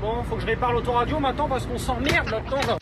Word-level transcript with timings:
Bon, 0.00 0.22
faut 0.24 0.36
que 0.36 0.40
je 0.40 0.46
répare 0.46 0.72
l'autoradio 0.72 1.18
maintenant 1.20 1.46
parce 1.46 1.66
qu'on 1.66 1.76
s'emmerde 1.76 2.30
là-dedans. 2.30 2.78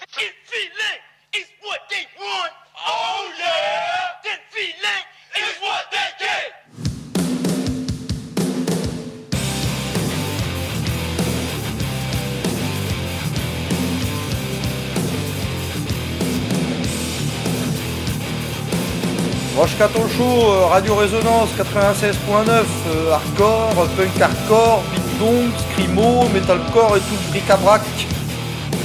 Roche 19.57 19.77
Caton 19.77 20.07
Show, 20.07 20.23
euh, 20.23 20.67
Radio 20.67 20.95
Résonance 20.95 21.49
96.9, 21.59 22.65
euh, 22.87 23.11
hardcore, 23.11 23.89
punk 23.97 24.21
hardcore, 24.21 24.85
beatdong, 24.93 25.51
scrimo, 25.79 26.29
metalcore 26.33 26.97
et 26.97 27.01
tout 27.01 27.15
le 27.27 27.31
bric-à-brac. 27.31 27.83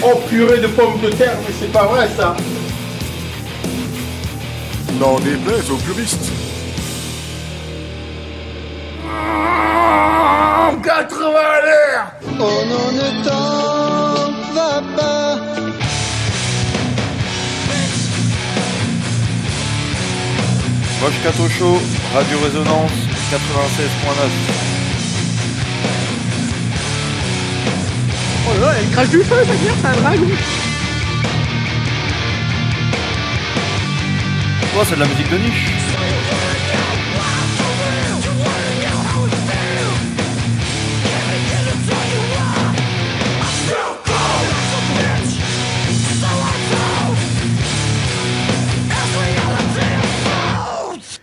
Oh 0.03 0.19
purée 0.29 0.59
de 0.59 0.67
pommes 0.67 0.99
de 1.01 1.09
terre, 1.09 1.37
mais 1.41 1.53
c'est 1.59 1.71
pas 1.71 1.85
vrai 1.85 2.09
ça 2.15 2.35
N'en 4.99 5.19
déplaise 5.19 5.69
aux 5.71 5.77
puristes. 5.77 6.31
80 10.83 11.39
à 11.39 11.65
l'air 11.65 12.11
Oh 12.39 12.63
non, 12.67 12.91
ne 12.91 13.23
t'en 13.23 14.53
va 14.53 14.81
pas. 14.95 15.35
Roche 21.01 21.23
Caton 21.23 21.49
Show, 21.49 21.77
Radio 22.13 22.37
Résonance 22.39 22.91
96.9. 23.31 24.72
là 28.59 28.73
elle 28.79 28.89
crache 28.91 29.09
du 29.09 29.17
feu, 29.23 29.35
ça 29.45 29.51
veut 29.51 29.57
dire, 29.57 29.73
c'est 29.81 29.87
un 29.87 30.01
dragon. 30.01 30.27
Oh, 34.75 34.81
c'est 34.85 34.95
de 34.95 34.99
la 35.01 35.07
musique 35.07 35.29
de 35.29 35.37
niche. 35.37 35.69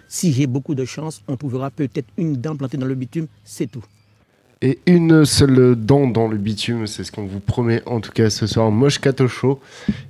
Si 0.08 0.34
j'ai 0.34 0.46
beaucoup 0.46 0.74
de 0.74 0.84
chance, 0.84 1.22
on 1.28 1.36
trouvera 1.36 1.70
peut-être 1.70 2.08
une 2.18 2.36
dent 2.36 2.55
plantée 2.55 2.77
dans 2.77 2.84
le 2.84 2.94
bitume, 2.94 3.27
c'est 3.42 3.66
tout. 3.66 3.83
Et 4.62 4.78
une 4.86 5.25
seule 5.25 5.75
dent 5.75 6.06
dans 6.06 6.28
le 6.28 6.36
bitume, 6.36 6.86
c'est 6.86 7.03
ce 7.03 7.11
qu'on 7.12 7.25
vous 7.25 7.41
promet 7.41 7.83
en 7.86 8.00
tout 8.00 8.12
cas 8.12 8.28
ce 8.28 8.47
soir. 8.47 8.70
Moche 8.70 8.98
Kato 8.98 9.27
Show. 9.27 9.58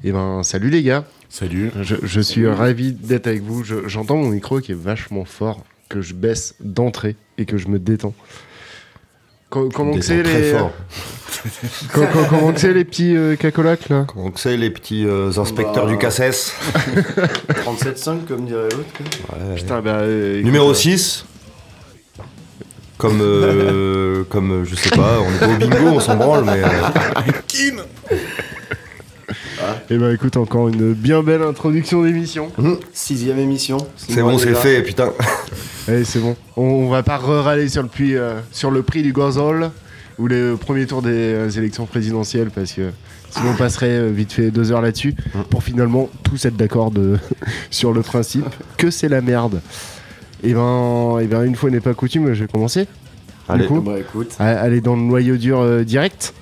Et 0.03 0.11
ben, 0.11 0.42
salut 0.42 0.70
les 0.70 0.83
gars. 0.83 1.05
Salut. 1.29 1.70
Je, 1.83 1.95
je 2.03 2.20
suis 2.20 2.48
ravi 2.48 2.92
d'être 2.92 3.29
avec 3.29 3.42
vous. 3.42 3.62
Je- 3.62 3.87
J'entends 3.87 4.17
mon 4.17 4.31
micro 4.31 4.59
qui 4.61 4.73
est 4.73 4.79
vachement 4.79 5.25
fort, 5.25 5.65
que 5.89 6.01
je 6.03 6.15
baisse 6.15 6.57
d'entrée 6.59 7.15
et 7.39 7.45
que 7.45 7.59
je 7.59 7.69
me 7.69 7.79
détends. 7.79 8.12
Co- 9.51 9.69
comment 9.69 9.95
que 9.95 10.01
c'est 10.01 10.23
les, 10.25 10.53
comment 12.29 12.53
que 12.53 12.61
c'est 12.61 12.73
les 12.73 12.85
petits 12.85 13.17
euh, 13.17 13.37
cacolacs 13.37 13.89
là? 13.89 14.07
Donc 14.17 14.39
c'est 14.39 14.57
les 14.57 14.70
petits 14.70 15.05
euh, 15.07 15.31
inspecteurs 15.37 15.87
Bah. 15.87 15.91
du 15.92 15.98
CACES. 15.98 16.55
37,5 17.64 18.25
comme 18.27 18.47
dirait 18.47 18.64
l'autre. 18.64 19.55
Putain, 19.57 19.81
bah, 19.81 19.98
euh, 20.01 20.35
écoute, 20.35 20.45
Numéro 20.47 20.70
euh, 20.70 20.75
6. 20.75 21.25
Comme, 23.01 23.23
euh, 23.23 24.25
comme, 24.29 24.67
je 24.67 24.75
sais 24.75 24.91
pas, 24.91 25.20
on 25.20 25.33
est 25.34 25.39
pas 25.39 25.48
au 25.48 25.56
bingo, 25.56 25.87
on 25.87 26.01
s'en 26.01 26.17
branle, 26.17 26.45
mais. 26.45 26.62
euh, 26.62 27.79
Eh 29.89 29.97
ben 29.97 30.12
écoute, 30.12 30.37
encore 30.37 30.69
une 30.69 30.92
bien 30.92 31.23
belle 31.23 31.41
introduction 31.41 32.03
d'émission. 32.03 32.53
Sixième 32.92 33.39
émission. 33.39 33.79
c'est 33.97 34.20
bon, 34.20 34.36
c'est 34.36 34.55
fait, 34.55 34.83
putain. 34.83 35.13
Allez, 35.89 36.05
c'est 36.05 36.19
bon. 36.19 36.36
On, 36.58 36.91
va 36.91 37.02
pas 37.02 37.17
râler 37.17 37.70
sur 37.70 37.83
le 37.83 37.89
prix, 37.89 38.17
euh, 38.17 38.39
sur 38.52 38.70
le 38.70 38.83
prix 38.83 39.03
du 39.03 39.14
gazole 39.14 39.70
ou 40.19 40.27
le 40.27 40.57
premier 40.61 40.85
tour 40.86 41.01
des 41.01 41.57
élections 41.57 41.86
présidentielles 41.86 42.51
parce 42.55 42.73
que 42.74 42.91
sinon 43.30 43.53
on 43.53 43.57
passerait 43.57 44.11
vite 44.11 44.33
fait 44.35 44.51
deux 44.51 44.73
heures 44.73 44.83
là-dessus 44.83 45.14
pour 45.48 45.63
finalement 45.63 46.11
tous 46.23 46.45
être 46.45 46.57
d'accord 46.57 46.92
sur 47.70 47.95
le 47.95 48.03
principe 48.03 48.45
que 48.77 48.91
c'est 48.91 49.08
la 49.08 49.23
merde. 49.23 49.63
Et 50.42 50.55
ben, 50.55 51.18
et 51.20 51.27
ben 51.27 51.45
une 51.45 51.55
fois 51.56 51.70
n'est 51.70 51.80
pas 51.80 51.95
coutume, 51.95 52.33
je 52.34 52.45
vais 52.45 52.48
commencer. 52.51 52.86
Allez. 53.48 53.62
Du 53.62 53.68
coup, 53.68 53.80
Bah 53.80 53.98
écoute. 53.98 54.34
à- 54.39 54.61
aller 54.61 54.80
dans 54.80 54.96
le 54.96 55.02
noyau 55.02 55.36
dur 55.36 55.61
euh, 55.61 55.83
direct. 55.84 56.34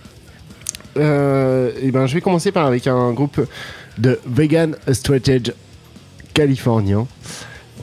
Euh, 0.97 1.71
et 1.81 1.91
ben, 1.91 2.07
je 2.07 2.15
vais 2.15 2.21
commencer 2.21 2.53
par 2.53 2.67
avec 2.67 2.87
un 2.87 3.13
groupe 3.13 3.41
de 3.99 4.19
vegan 4.27 4.77
strategy 4.93 5.53
californien. 6.35 7.07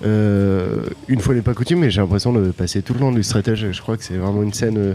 Euh, 0.06 0.84
une 1.08 1.20
fois 1.22 1.34
n'est 1.34 1.42
pas 1.42 1.54
coutume, 1.54 1.80
mais 1.80 1.90
j'ai 1.90 2.02
l'impression 2.02 2.34
de 2.34 2.52
passer 2.52 2.82
tout 2.82 2.94
le 2.94 3.00
long 3.00 3.12
du 3.12 3.24
stratège. 3.24 3.72
Je 3.72 3.82
crois 3.82 3.98
que 3.98 4.04
c'est 4.04 4.16
vraiment 4.18 4.44
une 4.44 4.54
scène 4.54 4.78
euh, 4.78 4.94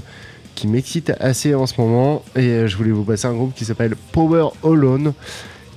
qui 0.55 0.69
m'excite 0.69 1.13
assez 1.21 1.55
en 1.55 1.67
ce 1.67 1.81
moment. 1.81 2.23
Et 2.37 2.41
euh, 2.49 2.67
je 2.67 2.77
voulais 2.77 2.91
vous 2.91 3.05
passer 3.05 3.27
un 3.27 3.33
groupe 3.35 3.55
qui 3.55 3.65
s'appelle 3.65 3.95
Power 4.13 4.49
Alone, 4.65 5.13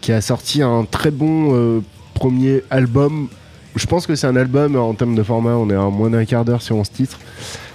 qui 0.02 0.12
a 0.12 0.22
sorti 0.22 0.62
un 0.62 0.86
très 0.86 1.12
bon 1.12 1.54
euh, 1.56 1.80
premier 2.14 2.62
album. 2.70 3.28
Je 3.76 3.86
pense 3.88 4.06
que 4.08 4.16
c'est 4.16 4.28
un 4.28 4.36
album 4.36 4.76
en 4.76 4.94
termes 4.94 5.16
de 5.16 5.24
format, 5.24 5.52
on 5.56 5.70
est 5.70 5.76
à 5.76 5.90
moins 5.90 6.10
d'un 6.10 6.26
quart 6.26 6.46
d'heure 6.46 6.62
sur 6.62 6.76
11 6.76 6.92
titres, 6.92 7.20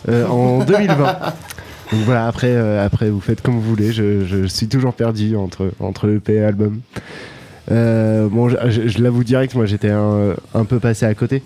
euh, 0.08 0.26
en 0.26 0.58
2020. 0.64 0.94
Donc 1.90 2.00
voilà, 2.04 2.26
après, 2.26 2.50
euh, 2.50 2.84
après 2.84 3.08
vous 3.10 3.20
faites 3.20 3.40
comme 3.40 3.54
vous 3.54 3.62
voulez, 3.62 3.92
je, 3.92 4.24
je 4.26 4.46
suis 4.46 4.68
toujours 4.68 4.92
perdu 4.94 5.34
entre, 5.36 5.70
entre 5.80 6.08
EP 6.08 6.34
et 6.34 6.44
album. 6.44 6.80
Euh, 7.70 8.28
bon, 8.28 8.48
je, 8.48 9.02
l'avoue 9.02 9.24
direct, 9.24 9.54
moi 9.54 9.66
j'étais 9.66 9.90
un, 9.90 10.34
un 10.54 10.64
peu 10.64 10.78
passé 10.78 11.06
à 11.06 11.14
côté. 11.14 11.42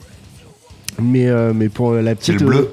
Mais, 1.01 1.29
euh, 1.29 1.53
mais 1.55 1.69
pour 1.69 1.95
la 1.95 2.11
C'est 2.11 2.33
petite. 2.35 2.41
le 2.41 2.47
bleu. 2.47 2.73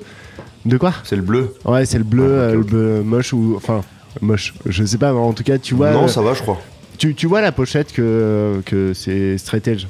de 0.66 0.78
quoi? 0.78 0.94
C'est 1.04 1.16
le 1.16 1.22
bleu. 1.22 1.54
Ouais, 1.66 1.86
c'est 1.86 1.98
le 1.98 2.04
bleu, 2.04 2.50
Ah, 2.50 2.54
le 2.54 2.62
bleu 2.64 3.02
moche 3.04 3.32
ou. 3.34 3.54
Enfin, 3.56 3.82
moche, 4.22 4.54
je 4.66 4.84
sais 4.84 4.98
pas, 4.98 5.14
mais 5.14 5.20
en 5.20 5.34
tout 5.34 5.44
cas, 5.44 5.58
tu 5.58 5.76
vois. 5.76 5.92
non, 5.92 6.08
ça 6.08 6.22
va, 6.22 6.34
je 6.34 6.42
crois. 6.42 6.60
tu, 6.98 7.16
tu 7.16 7.28
vois 7.28 7.42
la 7.42 7.52
pochette 7.52 7.94
que, 7.94 8.62
que 8.66 8.94
c'est 8.94 9.38
straight 9.38 9.68
edge? 9.68 9.86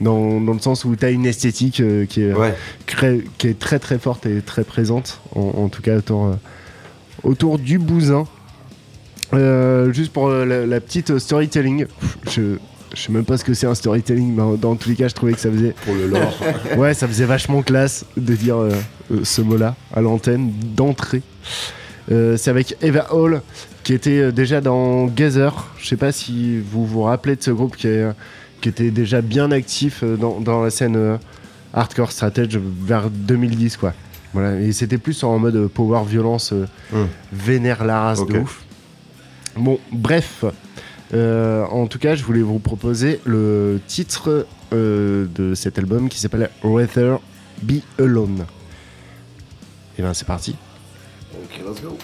Dans, 0.00 0.40
dans 0.40 0.52
le 0.54 0.58
sens 0.60 0.84
où 0.86 0.96
tu 0.96 1.04
as 1.04 1.10
une 1.10 1.26
esthétique 1.26 1.80
euh, 1.80 2.06
qui, 2.06 2.22
est, 2.22 2.32
Ouais. 2.32 2.54
cré- 2.86 3.24
qui 3.38 3.48
est 3.48 3.58
très 3.58 3.78
très 3.78 3.98
forte 3.98 4.24
et 4.26 4.40
très 4.40 4.64
présente, 4.64 5.20
en, 5.34 5.40
en 5.40 5.68
tout 5.68 5.82
cas 5.82 5.96
autour, 5.98 6.26
euh, 6.26 6.32
autour 7.22 7.58
du 7.58 7.78
bousin. 7.78 8.24
Euh, 9.32 9.92
juste 9.92 10.12
pour 10.12 10.28
la, 10.28 10.66
la 10.66 10.80
petite 10.80 11.18
storytelling, 11.18 11.86
je, 12.30 12.56
je 12.94 13.00
sais 13.00 13.12
même 13.12 13.24
pas 13.24 13.36
ce 13.36 13.44
que 13.44 13.54
c'est 13.54 13.66
un 13.66 13.74
storytelling, 13.74 14.34
mais 14.34 14.56
dans 14.56 14.74
tous 14.74 14.88
les 14.88 14.96
cas, 14.96 15.06
je 15.08 15.14
trouvais 15.14 15.32
que 15.34 15.38
ça 15.40 15.50
faisait. 15.50 15.74
Pour 15.84 15.94
le 15.94 16.06
lore. 16.08 16.36
Ouais, 16.78 16.94
ça 16.94 17.06
faisait 17.06 17.26
vachement 17.26 17.62
classe 17.62 18.04
de 18.16 18.34
dire 18.34 18.56
euh, 18.56 18.70
euh, 19.12 19.20
ce 19.22 19.42
mot-là 19.42 19.76
à 19.94 20.00
l'antenne 20.00 20.50
d'entrée. 20.74 21.22
Euh, 22.10 22.36
c'est 22.36 22.50
avec 22.50 22.76
Eva 22.82 23.12
Hall 23.14 23.42
qui 23.84 23.92
était 23.94 24.32
déjà 24.32 24.60
dans 24.60 25.04
Gazer. 25.06 25.68
Je 25.78 25.86
sais 25.86 25.96
pas 25.96 26.10
si 26.10 26.58
vous 26.58 26.84
vous 26.86 27.02
rappelez 27.02 27.36
de 27.36 27.42
ce 27.42 27.50
groupe 27.52 27.76
qui, 27.76 27.86
est, 27.86 28.04
qui 28.60 28.68
était 28.68 28.90
déjà 28.90 29.20
bien 29.22 29.50
actif 29.50 30.02
euh, 30.02 30.16
dans, 30.16 30.40
dans 30.40 30.62
la 30.62 30.70
scène 30.70 30.96
euh, 30.96 31.16
hardcore 31.72 32.12
strategy 32.12 32.58
vers 32.82 33.10
2010 33.10 33.76
quoi. 33.76 33.92
Voilà, 34.32 34.60
et 34.60 34.72
c'était 34.72 34.98
plus 34.98 35.24
en 35.24 35.38
mode 35.38 35.56
euh, 35.56 35.68
power 35.68 36.04
violence 36.06 36.52
euh, 36.52 36.66
Hmm. 36.92 37.06
vénère 37.32 37.84
la 37.84 38.00
race 38.02 38.24
de 38.26 38.38
ouf. 38.38 38.62
Bon, 39.56 39.78
bref. 39.92 40.44
Euh, 41.12 41.64
en 41.66 41.86
tout 41.88 41.98
cas, 41.98 42.14
je 42.14 42.22
voulais 42.22 42.40
vous 42.42 42.60
proposer 42.60 43.20
le 43.24 43.80
titre 43.88 44.46
euh, 44.72 45.26
de 45.34 45.54
cet 45.56 45.76
album 45.78 46.08
qui 46.08 46.20
s'appelle 46.20 46.50
Rather 46.62 47.16
Be 47.62 47.80
Alone. 47.98 48.44
Et 49.98 50.02
ben 50.02 50.14
c'est 50.14 50.26
parti. 50.26 50.54
Ok, 51.34 51.60
let's 51.66 51.82
go. 51.82 51.98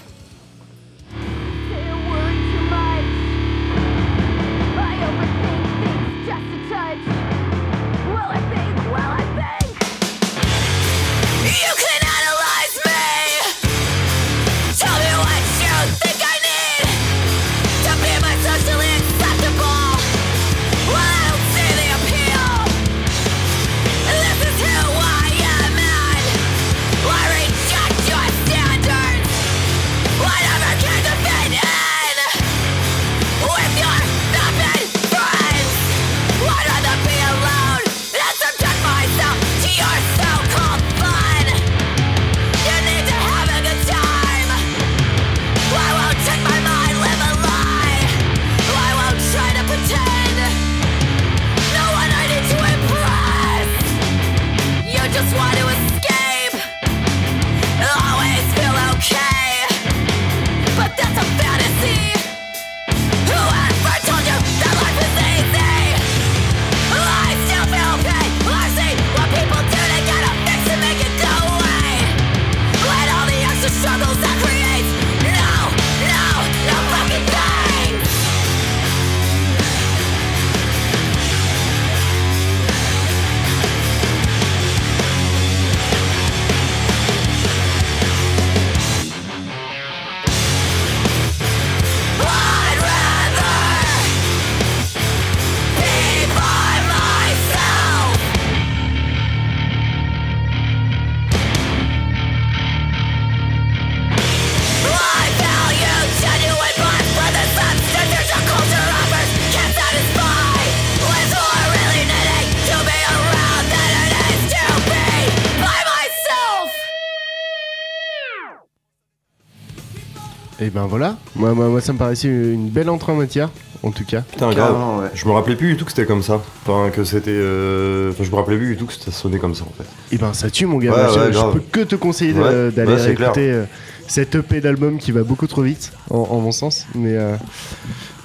Moi, 121.47 121.55
moi, 121.55 121.69
moi, 121.69 121.81
ça 121.81 121.93
me 121.93 121.99
paraissait 121.99 122.29
une 122.29 122.69
belle 122.69 122.89
entrée 122.91 123.13
en 123.13 123.17
matière, 123.17 123.51
en 123.83 123.91
tout 123.91 124.05
cas. 124.05 124.23
Putain, 124.23 124.51
grave. 124.53 125.01
Ouais. 125.01 125.07
Je 125.15 125.27
me 125.27 125.33
rappelais 125.33 125.57
plus 125.57 125.69
du 125.73 125.77
tout 125.77 125.85
que 125.85 125.91
c'était 125.93 126.07
comme 126.07 126.23
ça. 126.23 126.41
Enfin, 126.67 126.91
que 126.91 127.05
c'était. 127.05 127.31
euh, 127.33 128.11
Enfin, 128.11 128.25
je 128.25 128.31
me 128.31 128.37
rappelais 128.37 128.57
plus 128.57 128.69
du 128.69 128.77
tout 128.77 128.87
que 128.87 128.93
ça 128.93 129.11
sonnait 129.13 129.39
comme 129.39 129.55
ça 129.55 129.65
en 129.65 129.73
fait. 129.83 129.89
Et 130.15 130.19
ben 130.19 130.33
ça 130.33 130.51
tue 130.51 130.67
mon 130.67 130.79
gars, 130.79 130.93
Ouais, 130.93 131.13
je, 131.15 131.19
ouais, 131.21 131.27
je 131.29 131.33
grave. 131.33 131.53
peux 131.55 131.61
que 131.73 131.81
te 131.81 131.97
conseiller 131.97 132.33
d'aller 132.33 132.99
c'est 132.99 133.13
écouter 133.13 133.51
euh, 133.53 133.65
cette 134.09 134.35
EP 134.35 134.61
d'album 134.61 134.99
qui 134.99 135.13
va 135.13 135.23
beaucoup 135.23 135.47
trop 135.47 135.63
vite, 135.63 135.93
en, 136.11 136.19
en 136.19 136.41
mon 136.41 136.53
sens. 136.53 136.87
Mais, 136.95 137.17
euh, 137.17 137.37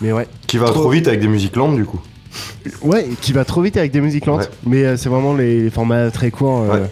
mais 0.01 0.11
ouais. 0.11 0.27
Qui 0.47 0.57
va 0.57 0.65
trop, 0.67 0.89
vite 0.89 1.07
avec 1.07 1.19
des 1.19 1.27
musiques 1.27 1.55
lentes 1.55 1.75
du 1.75 1.85
coup. 1.85 1.99
Ouais, 2.83 3.07
qui 3.21 3.33
va 3.33 3.43
trop 3.45 3.61
vite 3.61 3.77
avec 3.77 3.91
des 3.91 4.01
musiques 4.01 4.25
lentes. 4.25 4.41
Ouais. 4.41 4.49
Mais 4.65 4.85
euh, 4.85 4.97
c'est 4.97 5.09
vraiment 5.09 5.33
les 5.33 5.69
formats 5.69 6.09
très 6.11 6.31
courts, 6.31 6.61
euh, 6.61 6.79
Ouais. 6.81 6.89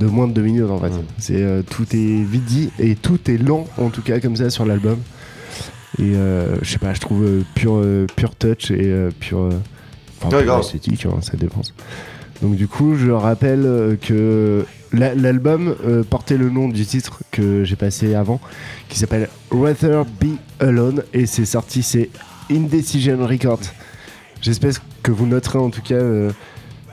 de 0.00 0.06
moins 0.06 0.28
de 0.28 0.32
deux 0.32 0.42
minutes 0.42 0.70
en 0.70 0.78
fait. 0.78 0.92
C'est 1.18 1.40
euh, 1.42 1.62
tout 1.68 1.84
est 1.94 2.22
vite 2.22 2.44
dit 2.44 2.70
et 2.78 2.94
tout 2.94 3.18
est 3.30 3.38
lent 3.38 3.66
en 3.78 3.88
tout 3.88 4.02
cas 4.02 4.20
comme 4.20 4.36
ça 4.36 4.50
sur 4.50 4.64
l'album. 4.66 4.98
Et 5.98 6.14
euh, 6.16 6.56
je 6.62 6.70
sais 6.70 6.78
pas, 6.78 6.94
je 6.94 7.00
trouve 7.00 7.22
euh, 7.24 7.42
pur, 7.54 7.74
euh, 7.76 8.06
pur 8.16 8.34
touch 8.34 8.70
et 8.70 8.78
euh, 8.80 9.10
pur, 9.20 9.40
euh, 9.40 9.50
enfin, 10.22 10.30
Ouais, 10.56 10.60
esthétique, 10.60 11.06
hein, 11.06 11.18
ça 11.20 11.36
dépend. 11.36 11.60
Donc 12.40 12.56
du 12.56 12.66
coup, 12.66 12.94
je 12.96 13.10
rappelle 13.10 13.64
euh, 13.66 13.96
que 13.96 14.64
la- 14.92 15.14
l'album 15.14 15.74
euh, 15.86 16.02
portait 16.02 16.36
le 16.38 16.48
nom 16.50 16.68
du 16.68 16.84
titre 16.86 17.20
que 17.30 17.62
j'ai 17.64 17.76
passé 17.76 18.14
avant, 18.14 18.40
qui 18.88 18.98
s'appelle 18.98 19.28
Rather 19.50 20.02
Be 20.20 20.36
Alone, 20.60 21.02
et 21.12 21.26
c'est 21.26 21.44
sorti, 21.44 21.82
c'est 21.82 22.08
Indecision 22.50 23.24
Records. 23.26 23.60
J'espère 24.40 24.72
que 25.02 25.12
vous 25.12 25.26
noterez 25.26 25.58
en 25.58 25.70
tout 25.70 25.82
cas 25.82 25.94
euh, 25.94 26.30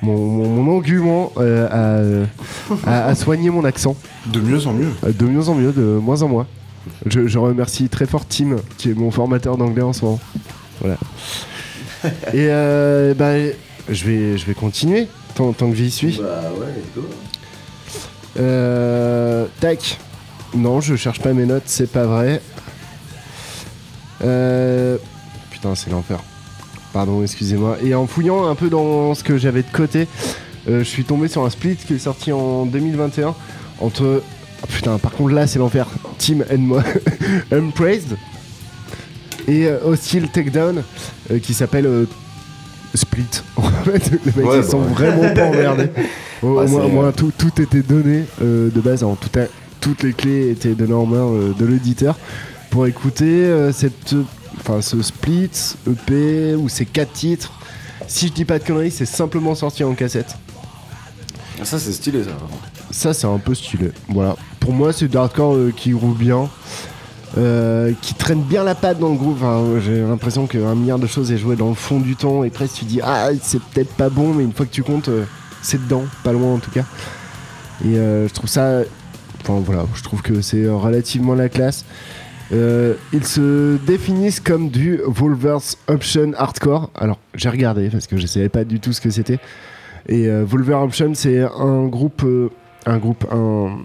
mon, 0.02 0.18
mon- 0.18 0.50
mon 0.64 0.78
engouement 0.78 1.32
euh, 1.38 2.28
à, 2.86 2.90
à- 2.92 3.06
à 3.08 3.16
soigner 3.16 3.50
mon 3.50 3.64
accent. 3.64 3.96
De 4.32 4.40
mieux 4.40 4.68
en 4.68 4.74
mieux. 4.74 4.90
De 5.18 5.26
mieux 5.26 5.50
en 5.50 5.56
mieux, 5.56 5.72
de 5.72 5.82
moins 6.02 6.22
en 6.22 6.28
moins. 6.28 6.48
Je, 7.06 7.28
je 7.28 7.38
remercie 7.38 7.90
très 7.90 8.06
fort 8.06 8.26
Tim, 8.26 8.58
qui 8.78 8.92
est 8.92 8.94
mon 8.94 9.12
formateur 9.12 9.58
d'anglais 9.58 9.82
en 9.82 9.94
ce 9.94 10.06
moment. 10.06 10.20
Voilà. 10.82 10.98
Et 12.34 12.48
euh, 12.50 13.14
bah, 13.14 13.34
je 13.90 14.06
vais, 14.06 14.38
je 14.38 14.46
vais 14.46 14.54
continuer 14.54 15.08
tant, 15.36 15.54
tant 15.54 15.70
que 15.70 15.76
j'y 15.76 15.92
suis. 15.92 16.20
Bah 16.22 16.42
ouais, 16.60 16.68
let's 16.68 16.96
go. 16.96 17.08
Euh, 18.40 19.46
tac. 19.60 20.00
Non, 20.56 20.82
je 20.82 20.96
cherche 20.96 21.20
pas 21.20 21.34
mes 21.34 21.46
notes, 21.46 21.64
c'est 21.66 21.92
pas 21.92 22.06
vrai. 22.06 22.42
Euh, 24.24 24.98
putain, 25.52 25.76
c'est 25.76 25.90
l'enfer. 25.92 26.20
Pardon, 26.92 27.22
excusez-moi. 27.22 27.78
Et 27.84 27.94
en 27.94 28.08
fouillant 28.08 28.48
un 28.48 28.56
peu 28.56 28.70
dans 28.70 29.14
ce 29.14 29.24
que 29.24 29.38
j'avais 29.38 29.62
de 29.62 29.72
côté, 29.72 30.08
euh, 30.68 30.80
je 30.80 30.84
suis 30.84 31.04
tombé 31.04 31.28
sur 31.28 31.46
un 31.46 31.50
split 31.50 31.76
qui 31.76 31.94
est 31.94 32.00
sorti 32.00 32.32
en 32.32 32.66
2021 32.66 33.36
entre. 33.80 34.24
Ah, 34.64 34.68
putain, 34.68 34.98
par 34.98 35.12
contre 35.12 35.34
là, 35.34 35.48
c'est 35.48 35.60
l'enfer. 35.60 35.88
Team 36.18 36.44
and 36.52 36.58
moi. 36.60 36.84
Unpraised 37.52 38.18
et 39.48 39.66
euh, 39.68 39.80
Hostile 39.86 40.28
Takedown 40.30 40.84
euh, 41.32 41.40
qui 41.40 41.54
s'appelle 41.54 41.86
euh, 41.88 42.06
Split. 42.94 43.26
En 43.58 43.64
fait, 43.84 44.12
les 44.12 44.20
mecs 44.36 44.46
Ouais, 44.46 44.58
ils 44.58 44.62
bah 44.62 44.68
sont 44.68 44.80
ouais. 44.82 44.94
vraiment 44.94 45.34
pas 45.34 45.46
emmerdés. 45.46 45.90
Au, 46.42 46.48
au 46.62 46.68
moins, 46.68 46.84
au 46.86 46.90
moins, 46.90 47.12
tout, 47.12 47.32
tout 47.38 47.62
était 47.62 47.82
donné 47.82 48.24
euh, 48.42 48.70
de 48.70 48.80
base. 48.80 49.04
En 49.04 49.16
tout 49.16 49.30
a- 49.38 49.48
toutes 49.82 50.04
les 50.04 50.14
clés 50.14 50.52
étaient 50.52 50.74
données 50.74 50.94
en 50.94 51.06
main 51.06 51.30
de 51.58 51.66
l'auditeur 51.66 52.18
pour 52.70 52.86
écouter 52.88 53.50
cette, 53.74 54.14
ce 54.82 55.02
split 55.02 55.50
EP 55.90 56.56
ou 56.56 56.68
ces 56.70 56.86
quatre 56.86 57.12
titres. 57.14 57.52
Si 58.08 58.28
je 58.28 58.34
dis 58.34 58.46
pas 58.46 58.60
de 58.60 58.64
conneries, 58.66 58.92
c'est 58.92 59.06
simplement 59.06 59.56
sorti 59.56 59.84
en 59.84 59.94
cassette. 59.96 60.36
Ah, 61.62 61.66
Ça, 61.66 61.80
c'est 61.80 61.92
stylé, 61.94 62.24
ça. 62.24 62.32
Ça, 62.92 63.14
c'est 63.14 63.28
un 63.28 63.38
peu 63.38 63.54
stylé. 63.56 63.92
Voilà. 64.10 64.36
Pour 64.70 64.78
moi, 64.78 64.94
c'est 64.94 65.08
du 65.08 65.18
hardcore 65.18 65.56
euh, 65.56 65.74
qui 65.76 65.94
roule 65.94 66.16
bien, 66.16 66.48
euh, 67.40 67.92
qui 68.04 68.14
traîne 68.14 68.44
bien 68.44 68.64
la 68.64 68.76
patte 68.76 69.00
dans 69.00 69.10
le 69.10 69.16
groupe. 69.16 69.40
Euh, 69.42 69.80
j'ai 69.80 70.00
l'impression 70.02 70.46
qu'un 70.46 70.76
milliard 70.76 71.00
de 71.00 71.08
choses 71.08 71.32
est 71.32 71.40
joué 71.40 71.56
dans 71.56 71.70
le 71.70 71.74
fond 71.74 72.00
du 72.00 72.16
temps 72.16 72.44
et 72.44 72.52
presque 72.52 72.76
tu 72.76 72.86
dis 72.86 73.00
ah 73.02 73.30
c'est 73.42 73.60
peut-être 73.60 73.92
pas 73.96 74.10
bon, 74.10 74.32
mais 74.32 74.44
une 74.44 74.54
fois 74.54 74.68
que 74.68 74.72
tu 74.72 74.84
comptes, 74.84 75.10
c'est 75.64 75.84
dedans, 75.84 76.04
pas 76.24 76.34
loin 76.34 76.54
en 76.54 76.60
tout 76.60 76.70
cas. 76.70 76.84
Et 77.84 77.96
je 77.96 78.32
trouve 78.32 78.48
ça, 78.48 78.82
enfin 79.42 79.60
voilà, 79.66 79.88
je 79.96 80.04
trouve 80.04 80.22
que 80.22 80.40
c'est 80.42 80.68
relativement 80.68 81.34
la 81.34 81.50
classe. 81.50 81.84
Ils 82.52 83.26
se 83.26 83.78
définissent 83.88 84.40
comme 84.40 84.70
du 84.70 85.00
Wolver's 85.04 85.80
Option 85.88 86.34
Hardcore. 86.38 86.92
Alors, 86.94 87.18
j'ai 87.34 87.50
regardé 87.50 87.90
parce 87.90 88.06
que 88.06 88.18
je 88.18 88.28
savais 88.28 88.50
pas 88.50 88.66
du 88.66 88.80
tout 88.80 88.94
ce 88.94 89.02
que 89.02 89.10
c'était. 89.10 89.40
Et 90.08 90.30
Wolver 90.30 90.76
Option, 90.76 91.14
c'est 91.16 91.42
un 91.42 91.88
groupe, 91.88 92.24
un 92.86 92.98
groupe, 93.00 93.26
un 93.32 93.80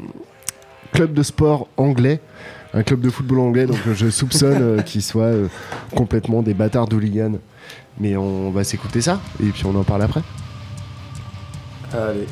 club 0.94 1.12
de 1.12 1.22
sport 1.22 1.68
anglais, 1.76 2.20
un 2.72 2.82
club 2.82 3.00
de 3.00 3.10
football 3.10 3.40
anglais. 3.40 3.66
Donc, 3.66 3.78
euh, 3.86 3.94
je 3.94 4.08
soupçonne 4.08 4.62
euh, 4.62 4.82
qu'ils 4.82 5.02
soient 5.02 5.24
euh, 5.24 5.48
complètement 5.94 6.42
des 6.42 6.54
bâtards 6.54 6.88
d'hooligans. 6.88 7.38
Mais 8.00 8.16
on 8.16 8.50
va 8.50 8.64
s'écouter 8.64 9.00
ça 9.00 9.20
et 9.40 9.50
puis 9.50 9.66
on 9.66 9.74
en 9.76 9.84
parle 9.84 10.02
après. 10.02 10.22
Allez. 11.92 12.26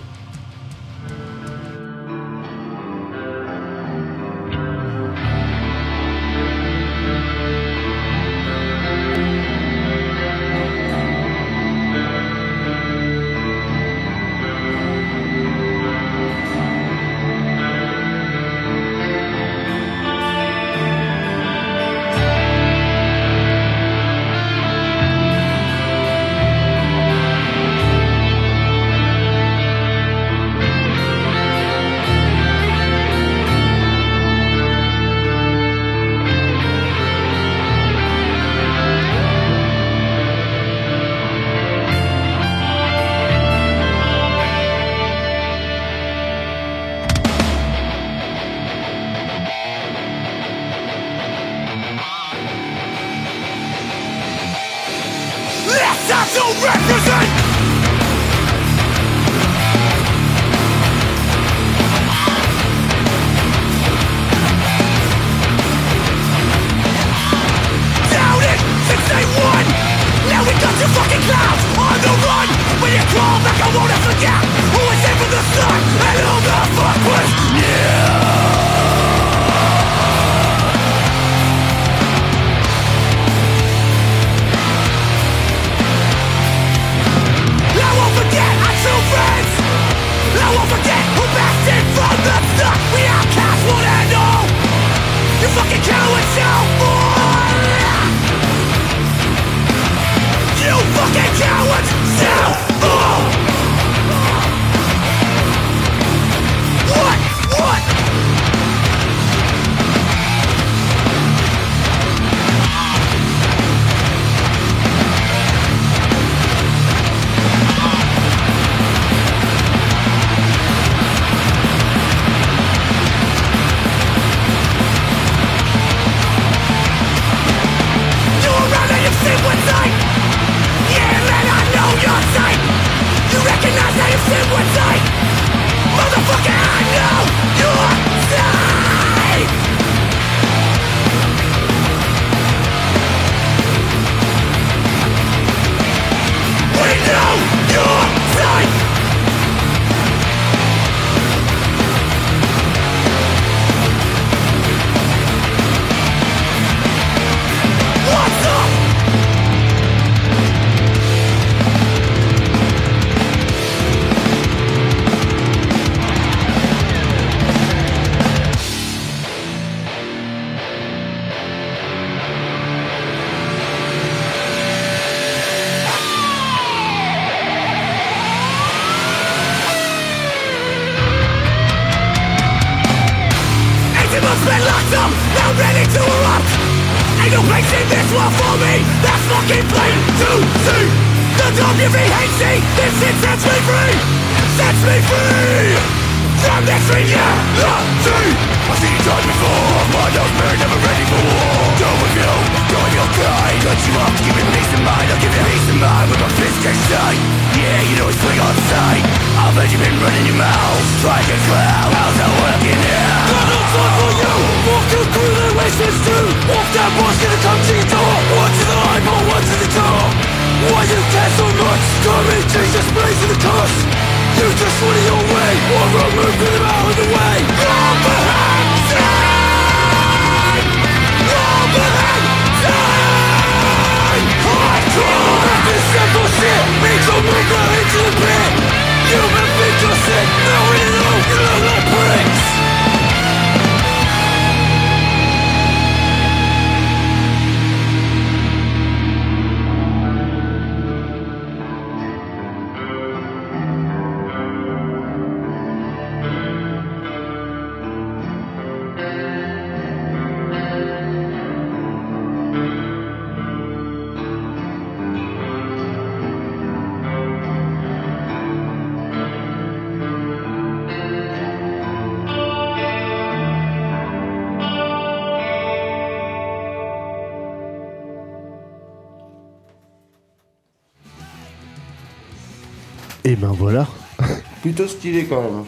Plutôt 284.84 284.98
stylé 284.98 285.24
quand 285.24 285.42
même. 285.42 285.62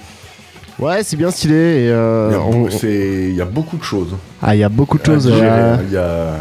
Ouais, 0.78 1.02
c'est 1.04 1.16
bien 1.16 1.30
stylé. 1.30 1.54
Et, 1.54 1.88
euh, 1.90 2.28
Il 2.30 2.32
y 2.32 2.36
a 2.36 2.40
on- 2.40 2.60
beau- 2.62 2.70
c'est- 2.70 3.26
il 3.30 3.34
y 3.36 3.40
a 3.40 3.44
beaucoup 3.44 3.76
de 3.76 3.84
choses. 3.84 4.14
Ah, 4.42 4.54
il 4.56 4.58
y 4.58 4.64
a 4.64 4.68
beaucoup 4.68 4.98
de 4.98 5.04
choses. 5.04 5.28
euh. 5.32 5.76
Il 5.86 5.92
y 5.92 5.96
a. 5.96 6.34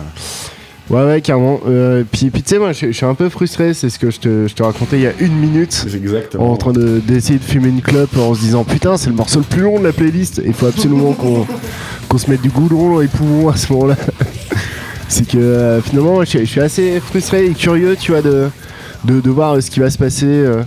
Ouais, 0.90 1.06
ouais, 1.06 1.22
carrément. 1.22 1.60
Euh, 1.68 2.04
puis, 2.12 2.30
puis 2.30 2.42
tu 2.44 2.50
sais, 2.50 2.60
moi, 2.60 2.72
je 2.74 2.88
je 2.88 2.92
suis 2.92 3.06
un 3.06 3.14
peu 3.14 3.30
frustré. 3.30 3.74
C'est 3.74 3.90
ce 3.90 3.98
que 4.00 4.10
je 4.12 4.20
te, 4.20 4.48
je 4.48 4.54
te 4.54 4.64
racontais 4.64 4.98
il 4.98 5.04
y 5.04 5.08
a 5.08 5.14
une 5.20 5.34
minute. 5.36 5.86
Exactement. 5.94 6.52
En 6.52 6.58
train 6.58 6.74
de- 6.74 7.00
d'essayer 7.00 7.40
de, 7.40 7.44
fumer 7.44 7.70
une 7.70 7.82
clope 7.82 8.18
en 8.18 8.34
se 8.34 8.42
disant 8.42 8.64
Putain, 8.64 8.98
c'est 8.98 9.10
le 9.10 9.16
morceau 9.16 9.40
le 9.40 9.46
plus 9.46 9.62
long 9.62 9.80
de 9.80 9.86
la 9.86 9.94
playlist. 9.94 10.42
Il 10.46 10.54
faut 10.54 10.68
absolument 10.68 11.14
qu'on 11.20 11.46
qu'on 12.10 12.18
se 12.18 12.30
mette 12.30 12.42
du 12.42 12.50
goudron 12.50 12.94
dans 12.96 13.00
les 13.00 13.08
poumons 13.08 13.50
à 13.50 13.56
ce 13.56 13.72
moment-là. 13.72 13.96
c'est 15.08 15.28
que 15.28 15.38
euh, 15.38 15.82
finalement, 15.82 16.24
je, 16.26 16.40
je 16.40 16.46
suis 16.46 16.62
assez 16.62 17.00
frustré 17.00 17.46
et 17.46 17.52
curieux, 17.52 17.96
tu 18.00 18.12
vois, 18.12 18.22
de, 18.22 18.50
de, 19.06 19.22
de 19.22 19.30
voir 19.30 19.62
ce 19.62 19.70
qui 19.72 19.80
va 19.80 19.90
se 19.90 19.98
passer 19.98 20.26
euh, 20.28 20.64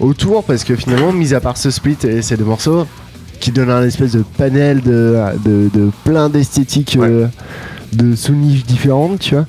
autour. 0.00 0.44
Parce 0.44 0.64
que 0.64 0.74
finalement, 0.76 1.12
mis 1.12 1.34
à 1.34 1.40
part 1.40 1.56
ce 1.56 1.70
split 1.70 1.96
et 2.04 2.22
ces 2.22 2.36
deux 2.36 2.44
morceaux, 2.44 2.86
qui 3.40 3.50
donnent 3.50 3.70
un 3.70 3.84
espèce 3.84 4.12
de 4.12 4.22
panel 4.38 4.80
de, 4.82 5.16
de, 5.44 5.68
de 5.74 5.90
plein 6.04 6.28
d'esthétiques 6.28 6.96
euh, 7.00 7.26
de 7.92 8.14
sous-niches 8.14 8.64
différentes, 8.64 9.18
tu 9.20 9.34
vois. 9.34 9.46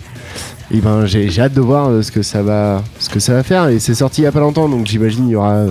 Et 0.72 0.78
ben 0.80 1.06
j'ai 1.06 1.30
j'ai 1.30 1.42
hâte 1.44 1.54
de 1.54 1.62
voir 1.62 1.90
euh, 1.90 2.02
ce 2.02 2.12
que 2.12 2.24
ça 2.24 2.42
va 2.42 2.84
ce 2.98 3.08
que 3.10 3.20
ça 3.20 3.34
va 3.34 3.44
faire 3.44 3.68
et 3.68 3.78
c'est 3.78 3.94
sorti 3.94 4.22
il 4.22 4.24
y 4.24 4.28
a 4.28 4.32
pas 4.32 4.40
longtemps 4.40 4.68
donc 4.70 4.88
j'imagine 4.88 5.28
il 5.28 5.32
y 5.34 5.36
aura 5.36 5.66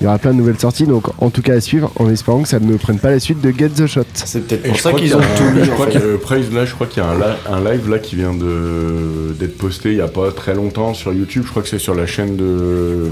il 0.00 0.04
y 0.04 0.06
aura 0.06 0.16
plein 0.16 0.30
de 0.32 0.36
nouvelles 0.38 0.58
sorties 0.58 0.84
donc 0.86 1.08
en 1.22 1.28
tout 1.28 1.42
cas 1.42 1.54
à 1.54 1.60
suivre 1.60 1.92
en 1.96 2.08
espérant 2.08 2.40
que 2.40 2.48
ça 2.48 2.58
ne 2.58 2.76
prenne 2.78 2.98
pas 2.98 3.10
la 3.10 3.20
suite 3.20 3.42
de 3.42 3.50
Get 3.50 3.70
the 3.70 3.86
Shot. 3.86 4.04
C'est 4.14 4.46
peut-être 4.46 4.62
pour 4.68 4.80
ça 4.80 4.92
qu'ils 4.92 5.00
qu'il 5.00 5.10
y 5.10 5.14
ont 5.14 5.18
a 5.20 5.36
tout 5.36 5.50
mis. 5.54 5.64
Je 5.64 5.70
crois 5.72 5.88
fait. 5.88 5.98
que 6.00 6.16
Praise 6.16 6.50
là, 6.54 6.64
je 6.64 6.72
crois 6.74 6.86
qu'il 6.86 7.02
y 7.02 7.06
a 7.06 7.10
un, 7.10 7.16
li- 7.18 7.38
un 7.66 7.70
live 7.72 7.90
là 7.90 7.98
qui 7.98 8.16
vient 8.16 8.32
de 8.32 9.34
d'être 9.38 9.58
posté 9.58 9.90
il 9.90 9.98
y 9.98 10.00
a 10.00 10.08
pas 10.08 10.30
très 10.30 10.54
longtemps 10.54 10.94
sur 10.94 11.12
YouTube. 11.12 11.42
Je 11.44 11.50
crois 11.50 11.62
que 11.62 11.68
c'est 11.68 11.78
sur 11.78 11.94
la 11.94 12.06
chaîne 12.06 12.36
de 12.36 13.10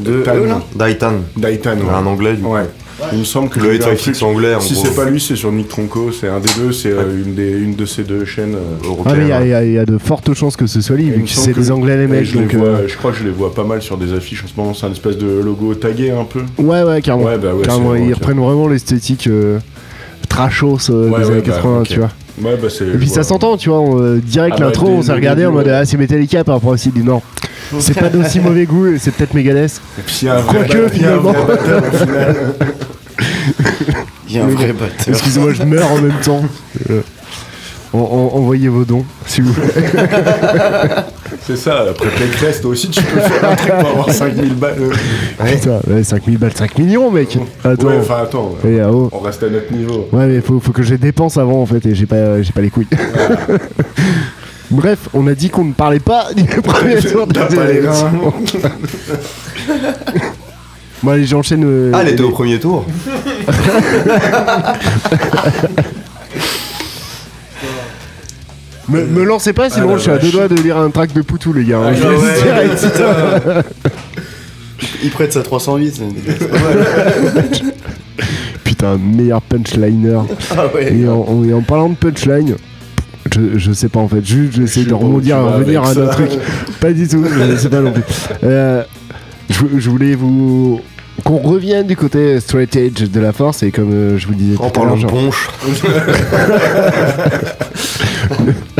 De 0.00 0.22
Daitan. 0.74 1.12
Daitan, 1.36 1.72
ouais. 1.76 1.82
Un 1.94 2.06
anglais, 2.06 2.34
du 2.34 2.42
coup. 2.42 2.54
Ouais. 2.54 2.68
Il 3.14 3.20
me 3.20 3.24
semble 3.24 3.48
que 3.48 3.58
Le 3.60 3.64
j'ai 3.72 3.78
vu 3.78 3.84
un 3.84 3.92
856 3.92 4.12
truc- 4.12 4.22
anglais, 4.28 4.54
en 4.54 4.60
Si 4.60 4.74
c'est 4.76 4.94
pas 4.94 5.06
lui, 5.06 5.18
c'est 5.20 5.34
sur 5.34 5.50
Nick 5.50 5.68
Tronco. 5.68 6.12
C'est 6.12 6.28
un 6.28 6.38
des 6.38 6.50
deux. 6.58 6.70
C'est 6.70 6.90
euh, 6.92 7.24
une 7.24 7.34
des 7.34 7.50
une 7.58 7.74
de 7.74 7.86
ces 7.86 8.02
deux 8.04 8.26
chaînes. 8.26 8.54
euh, 8.54 8.92
Ah 9.06 9.14
mais 9.16 9.22
il 9.24 9.28
y, 9.28 9.32
a- 9.54 9.64
y 9.64 9.82
y 9.82 9.84
de 9.86 9.96
fortes 9.96 10.34
chances 10.34 10.54
que 10.54 10.66
ce 10.66 10.82
soit 10.82 10.96
lui 10.96 11.10
vu 11.10 11.22
que 11.22 11.30
c'est 11.30 11.54
des 11.54 11.70
anglais 11.70 11.96
les 11.96 12.06
mecs 12.06 12.24
je, 12.26 12.38
les 12.38 12.44
vois- 12.44 12.66
euh, 12.66 12.88
je 12.88 12.96
crois 12.98 13.12
que 13.12 13.16
je 13.16 13.24
les 13.24 13.30
vois 13.30 13.54
pas 13.54 13.64
mal 13.64 13.80
sur 13.80 13.96
des 13.96 14.12
affiches 14.12 14.44
en 14.44 14.48
ce 14.48 14.52
moment. 14.60 14.74
C'est 14.74 14.84
un 14.84 14.92
espèce 14.92 15.16
de 15.16 15.40
logo 15.42 15.74
tagué 15.74 16.10
un 16.10 16.24
peu. 16.24 16.40
ouais 16.62 16.82
ouais 16.82 17.00
carrément. 17.00 17.24
Ouais, 17.24 17.38
bah 17.38 17.54
ouais, 17.54 17.62
carrément 17.64 17.94
ils 17.94 18.12
reprennent 18.12 18.38
vraiment 18.38 18.68
l'esthétique 18.68 19.28
euh, 19.28 19.58
trashos 20.28 20.90
euh, 20.90 21.08
Ouais, 21.08 21.20
des 21.20 21.24
ouais, 21.24 21.32
années 21.32 21.40
bah, 21.46 21.52
80 21.54 21.80
ok. 21.80 21.88
tu 21.88 21.98
vois. 22.00 22.10
Ouais, 22.42 22.56
bah 22.60 22.68
c'est. 22.70 22.84
Et 22.86 22.98
puis 22.98 23.08
ça 23.08 23.22
s'entend 23.22 23.56
tu 23.56 23.70
vois 23.70 23.80
on, 23.80 24.16
direct 24.16 24.56
Ah 24.56 24.60
bah, 24.60 24.66
l'intro 24.66 24.88
on 24.88 25.02
s'est 25.02 25.12
regardé 25.12 25.46
en 25.46 25.52
mode 25.52 25.66
ouais. 25.66 25.72
ah 25.72 25.84
c'est 25.86 25.96
Metallica 25.96 26.44
par 26.44 26.56
rapport 26.56 26.70
aussi 26.70 26.90
dit 26.90 27.02
non 27.02 27.22
c'est 27.78 27.98
pas 27.98 28.08
d'aussi 28.08 28.40
mauvais 28.40 28.64
goût 28.66 28.86
et 28.86 28.98
c'est 28.98 29.10
peut-être 29.12 29.34
Megadeth. 29.34 29.80
Et 29.98 30.02
puis 30.02 30.18
il 30.22 30.24
y 30.26 30.28
a 30.28 30.36
un 30.36 30.40
vrai 30.40 30.66
Quoique, 30.66 30.78
ba- 30.78 30.94
il 30.94 31.02
y 31.02 31.06
a 31.06 31.12
un 31.12 31.16
vrai 31.18 31.32
finalement. 31.32 31.34
Il 34.28 34.36
y 34.36 34.38
a 34.38 34.44
un 34.44 34.48
vrai 34.48 34.72
batteur. 34.72 35.08
Excusez-moi, 35.08 35.52
je 35.52 35.62
meurs 35.64 35.90
en 35.90 36.00
même 36.00 36.18
temps. 36.24 36.42
Euh, 36.90 37.00
en- 37.92 37.98
en- 37.98 38.36
envoyez 38.38 38.68
vos 38.68 38.84
dons, 38.84 39.04
s'il 39.26 39.44
vous 39.44 39.52
plaît. 39.52 39.72
C'est 41.46 41.56
ça, 41.56 41.86
après 41.90 42.08
Pécresse, 42.10 42.60
toi 42.60 42.70
aussi 42.70 42.88
tu 42.90 43.02
peux 43.02 43.18
faire 43.18 43.50
un 43.50 43.56
truc 43.56 43.72
pour 43.72 43.88
avoir 43.88 44.10
5000 44.10 44.54
balles. 44.54 44.76
Putain, 45.44 45.80
ouais, 45.88 46.04
5000 46.04 46.38
balles, 46.38 46.52
5 46.54 46.78
millions, 46.78 47.10
mec. 47.10 47.36
Attends. 47.64 47.86
Ouais, 47.88 47.96
enfin 48.00 48.18
attends, 48.22 48.54
ah, 48.62 48.68
oh. 48.92 49.08
on 49.12 49.18
reste 49.18 49.42
à 49.42 49.48
notre 49.48 49.72
niveau. 49.72 50.08
Ouais, 50.12 50.26
mais 50.26 50.40
faut, 50.40 50.60
faut 50.60 50.72
que 50.72 50.82
je 50.82 50.92
les 50.92 50.98
dépense 50.98 51.36
avant, 51.36 51.60
en 51.62 51.66
fait, 51.66 51.84
et 51.86 51.94
j'ai 51.94 52.06
pas, 52.06 52.40
j'ai 52.42 52.52
pas 52.52 52.60
les 52.60 52.70
couilles. 52.70 52.86
Bref, 54.70 55.08
on 55.14 55.26
a 55.26 55.34
dit 55.34 55.48
qu'on 55.50 55.64
ne 55.64 55.72
parlait 55.72 55.98
pas 56.00 56.32
du 56.34 56.44
premier 56.62 57.00
tour 57.00 57.26
de 57.26 57.38
reins. 57.40 58.60
Bon, 61.02 61.12
allez, 61.12 61.24
j'enchaîne. 61.24 61.64
euh, 61.64 61.92
Ah, 61.94 62.00
elle 62.02 62.08
était 62.08 62.22
au 62.22 62.28
premier 62.30 62.60
tour. 62.60 62.84
me, 68.88 69.04
me 69.06 69.24
lancez 69.24 69.52
pas, 69.52 69.68
sinon 69.70 69.88
Ah, 69.88 69.92
la 69.92 69.96
je 69.98 70.02
suis 70.02 70.10
à 70.10 70.18
deux 70.18 70.30
doigts 70.30 70.48
de 70.48 70.56
lire 70.56 70.76
un 70.78 70.90
track 70.90 71.12
de 71.12 71.22
Poutou, 71.22 71.52
les 71.52 71.64
gars. 71.64 71.78
hein. 71.78 71.90
Ah, 71.90 71.94
Je 71.94 72.42
direct. 72.42 72.86
Il 75.02 75.10
prête 75.10 75.32
sa 75.32 75.42
308. 75.42 75.94
c'est 75.96 76.08
dégueulasse. 76.08 77.62
Putain, 78.64 78.98
meilleur 78.98 79.42
punchliner. 79.42 80.20
Ah 80.56 80.66
ouais. 80.74 80.92
Et 80.94 81.06
en, 81.08 81.18
en- 81.20 81.44
et 81.44 81.52
en 81.52 81.60
parlant 81.62 81.88
de 81.90 81.96
punchline, 81.96 82.56
je, 83.54 83.58
je 83.58 83.72
sais 83.72 83.88
pas 83.88 84.00
en 84.00 84.08
fait, 84.08 84.24
juste 84.24 84.54
j'essaie 84.54 84.84
de 84.84 84.94
rebondir, 84.94 85.38
revenir 85.38 85.82
à 85.82 85.90
un 85.90 85.94
ça. 85.94 86.00
autre 86.00 86.12
truc. 86.12 86.30
Pas 86.80 86.92
du 86.92 87.06
tout, 87.08 87.24
je 87.24 87.56
sais 87.56 87.68
pas 87.68 87.80
non 87.80 87.92
plus. 87.92 88.02
Euh, 88.44 88.82
je, 89.48 89.60
je 89.78 89.90
voulais 89.90 90.14
vous. 90.14 90.80
Qu'on 91.24 91.36
revienne 91.36 91.86
du 91.86 91.96
côté 91.96 92.40
straight 92.40 92.74
edge 92.76 93.10
de 93.10 93.20
la 93.20 93.32
force 93.34 93.62
et 93.62 93.70
comme 93.70 93.92
euh, 93.92 94.16
je 94.16 94.26
vous 94.26 94.32
disais 94.34 94.56
En 94.58 94.70
tout 94.70 94.80
à 94.80 94.84
l'heure, 94.86 94.96
parlant 94.96 94.96
de 94.96 95.06
ponche. 95.06 95.50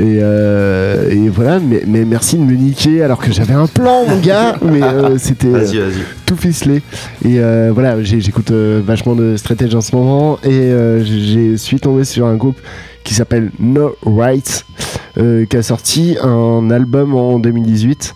Et, 0.00 0.18
euh, 0.22 1.10
et 1.10 1.28
voilà, 1.28 1.58
mais, 1.58 1.82
mais 1.86 2.04
merci 2.04 2.36
de 2.36 2.42
me 2.42 2.52
niquer 2.54 3.02
alors 3.02 3.18
que 3.18 3.32
j'avais 3.32 3.54
un 3.54 3.66
plan, 3.66 4.04
mon 4.06 4.18
gars, 4.20 4.56
mais 4.62 4.80
euh, 4.82 5.18
c'était 5.18 5.48
euh, 5.48 5.58
Vas-y, 5.58 5.78
vas-y. 5.78 6.02
tout 6.24 6.36
ficelé. 6.36 6.82
Et 7.24 7.40
euh, 7.40 7.70
voilà, 7.74 8.00
j'ai- 8.04 8.20
j'écoute 8.20 8.52
vachement 8.52 9.16
de 9.16 9.36
straight 9.36 9.60
edge 9.62 9.74
en 9.74 9.80
ce 9.80 9.96
moment 9.96 10.38
et 10.44 10.72
j'ai 11.04 11.56
suis 11.56 11.80
tombé 11.80 12.04
sur 12.04 12.26
un 12.26 12.36
groupe 12.36 12.58
qui 13.02 13.14
s'appelle 13.14 13.50
No 13.58 13.96
Rights, 14.06 14.64
qui 15.16 15.56
a 15.56 15.62
sorti 15.62 16.16
un 16.22 16.70
album 16.70 17.14
en 17.16 17.38
2018. 17.40 18.14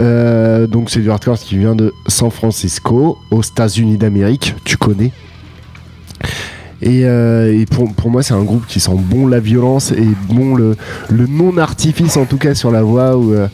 Euh, 0.00 0.66
donc 0.66 0.88
c'est 0.90 1.00
du 1.00 1.10
hardcore 1.10 1.38
qui 1.38 1.56
vient 1.58 1.74
de 1.74 1.92
San 2.08 2.30
Francisco, 2.30 3.18
aux 3.30 3.42
États-Unis 3.42 3.96
d'Amérique, 3.96 4.54
tu 4.64 4.76
connais. 4.76 5.12
Et, 6.82 7.02
euh, 7.04 7.64
pour, 7.96 8.10
moi, 8.10 8.22
c'est 8.22 8.34
un 8.34 8.42
groupe 8.42 8.66
qui 8.66 8.80
sent 8.80 8.96
bon 8.96 9.26
la 9.26 9.40
violence 9.40 9.92
et 9.92 10.06
bon 10.28 10.54
le, 10.54 10.76
non-artifice, 11.10 12.16
en 12.16 12.24
tout 12.24 12.38
cas 12.38 12.54
sur 12.54 12.70
la 12.70 12.82
voix, 12.82 13.16
où, 13.16 13.32
euh, 13.34 13.48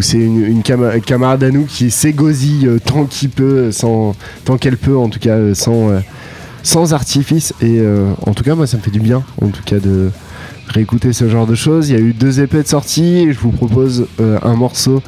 c'est 0.00 0.18
une, 0.18 0.44
une 0.44 0.62
cama- 0.62 1.00
camarade 1.00 1.42
à 1.44 1.50
nous 1.50 1.64
qui 1.64 1.90
s'égosille 1.90 2.66
euh, 2.66 2.78
tant 2.78 3.04
qu'il 3.04 3.30
peut, 3.30 3.70
tant 4.44 4.56
qu'elle 4.58 4.76
peut, 4.78 4.96
en 4.96 5.08
tout 5.08 5.18
cas, 5.18 5.54
sans, 5.54 5.90
sans 6.62 6.94
artifice. 6.94 7.52
Et 7.60 7.80
en 8.26 8.32
tout 8.34 8.44
cas, 8.44 8.54
moi, 8.54 8.66
ça 8.66 8.76
me 8.78 8.82
fait 8.82 8.90
du 8.90 9.00
bien, 9.00 9.22
en 9.42 9.48
tout 9.48 9.62
cas, 9.64 9.78
de 9.78 10.10
réécouter 10.68 11.12
ce 11.12 11.28
genre 11.28 11.46
de 11.46 11.54
choses. 11.54 11.90
Il 11.90 11.92
y 11.92 11.98
a 11.98 12.00
eu 12.00 12.12
deux 12.12 12.40
EP 12.40 12.62
de 12.62 12.68
sortie 12.68 13.18
et 13.18 13.32
je 13.32 13.38
vous 13.40 13.50
propose 13.50 14.06
un 14.18 14.54
morceau 14.54 15.02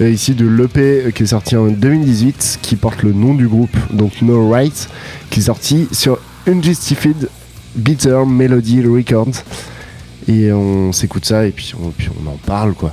ici 0.00 0.34
de 0.34 0.46
l'EP 0.46 1.12
qui 1.14 1.22
est 1.24 1.26
sorti 1.26 1.56
en 1.56 1.66
2018 1.66 2.58
qui 2.62 2.76
porte 2.76 3.02
le 3.02 3.12
nom 3.12 3.34
du 3.34 3.46
groupe, 3.48 3.76
donc 3.92 4.22
No 4.22 4.48
Right, 4.50 4.88
qui 5.30 5.40
est 5.40 5.44
sorti 5.44 5.86
sur 5.92 6.18
Unjustified 6.46 7.28
Bitter 7.74 8.24
Melody 8.26 8.82
Records. 8.82 9.42
Et 10.28 10.52
on 10.52 10.92
s'écoute 10.92 11.24
ça 11.24 11.46
et 11.46 11.50
puis 11.50 11.72
on, 11.80 11.90
puis 11.90 12.08
on 12.24 12.30
en 12.30 12.36
parle 12.36 12.74
quoi. 12.74 12.92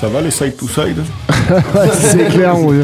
Ça 0.00 0.08
va 0.08 0.20
les 0.20 0.30
side 0.30 0.56
to 0.56 0.68
side 0.68 1.02
c'est 1.92 2.26
clair, 2.28 2.56
on, 2.56 2.74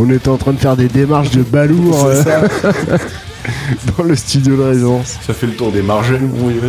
on 0.00 0.10
était 0.10 0.28
en 0.28 0.36
train 0.36 0.52
de 0.52 0.58
faire 0.58 0.76
des 0.76 0.88
démarches 0.88 1.30
de 1.30 1.42
balourd 1.42 2.04
euh, 2.06 2.22
ça. 2.22 2.42
dans 3.96 4.04
le 4.04 4.14
studio 4.16 4.56
de 4.56 4.62
résonance. 4.62 5.16
Ça 5.26 5.32
fait 5.32 5.46
le 5.46 5.52
tour 5.54 5.70
des 5.72 5.82
margelles, 5.82 6.20
vous 6.22 6.44
voyez 6.44 6.60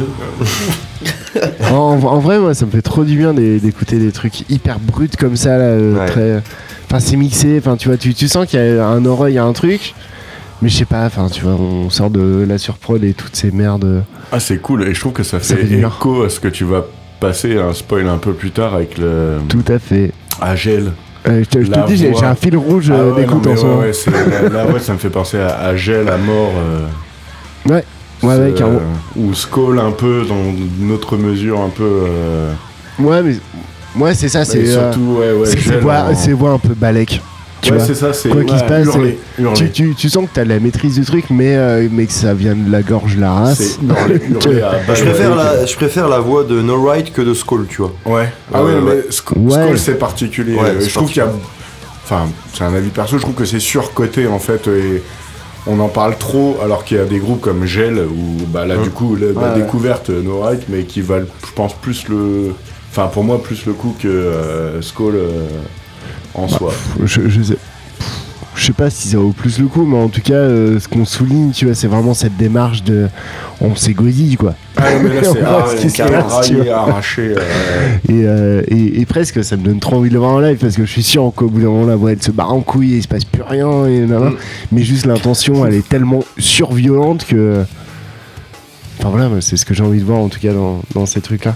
En, 1.72 1.76
en 2.04 2.20
vrai, 2.20 2.40
moi, 2.40 2.54
ça 2.54 2.66
me 2.66 2.72
fait 2.72 2.82
trop 2.82 3.04
du 3.04 3.18
bien 3.18 3.34
d'é- 3.34 3.60
d'écouter 3.60 3.98
des 3.98 4.12
trucs 4.12 4.50
hyper 4.50 4.80
bruts 4.80 5.10
comme 5.18 5.36
ça, 5.36 5.58
là, 5.58 5.64
euh, 5.66 5.96
Ouais. 5.98 6.06
très. 6.08 6.42
Enfin, 6.86 7.00
c'est 7.00 7.18
mixé, 7.18 7.58
enfin, 7.60 7.76
tu 7.76 7.88
vois, 7.90 7.98
tu, 7.98 8.14
tu 8.14 8.28
sens 8.28 8.46
qu'il 8.48 8.60
y 8.60 8.78
a 8.80 8.86
un 8.88 9.06
oreille, 9.06 9.34
il 9.34 9.36
y 9.36 9.40
a 9.40 9.44
un 9.46 9.54
truc. 9.54 9.94
Mais 10.62 10.70
je 10.70 10.76
sais 10.78 10.86
pas, 10.86 11.06
enfin, 11.06 11.28
tu 11.32 11.42
vois, 11.44 11.54
on 11.54 11.90
sort 11.90 12.10
de 12.10 12.46
la 12.48 12.58
surprod 12.58 13.04
et 13.04 13.14
toutes 13.14 13.36
ces 13.36 13.52
merdes. 13.52 14.04
Ah 14.32 14.40
c'est 14.40 14.58
cool 14.58 14.88
et 14.88 14.94
je 14.94 15.00
trouve 15.00 15.14
que 15.14 15.24
ça 15.24 15.40
Ça 15.40 15.56
fait, 15.56 15.62
fait 15.62 15.68
du 15.68 15.78
bien. 15.78 15.88
écho 15.88 16.24
à 16.24 16.30
ce 16.30 16.40
que 16.40 16.50
tu 16.50 16.66
vas 16.66 16.86
passer 17.20 17.58
un 17.58 17.74
spoil 17.74 18.08
un 18.08 18.18
peu 18.18 18.34
plus 18.34 18.52
tard 18.52 18.74
avec 18.76 18.98
le 18.98 19.38
Tout 19.48 19.64
à 19.68 19.80
fait. 19.80 20.12
Agel. 20.42 20.92
Euh, 21.28 21.44
je 21.44 21.50
te, 21.50 21.62
je 21.64 21.70
te 21.70 21.78
La 21.78 21.86
dis, 21.86 21.98
j'ai 21.98 22.14
un 22.26 22.36
fil 22.36 22.56
rouge 22.56 22.92
Ah 22.94 22.98
euh, 23.00 23.14
ouais, 23.14 23.22
d'écoute 23.22 23.46
en 23.48 23.56
ce 23.56 23.62
ouais, 23.66 23.68
moment. 24.64 24.80
ça 24.80 24.94
me 24.94 24.98
fait 24.98 25.10
penser 25.10 25.38
à 25.38 25.50
Agel 25.68 26.08
à 26.08 26.18
mort. 26.18 26.52
euh, 26.58 26.86
Ouais, 27.66 27.84
ouais, 28.24 28.54
carrément. 28.56 28.80
euh, 28.80 29.20
Ou 29.20 29.34
Skull 29.34 29.80
un 29.80 29.92
peu 29.92 30.24
dans 30.28 30.44
une 30.82 30.92
autre 30.92 31.18
mesure 31.18 31.60
un 31.60 31.70
peu. 31.70 31.84
euh, 31.84 32.54
Ouais, 33.00 33.22
mais. 33.22 33.36
Ouais, 33.98 34.14
c'est 34.14 34.30
ça, 34.30 34.46
c'est. 34.46 34.66
surtout 34.66 35.18
ouais 35.20 35.34
ouais. 35.34 35.48
c'est 35.48 35.80
voix, 35.82 36.06
en- 36.10 36.36
voix 36.36 36.52
un 36.52 36.58
peu 36.60 36.74
balèques. 36.74 37.22
Tu 37.62 37.72
ouais 37.72 37.78
vois 37.78 37.86
c'est 37.86 37.96
ça 37.96 38.14
c'est 38.14 38.30
Quoi 38.30 38.44
qu'il 38.44 38.58
se 38.58 38.64
passe, 38.64 38.86
hurler, 38.86 39.20
tu, 39.54 39.70
tu, 39.72 39.96
tu 39.96 40.10
sens 40.10 40.26
que 40.26 40.30
t'as 40.34 40.46
la 40.46 40.60
maîtrise 40.60 40.96
du 40.96 41.06
truc, 41.06 41.26
mais, 41.30 41.56
euh, 41.58 41.88
mais 41.92 42.06
que 42.06 42.14
ça 42.14 42.34
vient 42.34 42.56
de 42.56 42.72
la 42.72 42.82
gorge, 42.82 43.18
la 43.18 43.32
race. 43.34 43.58
C'est 43.58 43.82
hurler, 43.86 44.22
hurler 44.30 44.62
à 44.62 44.94
Je 44.96 45.04
préfère, 45.04 45.36
la, 45.36 45.66
je 45.66 45.76
préfère 45.76 46.08
la 46.08 46.20
voix 46.20 46.44
de 46.46 46.62
No 46.62 46.82
Right 46.82 47.12
que 47.12 47.22
de 47.22 47.34
Skull, 47.34 47.68
tu 47.70 47.82
vois. 47.82 47.94
Ouais. 48.06 48.30
Ah 48.54 48.64
Ouais, 48.64 48.74
ouais, 48.76 48.80
ouais. 48.80 48.96
mais 49.06 49.10
Sk- 49.12 49.38
Ouais. 49.38 49.66
Skull 49.66 49.80
c'est 49.80 49.96
particulier. 50.00 50.58
Euh, 50.58 50.80
je 50.80 50.94
trouve 50.94 51.10
qu'il 51.10 51.18
y 51.18 51.26
a. 51.26 51.30
Enfin, 52.06 52.28
c'est 52.54 52.64
un 52.64 52.74
avis 52.74 52.90
perso, 52.90 53.18
je 53.18 53.22
trouve 53.22 53.36
que 53.36 53.46
c'est 53.46 53.60
surcoté 53.60 54.26
en 54.26 54.40
fait 54.40 54.68
et 54.68 55.04
on 55.68 55.80
en 55.80 55.90
parle 55.90 56.18
trop 56.18 56.58
alors 56.64 56.84
qu'il 56.86 56.98
y 56.98 57.00
a 57.00 57.06
des 57.06 57.20
groupes 57.20 57.42
comme 57.42 57.66
Gel 57.66 58.00
où 58.00 58.46
bah 58.48 58.66
là 58.66 58.78
du 58.78 58.90
coup 58.90 59.16
la, 59.16 59.28
la 59.28 59.32
Ouais, 59.34 59.44
ouais. 59.56 59.62
découverte 59.62 60.10
euh, 60.10 60.24
No 60.24 60.40
Right 60.40 60.64
mais 60.70 60.84
qui 60.86 61.02
valent 61.02 61.28
je 61.46 61.52
pense 61.54 61.74
plus 61.76 62.08
le. 62.08 62.54
Enfin 62.92 63.08
pour 63.14 63.24
moi 63.24 63.44
plus 63.44 63.66
le 63.68 63.74
coup 63.74 63.96
que 64.02 64.08
euh, 64.08 64.82
Skull 64.82 65.16
euh, 65.18 65.46
en 66.34 66.48
soi. 66.48 66.74
je, 67.04 67.28
je 67.30 67.42
sais. 67.42 67.58
Je 68.56 68.66
sais 68.66 68.74
pas 68.74 68.90
si 68.90 69.08
ça 69.08 69.18
vaut 69.18 69.32
plus 69.32 69.58
le 69.60 69.68
coup, 69.68 69.86
mais 69.86 69.96
en 69.96 70.10
tout 70.10 70.20
cas, 70.20 70.34
euh, 70.34 70.80
ce 70.82 70.88
qu'on 70.90 71.06
souligne, 71.06 71.52
tu 71.52 71.64
vois, 71.66 71.76
c'est 71.76 71.88
vraiment 71.88 72.14
cette 72.14 72.36
démarche 72.36 72.84
de. 72.84 73.08
On 73.62 73.74
s'égoïse, 73.74 74.36
quoi. 74.36 74.54
Ah 74.76 74.84
mais 75.02 75.16
là 75.16 75.22
c'est 75.24 75.40
ce 75.90 76.02
arraché. 76.04 76.56
euh, 77.38 77.98
Et, 78.10 78.26
euh, 78.26 78.62
et, 78.68 79.00
et 79.00 79.06
presque, 79.06 79.42
ça 79.46 79.56
me 79.56 79.64
donne 79.64 79.80
trop 79.80 79.96
envie 79.98 80.10
de 80.10 80.14
le 80.16 80.20
voir 80.20 80.32
en 80.32 80.40
live 80.42 80.58
parce 80.58 80.76
que 80.76 80.84
je 80.86 80.92
suis 80.92 81.04
sûr 81.04 81.32
qu'au 81.34 81.48
bout 81.48 81.62
d'un 81.62 81.68
moment, 81.68 81.86
la 81.86 81.96
voix 81.96 82.12
elle 82.12 82.22
se 82.22 82.32
barre 82.32 82.52
en 82.54 82.60
couille 82.60 82.96
et 82.96 82.98
il 82.98 83.04
se 83.04 83.08
passe 83.08 83.24
plus 83.24 83.44
rien. 83.44 83.86
Et. 83.86 84.02
Mm. 84.02 84.36
Mais 84.74 84.82
juste 84.84 85.06
l'intention, 85.06 85.66
elle 85.66 85.76
est 85.76 85.88
tellement 85.88 86.24
surviolente 86.38 87.26
que. 87.26 87.64
Enfin 89.00 89.10
voilà, 89.10 89.30
c'est 89.40 89.56
ce 89.56 89.66
que 89.66 89.74
j'ai 89.74 89.84
envie 89.84 90.00
de 90.00 90.06
voir 90.06 90.20
en 90.20 90.28
tout 90.28 90.40
cas 90.42 90.52
dans, 90.52 90.82
dans 90.94 91.06
ces 91.06 91.22
trucs-là. 91.22 91.56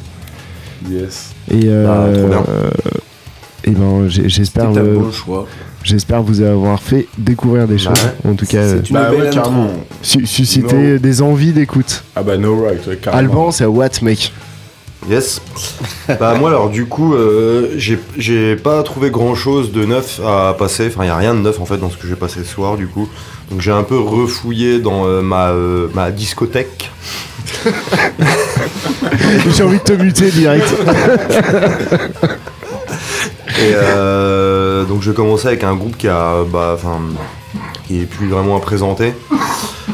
yes. 0.89 1.31
Et, 1.51 1.63
euh, 1.65 1.85
Ah, 1.89 2.17
trop 2.17 2.27
bien. 2.29 2.43
Et 3.63 3.71
ben, 3.71 4.07
j'ai- 4.07 4.29
j'espère 4.29 4.69
euh, 4.75 4.95
bon 4.99 5.11
choix. 5.11 5.47
j'espère 5.83 6.21
vous 6.21 6.41
avoir 6.41 6.79
fait 6.81 7.07
découvrir 7.17 7.67
des 7.67 7.77
choses. 7.77 7.93
en 8.27 8.33
tout 8.35 8.45
cas, 8.45 8.57
euh, 8.57 8.79
C'est 8.83 8.89
une 8.89 8.95
Bah 8.95 9.09
belle 9.11 9.21
ouais, 9.33 9.69
su- 10.01 10.25
susciter 10.25 10.93
No. 10.93 10.97
des 10.99 11.21
envies 11.21 11.51
d'écoute. 11.53 12.03
Ah 12.15 12.23
bah 12.23 12.37
No 12.37 12.63
Right, 12.63 12.85
ouais, 12.87 12.97
carrément. 12.97 13.19
Alban, 13.31 13.51
c'est 13.51 13.63
à 13.65 13.69
what, 13.69 13.89
mec 14.01 14.31
Yes. 15.09 15.41
bah 16.19 16.35
moi 16.39 16.49
alors 16.49 16.69
du 16.69 16.85
coup 16.85 17.13
euh, 17.13 17.73
j'ai- 17.75 17.99
j'ai 18.17 18.55
pas 18.55 18.81
trouvé 18.83 19.09
grand 19.09 19.35
chose 19.35 19.73
de 19.73 19.83
neuf 19.83 20.21
à 20.25 20.55
passer. 20.57 20.87
Enfin 20.87 21.03
il 21.03 21.07
y 21.07 21.09
a 21.09 21.17
rien 21.17 21.33
de 21.35 21.39
neuf 21.41 21.59
en 21.59 21.65
fait 21.65 21.75
dans 21.77 21.89
ce 21.89 21.97
que 21.97 22.07
j'ai 22.07 22.15
passé 22.15 22.39
ce 22.39 22.45
soir 22.53 22.77
du 22.77 22.87
coup. 22.87 23.09
Donc 23.51 23.59
j'ai 23.59 23.71
un 23.71 23.83
peu 23.83 23.99
refouillé 23.99 24.79
dans 24.79 25.05
euh, 25.05 25.21
ma, 25.21 25.49
euh, 25.49 25.87
ma 25.93 26.09
discothèque. 26.11 26.89
J'ai 29.55 29.63
envie 29.63 29.77
de 29.77 29.83
te 29.83 29.91
muter 29.93 30.31
direct. 30.31 30.65
Et 33.59 33.73
euh, 33.75 34.83
donc 34.85 35.01
je 35.01 35.09
vais 35.11 35.15
commencer 35.15 35.47
avec 35.47 35.63
un 35.63 35.75
groupe 35.75 35.97
qui 35.97 36.07
a 36.07 36.43
bah 36.51 36.71
enfin 36.75 36.99
qui 37.87 38.01
est 38.01 38.05
plus 38.05 38.27
vraiment 38.27 38.57
à 38.57 38.59
présenter. 38.59 39.13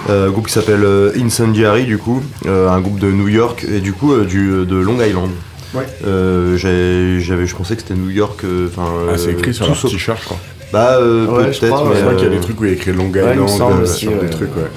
Euh, 0.10 0.28
un 0.28 0.32
groupe 0.32 0.48
qui 0.48 0.54
s'appelle 0.54 0.84
euh, 0.84 1.12
Incendiary 1.20 1.86
du 1.86 1.98
coup, 1.98 2.22
Euh, 2.48 2.70
un 2.70 2.80
groupe 2.80 3.00
de 3.00 3.12
New 3.12 3.28
York 3.28 3.66
et 3.70 3.80
du 3.80 3.94
coup 3.94 4.14
euh, 4.14 4.26
du, 4.26 4.66
de 4.66 4.76
Long 4.76 5.00
Island. 5.02 5.32
Ouais. 5.76 5.84
Euh, 6.08 6.58
j'avais, 6.58 7.46
je 7.46 7.56
pensais 7.56 7.76
que 7.76 7.82
c'était 7.82 7.94
New 7.96 8.10
York. 8.10 8.44
euh, 8.44 8.70
Enfin. 8.72 8.90
Ah, 9.14 9.18
c'est 9.18 9.32
écrit 9.32 9.54
sur 9.54 9.68
leur 9.68 9.80
t-shirt, 9.80 10.20
je 10.20 10.26
crois. 10.26 10.38
Bah 10.74 10.98
euh, 11.00 11.26
Ouais, 11.28 11.52
je 11.54 11.60
peut-être. 11.60 11.74
crois, 11.76 11.90
mais, 11.90 11.96
Je 11.98 12.02
crois 12.02 12.14
qu'il 12.16 12.24
y 12.24 12.28
a 12.28 12.34
des 12.36 12.40
trucs 12.40 12.60
où 12.60 12.66
il 12.66 12.70
y 12.70 12.74
a 12.74 12.76
écrit 12.76 12.92
Long 12.94 13.12
il 13.14 13.22
me 13.22 13.32
Island 13.34 13.50
semble 13.50 13.80
euh, 13.80 13.84
aussi, 13.84 14.00
sur 14.06 14.12
ouais. 14.14 14.20
des 14.20 14.30
trucs, 14.30 14.56
ouais. 14.56 14.70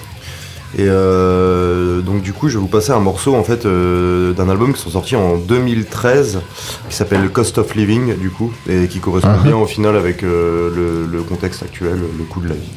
Et 0.79 0.87
euh, 0.89 2.01
donc 2.01 2.23
du 2.23 2.33
coup, 2.33 2.49
je 2.49 2.55
vais 2.55 2.61
vous 2.61 2.67
passer 2.69 2.93
un 2.93 3.01
morceau 3.01 3.35
en 3.35 3.43
fait 3.45 3.67
euh, 3.67 4.33
d'un 4.33 4.49
album 4.49 4.73
qui 4.73 4.81
sont 4.81 4.91
sortis 4.91 5.17
en 5.17 5.37
2013, 5.37 6.41
qui 6.89 6.97
s'appelle 6.97 7.29
Cost 7.29 7.59
of 7.59 7.75
Living 7.75 8.17
du 8.19 8.31
coup, 8.31 8.51
et 8.69 8.87
qui 8.89 8.99
correspond 8.99 9.31
Ah. 9.39 9.43
bien 9.45 9.57
au 9.57 9.67
final 9.67 9.97
avec 9.97 10.23
euh, 10.23 10.71
le, 10.75 11.07
le 11.19 11.23
contexte 11.23 11.63
actuel, 11.63 11.99
le 12.19 12.25
coût 12.25 12.41
de 12.41 12.49
la 12.49 12.55
vie. 12.55 12.71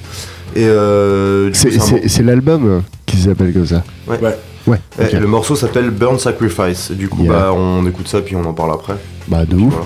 Et 0.58 0.68
euh, 0.68 1.50
C'est- 1.54 2.22
l'album 2.24 2.82
qui 3.06 3.18
s'appelle 3.18 3.54
comme 3.54 3.66
ça. 3.66 3.84
Ouais. 4.08 4.20
Ouais. 4.22 4.38
Ouais, 4.68 4.80
Et 5.00 5.04
ok. 5.06 5.12
Le 5.22 5.28
morceau 5.28 5.56
s'appelle 5.56 5.92
Burn 5.92 6.18
Sacrifice. 6.18 6.92
Du 6.92 7.08
coup, 7.08 7.22
Yeah. 7.24 7.32
bah, 7.34 7.54
on 7.56 7.86
écoute 7.86 8.08
ça 8.08 8.22
puis 8.22 8.36
on 8.36 8.44
en 8.46 8.54
parle 8.54 8.72
après. 8.74 8.96
Bah, 9.28 9.46
de 9.46 9.56
ouf. 9.56 9.74
Voilà. 9.74 9.86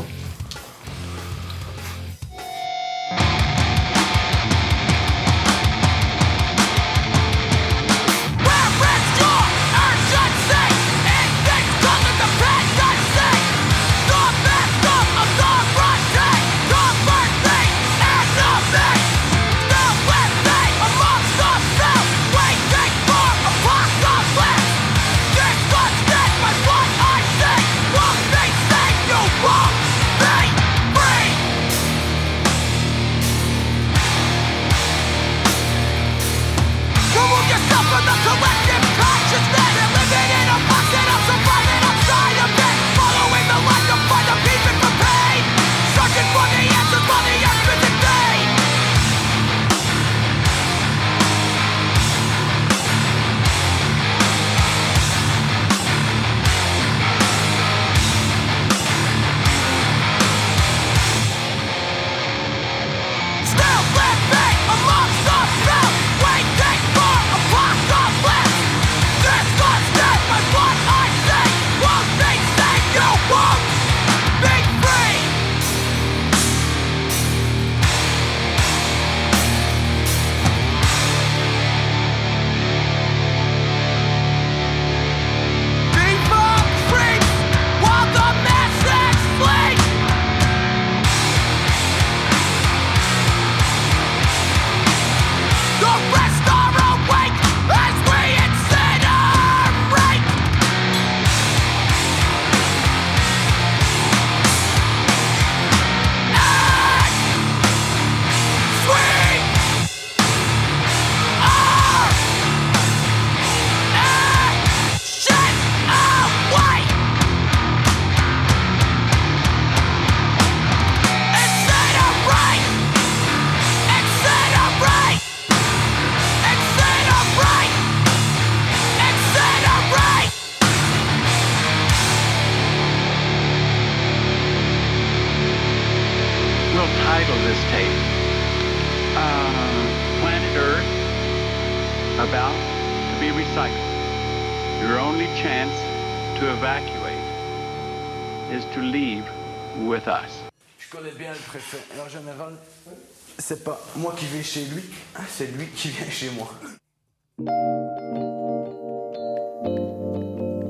Chez 154.49 154.61
lui, 154.61 154.81
c'est 155.27 155.55
lui 155.55 155.67
qui 155.75 155.89
vient 155.89 156.09
chez 156.09 156.29
moi. 156.35 156.49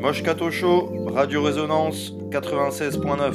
Moche 0.01 0.21
Cato 0.21 0.51
Show, 0.51 0.91
Radio 1.13 1.41
Résonance 1.41 2.11
96.9. 2.29 3.33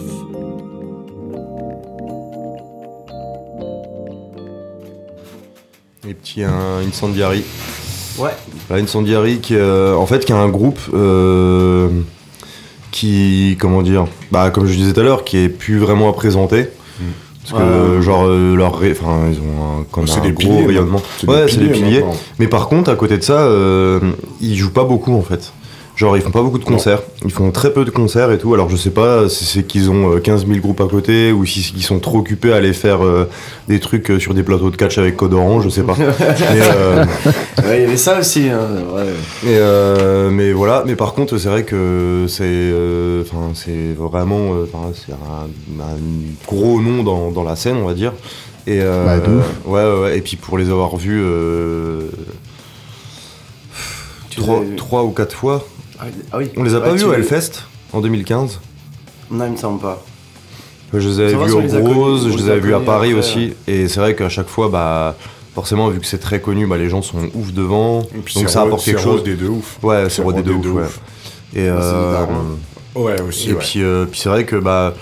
Les 6.05 6.13
petits 6.13 6.43
un 6.43 6.81
Incendiary. 6.87 7.43
Ouais. 8.19 8.31
Bah, 8.69 8.77
Incendiary 8.77 9.41
qui, 9.41 9.55
euh, 9.57 9.97
en 9.97 10.05
fait, 10.05 10.27
qui 10.27 10.33
a 10.35 10.37
un 10.37 10.51
groupe 10.51 10.81
euh, 10.93 11.89
qui, 12.91 13.57
comment 13.59 13.81
dire, 13.81 14.05
bah, 14.31 14.51
comme 14.51 14.67
je 14.67 14.75
disais 14.75 14.93
tout 14.93 15.01
à 15.01 15.05
l'heure, 15.05 15.25
qui 15.25 15.39
est 15.39 15.49
plus 15.49 15.79
vraiment 15.79 16.11
à 16.11 16.13
présenter. 16.13 16.69
Parce 17.51 17.63
que, 17.63 18.01
genre, 18.01 18.25
euh, 18.27 18.55
leur 18.57 18.79
ré- 18.79 18.93
enfin, 18.99 19.29
ils 19.31 19.39
ont 19.39 19.81
un, 19.81 19.85
comme 19.91 20.07
C'est 20.07 20.21
un 20.21 20.23
des 20.23 20.33
gros 20.33 20.39
piliers, 20.55 20.67
rayonnement. 20.67 21.03
c'est 21.19 21.27
des 21.27 21.33
Ouais, 21.33 21.45
c'est 21.49 21.57
des 21.59 21.69
piliers, 21.69 22.01
maintenant. 22.01 22.17
Mais 22.39 22.47
par 22.49 22.69
contre, 22.69 22.91
à 22.91 22.97
côté 22.97 23.19
de 23.19 23.23
ça, 23.23 23.41
euh, 23.41 24.01
ils 24.41 24.57
jouent 24.57 24.73
pas 24.73 24.85
beaucoup 24.85 25.13
en 25.15 25.21
fait. 25.23 25.53
Genre, 25.97 26.17
ils 26.17 26.23
font 26.25 26.33
pas 26.33 26.43
beaucoup 26.43 26.59
de 26.59 26.65
concerts. 26.65 27.03
Ils 27.25 27.31
font 27.31 27.53
très 27.53 27.73
peu 27.73 27.85
de 27.85 27.91
concerts 27.91 28.33
et 28.33 28.39
tout. 28.39 28.53
Alors, 28.53 28.69
je 28.69 28.75
sais 28.75 28.91
pas 28.91 29.29
si 29.29 29.45
c'est 29.45 29.63
qu'ils 29.63 29.91
ont 29.91 30.15
euh, 30.17 30.19
15 30.19 30.45
000 30.47 30.59
groupes 30.59 30.81
à 30.81 30.89
côté 30.89 31.31
ou 31.31 31.45
si 31.47 31.63
c'est 31.63 31.73
qu'ils 31.73 31.85
sont 31.85 32.01
trop 32.01 32.19
occupés 32.19 32.53
à 32.53 32.57
aller 32.57 32.73
faire 32.73 33.05
euh, 33.05 33.29
des 33.69 33.79
trucs 33.79 34.11
euh, 34.11 34.19
sur 34.19 34.35
des 34.35 34.43
plateaux 34.43 34.71
de 34.71 34.77
catch 34.77 34.99
avec 34.99 35.17
Code 35.17 35.35
Orange, 35.35 35.63
je 35.65 35.69
sais 35.69 35.85
pas. 35.85 35.95
mais, 35.99 36.07
euh, 36.63 37.05
Ouais, 37.65 37.79
il 37.79 37.83
y 37.83 37.85
avait 37.85 37.97
ça 37.97 38.19
aussi. 38.19 38.49
Hein, 38.49 38.59
ouais. 38.93 39.05
mais, 39.45 39.57
euh, 39.57 40.31
mais 40.31 40.53
voilà, 40.53 40.83
mais 40.85 40.97
par 40.97 41.15
contre, 41.15 41.39
c'est 41.39 41.49
vrai 41.49 41.63
que 41.63 42.27
c'est 42.29 42.43
euh, 42.45 43.23
enfin, 43.23 43.53
c'est 43.55 43.93
vraiment 43.97 44.53
euh, 44.53 44.67
c'est 44.95 45.13
un, 45.13 45.81
un 45.81 45.97
gros 46.49 46.81
nom 46.81 47.05
dans, 47.05 47.31
dans 47.31 47.45
la 47.45 47.55
scène, 47.55 47.77
on 47.77 47.87
va 47.87 47.95
dire. 47.95 48.13
Et, 48.67 48.81
euh, 48.81 49.21
Bah, 49.21 49.29
ouais, 49.67 50.01
ouais, 50.03 50.19
et 50.19 50.21
puis 50.23 50.37
pour 50.37 50.59
les 50.59 50.71
avoir 50.71 50.97
vus 50.97 51.21
euh, 51.23 52.09
trois, 54.37 54.63
trois 54.77 55.05
ou 55.05 55.11
quatre 55.11 55.37
fois, 55.37 55.65
Ah, 55.99 56.05
ah 56.33 56.39
oui. 56.39 56.51
on 56.57 56.63
les 56.63 56.75
a 56.75 56.81
pas 56.81 56.93
vus 56.93 57.05
au 57.05 57.13
Hellfest 57.13 57.63
en 57.93 58.01
2015. 58.01 58.61
Non, 59.31 59.47
il 59.47 59.53
me 59.53 59.57
semble 59.57 59.81
pas. 59.81 60.03
Je 60.93 61.09
les 61.09 61.15
C'est 61.15 61.35
avais 61.35 61.47
vus 61.47 61.53
au 61.53 61.93
Rose, 61.95 62.29
je 62.31 62.37
les 62.37 62.51
avais 62.51 62.61
vus 62.61 62.75
à 62.75 62.81
Paris 62.81 63.09
après, 63.11 63.19
aussi. 63.19 63.53
Et 63.67 63.89
c'est 63.89 64.01
vrai 64.01 64.15
qu'à 64.15 64.29
chaque 64.29 64.49
fois, 64.49 64.69
bah, 64.69 65.17
forcément, 65.55 65.89
vu 65.89 65.99
que 66.01 66.07
c'est 66.07 66.19
très 66.19 66.41
connu, 66.41 66.67
bah, 66.67 66.77
les 66.77 66.89
gens 66.89 67.03
sont 67.03 67.19
ouf 67.35 67.53
devant. 67.53 68.03
Et 68.03 68.19
puis 68.25 68.35
donc 68.35 68.45
c'est 68.49 68.53
ça 68.55 68.63
apporte 68.63 68.85
quelque 68.85 68.99
c'est 68.99 69.05
chose. 69.05 69.21
rodé 69.21 69.35
de 69.35 69.49
ouf. 69.49 69.79
Ouais, 69.83 70.05
c'est 70.05 70.17
C'est 70.17 70.23
rodé 70.23 70.43
de 70.43 70.53
rodé 70.53 70.69
ouf. 70.69 70.77
ouais. 70.77 71.61
Et, 71.63 71.69
Ah, 71.69 71.79
c'est 71.81 71.87
euh, 71.95 72.17
hein. 72.19 72.27
Ouais, 72.95 73.21
aussi. 73.23 73.51
Et 73.51 73.55
puis, 73.55 73.83
euh, 73.83 74.05
puis 74.05 74.21
c'est 74.21 74.29
vrai 74.29 74.45
que 74.45 74.57
bah 74.57 74.95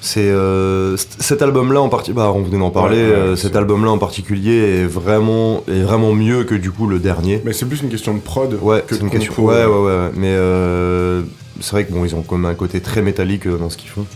c'est 0.00 0.20
euh, 0.20 0.96
cet 0.96 1.42
album-là 1.42 1.80
en 1.80 1.88
partie, 1.88 2.12
bah 2.12 2.32
on 2.34 2.42
venait 2.42 2.58
d'en 2.58 2.70
parler. 2.70 2.96
Ouais, 2.98 3.10
ouais, 3.10 3.16
euh, 3.16 3.36
cet 3.36 3.56
album-là 3.56 3.90
en 3.90 3.98
particulier 3.98 4.56
est 4.56 4.84
vraiment 4.84 5.64
est 5.68 5.80
vraiment 5.80 6.12
mieux 6.12 6.44
que 6.44 6.54
du 6.54 6.70
coup 6.70 6.86
le 6.86 6.98
dernier. 6.98 7.42
Mais 7.44 7.52
c'est 7.52 7.66
plus 7.66 7.82
une 7.82 7.88
question 7.88 8.14
de 8.14 8.20
prod 8.20 8.58
Ouais, 8.62 8.84
que 8.86 8.94
c'est 8.94 9.00
une 9.00 9.10
question. 9.10 9.32
Ouais, 9.44 9.64
ouais, 9.64 9.66
ouais. 9.66 9.84
ouais. 9.84 10.10
Mais 10.14 10.28
euh, 10.30 11.22
c'est 11.60 11.72
vrai 11.72 11.84
que 11.84 11.92
bon, 11.92 12.04
ils 12.04 12.14
ont 12.14 12.22
comme 12.22 12.44
un 12.46 12.54
côté 12.54 12.80
très 12.80 13.02
métallique 13.02 13.46
euh, 13.46 13.56
dans 13.56 13.70
ce 13.70 13.76
qu'ils 13.76 13.90
font. 13.90 14.06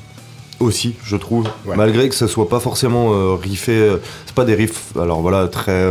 Aussi, 0.61 0.95
je 1.03 1.17
trouve. 1.17 1.49
Ouais. 1.67 1.75
Malgré 1.75 2.09
que 2.09 2.15
ce 2.15 2.29
soit 2.29 2.49
pas 2.49 2.61
forcément 2.61 3.13
euh, 3.13 3.35
riffé. 3.35 3.91
c'est 4.27 4.35
pas 4.35 4.45
des 4.45 4.55
riffs. 4.55 4.93
Alors 4.97 5.21
voilà, 5.21 5.49
très. 5.49 5.85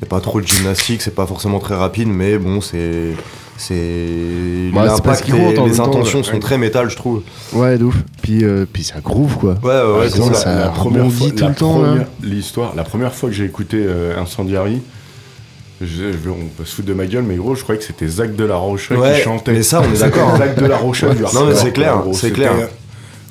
Euh, 0.00 0.02
y 0.02 0.04
a 0.04 0.08
pas 0.08 0.20
trop 0.20 0.40
de 0.40 0.46
gymnastique, 0.46 1.02
c'est 1.02 1.14
pas 1.14 1.26
forcément 1.26 1.58
très 1.58 1.74
rapide, 1.76 2.08
mais 2.08 2.38
bon, 2.38 2.60
c'est. 2.60 3.12
C'est. 3.56 4.70
Bah, 4.72 4.86
L'impact 4.86 5.28
et 5.28 5.32
les 5.32 5.54
temps, 5.54 5.66
intentions 5.84 6.18
ouais. 6.20 6.24
sont 6.24 6.38
très 6.38 6.56
métal, 6.56 6.88
je 6.88 6.96
trouve. 6.96 7.22
Ouais, 7.52 7.76
d'ouf. 7.76 7.94
Puis, 8.22 8.42
euh, 8.44 8.64
puis 8.70 8.82
ça 8.84 9.00
groove, 9.00 9.36
quoi. 9.36 9.56
Ouais, 9.62 9.68
ouais, 9.68 9.98
ouais, 10.00 10.08
c'est 10.08 10.22
ça. 10.22 10.34
ça 10.34 10.54
la 10.58 10.68
première 10.70 11.10
fois, 11.12 11.28
tout 11.28 11.36
la 11.42 11.48
le 11.50 11.54
temps, 11.54 11.84
l'histoire, 12.22 12.74
la 12.74 12.84
première 12.84 13.12
fois 13.14 13.28
que 13.28 13.34
j'ai 13.34 13.44
écouté 13.44 13.76
euh, 13.80 14.18
Incendiary, 14.18 14.80
je, 15.82 15.86
je- 15.86 16.30
on 16.30 16.46
peut 16.56 16.64
se 16.64 16.74
foutre 16.76 16.88
de 16.88 16.94
ma 16.94 17.04
gueule, 17.06 17.24
mais 17.24 17.36
gros, 17.36 17.54
je 17.54 17.62
croyais 17.62 17.78
que 17.78 17.84
c'était 17.84 18.08
Zach 18.08 18.34
de 18.34 18.44
la 18.44 18.56
Rocha 18.56 18.94
Ouais, 18.94 19.16
qui 19.16 19.22
chantait. 19.24 19.52
mais 19.52 19.62
ça, 19.62 19.82
on 19.86 19.94
est 19.94 19.98
d'accord, 20.00 20.30
hein. 20.30 20.38
Zach 20.38 20.58
de 20.58 20.64
la 20.66 20.76
Rocha 20.78 21.14
du 21.14 21.22
Non, 21.22 21.44
mais 21.46 21.54
c'est 21.54 21.72
clair, 21.72 22.02
c'est 22.14 22.30
clair. 22.30 22.52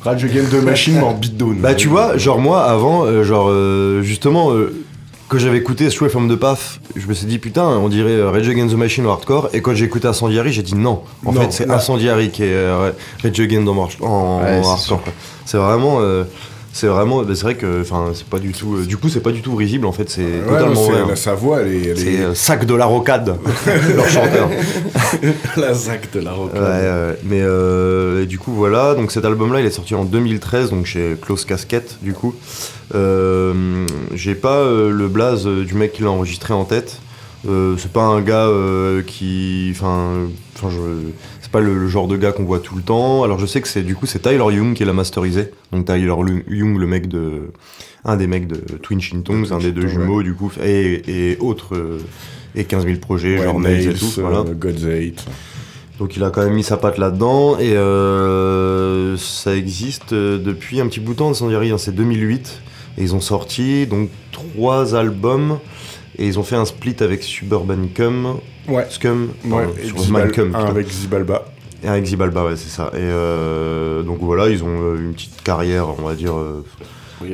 Rage 0.04 0.24
Against 0.24 0.52
the 0.52 0.64
Machine 0.64 0.96
mais 0.96 1.04
en 1.04 1.14
beatdown. 1.14 1.58
Bah 1.60 1.74
tu 1.76 1.88
vois, 1.90 2.18
genre 2.18 2.40
moi 2.40 2.64
avant, 2.64 3.04
euh, 3.06 3.24
genre 3.24 3.50
euh, 3.50 4.02
justement, 4.02 4.52
quand 5.30 5.38
j'avais 5.38 5.60
écouté 5.60 5.90
Stray 5.92 6.10
from 6.10 6.28
the 6.28 6.36
Path, 6.36 6.80
je 6.96 7.06
me 7.08 7.14
suis 7.14 7.28
dit 7.28 7.38
putain, 7.38 7.64
on 7.64 7.88
dirait 7.88 8.14
euh, 8.14 8.32
Rage 8.32 8.50
Against 8.50 8.74
the 8.74 8.78
Machine 8.78 9.06
au 9.06 9.12
hardcore, 9.12 9.50
et 9.54 9.62
quand 9.62 9.76
j'ai 9.76 9.86
écouté 9.86 10.08
Incendiary, 10.08 10.52
j'ai 10.52 10.64
dit 10.64 10.74
non. 10.76 11.04
En 11.24 11.32
Non, 11.32 11.42
fait, 11.42 11.52
c'est 11.52 11.70
Incendiary 11.70 12.32
qui 12.32 12.44
est 12.44 12.48
euh, 12.54 12.92
Rage 13.24 13.40
Against 13.40 13.68
en, 14.02 14.42
Ouais, 14.42 14.60
en 14.66 14.70
hardcore. 14.72 15.02
C'est 15.46 15.58
vraiment, 15.58 16.00
euh, 16.02 16.24
c'est 16.72 16.88
vraiment, 16.88 17.24
bah, 17.24 17.34
c'est 17.36 17.42
vrai 17.44 17.56
que, 17.56 17.82
enfin, 17.82 18.12
c'est 18.14 18.26
pas 18.28 18.40
du 18.40 18.52
tout, 18.52 18.76
euh, 18.76 18.86
du 18.86 18.96
coup, 18.98 19.10
c'est 19.10 19.20
pas 19.22 19.32
du 19.32 19.42
tout 19.42 19.56
risible 19.56 19.86
en 19.86 19.92
fait, 19.92 20.10
c'est 20.10 20.22
Ouais, 20.22 20.40
totalement 20.48 20.84
vrai. 20.84 21.00
hein. 21.02 21.06
la- 21.10 21.16
sa 21.16 21.34
voix, 21.36 21.62
elle 21.62 21.74
est. 21.74 21.88
elle 21.90 21.98
C'est 21.98 22.14
est- 22.14 22.22
euh, 22.22 22.34
sac 22.36 22.66
de 22.66 22.76
la 22.76 22.86
rocade, 22.86 23.36
leur 23.96 24.08
chanteur. 24.08 24.50
la 25.58 25.74
Zach 25.74 26.12
de 26.14 26.20
la 26.20 26.32
Rocha. 26.32 26.54
Ouais, 26.54 27.18
mais 27.24 27.42
euh, 27.42 28.24
et 28.24 28.26
du 28.26 28.38
coup 28.40 28.52
voilà, 28.54 28.96
donc 28.96 29.12
cet 29.12 29.26
album-là 29.26 29.60
il 29.62 29.66
est 29.66 29.72
sorti 29.72 29.96
en 29.96 30.06
2013, 30.06 30.70
donc 30.70 30.86
chez 30.86 31.16
Close 31.22 31.46
Casquette 31.46 31.98
du 32.02 32.14
coup. 32.14 32.34
Euh, 32.96 33.86
J'ai 34.14 34.36
pas 34.36 34.64
le 34.66 35.08
blaze 35.08 35.46
du 35.46 35.74
mec 35.76 35.94
qui 35.94 36.04
l'a 36.04 36.10
enregistré 36.12 36.54
en 36.54 36.66
tête. 36.66 37.00
C'est 37.46 37.92
pas 37.92 38.02
un 38.04 38.22
gars 38.22 38.50
qui, 39.08 39.70
enfin, 39.76 40.28
enfin, 40.56 40.70
je- 40.70 41.39
c'est 41.50 41.52
pas 41.52 41.60
le, 41.62 41.74
le 41.80 41.88
genre 41.88 42.08
de 42.08 42.16
gars 42.16 42.32
qu'on 42.32 42.44
voit 42.44 42.60
tout 42.60 42.76
le 42.76 42.82
temps. 42.84 43.24
Alors 43.24 43.40
je 43.40 43.46
sais 43.48 43.60
que 43.62 43.68
c'est 43.68 43.82
du 43.82 43.96
coup 43.96 44.06
c'est 44.06 44.20
Tyler 44.20 44.38
Young 44.56 44.74
qui 44.76 44.86
l'a 44.86 44.94
masterisé. 44.94 45.52
Donc 45.72 45.86
Tyler 45.86 46.14
Young, 46.48 46.78
le 46.78 46.86
mec 46.88 47.08
de, 47.08 47.52
un 48.06 48.18
des 48.18 48.28
mecs 48.28 48.48
de 48.48 48.58
Twin 48.82 49.02
Shin 49.02 49.22
Tongs, 49.22 49.52
un 49.52 49.58
des 49.60 49.72
deux 49.72 49.88
jumeaux 49.88 50.22
du 50.24 50.34
coup, 50.36 50.52
et, 50.64 51.02
et 51.32 51.38
autres. 51.40 51.76
euh, 51.76 52.00
et 52.56 52.64
15 52.66 52.86
000 52.86 52.98
projets, 52.98 53.38
Ouais, 53.38 53.44
genre 53.44 53.60
Nails 53.60 53.90
et 53.90 53.94
tout. 53.94 54.06
euh, 54.18 54.22
voilà. 54.22 54.44
God's. 54.44 54.84
Donc 56.00 56.16
il 56.18 56.24
a 56.24 56.32
quand 56.32 56.44
même 56.44 56.54
mis 56.56 56.64
sa 56.64 56.78
patte 56.78 56.98
là-dedans 56.98 57.60
et 57.60 57.74
euh, 57.78 59.18
ça 59.18 59.56
existe 59.56 60.14
euh, 60.14 60.38
depuis 60.38 60.80
un 60.82 60.88
petit 60.88 61.00
bout 61.00 61.14
de 61.14 61.18
temps, 61.20 61.30
Incendiary, 61.30 61.72
hein, 61.72 61.78
c'est 61.78 61.94
2008 61.94 62.62
et 62.98 63.04
ils 63.04 63.14
ont 63.16 63.20
sorti 63.22 63.86
donc 63.86 64.10
trois 64.32 64.96
albums 64.96 65.60
et 66.18 66.26
ils 66.28 66.40
ont 66.40 66.44
fait 66.44 66.56
un 66.56 66.66
split 66.66 66.96
avec 67.02 67.22
Suburbanicum, 67.24 68.38
Ouais. 68.70 68.86
Scum, 68.90 69.30
Ouais, 69.46 69.66
sur 69.86 69.98
Zibal- 69.98 70.12
Malcolm, 70.12 70.56
avec 70.56 70.90
Zibalba. 70.92 71.46
et 71.84 71.88
avec 71.88 72.06
Zibalba, 72.06 72.46
ouais 72.46 72.56
c'est 72.56 72.70
ça. 72.70 72.92
Et 72.94 72.98
euh, 73.00 74.04
donc 74.04 74.20
voilà, 74.22 74.50
ils 74.50 74.64
ont 74.64 74.68
euh, 74.82 74.96
une 75.00 75.14
petite 75.14 75.42
carrière, 75.44 75.88
on 75.98 76.04
va 76.08 76.14
dire. 76.16 76.36
euh, 76.38 76.64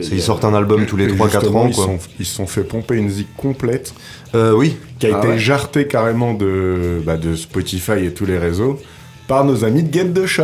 c'est- 0.02 0.12
ils 0.16 0.22
sortent 0.22 0.46
un 0.46 0.54
album 0.54 0.86
tous 0.86 0.98
les 0.98 1.06
Et 1.06 1.08
3-4 1.16 1.42
justement, 1.42 1.62
ans 1.64 1.68
Ils 1.70 1.76
quoi. 1.76 1.86
sont- 1.86 2.00
ils 2.20 2.26
se 2.26 2.36
sont 2.36 2.48
fait 2.48 2.64
pomper 2.64 2.96
une 2.96 3.10
zik 3.10 3.28
complète 3.38 3.94
Euh, 4.34 4.52
oui, 4.54 4.76
qui 5.00 5.08
a 5.08 5.16
Ah 5.16 5.20
été 5.20 5.28
ouais. 5.30 5.38
jartée 5.40 5.88
carrément 5.88 6.34
de, 6.34 7.02
bah, 7.06 7.18
de 7.18 7.36
Spotify 7.36 8.06
et 8.06 8.12
tous 8.14 8.26
les 8.26 8.38
réseaux 8.38 8.80
par 9.28 9.46
nos 9.46 9.64
amis 9.64 9.84
de 9.84 9.94
Get 9.94 10.10
the 10.10 10.26
Shot. 10.26 10.44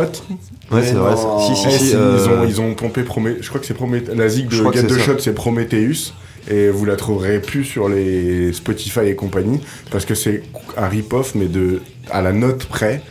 ouais 0.70 0.82
c'est 0.82 0.92
vrai. 0.94 1.14
Si 1.16 1.56
si 1.56 1.66
Eh, 1.68 1.70
si. 1.78 1.86
si, 1.88 1.92
euh, 1.96 2.16
ils, 2.18 2.30
ont, 2.30 2.44
ils 2.48 2.60
ont 2.60 2.74
pompé 2.74 3.02
Promé... 3.02 3.36
Je 3.40 3.48
crois 3.48 3.60
que 3.60 3.66
c'est 3.66 3.74
Promé... 3.74 4.02
La 4.14 4.28
Je 4.28 4.42
de 4.42 4.72
Get 4.72 4.84
the 4.84 4.90
ça. 4.92 4.98
Shot, 5.00 5.18
c'est 5.18 5.34
Prometheus. 5.34 6.12
Et 6.48 6.68
vous 6.70 6.84
la 6.84 6.96
trouverez 6.96 7.40
plus 7.40 7.64
sur 7.64 7.88
les 7.88 8.52
Spotify 8.52 9.00
et 9.06 9.14
compagnie. 9.14 9.60
Parce 9.90 10.04
que 10.04 10.14
c'est 10.14 10.42
un 10.76 10.88
rip-off, 10.88 11.34
mais 11.34 11.46
de, 11.46 11.80
à 12.10 12.20
la 12.22 12.32
note 12.32 12.64
près. 12.66 13.02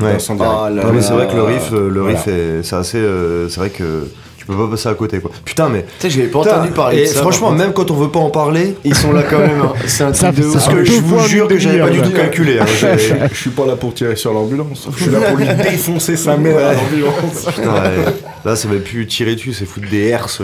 Ouais. 0.00 0.16
Ah 0.40 0.70
là 0.70 0.84
Non 0.84 0.92
mais 0.92 1.00
c'est 1.02 1.12
vrai 1.12 1.28
que 1.28 1.36
le 1.36 1.42
riff, 1.44 1.72
euh, 1.72 1.88
le 1.88 2.00
Voilà. 2.00 2.18
riff 2.18 2.26
est, 2.28 2.62
c'est 2.64 2.74
assez, 2.76 2.98
euh, 2.98 3.48
c'est 3.48 3.60
vrai 3.60 3.70
que 3.70 4.08
tu 4.44 4.52
peux 4.52 4.56
pas 4.64 4.70
passer 4.70 4.88
à 4.88 4.94
côté 4.94 5.20
quoi. 5.20 5.30
Putain 5.44 5.68
mais 5.70 5.84
Tu 5.98 6.08
sais, 6.08 6.10
j'avais 6.10 6.28
pas 6.28 6.40
Putain, 6.42 6.56
entendu 6.56 6.70
parler 6.72 6.98
et 6.98 7.02
de 7.02 7.06
ça. 7.06 7.20
franchement, 7.20 7.50
même 7.52 7.72
quand 7.72 7.90
on 7.90 7.94
veut 7.94 8.10
pas 8.10 8.18
en 8.18 8.30
parler, 8.30 8.74
Ils 8.84 8.94
sont 8.94 9.12
là 9.12 9.22
quand 9.22 9.38
même. 9.38 9.60
hein. 9.62 9.72
C'est 9.86 10.04
un 10.04 10.12
truc 10.12 10.34
de 10.34 10.42
ça- 10.42 10.52
parce 10.52 10.68
que 10.68 10.84
je 10.84 10.92
vous 11.00 11.20
jure 11.20 11.48
que 11.48 11.58
j'avais 11.58 11.78
pas 11.80 11.90
du 11.90 12.00
tout 12.02 12.10
calculé. 12.12 12.58
hein. 12.58 12.66
je, 13.30 13.34
suis 13.34 13.50
pas 13.50 13.64
là 13.66 13.76
pour 13.76 13.94
tirer 13.94 14.16
sur 14.16 14.32
l'ambulance. 14.34 14.88
Je 14.96 15.02
suis 15.04 15.10
là 15.12 15.20
pour 15.20 15.36
lui 15.38 15.46
défoncer 15.62 16.16
sa 16.16 16.36
mère 16.36 16.58
à 16.58 16.74
l'ambulance. 16.74 17.46
Putain, 17.46 17.72
ouais. 17.72 18.12
Là, 18.44 18.56
ça 18.56 18.68
va 18.68 18.74
plus 18.76 19.06
tirer 19.06 19.34
dessus, 19.36 19.52
c'est 19.54 19.64
foutre 19.64 19.88
des 19.88 20.02
herses. 20.08 20.42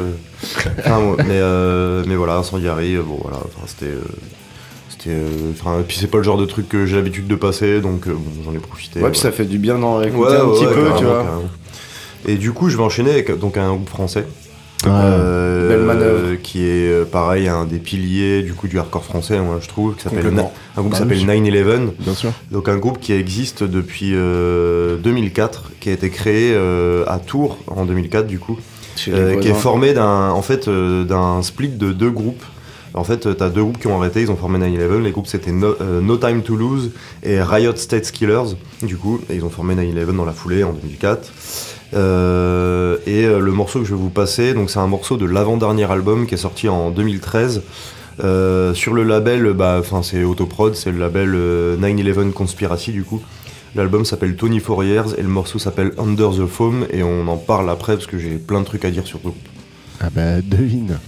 Enfin, 0.79 1.01
bon, 1.01 1.17
mais, 1.19 1.25
euh, 1.31 2.03
mais 2.07 2.15
voilà, 2.17 2.37
Incendiary, 2.37 2.95
euh, 2.97 3.03
bon 3.03 3.19
voilà, 3.23 3.37
enfin, 3.39 3.67
c'était. 3.67 3.87
euh, 3.93 4.01
c'était, 4.89 5.11
euh, 5.11 5.53
Enfin, 5.59 5.83
puis 5.87 5.97
c'est 6.01 6.07
pas 6.07 6.17
le 6.19 6.25
genre 6.25 6.39
de 6.39 6.47
truc 6.47 6.69
que 6.69 6.87
j'ai 6.87 6.97
l'habitude 6.97 7.27
de 7.27 7.35
passer, 7.35 7.81
donc 7.81 8.07
euh, 8.07 8.13
bon, 8.13 8.43
j'en 8.45 8.55
ai 8.55 8.59
profité. 8.59 9.01
Ouais, 9.01 9.11
puis 9.11 9.21
ça 9.21 9.31
fait 9.33 9.45
du 9.45 9.59
bien 9.59 9.79
d'en 9.79 9.97
réécouter 9.97 10.31
Ouais, 10.33 10.37
un 10.39 10.45
ouais, 10.45 10.53
petit 10.55 10.67
ouais, 10.67 10.75
peu, 10.75 10.85
tu 10.97 11.05
carrément, 11.05 11.23
vois. 11.23 11.43
Et 12.27 12.37
du 12.37 12.53
coup, 12.53 12.69
je 12.69 12.77
vais 12.77 12.83
enchaîner 12.83 13.11
avec 13.11 13.37
donc, 13.39 13.57
un 13.57 13.69
groupe 13.75 13.89
français. 13.89 14.27
Euh, 14.87 15.69
Belle 15.69 15.85
manœuvre. 15.85 16.37
qui 16.43 16.63
est 16.65 16.89
euh, 16.89 17.05
pareil 17.05 17.49
un 17.49 17.67
des 17.67 17.79
piliers 17.79 18.41
du 18.43 18.55
coup 18.55 18.67
du 18.67 18.79
hardcore 18.79 19.05
français 19.05 19.39
moi 19.39 19.59
je 19.61 19.69
trouve 19.69 19.95
qui 19.95 20.05
s'appelle 20.05 20.25
un 20.29 20.31
groupe 20.81 20.95
qui 20.95 21.01
Bah 21.01 21.05
s'appelle 21.05 21.19
oui. 21.19 21.27
9-11 21.27 21.91
Bien 21.99 22.15
sûr. 22.15 22.33
donc 22.51 22.67
un 22.71 22.79
groupe 22.79 22.99
qui 22.99 23.13
existe 23.13 23.63
depuis 23.63 24.13
euh, 24.15 24.97
2004 24.97 25.73
qui 25.81 25.91
a 25.91 25.93
été 25.93 26.09
créé 26.09 26.53
euh, 26.55 27.05
à 27.09 27.19
Tours 27.19 27.59
en 27.67 27.85
2004 27.85 28.27
du 28.27 28.39
coup 28.39 28.59
euh, 29.09 29.39
qui 29.41 29.49
est 29.49 29.55
formé 29.55 29.93
d'un 29.93 30.31
en 30.31 30.41
fait 30.41 30.67
euh, 30.67 31.05
d'un 31.05 31.43
split 31.43 31.69
de 31.69 31.93
deux 31.93 32.11
groupes 32.11 32.43
en 32.93 33.05
fait, 33.05 33.37
tu 33.37 33.43
as 33.45 33.49
deux 33.51 33.63
groupes 33.63 33.79
qui 33.79 33.87
ont 33.87 33.97
arrêté, 33.97 34.21
ils 34.23 34.33
ont 34.33 34.37
formé 34.37 34.59
9-11. 34.59 35.03
Les 35.03 35.13
groupes 35.13 35.29
c'était 35.29 35.53
no, 35.53 35.77
euh, 35.81 36.01
No 36.01 36.17
Time 36.17 36.43
to 36.43 36.57
Lose 36.57 36.91
et 37.23 37.41
Riot 37.41 37.77
State 37.77 38.11
Killers, 38.11 38.57
du 38.83 38.97
coup, 38.97 39.21
et 39.31 39.37
ils 39.37 39.45
ont 39.45 39.49
formé 39.49 39.77
9-11 39.77 40.17
dans 40.17 40.25
la 40.25 40.33
foulée 40.33 40.65
en 40.65 40.73
2004. 40.73 41.33
Euh, 41.95 42.99
et 43.07 43.25
euh, 43.25 43.41
le 43.41 43.53
morceau 43.53 43.81
que 43.81 43.85
je 43.85 43.95
vais 43.95 44.01
vous 44.01 44.11
passer, 44.11 44.55
donc 44.55 44.71
c'est 44.71 44.79
un 44.79 44.87
morceau 44.87 45.17
de 45.17 45.27
l'avant-dernier 45.27 45.91
album 45.91 46.27
qui 46.27 46.35
est 46.35 46.39
sorti 46.39 46.69
en 46.69 46.91
2013. 46.91 47.63
euh, 48.23 48.75
sur 48.75 48.95
le 48.95 49.03
label, 49.03 49.53
bah, 49.55 49.83
c'est 50.03 50.25
Autoprod, 50.25 50.75
c'est 50.75 50.93
le 50.93 50.99
label 50.99 51.33
euh, 51.35 51.77
9-11 51.77 52.33
Conspiracy 52.33 52.93
du 52.93 53.03
coup. 53.05 53.21
L'album 53.75 54.05
s'appelle 54.05 54.35
Tony 54.37 54.61
Years 54.83 55.15
et 55.17 55.23
le 55.23 55.29
morceau 55.29 55.59
s'appelle 55.59 55.93
Under 55.97 56.31
the 56.31 56.47
Foam 56.47 56.87
et 56.91 57.03
on 57.03 57.29
en 57.29 57.37
parle 57.37 57.71
après 57.71 57.95
parce 57.95 58.07
que 58.07 58.19
j'ai 58.19 58.37
plein 58.37 58.61
de 58.61 58.67
trucs 58.67 58.85
à 58.85 58.91
dire 58.91 59.07
sur 59.07 59.19
le 59.19 59.31
groupe. 59.31 59.49
Ah 60.01 60.09
bah, 60.15 60.41
devine. 60.43 60.99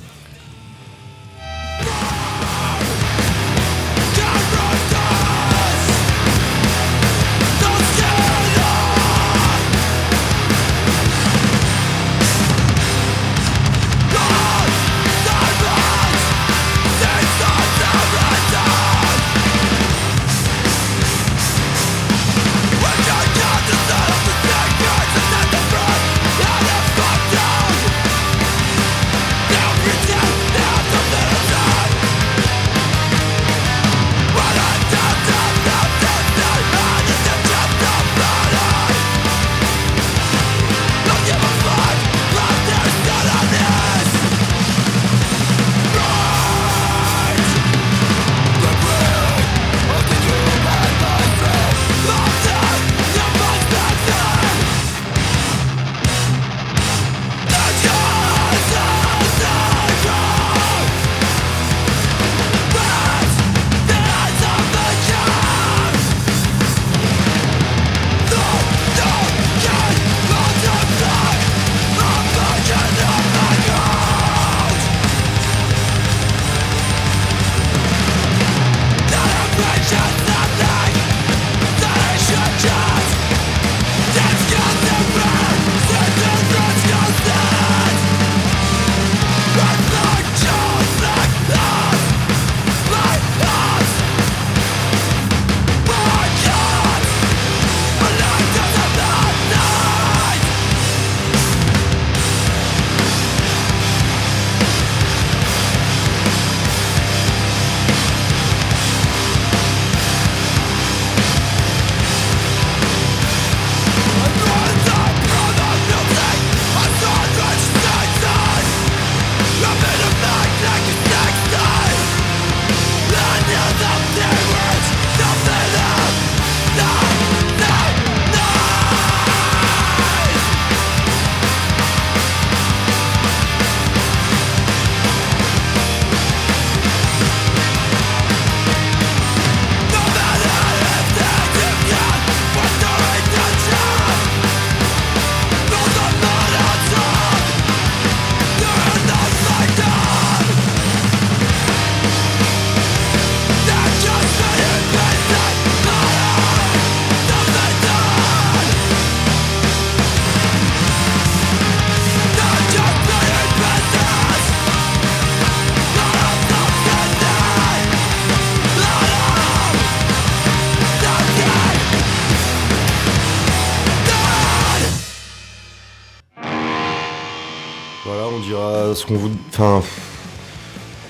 Enfin. 179.48 179.82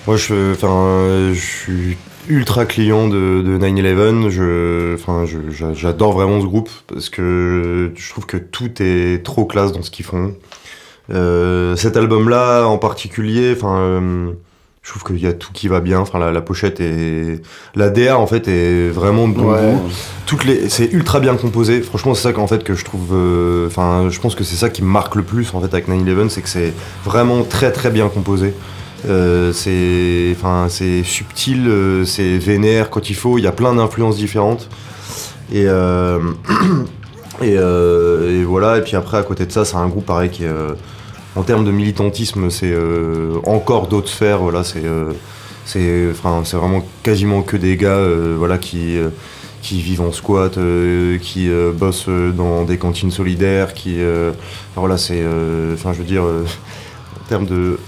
Moi, 0.06 0.16
je, 0.16 0.52
enfin, 0.52 1.32
je 1.32 1.40
suis 1.40 1.96
ultra 2.28 2.66
client 2.66 3.08
de, 3.08 3.42
de 3.42 3.58
9-11. 3.58 4.30
Je, 4.30 4.94
enfin, 4.94 5.24
j'adore 5.74 6.12
vraiment 6.12 6.40
ce 6.40 6.46
groupe 6.46 6.70
parce 6.88 7.08
que 7.08 7.92
je 7.94 8.10
trouve 8.10 8.26
que 8.26 8.36
tout 8.36 8.82
est 8.82 9.24
trop 9.24 9.44
classe 9.44 9.72
dans 9.72 9.82
ce 9.82 9.90
qu'ils 9.90 10.04
font. 10.04 10.34
Euh, 11.10 11.76
cet 11.76 11.96
album-là 11.96 12.66
en 12.66 12.78
particulier, 12.78 13.52
enfin, 13.56 13.76
euh, 13.78 14.32
je 14.82 14.90
trouve 14.90 15.04
qu'il 15.04 15.20
y 15.22 15.26
a 15.28 15.32
tout 15.32 15.52
qui 15.52 15.68
va 15.68 15.80
bien. 15.80 16.00
Enfin, 16.00 16.18
la, 16.18 16.32
la 16.32 16.40
pochette 16.40 16.80
et 16.80 17.40
la 17.76 17.88
DA 17.90 18.18
en 18.18 18.26
fait 18.26 18.48
est 18.48 18.88
vraiment 18.88 19.28
de 19.28 19.34
bon 19.34 19.52
Ouais. 19.52 19.60
goût. 19.74 19.80
Toutes 20.26 20.44
les, 20.44 20.68
c'est 20.68 20.92
ultra 20.92 21.20
bien 21.20 21.36
composé. 21.36 21.82
Franchement, 21.82 22.14
c'est 22.14 22.22
ça 22.22 22.32
qu'en 22.32 22.46
fait 22.48 22.64
que 22.64 22.74
je 22.74 22.84
trouve. 22.84 23.10
euh, 23.12 23.66
Enfin, 23.68 24.08
je 24.10 24.18
pense 24.18 24.34
que 24.34 24.42
c'est 24.44 24.56
ça 24.56 24.70
qui 24.70 24.82
me 24.82 24.88
marque 24.88 25.14
le 25.14 25.22
plus 25.22 25.54
en 25.54 25.60
fait 25.60 25.72
avec 25.72 25.88
9-11, 25.88 26.30
c'est 26.30 26.42
que 26.42 26.48
c'est 26.48 26.72
vraiment 27.04 27.44
très 27.44 27.70
très 27.70 27.90
bien 27.90 28.08
composé. 28.08 28.54
Euh, 29.08 29.52
c'est, 29.52 30.34
enfin, 30.36 30.66
c'est 30.68 31.02
subtil, 31.04 31.66
euh, 31.68 32.04
c'est 32.04 32.38
vénère 32.38 32.88
quand 32.90 33.08
il 33.10 33.14
faut. 33.16 33.38
Il 33.38 33.42
y 33.44 33.48
a 33.48 33.52
plein 33.52 33.74
d'influences 33.74 34.16
différentes. 34.16 34.68
Et 35.52 35.64
euh, 35.66 36.18
et, 37.42 37.56
euh, 37.56 38.40
et 38.40 38.44
voilà. 38.44 38.78
Et 38.78 38.82
puis 38.82 38.96
après, 38.96 39.18
à 39.18 39.22
côté 39.22 39.46
de 39.46 39.52
ça, 39.52 39.64
c'est 39.64 39.76
un 39.76 39.86
groupe 39.88 40.06
pareil 40.06 40.30
qui 40.30 40.44
est 40.44 40.48
euh, 40.48 40.72
en 41.36 41.42
termes 41.42 41.64
de 41.64 41.70
militantisme, 41.70 42.50
c'est 42.50 42.72
euh, 42.72 43.36
encore 43.44 43.88
d'autres 43.88 44.08
sphères. 44.08 44.38
Voilà, 44.38 44.64
c'est 44.64 44.84
euh, 44.84 45.12
c'est 45.64 46.12
vraiment 46.56 46.84
quasiment 47.02 47.42
que 47.42 47.56
des 47.56 47.76
gars 47.76 47.90
euh, 47.96 48.34
voilà, 48.36 48.58
qui, 48.58 48.96
qui 49.62 49.80
vivent 49.80 50.02
en 50.02 50.12
squat, 50.12 50.58
qui 51.20 51.48
bossent 51.74 52.08
dans 52.08 52.64
des 52.64 52.78
cantines 52.78 53.10
solidaires, 53.10 53.72
qui. 53.74 53.96
enfin, 53.96 54.34
voilà, 54.76 54.98
c'est. 54.98 55.22
Enfin, 55.74 55.92
je 55.92 55.98
veux 55.98 56.04
dire, 56.04 56.24
en 56.24 57.28
termes 57.28 57.46
de. 57.46 57.78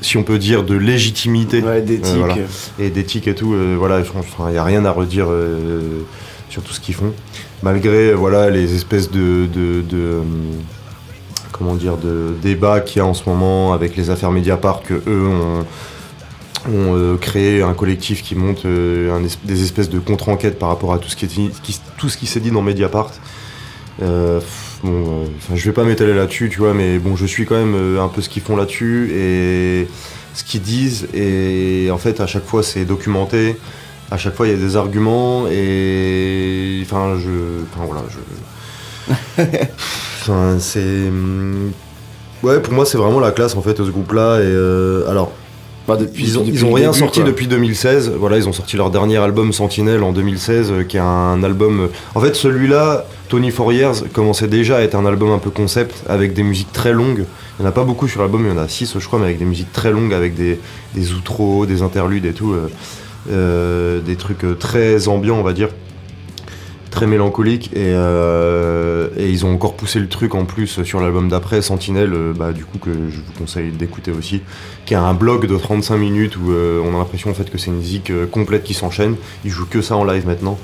Si 0.00 0.16
on 0.16 0.22
peut 0.22 0.38
dire 0.38 0.62
de 0.62 0.76
légitimité. 0.76 1.60
Ouais, 1.60 1.82
d'éthique. 1.82 2.14
euh, 2.14 2.18
voilà, 2.18 2.36
et 2.78 2.90
d'éthique 2.90 3.26
et 3.26 3.34
tout, 3.34 3.52
euh, 3.54 3.74
voilà, 3.76 4.00
il 4.00 4.52
n'y 4.52 4.56
a 4.58 4.62
rien 4.62 4.84
à 4.84 4.92
redire 4.92 5.26
euh, 5.28 6.02
sur 6.48 6.62
tout 6.62 6.72
ce 6.72 6.78
qu'ils 6.80 6.94
font. 6.94 7.12
Malgré 7.64 8.12
voilà, 8.12 8.48
les 8.50 8.74
espèces 8.76 9.10
de. 9.10 9.46
de, 9.52 9.80
de, 9.82 9.96
euh, 9.96 10.22
comment 11.58 11.74
dire, 11.74 11.96
de 11.96 12.34
débats 12.40 12.80
qu'il 12.80 12.98
y 12.98 13.00
a 13.00 13.06
en 13.06 13.14
ce 13.14 13.28
moment 13.28 13.72
avec 13.72 13.96
les 13.96 14.10
affaires 14.10 14.30
Mediapart, 14.30 14.82
que 14.82 14.94
eux 14.94 15.28
ont, 15.28 15.64
euh, 16.70 17.16
créé 17.16 17.62
un 17.62 17.74
collectif 17.74 18.22
qui 18.22 18.34
monte 18.34 18.64
euh, 18.64 19.26
des 19.44 19.62
espèces 19.62 19.90
de 19.90 19.98
contre-enquêtes 19.98 20.58
par 20.58 20.68
rapport 20.68 20.92
à 20.92 20.98
tout 20.98 21.08
ce 21.08 21.16
qui, 21.16 21.24
est 21.24 21.80
tout 21.96 22.08
ce 22.08 22.16
qui 22.16 22.26
s'est 22.26 22.40
dit 22.40 22.50
dans 22.50 22.62
Mediapart. 22.62 23.12
Euh, 24.02 24.40
bon, 24.82 25.24
euh, 25.24 25.56
je 25.56 25.64
vais 25.64 25.72
pas 25.72 25.84
m'étaler 25.84 26.14
là-dessus, 26.14 26.48
tu 26.50 26.58
vois, 26.58 26.74
mais 26.74 26.98
bon, 26.98 27.16
je 27.16 27.26
suis 27.26 27.44
quand 27.44 27.56
même 27.56 27.98
un 27.98 28.08
peu 28.08 28.20
ce 28.22 28.28
qu'ils 28.28 28.42
font 28.42 28.56
là-dessus 28.56 29.10
et 29.12 29.88
ce 30.34 30.44
qu'ils 30.44 30.62
disent. 30.62 31.08
Et 31.14 31.88
en 31.90 31.98
fait, 31.98 32.20
à 32.20 32.26
chaque 32.26 32.44
fois, 32.44 32.62
c'est 32.62 32.84
documenté. 32.84 33.56
À 34.10 34.16
chaque 34.16 34.34
fois, 34.34 34.46
il 34.46 34.52
y 34.52 34.54
a 34.54 34.58
des 34.58 34.76
arguments 34.76 35.46
et 35.48 36.80
enfin, 36.84 37.16
je, 37.18 37.64
enfin 37.72 37.84
voilà, 37.84 38.04
je. 38.08 39.42
Enfin, 40.28 40.56
c'est. 40.58 41.08
hum, 41.08 41.72
Ouais, 42.44 42.60
pour 42.60 42.72
moi, 42.72 42.84
c'est 42.86 42.98
vraiment 42.98 43.18
la 43.18 43.32
classe 43.32 43.56
en 43.56 43.62
fait, 43.62 43.76
ce 43.78 43.82
groupe-là. 43.90 44.38
Et 44.40 44.44
euh, 44.44 45.08
alors. 45.10 45.32
depuis- 45.98 46.22
ils 46.24 46.38
ont, 46.38 46.42
depuis 46.42 46.54
ils 46.54 46.64
ont 46.64 46.68
le 46.68 46.74
rien 46.74 46.88
début, 46.90 46.98
sorti 47.00 47.20
quoi. 47.20 47.28
depuis 47.28 47.46
2016. 47.48 48.12
Voilà, 48.16 48.36
ils 48.36 48.48
ont 48.48 48.52
sorti 48.52 48.76
leur 48.76 48.90
dernier 48.90 49.16
album 49.16 49.52
Sentinelle 49.52 50.02
en 50.04 50.12
2016, 50.12 50.70
euh, 50.70 50.82
qui 50.84 50.98
est 50.98 51.00
un 51.00 51.42
album. 51.42 51.80
euh, 51.80 51.86
En 52.14 52.20
fait, 52.20 52.36
celui-là, 52.36 53.06
Tony 53.28 53.50
For 53.50 53.72
Years, 53.72 54.04
commençait 54.12 54.46
déjà 54.46 54.76
à 54.76 54.80
être 54.82 54.94
un 54.94 55.04
album 55.06 55.30
un 55.32 55.38
peu 55.38 55.50
concept, 55.50 56.04
avec 56.08 56.32
des 56.34 56.44
musiques 56.44 56.72
très 56.72 56.92
longues. 56.92 57.24
Il 57.58 57.62
n'y 57.62 57.66
en 57.66 57.70
a 57.70 57.72
pas 57.72 57.82
beaucoup 57.84 58.06
sur 58.06 58.20
l'album, 58.20 58.42
il 58.46 58.50
y 58.50 58.56
en 58.56 58.62
a 58.62 58.68
6 58.68 58.94
je 59.00 59.06
crois, 59.06 59.18
mais 59.18 59.24
avec 59.26 59.38
des 59.38 59.44
musiques 59.44 59.72
très 59.72 59.90
longues, 59.90 60.14
avec 60.14 60.36
des, 60.36 60.60
des 60.94 61.12
outros, 61.14 61.66
des 61.66 61.82
interludes 61.82 62.24
et 62.26 62.32
tout. 62.34 62.54
euh, 63.30 64.00
des 64.00 64.14
trucs 64.16 64.44
très 64.60 65.08
ambiants, 65.08 65.36
on 65.38 65.42
va 65.42 65.52
dire 65.52 65.68
très 66.90 67.06
mélancoliques 67.06 67.70
et, 67.74 67.92
euh, 67.94 69.08
et 69.16 69.30
ils 69.30 69.44
ont 69.44 69.52
encore 69.52 69.74
poussé 69.74 70.00
le 70.00 70.08
truc 70.08 70.34
en 70.34 70.44
plus 70.44 70.82
sur 70.82 71.00
l'album 71.00 71.28
d'après 71.28 71.62
Sentinelle 71.62 72.12
euh, 72.12 72.32
bah, 72.32 72.52
du 72.52 72.64
coup 72.64 72.78
que 72.78 72.90
je 73.10 73.16
vous 73.18 73.32
conseille 73.38 73.70
d'écouter 73.70 74.10
aussi 74.10 74.42
qui 74.88 74.94
a 74.94 75.02
un 75.02 75.12
blog 75.12 75.46
de 75.46 75.54
35 75.54 75.98
minutes 75.98 76.38
où 76.38 76.50
euh, 76.50 76.80
on 76.82 76.94
a 76.94 76.98
l'impression 76.98 77.30
en 77.30 77.34
fait 77.34 77.50
que 77.50 77.58
c'est 77.58 77.70
une 77.70 77.82
euh, 78.08 78.26
complète 78.26 78.64
qui 78.64 78.72
s'enchaîne. 78.72 79.16
Ils 79.44 79.50
jouent 79.50 79.68
que 79.68 79.82
ça 79.82 79.96
en 79.96 80.04
live 80.04 80.26
maintenant 80.26 80.58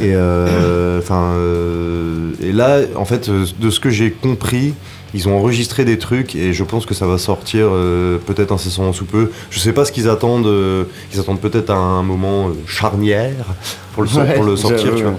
et 0.00 0.14
euh, 0.14 0.98
enfin 0.98 1.32
euh, 1.36 2.30
et 2.42 2.52
là 2.52 2.80
en 2.96 3.04
fait 3.04 3.28
euh, 3.28 3.44
de 3.60 3.70
ce 3.70 3.80
que 3.80 3.90
j'ai 3.90 4.10
compris 4.10 4.74
ils 5.14 5.28
ont 5.28 5.36
enregistré 5.36 5.84
des 5.84 5.98
trucs 5.98 6.34
et 6.34 6.52
je 6.52 6.64
pense 6.64 6.84
que 6.84 6.92
ça 6.94 7.06
va 7.06 7.16
sortir 7.16 7.68
euh, 7.70 8.18
peut-être 8.18 8.52
incessamment 8.52 8.92
sous 8.92 9.06
peu. 9.06 9.30
Je 9.50 9.58
sais 9.58 9.72
pas 9.72 9.84
ce 9.86 9.92
qu'ils 9.92 10.08
attendent. 10.10 10.46
euh, 10.46 10.84
ils 11.14 11.20
attendent 11.20 11.40
peut-être 11.40 11.70
un 11.70 12.02
moment 12.02 12.48
euh, 12.48 12.52
charnière 12.66 13.46
pour 13.94 14.02
le, 14.02 14.08
so- 14.08 14.18
Ouais, 14.20 14.34
pour 14.34 14.44
le 14.44 14.56
sortir, 14.56 14.94
tu 14.94 15.02
vois. 15.04 15.14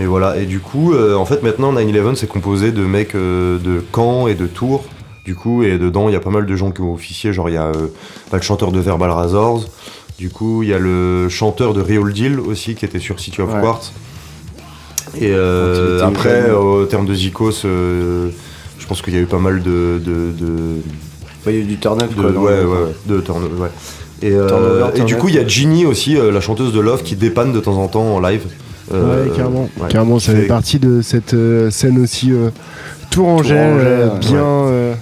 Et 0.00 0.06
voilà. 0.06 0.38
Et 0.38 0.46
du 0.46 0.60
coup, 0.60 0.94
en 0.96 1.24
fait, 1.26 1.42
maintenant 1.42 1.72
9/11 1.72 2.14
c'est 2.14 2.28
composé 2.28 2.70
de 2.72 2.82
mecs 2.82 3.14
de 3.14 3.84
Caen 3.94 4.26
et 4.28 4.34
de 4.34 4.46
Tours. 4.46 4.84
Du 5.26 5.34
coup, 5.34 5.64
et 5.64 5.76
dedans 5.76 6.08
il 6.08 6.12
y 6.12 6.16
a 6.16 6.20
pas 6.20 6.30
mal 6.30 6.46
de 6.46 6.56
gens 6.56 6.70
qui 6.70 6.80
ont 6.80 6.94
officié. 6.94 7.32
Genre 7.34 7.48
il 7.50 7.54
y 7.54 7.58
a 7.58 7.72
bah, 7.72 8.38
le 8.38 8.42
chanteur 8.42 8.72
de 8.72 8.78
Verbal 8.80 9.10
Razors. 9.10 9.64
Du 10.18 10.30
coup, 10.30 10.62
il 10.62 10.70
y 10.70 10.74
a 10.74 10.78
le 10.78 11.28
chanteur 11.28 11.74
de 11.74 11.80
Real 11.82 12.12
Deal 12.12 12.40
aussi 12.40 12.74
qui 12.74 12.84
était 12.84 12.98
sur 12.98 13.20
City 13.20 13.40
of 13.42 13.52
Ouais. 13.52 13.60
Quartz. 13.60 13.92
Et 15.20 15.30
euh, 15.32 16.02
après, 16.04 16.50
au 16.50 16.84
terme 16.86 17.06
de 17.06 17.14
Zikos, 17.14 17.62
euh, 17.64 18.28
je 18.78 18.86
pense 18.86 19.02
qu'il 19.02 19.14
y 19.14 19.18
a 19.18 19.20
eu 19.20 19.26
pas 19.26 19.38
mal 19.38 19.62
de. 19.62 20.00
de, 20.04 20.32
de 20.38 20.52
il 21.46 21.52
y 21.52 21.56
a 21.56 21.60
eu 21.60 21.64
du 21.64 21.76
turn-up, 21.78 22.08
de, 22.14 22.20
quoi, 22.22 22.32
dans 22.32 22.40
ouais, 22.40 22.62
le- 22.62 22.68
ouais, 22.68 22.76
de 23.06 23.20
turn 23.20 23.42
ouais. 23.44 23.68
Et, 24.22 24.32
euh, 24.32 24.90
et 24.94 25.02
du 25.02 25.16
coup, 25.16 25.28
il 25.28 25.34
y 25.36 25.38
a. 25.38 25.46
Ginny 25.46 25.86
aussi, 25.86 26.16
euh, 26.18 26.32
la 26.32 26.40
chanteuse 26.40 26.72
de 26.72 26.80
Love, 26.80 27.02
qui 27.02 27.14
dépanne 27.14 27.52
de 27.52 27.60
temps 27.60 27.76
en 27.80 27.86
temps 27.86 28.14
en 28.16 28.20
live. 28.20 28.42
Euh, 28.92 29.24
ouais, 29.26 29.36
carrément. 29.36 29.68
ouais, 29.78 29.88
carrément, 29.88 30.18
ça 30.18 30.32
fait 30.32 30.46
partie 30.46 30.78
de 30.78 31.02
cette 31.02 31.34
euh, 31.34 31.70
scène 31.70 32.00
aussi 32.02 32.32
euh, 32.32 32.50
tourangelle, 33.10 33.56
Tourangelle, 33.74 33.86
euh, 33.86 34.08
ouais. 34.12 34.18
bien, 34.18 34.44
euh, 34.44 34.94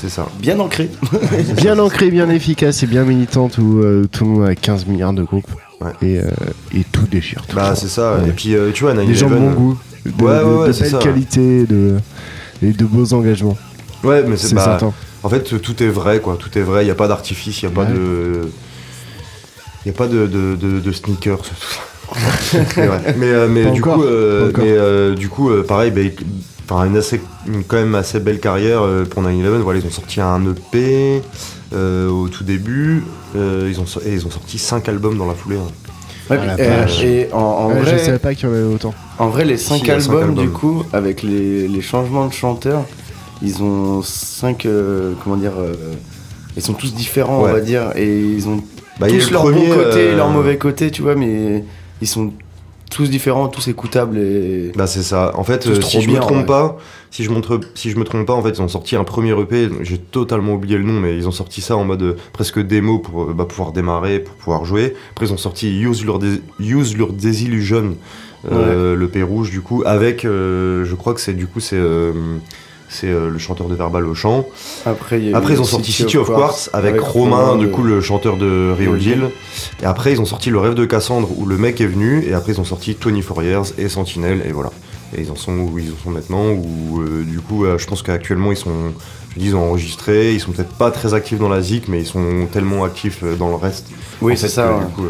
C'est 0.00 0.08
ça. 0.08 0.26
Bien 0.40 0.58
ancré. 0.60 0.88
bien 1.56 1.78
ancrée, 1.78 2.10
bien 2.10 2.28
efficace 2.30 2.82
et 2.82 2.86
bien 2.86 3.04
militante 3.04 3.58
où 3.58 3.80
euh, 3.80 4.06
tout 4.10 4.24
le 4.24 4.30
monde 4.30 4.48
a 4.48 4.54
15 4.54 4.86
milliards 4.86 5.12
de 5.12 5.22
groupes 5.24 5.50
et, 6.02 6.18
euh, 6.18 6.22
et 6.74 6.84
tout 6.92 7.06
déchire. 7.10 7.42
tout 7.48 7.56
Bah, 7.56 7.74
c'est 7.74 7.88
ça. 7.88 8.14
Ouais. 8.14 8.28
Et 8.28 8.32
puis, 8.32 8.54
euh, 8.54 8.70
tu 8.72 8.84
vois, 8.84 8.94
9/11. 8.94 9.06
Des 9.06 9.14
gens 9.14 9.28
de 9.30 9.34
bon 9.36 9.50
goût, 9.52 9.78
de, 10.06 10.10
ouais, 10.10 10.38
de- 10.38 10.44
ouais, 10.44 10.54
ouais, 10.60 10.68
de 10.68 10.72
belle 10.78 10.90
ça. 10.90 10.98
qualité 10.98 11.66
de, 11.66 11.96
et 12.62 12.72
de 12.72 12.84
beaux 12.84 13.12
engagements. 13.12 13.56
Ouais, 14.04 14.22
mais 14.26 14.36
c'est 14.36 14.54
bah. 14.54 14.78
En 15.24 15.28
fait, 15.28 15.60
tout 15.60 15.82
est 15.82 15.88
vrai, 15.88 16.20
quoi. 16.20 16.36
Tout 16.38 16.56
est 16.56 16.62
vrai. 16.62 16.82
Il 16.82 16.86
n'y 16.86 16.92
a 16.92 16.94
pas 16.94 17.08
d'artifice, 17.08 17.60
il 17.62 17.66
n'y 17.66 17.72
a 17.72 17.74
pas 17.74 17.82
Ouais. 17.82 17.92
de. 17.96 18.40
Il 19.84 19.90
n'y 19.90 19.94
a 19.94 19.98
pas 19.98 20.06
de, 20.06 20.26
de, 20.26 20.54
de, 20.54 20.78
de 20.80 20.92
sneakers, 20.92 21.38
tout 21.42 21.54
ça. 21.56 21.80
Mais 23.16 23.26
euh, 23.26 23.70
du 23.70 23.80
encore, 23.82 23.96
coup, 23.96 24.04
euh, 24.04 24.50
mais, 24.56 24.62
euh, 24.66 25.14
du 25.14 25.28
coup 25.28 25.50
euh, 25.50 25.62
pareil, 25.62 25.90
bah, 25.90 26.00
enfin, 26.70 26.84
une, 26.86 26.96
assez, 26.96 27.20
une 27.46 27.64
quand 27.64 27.76
même 27.76 27.94
assez 27.94 28.20
belle 28.20 28.40
carrière 28.40 28.82
euh, 28.82 29.04
pour 29.04 29.22
9-11. 29.22 29.58
Voilà, 29.58 29.80
ils 29.80 29.86
ont 29.86 29.90
sorti 29.90 30.20
un 30.20 30.42
EP 30.50 31.22
euh, 31.74 32.08
au 32.08 32.28
tout 32.28 32.44
début. 32.44 33.04
Euh, 33.36 33.68
ils, 33.70 33.80
ont, 33.80 33.84
et 34.06 34.12
ils 34.14 34.26
ont 34.26 34.30
sorti 34.30 34.58
5 34.58 34.88
albums 34.88 35.18
dans 35.18 35.26
la 35.26 35.34
foulée. 35.34 35.56
hein. 35.58 35.70
Ouais, 36.30 36.38
Ah, 36.46 36.56
euh, 36.60 36.86
et 37.02 37.28
en, 37.32 37.38
en 37.38 37.68
Ouais, 37.68 37.80
vrai, 37.80 37.98
Je 37.98 38.04
savais 38.04 38.18
pas 38.18 38.34
qu'il 38.34 38.48
y 38.48 38.52
en 38.52 38.54
avait 38.54 38.64
autant. 38.74 38.92
en 39.18 39.28
vrai, 39.28 39.44
les 39.44 39.56
5 39.56 39.76
il 39.80 39.86
y 39.86 39.90
a 39.90 40.00
cinq 40.00 40.12
albums, 40.14 40.34
du 40.34 40.50
coup, 40.50 40.84
avec 40.92 41.22
les, 41.22 41.66
les 41.68 41.80
changements 41.80 42.26
de 42.26 42.32
chanteurs, 42.32 42.84
ils 43.42 43.62
ont 43.62 44.02
5. 44.02 44.66
comment 45.24 45.36
dire. 45.36 45.52
euh, 45.58 45.74
ils 46.56 46.62
sont 46.62 46.72
tous 46.74 46.92
différents, 46.92 47.42
Ouais. 47.42 47.50
on 47.50 47.52
va 47.54 47.60
dire. 47.60 47.92
Et 47.96 48.18
ils 48.20 48.48
ont 48.48 48.62
Bah, 48.98 49.08
il 49.08 49.14
y 49.14 49.16
a 49.16 49.20
tous 49.20 49.28
le 49.28 49.32
leur 49.34 49.42
premier, 49.42 49.68
bon 49.68 49.74
côté 49.74 50.00
et 50.08 50.14
leur 50.16 50.26
euh, 50.28 50.32
mauvais 50.32 50.56
côté, 50.58 50.90
tu 50.90 51.02
vois, 51.02 51.14
mais 51.14 51.64
ils 52.02 52.08
sont 52.08 52.32
tous 52.90 53.10
différents, 53.10 53.48
tous 53.48 53.68
écoutables. 53.68 54.18
Et... 54.18 54.72
Bah 54.76 54.86
c'est 54.86 55.02
ça. 55.02 55.32
En 55.34 55.44
fait, 55.44 55.66
euh, 55.66 55.80
si 55.80 56.00
je 56.00 56.06
bien, 56.06 56.16
me 56.16 56.20
trompe 56.20 56.38
ouais. 56.38 56.46
pas, 56.46 56.78
si 57.10 57.24
je, 57.24 57.30
montre, 57.30 57.60
si 57.74 57.90
je 57.90 57.98
me 57.98 58.04
trompe 58.04 58.26
pas, 58.26 58.34
en 58.34 58.42
fait, 58.42 58.50
ils 58.50 58.62
ont 58.62 58.68
sorti 58.68 58.96
un 58.96 59.04
premier 59.04 59.38
EP. 59.40 59.68
J'ai 59.82 59.98
totalement 59.98 60.54
oublié 60.54 60.78
le 60.78 60.84
nom, 60.84 61.00
mais 61.00 61.16
ils 61.16 61.28
ont 61.28 61.32
sorti 61.32 61.60
ça 61.60 61.76
en 61.76 61.84
mode 61.84 62.02
euh, 62.02 62.16
presque 62.32 62.58
démo 62.60 62.98
pour 62.98 63.22
euh, 63.22 63.34
bah, 63.34 63.44
pouvoir 63.44 63.72
démarrer, 63.72 64.20
pour 64.20 64.34
pouvoir 64.34 64.64
jouer. 64.64 64.94
Après, 65.12 65.26
ils 65.26 65.32
ont 65.32 65.38
sorti 65.38 65.80
Use 65.80 66.00
Your, 66.02 66.18
Des- 66.18 66.40
Use 66.60 66.92
Your 66.92 67.12
Desillusion, 67.12 67.96
euh, 68.52 68.94
le 68.94 69.08
P 69.08 69.22
rouge 69.22 69.50
du 69.50 69.60
coup, 69.60 69.82
avec, 69.84 70.24
euh, 70.24 70.84
je 70.84 70.94
crois 70.94 71.14
que 71.14 71.20
c'est 71.20 71.34
du 71.34 71.46
coup 71.46 71.60
c'est 71.60 71.76
euh, 71.76 72.12
c'est 72.88 73.08
euh, 73.08 73.28
le 73.30 73.38
chanteur 73.38 73.68
de 73.68 73.74
Verbal 73.74 74.06
au 74.06 74.14
chant. 74.14 74.46
Après, 74.86 75.18
il 75.18 75.24
y 75.24 75.28
a 75.28 75.30
eu 75.30 75.34
Après, 75.34 75.54
ils 75.54 75.60
ont 75.60 75.64
sorti 75.64 75.92
City 75.92 76.16
of 76.18 76.26
Quartz 76.28 76.70
avec, 76.72 77.00
Romain, 77.00 77.56
du 77.56 77.66
le- 77.66 77.70
coup, 77.70 77.82
le 77.82 78.00
chanteur 78.00 78.36
de 78.36 78.72
Real 78.78 78.98
Deal. 78.98 79.30
Et 79.82 79.86
après, 79.86 80.12
ils 80.12 80.20
ont 80.20 80.24
sorti 80.26 80.50
Le 80.50 80.58
Rêve 80.58 80.74
de 80.74 80.84
Cassandre 80.84 81.28
où 81.36 81.46
le 81.46 81.56
mec 81.58 81.80
est 81.80 81.86
venu. 81.86 82.24
Et 82.26 82.32
après, 82.34 82.52
ils 82.52 82.60
ont 82.60 82.64
sorti 82.64 82.96
24 83.00 83.42
Years 83.42 83.66
et 83.78 83.88
Sentinelle. 83.88 84.42
Et 84.46 84.52
voilà. 84.52 84.70
Et 85.16 85.22
ils 85.22 85.30
en 85.30 85.36
sont 85.36 85.52
où 85.56 85.78
ils 85.78 85.90
en 85.92 86.02
sont 86.04 86.10
maintenant. 86.10 86.50
Où 86.50 87.00
euh, 87.00 87.24
du 87.24 87.40
coup, 87.40 87.64
euh, 87.64 87.78
je 87.78 87.86
pense 87.86 88.02
qu'actuellement, 88.02 88.50
ils 88.52 88.56
sont. 88.58 88.92
Je 89.34 89.40
dis, 89.40 89.46
ils 89.48 89.56
ont 89.56 89.62
enregistré. 89.68 90.32
Ils 90.34 90.40
sont 90.40 90.52
peut-être 90.52 90.72
pas 90.74 90.90
très 90.90 91.14
actifs 91.14 91.38
dans 91.38 91.48
la 91.48 91.60
ZIC, 91.62 91.88
mais 91.88 92.00
ils 92.00 92.06
sont 92.06 92.46
tellement 92.52 92.84
actifs 92.84 93.20
euh, 93.22 93.36
dans 93.36 93.48
le 93.48 93.54
reste. 93.56 93.86
Oui, 94.20 94.36
c'est 94.36 94.48
ça, 94.48 94.64
que, 94.68 94.72
ouais. 94.72 94.80
Du 94.86 94.92
coup, 94.92 95.02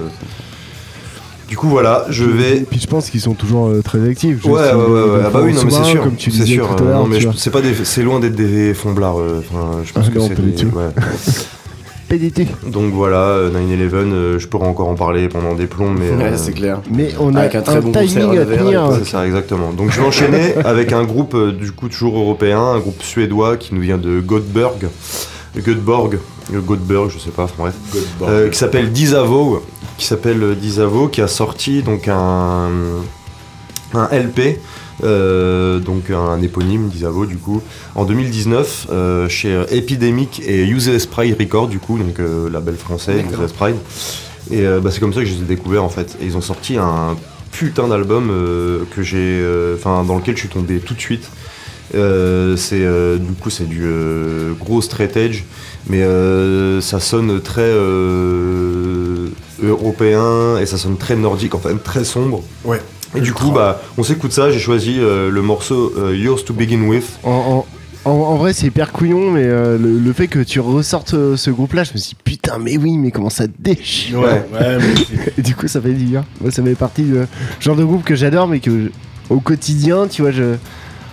Du 1.49 1.57
coup, 1.57 1.68
voilà, 1.68 2.05
je 2.11 2.24
vais. 2.24 2.59
Et 2.59 2.61
puis 2.61 2.78
je 2.78 2.86
pense 2.86 3.09
qu'ils 3.09 3.20
sont 3.22 3.32
toujours 3.32 3.68
euh, 3.68 3.80
très 3.82 4.07
actifs. 4.09 4.44
Ouais, 4.44 4.53
ouais, 4.53 4.62
Juste, 4.64 4.74
ouais, 4.74 4.82
ouais. 5.01 5.20
Ah 5.26 5.30
bah 5.30 5.40
oui, 5.42 5.55
non, 5.55 5.62
mais 5.64 5.70
c'est 5.70 5.84
sûr. 5.84 6.03
Comme 6.05 6.16
tu 6.16 6.30
c'est 6.30 6.44
sûr. 6.44 6.76
tout 6.76 6.82
à 6.84 6.86
euh, 6.86 6.90
l'heure. 6.90 7.01
Non, 7.01 7.07
mais 7.07 7.20
je- 7.20 7.28
c'est 7.36 7.51
pas 7.51 7.62
des, 7.62 7.74
c'est 7.84 8.03
loin 8.03 8.20
d'être 8.20 8.34
des 8.36 8.74
fomblards. 8.74 9.18
euh, 9.18 9.40
Enfin, 9.40 9.78
je 9.84 9.92
pense 9.92 10.07
Ah 10.09 10.12
que 10.12 10.18
non, 10.18 10.28
c'est 10.28 10.34
pas 10.34 10.42
des. 10.42 10.51
du 10.53 10.66
tout. 10.66 10.76
ouais. 10.76 10.90
PDT. 12.09 12.46
Donc 12.66 12.92
voilà, 12.94 13.20
euh, 13.20 13.51
9-11, 13.51 13.92
euh, 14.12 14.38
je 14.38 14.46
pourrais 14.49 14.66
encore 14.66 14.88
en 14.88 14.94
parler 14.94 15.28
pendant 15.28 15.55
des 15.55 15.66
plombs, 15.66 15.90
mais. 15.99 16.11
Ouais, 16.11 16.32
euh, 16.32 16.36
c'est 16.36 16.53
clair. 16.53 16.80
Mais 16.90 17.11
on 17.20 17.34
a 17.34 17.40
Avec 17.40 17.55
un 17.55 17.62
très 17.62 17.80
bon 17.80 17.92
timing 17.92 18.26
concert 18.26 18.30
à 18.30 18.44
tenir. 18.46 18.90
C'est 18.99 19.11
ça, 19.11 19.26
exactement. 19.26 19.72
Donc 19.72 19.90
je 19.90 20.01
vais 20.01 20.07
enchaîner 20.07 20.55
avec 20.64 20.92
un 20.92 21.05
groupe, 21.05 21.34
euh, 21.34 21.53
du 21.53 21.72
coup, 21.72 21.88
toujours 21.88 22.18
européen, 22.18 22.61
un 22.61 22.78
groupe 22.78 23.03
suédois 23.03 23.57
qui 23.57 23.74
nous 23.74 23.80
vient 23.82 23.99
de 23.99 24.20
Göteborg. 24.20 24.86
Göteborg, 25.57 26.18
euh, 26.55 26.61
Göteborg, 26.61 27.11
je 27.11 27.18
sais 27.18 27.30
pas, 27.30 27.44
enfin 27.44 27.55
bref. 27.59 27.74
Euh, 28.22 28.49
qui 28.49 28.59
s'appelle 28.59 28.90
Disavo, 28.92 29.62
qui 29.99 30.07
s'appelle 30.07 30.42
euh, 30.42 30.55
Disavo, 30.55 31.09
qui 31.09 31.20
a 31.20 31.28
sorti 31.28 31.82
donc 31.82 32.09
un, 32.09 32.70
un 33.92 34.09
LP, 34.11 34.59
euh, 35.05 35.78
donc 35.80 36.11
un 36.11 36.40
éponyme 36.40 36.88
Disavo 36.88 37.26
du 37.26 37.36
coup, 37.36 37.61
en 37.94 38.05
2019 38.05 38.86
euh, 38.90 39.28
chez 39.28 39.62
Epidemic 39.70 40.40
et 40.46 40.64
Useless 40.66 41.07
Pride 41.07 41.36
Records 41.38 41.68
du 41.68 41.78
coup, 41.78 41.99
donc 41.99 42.18
euh, 42.20 42.49
label 42.49 42.76
français. 42.76 43.24
Useless 43.30 43.53
Pride. 43.53 43.76
Et 44.51 44.64
bah, 44.82 44.90
c'est 44.90 45.01
comme 45.01 45.12
ça 45.12 45.20
que 45.20 45.26
je 45.26 45.34
les 45.34 45.42
ai 45.42 45.44
découverts 45.44 45.84
en 45.84 45.90
fait. 45.90 46.16
Et 46.22 46.24
ils 46.24 46.34
ont 46.34 46.40
sorti 46.40 46.78
un 46.78 47.16
putain 47.53 47.86
d'album 47.86 48.32
que 48.96 49.03
j'ai, 49.03 49.44
enfin 49.74 50.05
dans 50.05 50.16
lequel 50.16 50.36
je 50.36 50.40
suis 50.40 50.49
tombé 50.49 50.78
tout 50.78 50.94
de 50.94 51.01
suite. 51.01 51.28
C'est 51.92 52.84
euh, 52.84 53.18
du 53.18 53.32
coup 53.32 53.51
c'est 53.51 53.68
du 53.68 53.86
gros 54.59 54.80
straight 54.80 55.16
edge, 55.18 55.42
mais 55.86 56.03
euh, 56.03 56.80
ça 56.80 56.99
sonne 56.99 57.42
très 57.42 57.70
européen 59.62 60.59
et 60.59 60.66
ça 60.66 60.76
sonne 60.78 60.96
très 60.96 61.16
nordique, 61.16 61.54
en 61.54 61.59
fait 61.59 61.74
très 61.82 62.04
sombre. 62.04 62.42
Ouais. 62.64 62.80
Et 63.16 63.20
du 63.20 63.32
coup 63.32 63.50
bah 63.50 63.80
on 63.96 64.02
s'écoute 64.02 64.32
ça. 64.32 64.50
J'ai 64.50 64.59
choisi 64.59 64.96
euh, 64.98 65.30
le 65.30 65.42
morceau 65.42 65.92
euh, 65.96 66.14
Yours 66.16 66.44
to 66.44 66.52
Begin 66.52 66.82
With. 66.88 67.18
En, 67.24 67.30
en- 67.30 67.66
en- 68.04 68.11
en 68.11 68.36
vrai, 68.36 68.52
c'est 68.52 68.66
hyper 68.68 68.92
couillon, 68.92 69.30
mais 69.32 69.44
euh, 69.44 69.76
le, 69.78 69.98
le 69.98 70.12
fait 70.12 70.28
que 70.28 70.38
tu 70.40 70.61
ressortes 70.61 71.14
euh, 71.14 71.36
ce 71.36 71.50
groupe-là, 71.50 71.84
je 71.84 71.92
me 71.94 71.98
suis 71.98 72.11
dit 72.11 72.16
putain, 72.22 72.59
mais 72.59 72.76
oui, 72.78 72.96
mais 72.96 73.11
comment 73.11 73.28
ça 73.30 73.44
déchire? 73.59 74.20
Ouais. 74.20 74.44
Ouais, 74.52 74.78
mais 74.78 75.32
Et 75.38 75.42
du 75.42 75.54
coup, 75.54 75.68
ça 75.68 75.80
fait 75.80 75.92
du 75.92 76.04
bien. 76.04 76.24
Moi, 76.40 76.50
ça 76.50 76.62
fait 76.62 76.74
partie 76.74 77.02
du 77.02 77.14
genre 77.61 77.76
de 77.76 77.84
groupe 77.84 78.04
que 78.04 78.14
j'adore, 78.14 78.46
mais 78.48 78.61
que 78.61 78.70
je- 78.70 78.88
au 79.30 79.40
quotidien, 79.40 80.06
tu 80.06 80.22
vois, 80.22 80.30
je. 80.30 80.54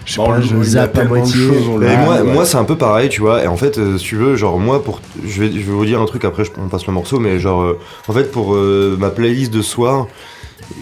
Je 0.05 0.11
sais 0.13 0.17
Bon, 0.17 0.27
pas, 0.27 0.41
je 0.41 0.61
zappe 0.61 0.97
à 0.97 1.03
moitié. 1.03 1.41
Et 1.43 1.97
moi, 1.97 2.21
ouais. 2.21 2.23
moi 2.23 2.45
c'est 2.45 2.57
un 2.57 2.63
peu 2.63 2.77
pareil, 2.77 3.09
tu 3.09 3.21
vois. 3.21 3.43
Et 3.43 3.47
en 3.47 3.57
fait, 3.57 3.77
euh, 3.77 3.97
si 3.97 4.05
tu 4.05 4.15
veux, 4.15 4.35
genre 4.35 4.59
moi, 4.59 4.83
pour, 4.83 5.01
je 5.25 5.41
vais, 5.41 5.51
je 5.51 5.57
vais 5.57 5.63
vous 5.73 5.85
dire 5.85 5.99
un 5.99 6.05
truc 6.05 6.23
après, 6.25 6.45
je, 6.45 6.51
on 6.57 6.67
passe 6.67 6.85
le 6.85 6.93
morceau, 6.93 7.19
mais 7.19 7.39
genre, 7.39 7.61
euh, 7.63 7.79
en 8.07 8.13
fait, 8.13 8.31
pour 8.31 8.53
euh, 8.55 8.95
ma 8.99 9.09
playlist 9.09 9.51
de 9.51 9.61
soir, 9.61 10.07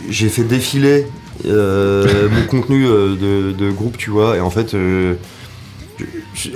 j'ai 0.10 0.30
fait 0.30 0.44
défiler 0.44 1.08
mon 1.46 2.46
contenu 2.50 2.84
de, 2.86 3.52
de 3.52 3.72
groupe, 3.72 3.98
tu 3.98 4.10
vois. 4.10 4.36
Et 4.38 4.42
en 4.42 4.50
fait, 4.50 4.74
euh, 4.74 5.16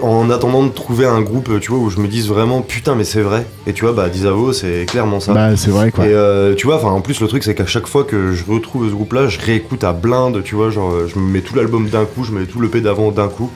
en 0.01 0.29
attendant 0.29 0.63
de 0.63 0.71
trouver 0.71 1.05
un 1.05 1.21
groupe, 1.21 1.59
tu 1.59 1.71
vois, 1.71 1.79
où 1.79 1.89
je 1.89 1.99
me 1.99 2.07
dise 2.07 2.27
vraiment, 2.27 2.61
putain, 2.61 2.95
mais 2.95 3.03
c'est 3.03 3.21
vrai. 3.21 3.45
Et 3.65 3.73
tu 3.73 3.85
vois, 3.85 3.93
bah, 3.93 4.09
Disavo, 4.09 4.53
c'est 4.53 4.85
clairement 4.85 5.19
ça. 5.19 5.33
Bah, 5.33 5.55
c'est 5.55 5.71
vrai, 5.71 5.91
quoi. 5.91 6.05
Et 6.05 6.13
euh, 6.13 6.55
tu 6.55 6.67
vois, 6.67 6.77
enfin 6.77 6.89
en 6.89 7.01
plus 7.01 7.19
le 7.21 7.27
truc 7.27 7.43
c'est 7.43 7.55
qu'à 7.55 7.65
chaque 7.65 7.87
fois 7.87 8.03
que 8.03 8.33
je 8.33 8.43
retrouve 8.49 8.87
ce 8.87 8.93
groupe-là, 8.93 9.27
je 9.27 9.39
réécoute 9.39 9.83
à 9.83 9.93
blinde, 9.93 10.41
tu 10.43 10.55
vois, 10.55 10.69
genre 10.69 10.93
je 11.07 11.19
me 11.19 11.29
mets 11.29 11.41
tout 11.41 11.55
l'album 11.55 11.87
d'un 11.89 12.05
coup, 12.05 12.23
je 12.23 12.31
mets 12.31 12.45
tout 12.45 12.59
le 12.59 12.69
P 12.69 12.81
d'avant 12.81 13.11
d'un 13.11 13.27
coup, 13.27 13.51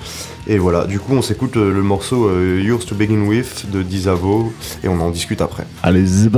et 0.48 0.58
voilà. 0.58 0.86
Du 0.86 1.00
coup 1.00 1.14
on 1.14 1.22
s'écoute 1.22 1.58
euh, 1.58 1.72
le 1.72 1.82
morceau 1.82 2.28
euh, 2.28 2.62
Yours 2.62 2.86
to 2.86 2.96
Begin 2.96 3.26
With 3.28 3.70
de 3.72 3.84
Disavo 3.84 4.52
et 4.84 4.88
on 4.88 5.00
en 5.00 5.10
discute 5.10 5.42
après. 5.42 5.66
Allez, 5.84 6.04
The 6.04 6.30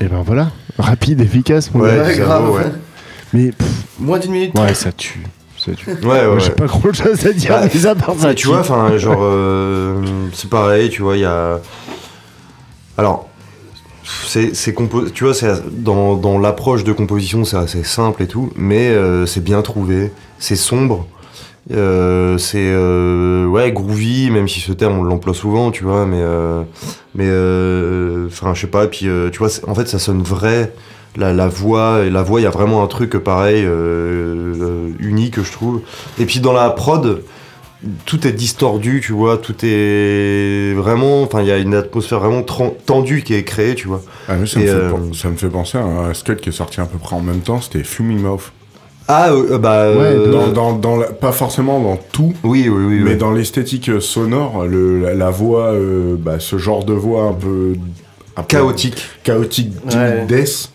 Et 0.00 0.06
ben 0.08 0.22
voilà, 0.24 0.50
rapide, 0.78 1.20
efficace, 1.20 1.72
mon 1.72 1.80
Ouais, 1.80 1.96
gars. 1.96 2.12
Grave. 2.16 2.50
ouais. 2.50 2.62
Mais 3.32 3.52
pff, 3.52 3.68
Moins 3.98 4.18
d'une 4.18 4.32
minute. 4.32 4.58
ouais, 4.58 4.74
ça 4.74 4.92
tue. 4.92 5.20
Ça 5.56 5.72
tue. 5.72 5.90
Ouais, 6.04 6.26
ouais, 6.26 6.40
J'ai 6.40 6.50
pas 6.50 6.66
grand 6.66 6.92
chose 6.92 7.26
à 7.26 7.32
dire, 7.32 7.50
Bah, 7.50 7.66
mais 7.72 7.86
à 7.86 7.94
part 7.94 8.14
ça. 8.18 8.34
Tu 8.34 8.48
vois, 8.48 8.60
enfin, 8.60 8.96
genre, 8.98 9.18
euh, 9.22 10.02
c'est 10.32 10.50
pareil, 10.50 10.90
tu 10.90 11.02
vois, 11.02 11.16
il 11.16 11.20
y 11.20 11.24
a. 11.24 11.60
Alors, 12.98 13.28
c'est, 14.26 14.52
compo- 14.72 15.10
tu 15.10 15.24
vois, 15.24 15.32
c'est 15.34 15.52
dans, 15.82 16.16
dans 16.16 16.38
l'approche 16.38 16.84
de 16.84 16.92
composition, 16.92 17.44
c'est 17.44 17.56
assez 17.56 17.82
simple 17.84 18.22
et 18.22 18.26
tout, 18.26 18.50
mais 18.56 18.88
euh, 18.88 19.26
c'est 19.26 19.42
bien 19.42 19.62
trouvé, 19.62 20.12
c'est 20.38 20.56
sombre, 20.56 21.06
euh, 21.70 22.36
c'est 22.36 22.58
euh, 22.58 23.46
ouais 23.46 23.72
groovy, 23.72 24.30
même 24.30 24.48
si 24.48 24.60
ce 24.60 24.72
terme 24.72 24.98
on 24.98 25.02
l'emploie 25.02 25.34
souvent, 25.34 25.70
tu 25.70 25.84
vois, 25.84 26.04
mais 26.04 26.20
euh, 26.20 26.62
mais 27.14 27.28
enfin, 28.26 28.54
je 28.54 28.62
sais 28.62 28.66
pas, 28.66 28.86
puis 28.86 29.08
tu 29.32 29.38
vois, 29.38 29.48
en 29.66 29.74
fait, 29.74 29.88
ça 29.88 29.98
sonne 29.98 30.22
vrai. 30.22 30.72
La, 31.16 31.32
la 31.32 31.46
voix, 31.46 32.02
et 32.04 32.10
la 32.10 32.24
voix, 32.24 32.40
il 32.40 32.42
y 32.42 32.46
a 32.46 32.50
vraiment 32.50 32.82
un 32.82 32.88
truc 32.88 33.16
pareil, 33.18 33.64
unique, 34.98 35.40
je 35.40 35.52
trouve. 35.52 35.82
Et 36.18 36.26
puis 36.26 36.40
dans 36.40 36.52
la 36.52 36.70
prod, 36.70 37.22
tout 38.04 38.26
est 38.26 38.32
distordu, 38.32 39.00
tu 39.00 39.12
vois, 39.12 39.38
tout 39.38 39.54
est 39.62 40.74
vraiment, 40.74 41.22
enfin, 41.22 41.42
il 41.42 41.46
y 41.46 41.52
a 41.52 41.58
une 41.58 41.76
atmosphère 41.76 42.18
vraiment 42.18 42.42
tendue 42.42 43.22
qui 43.22 43.34
est 43.34 43.44
créée, 43.44 43.76
tu 43.76 43.86
vois. 43.86 44.02
Ah, 44.26 44.34
me 44.34 44.44
fait, 44.44 44.66
ça 45.12 45.30
me 45.30 45.36
fait 45.36 45.48
penser 45.48 45.78
à 45.78 45.84
un 45.84 46.12
skate 46.14 46.40
qui 46.40 46.48
est 46.48 46.52
sorti 46.52 46.80
à 46.80 46.86
peu 46.86 46.98
près 46.98 47.14
en 47.14 47.22
même 47.22 47.42
temps, 47.42 47.60
c'était 47.60 47.84
Fuming 47.84 48.20
Mouth. 48.20 48.50
Ah, 49.06 49.30
euh, 49.32 49.58
bah, 49.58 49.82
euh, 49.82 50.32
Dans, 50.32 50.48
dans, 50.48 50.72
dans 50.72 50.96
la- 50.96 51.08
pas 51.08 51.32
forcément 51.32 51.80
dans 51.80 51.96
tout, 52.12 52.32
oui, 52.42 52.68
oui, 52.68 52.84
oui, 52.86 53.00
mais 53.04 53.12
oui. 53.12 53.16
dans 53.18 53.32
l'esthétique 53.32 53.88
euh, 53.90 54.00
sonore, 54.00 54.64
le, 54.66 55.00
la, 55.00 55.14
la 55.14 55.30
voix, 55.30 55.72
euh, 55.72 56.16
bah, 56.18 56.36
ce 56.38 56.56
genre 56.56 56.84
de 56.84 56.94
voix 56.94 57.24
un 57.24 57.32
peu... 57.34 57.74
un 58.36 58.42
peu 58.42 58.46
chaotique. 58.56 59.02
chaotique, 59.22 59.72
Ouais. 59.92 60.24
death. 60.26 60.70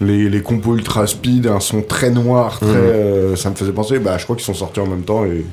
Les, 0.00 0.28
les 0.28 0.42
compos 0.42 0.74
ultra 0.74 1.06
speed, 1.06 1.46
un 1.46 1.60
son 1.60 1.80
très 1.80 2.10
noir, 2.10 2.58
très, 2.58 2.66
euh, 2.68 3.36
ça 3.36 3.50
me 3.50 3.54
faisait 3.54 3.70
penser, 3.72 4.00
bah, 4.00 4.18
je 4.18 4.24
crois 4.24 4.34
qu'ils 4.36 4.44
sont 4.44 4.52
sortis 4.54 4.80
en 4.80 4.86
même 4.86 5.02
temps 5.02 5.24
et 5.24 5.44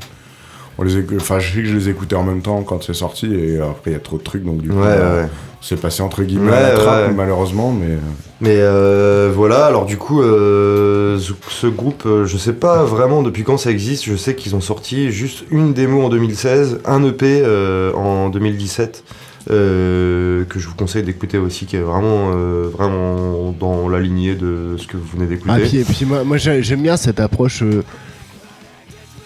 On 0.79 0.83
les 0.83 0.97
éc- 0.97 1.15
Enfin, 1.17 1.39
je 1.39 1.49
sais 1.53 1.61
que 1.61 1.65
je 1.67 1.75
les 1.75 1.89
écoutais 1.89 2.15
en 2.15 2.23
même 2.23 2.41
temps 2.41 2.63
quand 2.63 2.81
c'est 2.83 2.93
sorti 2.93 3.33
et 3.33 3.59
après 3.59 3.91
il 3.91 3.93
y 3.93 3.95
a 3.95 3.99
trop 3.99 4.17
de 4.17 4.23
trucs 4.23 4.43
donc 4.43 4.61
du 4.61 4.69
coup 4.69 4.77
Ouais, 4.77 4.85
euh, 4.87 5.23
ouais. 5.23 5.29
c'est 5.61 5.79
passé 5.79 6.01
entre 6.01 6.23
guillemets 6.23 6.53
à 6.53 6.61
la 6.61 6.71
trappe 6.71 7.07
ouais. 7.09 7.13
malheureusement 7.13 7.71
mais 7.71 7.93
euh, 7.95 7.97
Mais 8.41 8.55
euh, 8.59 9.29
voilà, 9.35 9.65
alors 9.65 9.85
du 9.85 9.97
coup, 9.97 10.21
euh, 10.21 11.19
ce, 11.49 11.67
groupe, 11.67 12.03
euh, 12.05 12.25
je 12.25 12.37
sais 12.37 12.53
pas 12.53 12.83
vraiment 12.85 13.21
depuis 13.23 13.43
quand 13.43 13.57
ça 13.57 13.69
existe, 13.71 14.05
je 14.05 14.15
sais 14.15 14.35
qu'ils 14.35 14.55
ont 14.55 14.61
sorti 14.61 15.11
juste 15.11 15.43
une 15.51 15.73
démo 15.73 16.01
en 16.03 16.09
2016, 16.09 16.79
un 16.85 17.03
EP 17.03 17.41
euh, 17.43 17.91
en 17.93 18.29
2017, 18.29 19.03
euh, 19.51 20.45
que 20.45 20.59
je 20.59 20.67
vous 20.69 20.75
conseille 20.75 21.03
d'écouter 21.03 21.37
aussi, 21.37 21.65
qui 21.65 21.75
est 21.75 21.81
vraiment, 21.81 22.31
euh, 22.33 22.69
vraiment 22.71 23.53
dans 23.59 23.89
la 23.89 23.99
lignée 23.99 24.35
de 24.35 24.75
ce 24.77 24.87
que 24.87 24.95
vous 24.97 25.07
venez 25.17 25.25
d'écouter. 25.25 25.51
Ah, 25.55 25.59
puis, 25.59 25.77
et 25.79 25.83
puis 25.83 26.05
moi, 26.05 26.23
moi 26.23 26.37
j'ai- 26.37 26.63
j'aime 26.63 26.81
bien 26.83 26.95
cette 26.97 27.19
approche 27.19 27.61
euh, 27.63 27.83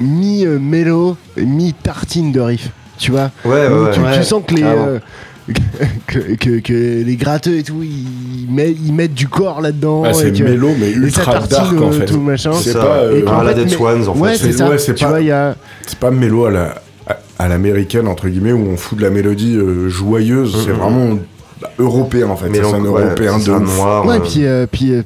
mi-mélo, 0.04 1.18
mi-tartine 1.38 2.32
de 2.32 2.40
riff. 2.40 2.70
Tu 2.98 3.12
vois 3.12 3.32
Ouais, 3.46 3.68
tu, 3.94 4.00
ouais. 4.00 4.18
tu 4.18 4.24
sens 4.24 4.44
que 4.48 4.54
les. 4.56 4.64
Euh, 4.64 5.00
que, 6.08 6.36
que- 6.36 6.60
que 6.60 7.04
les 7.04 7.16
gratteux 7.18 7.58
et 7.58 7.64
tout, 7.64 7.84
ils, 7.84 8.48
mettent, 8.50 8.78
ils 8.86 8.94
mettent 8.94 9.14
du 9.14 9.28
corps 9.28 9.60
là-dedans. 9.62 10.04
Ah, 10.06 10.14
c'est 10.14 10.32
mélo, 10.40 10.70
mais 10.80 10.90
et 10.92 10.94
ultra 10.94 11.24
ça 11.26 11.32
tartine, 11.34 11.58
dark, 11.58 11.82
en 11.82 11.88
euh, 11.90 11.92
fait. 11.92 12.06
Tout 12.06 12.20
machin. 12.22 12.52
C'est 12.54 12.74
pas, 12.74 13.00
euh, 13.00 13.28
à 13.28 13.44
la 13.44 13.50
fait, 13.50 13.56
Dead 13.56 13.66
mais- 13.66 13.76
Swans, 13.76 14.08
en 14.08 14.18
ouais, 14.20 14.36
fait. 14.36 14.52
c'est 14.52 14.52
ça. 14.54 14.68
pas- 15.10 15.18
a. 15.18 15.56
pas 16.00 16.12
mélo 16.12 16.46
à 16.46 16.52
la 16.52 16.76
à, 17.08 17.18
à 17.40 17.48
l'américaine 17.50 18.08
entre 18.08 18.30
guillemets 18.30 18.54
où 18.54 18.66
on 18.72 18.78
fout 18.78 18.98
de 18.98 19.04
la 19.04 19.10
mélodie 19.10 19.58
euh, 19.58 19.90
joyeuse 19.90 20.56
c'est 20.64 20.72
Mhm. 20.72 20.78
vraiment 20.78 21.18
bah, 21.62 21.70
européen 21.78 22.30
en 22.30 22.38
fait 22.38 22.48
c'est 22.54 22.62
un 22.62 22.80
ouais, 22.80 23.02
européen 23.02 23.38
de 23.38 23.50
noir. 23.60 24.06
Ouais, 24.06 24.16
euh, 24.16 24.20
puis, 24.22 24.46
euh, 24.46 24.66
puis, 24.72 24.94
euh, 24.94 25.02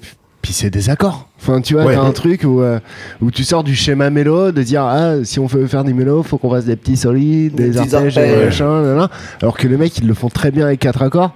puis 0.48 0.54
c'est 0.54 0.70
des 0.70 0.90
accords. 0.90 1.28
Enfin, 1.42 1.60
tu 1.60 1.74
vois, 1.74 1.84
Ouais. 1.84 1.94
t'as 1.96 2.04
un 2.04 2.14
truc 2.14 2.44
où, 2.46 2.62
euh, 2.62 2.80
où 3.22 3.32
tu 3.32 3.44
sors 3.44 3.66
du 3.66 3.76
schéma 3.76 4.10
mélo, 4.10 4.54
de 4.54 4.64
dire, 4.64 4.82
ah, 4.84 5.16
si 5.26 5.40
on 5.42 5.46
veut 5.46 5.68
faire 5.68 5.84
des 5.84 5.92
mélos, 5.92 6.24
faut 6.24 6.38
qu'on 6.38 6.50
fasse 6.50 6.64
des 6.64 6.78
petits 6.78 6.96
solides, 6.96 7.56
des, 7.56 7.72
Des 7.72 7.78
arpèges, 7.78 8.16
des 8.16 8.22
arpèges. 8.22 8.46
machins, 8.46 8.66
nanana. 8.82 9.10
Alors 9.42 9.58
que 9.58 9.68
les 9.68 9.76
mecs, 9.76 9.98
ils 9.98 10.08
le 10.08 10.14
font 10.14 10.30
très 10.30 10.52
bien 10.52 10.66
avec 10.68 10.80
quatre 10.80 11.02
accords, 11.02 11.34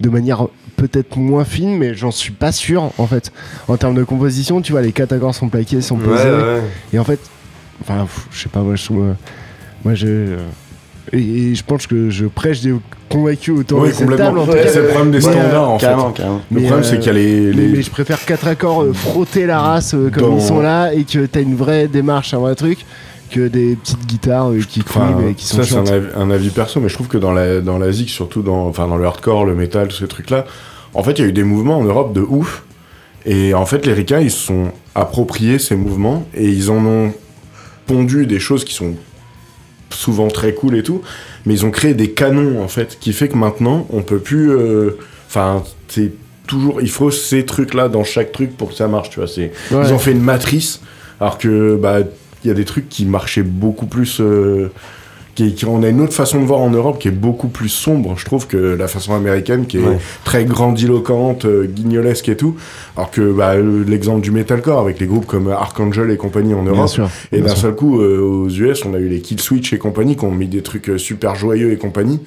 de 0.00 0.08
manière 0.08 0.46
peut-être 0.76 1.18
moins 1.18 1.44
fine, 1.44 1.76
mais 1.76 1.92
j'en 1.92 2.10
suis 2.10 2.32
pas 2.32 2.52
sûr, 2.52 2.90
en 2.96 3.06
fait. 3.06 3.32
En 3.68 3.76
termes 3.76 3.96
de 3.96 4.02
composition, 4.04 4.62
tu 4.62 4.72
vois, 4.72 4.80
les 4.80 4.92
quatre 4.92 5.12
accords 5.12 5.34
sont 5.34 5.50
plaqués, 5.50 5.82
sont 5.82 5.98
posés. 5.98 6.24
ouais. 6.30 6.62
Et 6.94 6.98
en 6.98 7.04
fait, 7.04 7.20
enfin, 7.82 8.06
je 8.32 8.44
sais 8.44 8.48
pas, 8.48 8.60
moi, 8.60 8.76
je 8.76 8.84
trouve. 8.86 9.02
euh, 9.08 9.12
moi, 9.84 9.94
je. 9.94 10.06
euh, 10.06 10.36
et, 11.14 11.50
et 11.50 11.54
je 11.54 11.64
pense 11.64 11.86
que 11.86 12.10
je 12.10 12.26
prêche 12.26 12.60
des 12.60 12.74
convaincus 13.08 13.58
autour 13.60 13.80
Oui, 13.80 13.88
de 13.88 13.92
cette 13.94 14.08
complètement. 14.08 14.46
table. 14.46 14.58
C'est 14.68 14.80
le 14.82 14.88
problème 14.88 15.10
des 15.12 15.18
euh, 15.26 15.30
standards 15.32 15.70
en 15.70 15.78
fait 15.78 15.86
Carrément, 15.86 16.10
carrément. 16.12 16.40
le 16.50 16.60
Mais, 16.60 16.66
problème 16.66 16.84
c'est 16.84 16.94
euh, 16.94 16.98
qu'il 16.98 17.06
y 17.06 17.10
a 17.10 17.12
les, 17.12 17.40
mais, 17.40 17.52
les- 17.62 17.68
mais 17.68 17.82
je 17.82 17.90
préfère 17.90 18.24
quatre 18.24 18.46
accords 18.48 18.82
euh, 18.82 18.92
frotter 18.92 19.46
la 19.46 19.60
race 19.60 19.94
euh, 19.94 20.10
comme 20.10 20.22
Dans- 20.24 20.36
ils 20.36 20.42
sont 20.42 20.60
là 20.60 20.92
et 20.92 21.04
que 21.04 21.24
t'as 21.26 21.40
une 21.42 21.54
vraie 21.56 21.86
démarche, 21.88 22.34
un 22.34 22.38
vrai 22.38 22.54
truc, 22.54 22.78
que 23.30 23.48
des 23.48 23.76
petites 23.76 24.06
guitares 24.06 24.50
euh, 24.50 24.60
qui 24.68 24.80
Enfin, 24.80 25.16
et 25.28 25.34
qui 25.34 25.46
sont 25.46 25.62
ça 25.62 25.64
c'est 25.64 25.76
un, 25.76 25.84
avis- 25.86 26.08
un 26.16 26.30
avis 26.30 26.50
perso, 26.50 26.80
mais 26.80 26.88
je 26.88 26.94
trouve 26.94 27.08
que 27.08 27.18
dans 27.18 27.32
la 27.32 27.60
dans 27.60 27.78
la 27.78 27.90
zik, 27.92 28.10
surtout 28.10 28.42
dans 28.42 28.66
enfin 28.66 28.86
dans 28.88 28.96
le 28.96 29.04
hardcore, 29.06 29.44
le 29.44 29.54
metal, 29.54 29.88
tous 29.88 29.96
ces 29.98 30.08
trucs-là, 30.08 30.44
en 30.94 31.02
fait, 31.02 31.12
il 31.12 31.22
y 31.22 31.24
a 31.24 31.28
eu 31.28 31.32
des 31.32 31.44
mouvements 31.44 31.78
en 31.78 31.84
Europe 31.84 32.12
de 32.12 32.20
ouf. 32.20 32.64
Et 33.26 33.54
en 33.54 33.64
fait, 33.64 33.86
les 33.86 33.94
ricains, 33.94 34.20
ils 34.20 34.30
se 34.30 34.38
sont 34.46 34.64
appropriés 34.94 35.58
ces 35.58 35.76
mouvements 35.76 36.26
et 36.34 36.46
ils 36.46 36.70
en 36.70 36.84
ont 36.84 37.12
pondu 37.86 38.26
des 38.26 38.38
choses 38.38 38.64
qui 38.64 38.74
sont 38.74 38.94
souvent 39.94 40.28
très 40.28 40.52
cool 40.54 40.76
et 40.76 40.82
tout, 40.82 41.02
mais 41.46 41.54
ils 41.54 41.64
ont 41.64 41.70
créé 41.70 41.94
des 41.94 42.10
canons 42.10 42.62
en 42.62 42.68
fait, 42.68 42.98
qui 43.00 43.12
fait 43.12 43.28
que 43.28 43.36
maintenant, 43.36 43.86
on 43.90 44.02
peut 44.02 44.18
plus. 44.18 44.50
euh, 44.50 44.98
Enfin, 45.26 45.64
c'est 45.88 46.12
toujours. 46.46 46.80
Il 46.80 46.90
faut 46.90 47.10
ces 47.10 47.44
trucs-là 47.44 47.88
dans 47.88 48.04
chaque 48.04 48.30
truc 48.32 48.56
pour 48.56 48.68
que 48.70 48.74
ça 48.74 48.86
marche, 48.88 49.10
tu 49.10 49.20
vois. 49.20 49.28
Ouais. 49.36 49.50
ils 49.72 49.92
ont 49.92 49.98
fait 49.98 50.12
une 50.12 50.20
matrice, 50.22 50.80
alors 51.20 51.38
que 51.38 51.76
bah 51.76 51.98
il 52.44 52.48
y 52.48 52.50
a 52.50 52.54
des 52.54 52.64
trucs 52.66 52.88
qui 52.88 53.04
marchaient 53.06 53.42
beaucoup 53.42 53.86
plus. 53.86 54.20
euh, 54.20 54.70
qui, 55.34 55.54
qui- 55.54 55.64
on 55.66 55.82
a 55.82 55.88
une 55.88 56.00
autre 56.00 56.12
façon 56.12 56.40
de 56.40 56.44
voir 56.46 56.60
en 56.60 56.70
Europe 56.70 56.98
qui 56.98 57.08
est 57.08 57.12
beaucoup 57.12 57.48
plus 57.48 57.68
sombre, 57.68 58.14
je 58.16 58.24
trouve, 58.24 58.46
que 58.46 58.56
la 58.56 58.88
façon 58.88 59.14
américaine 59.14 59.66
qui 59.66 59.78
est 59.78 59.80
Ouais. 59.84 59.98
très 60.24 60.44
grandiloquente, 60.44 61.44
euh, 61.44 61.66
guignolesque 61.66 62.28
et 62.28 62.36
tout. 62.36 62.56
Alors 62.96 63.10
que 63.10 63.32
bah, 63.32 63.56
le- 63.56 63.82
l'exemple 63.82 64.20
du 64.20 64.30
metalcore 64.30 64.78
avec 64.80 65.00
les 65.00 65.06
groupes 65.06 65.26
comme 65.26 65.48
Archangel 65.48 66.10
et 66.10 66.16
compagnie 66.16 66.54
en 66.54 66.62
Bien 66.62 66.72
Europe. 66.72 66.88
sûr. 66.88 67.08
Et 67.32 67.36
bien 67.38 67.46
d'un 67.46 67.52
sûr. 67.52 67.62
seul 67.62 67.74
coup, 67.74 68.00
euh, 68.00 68.20
aux 68.20 68.48
US, 68.48 68.84
on 68.84 68.94
a 68.94 68.98
eu 68.98 69.08
les 69.08 69.20
Kill 69.20 69.40
Switch 69.40 69.72
et 69.72 69.78
compagnie 69.78 70.16
qui 70.16 70.24
ont 70.24 70.30
mis 70.30 70.46
des 70.48 70.62
trucs 70.62 70.88
euh, 70.90 70.98
super 70.98 71.34
joyeux 71.34 71.72
et 71.72 71.76
compagnie. 71.76 72.20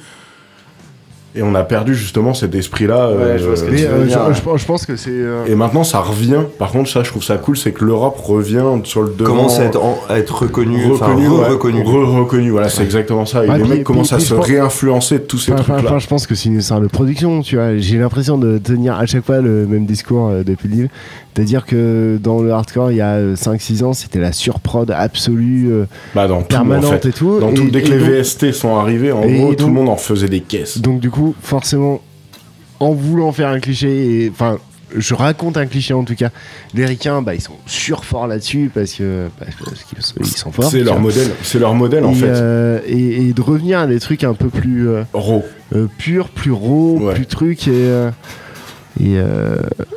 Et 1.36 1.44
on 1.44 1.54
a 1.54 1.64
perdu 1.64 1.94
justement 1.94 2.34
cet 2.34 2.56
esprit-là. 2.56 3.10
Ouais, 3.12 3.38
je 3.38 3.44
euh, 3.46 3.50
veux 3.50 3.56
je, 3.56 3.76
dire. 3.76 3.90
je- 4.34 4.58
je 4.58 4.66
pense 4.66 4.86
que 4.88 4.96
c'est. 4.96 5.12
euh, 5.12 5.46
Et 5.48 5.54
maintenant, 5.54 5.84
ça 5.84 6.00
revient. 6.00 6.40
Par 6.58 6.72
contre, 6.72 6.90
ça, 6.90 7.04
je 7.04 7.10
trouve 7.12 7.24
ça 7.24 7.38
cool, 7.38 7.56
c'est 7.56 7.72
que 7.74 7.86
l'Europe 7.86 8.18
revient 8.20 8.64
sur 8.86 9.04
le 9.04 9.10
devant. 9.16 9.30
Commence 9.36 9.60
à 9.60 9.66
être, 9.66 9.80
en- 9.84 10.00
à 10.10 10.18
être 10.18 10.44
reconnu, 10.44 10.80
enfin, 10.92 11.08
reconnu, 11.08 11.28
ouais, 11.28 11.48
reconnu. 11.48 11.82
re- 11.84 12.20
reconnu, 12.22 12.50
voilà, 12.50 12.70
c'est 12.70 12.82
exactement 12.84 13.26
ça. 13.28 13.46
Et 13.46 13.50
Ouais, 13.50 13.58
les 13.58 13.64
puis- 13.64 13.70
mecs 13.72 13.84
commencent 13.84 14.08
puis- 14.08 14.16
à 14.16 14.18
puis 14.18 14.26
se 14.26 14.34
pense- 14.34 14.46
réinfluencer 14.48 15.20
de 15.20 15.24
tous 15.26 15.38
ces 15.38 15.52
Enfin, 15.52 15.62
trucs-là. 15.74 15.84
enfin, 15.90 16.00
je 16.00 16.08
pense 16.08 16.26
que 16.26 16.34
c'est 16.34 16.50
une 16.50 16.58
histoire 16.58 16.82
de 16.82 16.88
production, 16.88 17.42
tu 17.42 17.56
vois. 17.58 17.78
J'ai 17.78 17.98
l'impression 17.98 18.40
de 18.40 18.58
tenir 18.58 18.96
à 18.98 19.06
chaque 19.06 19.24
fois 19.26 19.40
le 19.40 19.68
même 19.68 19.86
discours 19.86 20.30
euh, 20.30 20.44
depuis 20.44 20.70
le 20.70 20.76
livre. 20.76 20.90
C'est-à-dire 21.36 21.68
que 21.68 22.18
dans 22.20 22.42
le 22.42 22.52
hardcore, 22.52 22.90
il 22.92 22.98
y 22.98 23.02
a 23.02 23.36
5-6 23.36 23.84
ans, 23.84 23.94
c'était 23.94 24.18
la 24.18 24.32
surprod 24.32 24.90
absolue, 24.90 25.68
euh, 25.72 25.86
Bah, 26.16 26.28
dans 26.28 26.42
tout, 26.42 26.48
permanente 26.48 26.86
en 26.86 26.90
fait. 26.94 27.10
et 27.10 27.12
tout. 27.12 27.40
Dans 27.40 27.52
Et- 27.52 27.54
tout, 27.54 27.70
dès 27.70 27.84
que 27.84 27.92
les 27.92 28.00
donc- 28.00 28.08
VST 28.10 28.52
sont 28.54 28.76
arrivés, 28.78 29.12
en 29.12 29.22
gros, 29.22 29.50
donc- 29.50 29.58
tout 29.58 29.68
le 29.68 29.74
monde 29.74 29.90
en 29.90 29.98
faisait 29.98 30.30
des 30.30 30.40
caisses. 30.40 30.80
Donc 30.80 31.00
du 31.00 31.12
coup, 31.12 31.27
forcément, 31.42 32.02
en 32.80 32.92
voulant 32.94 33.32
faire 33.32 33.50
un 33.50 33.60
cliché, 33.60 34.24
et 34.26 34.30
enfin, 34.30 34.58
je 34.96 35.14
raconte 35.14 35.58
un 35.58 35.66
cliché 35.66 35.94
en 35.94 36.04
tout 36.04 36.16
cas, 36.16 36.30
les 36.74 36.86
ricains, 36.86 37.22
bah, 37.22 37.36
ils 37.36 37.42
sont 37.42 37.58
surforts 37.66 38.28
là-dessus 38.28 38.72
parce 38.74 38.94
que 38.94 39.28
parce 39.40 39.56
qu'ils 39.84 40.02
sont- 40.02 40.14
ils 40.20 40.26
sont 40.28 40.52
forts. 40.52 40.70
C'est 40.72 40.84
leur 40.84 41.00
modèle, 41.00 41.32
c'est 41.44 41.60
leur 41.60 41.74
modèle 41.74 42.06
en 42.06 42.14
fait. 42.14 42.26
euh, 42.28 42.80
et, 42.88 43.28
et 43.28 43.34
de 43.34 43.42
revenir 43.42 43.80
à 43.80 43.88
des 43.88 44.00
trucs 44.00 44.24
un 44.24 44.34
peu 44.34 44.48
plus 44.50 44.88
euh, 44.90 45.04
Raw. 45.14 45.44
euh, 45.76 45.88
purs, 45.98 46.30
plus 46.30 46.52
raw, 46.52 47.00
Ouais. 47.02 47.14
plus 47.16 47.26
et 49.02 49.18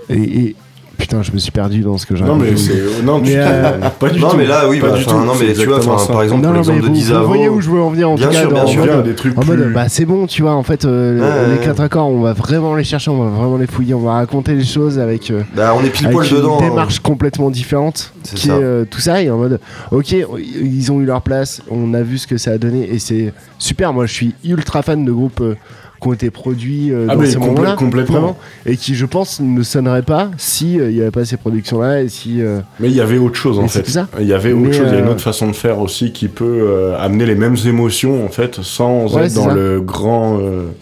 et- 0.08 0.22
et- 0.40 0.56
putain, 1.00 1.22
je 1.22 1.32
me 1.32 1.38
suis 1.38 1.50
perdu 1.50 1.80
dans 1.80 1.98
ce 1.98 2.06
que 2.06 2.14
j'ai 2.14 2.24
Non, 2.24 2.36
mais 2.36 2.56
c'est. 2.56 3.02
Non, 3.02 3.20
tu 3.20 3.30
Mais, 3.30 3.36
euh, 3.38 3.72
pas 3.98 4.08
du 4.10 4.20
non, 4.20 4.28
tout. 4.30 4.36
mais 4.36 4.46
là, 4.46 4.68
oui, 4.68 4.78
Pas 4.80 4.90
bah, 4.90 4.98
du 4.98 5.04
tout, 5.04 5.14
non, 5.18 5.32
mais 5.40 5.52
tu 5.54 5.66
vois, 5.66 5.80
ça. 5.80 6.06
par 6.12 6.22
exemple, 6.22 6.42
non, 6.42 6.48
non, 6.50 6.54
l'exemple 6.56 6.80
de 6.82 6.86
vous, 7.14 7.26
voyez 7.26 7.48
où 7.48 7.60
je 7.60 7.70
veux 7.70 7.80
en 7.80 7.90
venir 7.90 8.10
en 8.10 8.14
Bien 8.14 8.26
tout 8.28 8.32
cas 8.32 8.40
sûr, 8.40 8.48
dans- 8.50 8.54
bien 8.54 8.64
en 8.64 8.66
sûr. 8.68 8.80
mode- 8.80 8.90
Bien, 8.90 9.00
des 9.02 9.14
trucs 9.14 9.38
En 9.38 9.44
mode, 9.44 9.62
plus- 9.64 9.72
bah 9.74 9.88
c'est 9.88 10.04
bon, 10.04 10.26
tu 10.26 10.42
vois, 10.42 10.52
en 10.54 10.62
fait, 10.62 10.84
euh, 10.84 11.18
Ouais, 11.20 11.54
les 11.58 11.64
quatre 11.64 11.80
accords, 11.80 12.08
on 12.08 12.20
va 12.20 12.32
vraiment 12.32 12.74
les 12.74 12.84
chercher, 12.84 13.10
on 13.10 13.22
va 13.22 13.30
vraiment 13.30 13.56
les 13.56 13.66
fouiller, 13.66 13.94
on 13.94 14.00
va 14.00 14.12
raconter 14.14 14.54
les 14.54 14.64
choses 14.64 14.98
avec, 14.98 15.30
euh, 15.30 15.42
Bah, 15.56 15.74
on 15.76 15.82
est 15.84 15.90
pile 15.90 16.10
poil 16.10 16.26
une 16.28 16.36
dedans. 16.36 16.58
hein. 16.60 16.68
démarche 16.68 16.98
complètement 17.00 17.50
différente, 17.50 18.12
qui 18.34 18.48
ça. 18.48 18.54
est 18.56 18.62
euh, 18.62 18.84
tout 18.88 19.00
ça, 19.00 19.22
et 19.22 19.30
en 19.30 19.38
mode, 19.38 19.58
ok, 19.90 20.14
ils 20.38 20.92
ont 20.92 21.00
eu 21.00 21.04
leur 21.06 21.22
place, 21.22 21.62
on 21.70 21.94
a 21.94 22.02
vu 22.02 22.18
ce 22.18 22.26
que 22.26 22.36
ça 22.36 22.52
a 22.52 22.58
donné, 22.58 22.88
et 22.92 22.98
c'est 22.98 23.32
super. 23.58 23.92
Moi, 23.92 24.06
je 24.06 24.12
suis 24.12 24.34
ultra 24.44 24.82
fan 24.82 25.04
de 25.04 25.12
groupes 25.12 25.40
euh, 25.40 25.54
qui 26.00 26.08
ont 26.08 26.12
été 26.12 26.30
produits 26.30 26.92
euh, 26.92 27.06
Ah, 27.08 27.16
dans 27.16 27.24
ces 27.26 27.36
moments-là, 27.38 27.74
complètement. 27.76 28.12
vraiment, 28.20 28.38
et 28.66 28.76
qui, 28.76 28.94
je 28.94 29.04
pense, 29.06 29.40
ne 29.40 29.62
sonneraient 29.62 30.02
pas 30.02 30.30
si 30.38 30.80
euh, 30.80 30.90
il 30.90 30.94
n'y 30.96 31.02
avait 31.02 31.10
pas 31.10 31.24
ces 31.24 31.36
productions-là, 31.36 32.02
et 32.02 32.08
si. 32.08 32.40
euh, 32.40 32.60
Mais 32.80 32.88
il 32.88 32.94
y 32.94 33.00
avait 33.00 33.18
autre 33.18 33.36
chose 33.36 33.58
en 33.58 33.68
fait. 33.68 33.86
ça. 33.86 34.08
Il 34.18 34.26
y 34.26 34.32
avait 34.32 34.52
autre 34.52 34.62
Mais, 34.68 34.72
chose, 34.72 34.86
il 34.88 34.94
y 34.94 34.96
a 34.96 35.00
une 35.00 35.06
euh, 35.08 35.10
autre 35.12 35.20
façon 35.20 35.46
de 35.48 35.52
faire 35.56 35.78
aussi 35.80 36.12
qui 36.12 36.28
peut 36.28 36.94
amener 36.98 37.26
les 37.26 37.34
mêmes 37.34 37.56
émotions 37.66 38.24
en 38.24 38.28
fait 38.28 38.56
sans 38.62 39.14
Ouais, 39.14 39.26
être 39.26 39.34
dans 39.34 39.48
ça. 39.48 39.54
le 39.54 39.80
grand. 39.80 40.38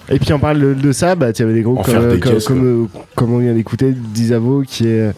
Et 0.08 0.18
puis 0.18 0.32
on 0.32 0.38
parle 0.38 0.60
de, 0.60 0.74
de 0.74 0.92
ça, 0.92 1.14
bah, 1.14 1.32
tu 1.32 1.42
avais 1.42 1.54
des 1.54 1.62
groupes 1.62 1.82
comme, 1.84 2.08
des 2.10 2.20
comme, 2.20 2.32
caisses, 2.34 2.46
comme, 2.46 2.88
comme 3.14 3.32
on 3.34 3.38
vient 3.38 3.54
d'écouter, 3.54 3.92
Disavo, 3.92 4.62
qui, 4.66 4.86
est, 4.86 5.10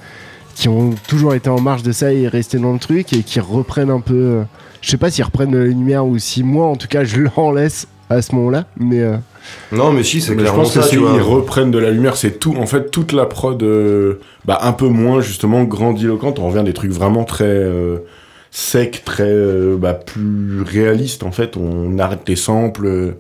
qui 0.54 0.68
ont 0.68 0.90
toujours 1.08 1.34
été 1.34 1.48
en 1.50 1.60
marge 1.60 1.82
de 1.82 1.92
ça 1.92 2.12
et 2.12 2.26
restés 2.28 2.58
dans 2.58 2.72
le 2.72 2.78
truc 2.78 3.12
et 3.12 3.22
qui 3.22 3.38
reprennent 3.40 3.90
un 3.90 4.00
peu. 4.00 4.14
euh, 4.14 4.42
je 4.80 4.90
sais 4.90 4.96
pas 4.96 5.10
s'ils 5.10 5.24
reprennent 5.24 5.50
de 5.50 5.58
la 5.58 5.64
lumière 5.66 6.06
ou 6.06 6.18
si 6.18 6.42
moi, 6.42 6.66
en 6.66 6.76
tout 6.76 6.88
cas, 6.88 7.04
je 7.04 7.22
l'en 7.36 7.52
laisse 7.52 7.86
à 8.08 8.22
ce 8.22 8.34
moment-là, 8.34 8.64
mais. 8.78 9.00
euh, 9.00 9.16
Non, 9.72 9.92
mais 9.92 10.02
si, 10.02 10.20
c'est 10.20 10.32
Mais 10.32 10.38
je 10.38 10.42
clairement 10.42 10.62
pense 10.62 10.74
que 10.74 10.82
ça, 10.82 10.96
vois. 10.96 11.12
ils 11.14 11.22
reprennent 11.22 11.70
de 11.70 11.78
la 11.78 11.90
lumière, 11.90 12.16
c'est 12.16 12.38
tout. 12.38 12.54
En 12.56 12.66
fait, 12.66 12.90
toute 12.90 13.12
la 13.12 13.26
prod, 13.26 13.62
euh, 13.62 14.20
bah, 14.44 14.58
un 14.62 14.72
peu 14.72 14.88
moins 14.88 15.20
justement 15.20 15.64
grandiloquente. 15.64 16.38
On 16.38 16.48
revient 16.48 16.60
à 16.60 16.62
des 16.64 16.72
trucs 16.72 16.92
vraiment 16.92 17.24
très 17.24 17.44
euh, 17.44 17.98
secs, 18.50 19.02
très 19.04 19.24
euh, 19.26 19.76
bah, 19.76 19.94
plus 19.94 20.62
réalistes. 20.62 21.22
En 21.22 21.32
fait, 21.32 21.56
on 21.56 21.98
arrête 21.98 22.28
les 22.28 22.36
samples 22.36 23.14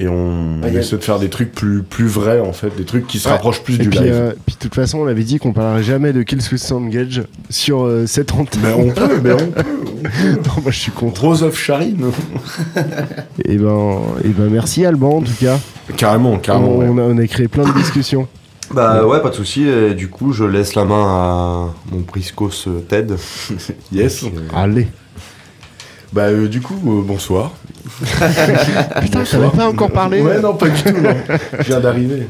et 0.00 0.08
on, 0.08 0.60
Ouais, 0.62 0.74
essaie 0.74 0.96
de 0.96 1.02
faire 1.04 1.18
des 1.20 1.28
trucs 1.28 1.52
plus 1.52 1.82
plus 1.82 2.06
vrais 2.06 2.40
en 2.40 2.52
fait, 2.52 2.74
des 2.76 2.84
trucs 2.84 3.06
qui 3.06 3.18
se 3.18 3.28
Ouais. 3.28 3.34
rapprochent 3.34 3.62
plus 3.62 3.74
et 3.74 3.78
du 3.78 3.90
puis, 3.90 3.98
live. 4.00 4.12
euh, 4.12 4.32
puis 4.46 4.56
de 4.56 4.60
toute 4.60 4.74
façon, 4.74 4.98
on 4.98 5.06
avait 5.06 5.22
dit 5.22 5.38
qu'on 5.38 5.52
parlerait 5.52 5.82
jamais 5.82 6.12
de 6.12 6.22
Kill 6.22 6.40
Switch 6.42 6.60
Soundgage 6.62 7.22
sur 7.50 7.84
euh, 7.84 8.06
cette 8.06 8.32
antenne. 8.34 8.60
Mais 8.64 8.72
on 8.72 8.90
peut, 8.90 9.20
mais 9.22 9.32
on 9.32 9.46
peut. 9.52 9.62
non, 10.46 10.62
moi 10.62 10.70
je 10.70 10.78
suis 10.78 10.90
contre. 10.92 11.22
Rose 11.22 11.42
of 11.42 11.56
Charine. 11.56 12.10
Et 13.44 13.56
ben, 13.58 13.98
et 14.24 14.28
ben 14.28 14.48
merci 14.50 14.84
Alban 14.84 15.18
en 15.18 15.22
tout 15.22 15.32
cas. 15.38 15.58
Carrément, 15.96 16.38
carrément. 16.38 16.70
on, 16.72 16.78
ouais. 16.78 16.88
on 16.88 16.98
a, 16.98 17.02
on 17.02 17.18
a 17.18 17.26
créé 17.26 17.46
plein 17.48 17.64
de 17.68 17.72
discussions. 17.78 18.26
Bah 18.72 19.04
ouais, 19.04 19.20
pas 19.20 19.30
de 19.30 19.34
souci. 19.34 19.66
Du 19.96 20.08
coup, 20.08 20.32
je 20.32 20.44
laisse 20.44 20.74
la 20.76 20.84
main 20.84 21.04
à 21.04 21.74
mon 21.92 22.02
Priscos 22.02 22.50
euh, 22.68 22.80
Ted. 22.88 23.14
Yes. 23.92 24.24
Allez. 24.54 24.86
Bah 26.12 26.22
euh, 26.22 26.48
du 26.48 26.60
coup, 26.60 26.74
euh, 26.86 27.02
bonsoir. 27.04 27.52
Putain, 29.00 29.24
t'avais 29.24 29.48
pas 29.50 29.68
encore 29.68 29.90
parlé 29.90 30.20
Ouais, 30.20 30.40
non, 30.40 30.54
pas 30.54 30.68
du 30.68 30.82
tout. 30.82 31.00
Non. 31.00 31.14
Je 31.58 31.64
viens 31.64 31.80
d'arriver. 31.80 32.26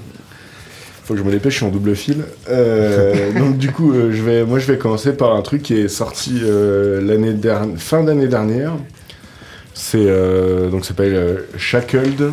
Faut 1.04 1.14
que 1.14 1.20
je 1.20 1.24
me 1.24 1.32
dépêche, 1.32 1.54
je 1.54 1.58
suis 1.58 1.66
en 1.66 1.70
double 1.70 1.96
fil. 1.96 2.24
Euh, 2.48 3.32
donc 3.32 3.58
du 3.58 3.72
coup, 3.72 3.92
euh, 3.92 4.12
je 4.12 4.22
vais, 4.22 4.44
moi, 4.44 4.60
je 4.60 4.70
vais 4.70 4.78
commencer 4.78 5.12
par 5.12 5.34
un 5.34 5.42
truc 5.42 5.62
qui 5.62 5.74
est 5.74 5.88
sorti 5.88 6.40
euh, 6.42 7.00
l'année 7.00 7.32
dernière, 7.32 7.76
fin 7.78 8.04
d'année 8.04 8.28
dernière. 8.28 8.74
C'est 9.74 9.98
euh, 10.06 10.68
donc 10.68 10.84
ça 10.84 10.88
s'appelle 10.90 11.14
euh, 11.14 11.36
Shackled, 11.56 12.30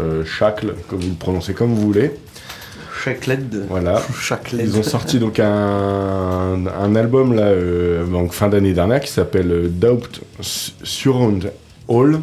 euh, 0.00 0.24
Shackle, 0.24 0.74
comme 0.88 1.00
vous 1.00 1.08
le 1.08 1.14
prononcez 1.14 1.54
comme 1.54 1.72
vous 1.74 1.80
voulez. 1.80 2.12
Shackled. 3.02 3.64
Voilà. 3.70 4.02
Shackled. 4.20 4.60
Ils 4.60 4.76
ont 4.76 4.82
sorti 4.82 5.18
donc 5.18 5.38
un, 5.40 5.46
un 6.66 6.94
album 6.94 7.34
là, 7.34 7.44
euh, 7.44 8.04
donc 8.04 8.32
fin 8.34 8.48
d'année 8.48 8.74
dernière 8.74 9.00
qui 9.00 9.10
s'appelle 9.10 9.70
Doubt 9.70 10.20
Surround 10.82 11.52
All. 11.88 12.20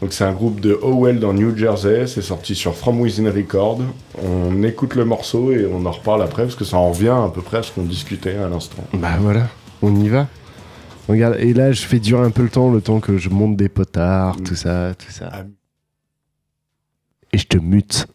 Donc 0.00 0.12
c'est 0.12 0.24
un 0.24 0.32
groupe 0.32 0.60
de 0.60 0.78
Howell 0.82 1.20
dans 1.20 1.32
New 1.32 1.56
Jersey. 1.56 2.06
C'est 2.06 2.22
sorti 2.22 2.54
sur 2.54 2.74
From 2.74 3.00
Within 3.00 3.30
Record. 3.30 3.80
On 4.20 4.62
écoute 4.64 4.94
le 4.94 5.04
morceau 5.04 5.52
et 5.52 5.66
on 5.66 5.86
en 5.86 5.92
reparle 5.92 6.22
après 6.22 6.42
parce 6.42 6.56
que 6.56 6.64
ça 6.64 6.76
en 6.76 6.90
revient 6.90 7.14
à 7.24 7.30
peu 7.32 7.40
près 7.40 7.58
à 7.58 7.62
ce 7.62 7.70
qu'on 7.70 7.84
discutait 7.84 8.36
à 8.36 8.48
l'instant. 8.48 8.82
Bah 8.94 9.16
voilà, 9.20 9.46
on 9.80 9.94
y 9.94 10.08
va. 10.08 10.26
Regarde, 11.08 11.36
et 11.38 11.52
là, 11.52 11.72
je 11.72 11.82
fais 11.82 11.98
durer 11.98 12.24
un 12.24 12.30
peu 12.30 12.42
le 12.42 12.48
temps, 12.48 12.70
le 12.70 12.80
temps 12.80 13.00
que 13.00 13.18
je 13.18 13.28
monte 13.28 13.56
des 13.56 13.68
potards, 13.68 14.36
tout 14.42 14.54
ça, 14.54 14.94
tout 14.94 15.10
ça. 15.10 15.30
Et 17.32 17.38
je 17.38 17.46
te 17.46 17.58
mute. 17.58 18.06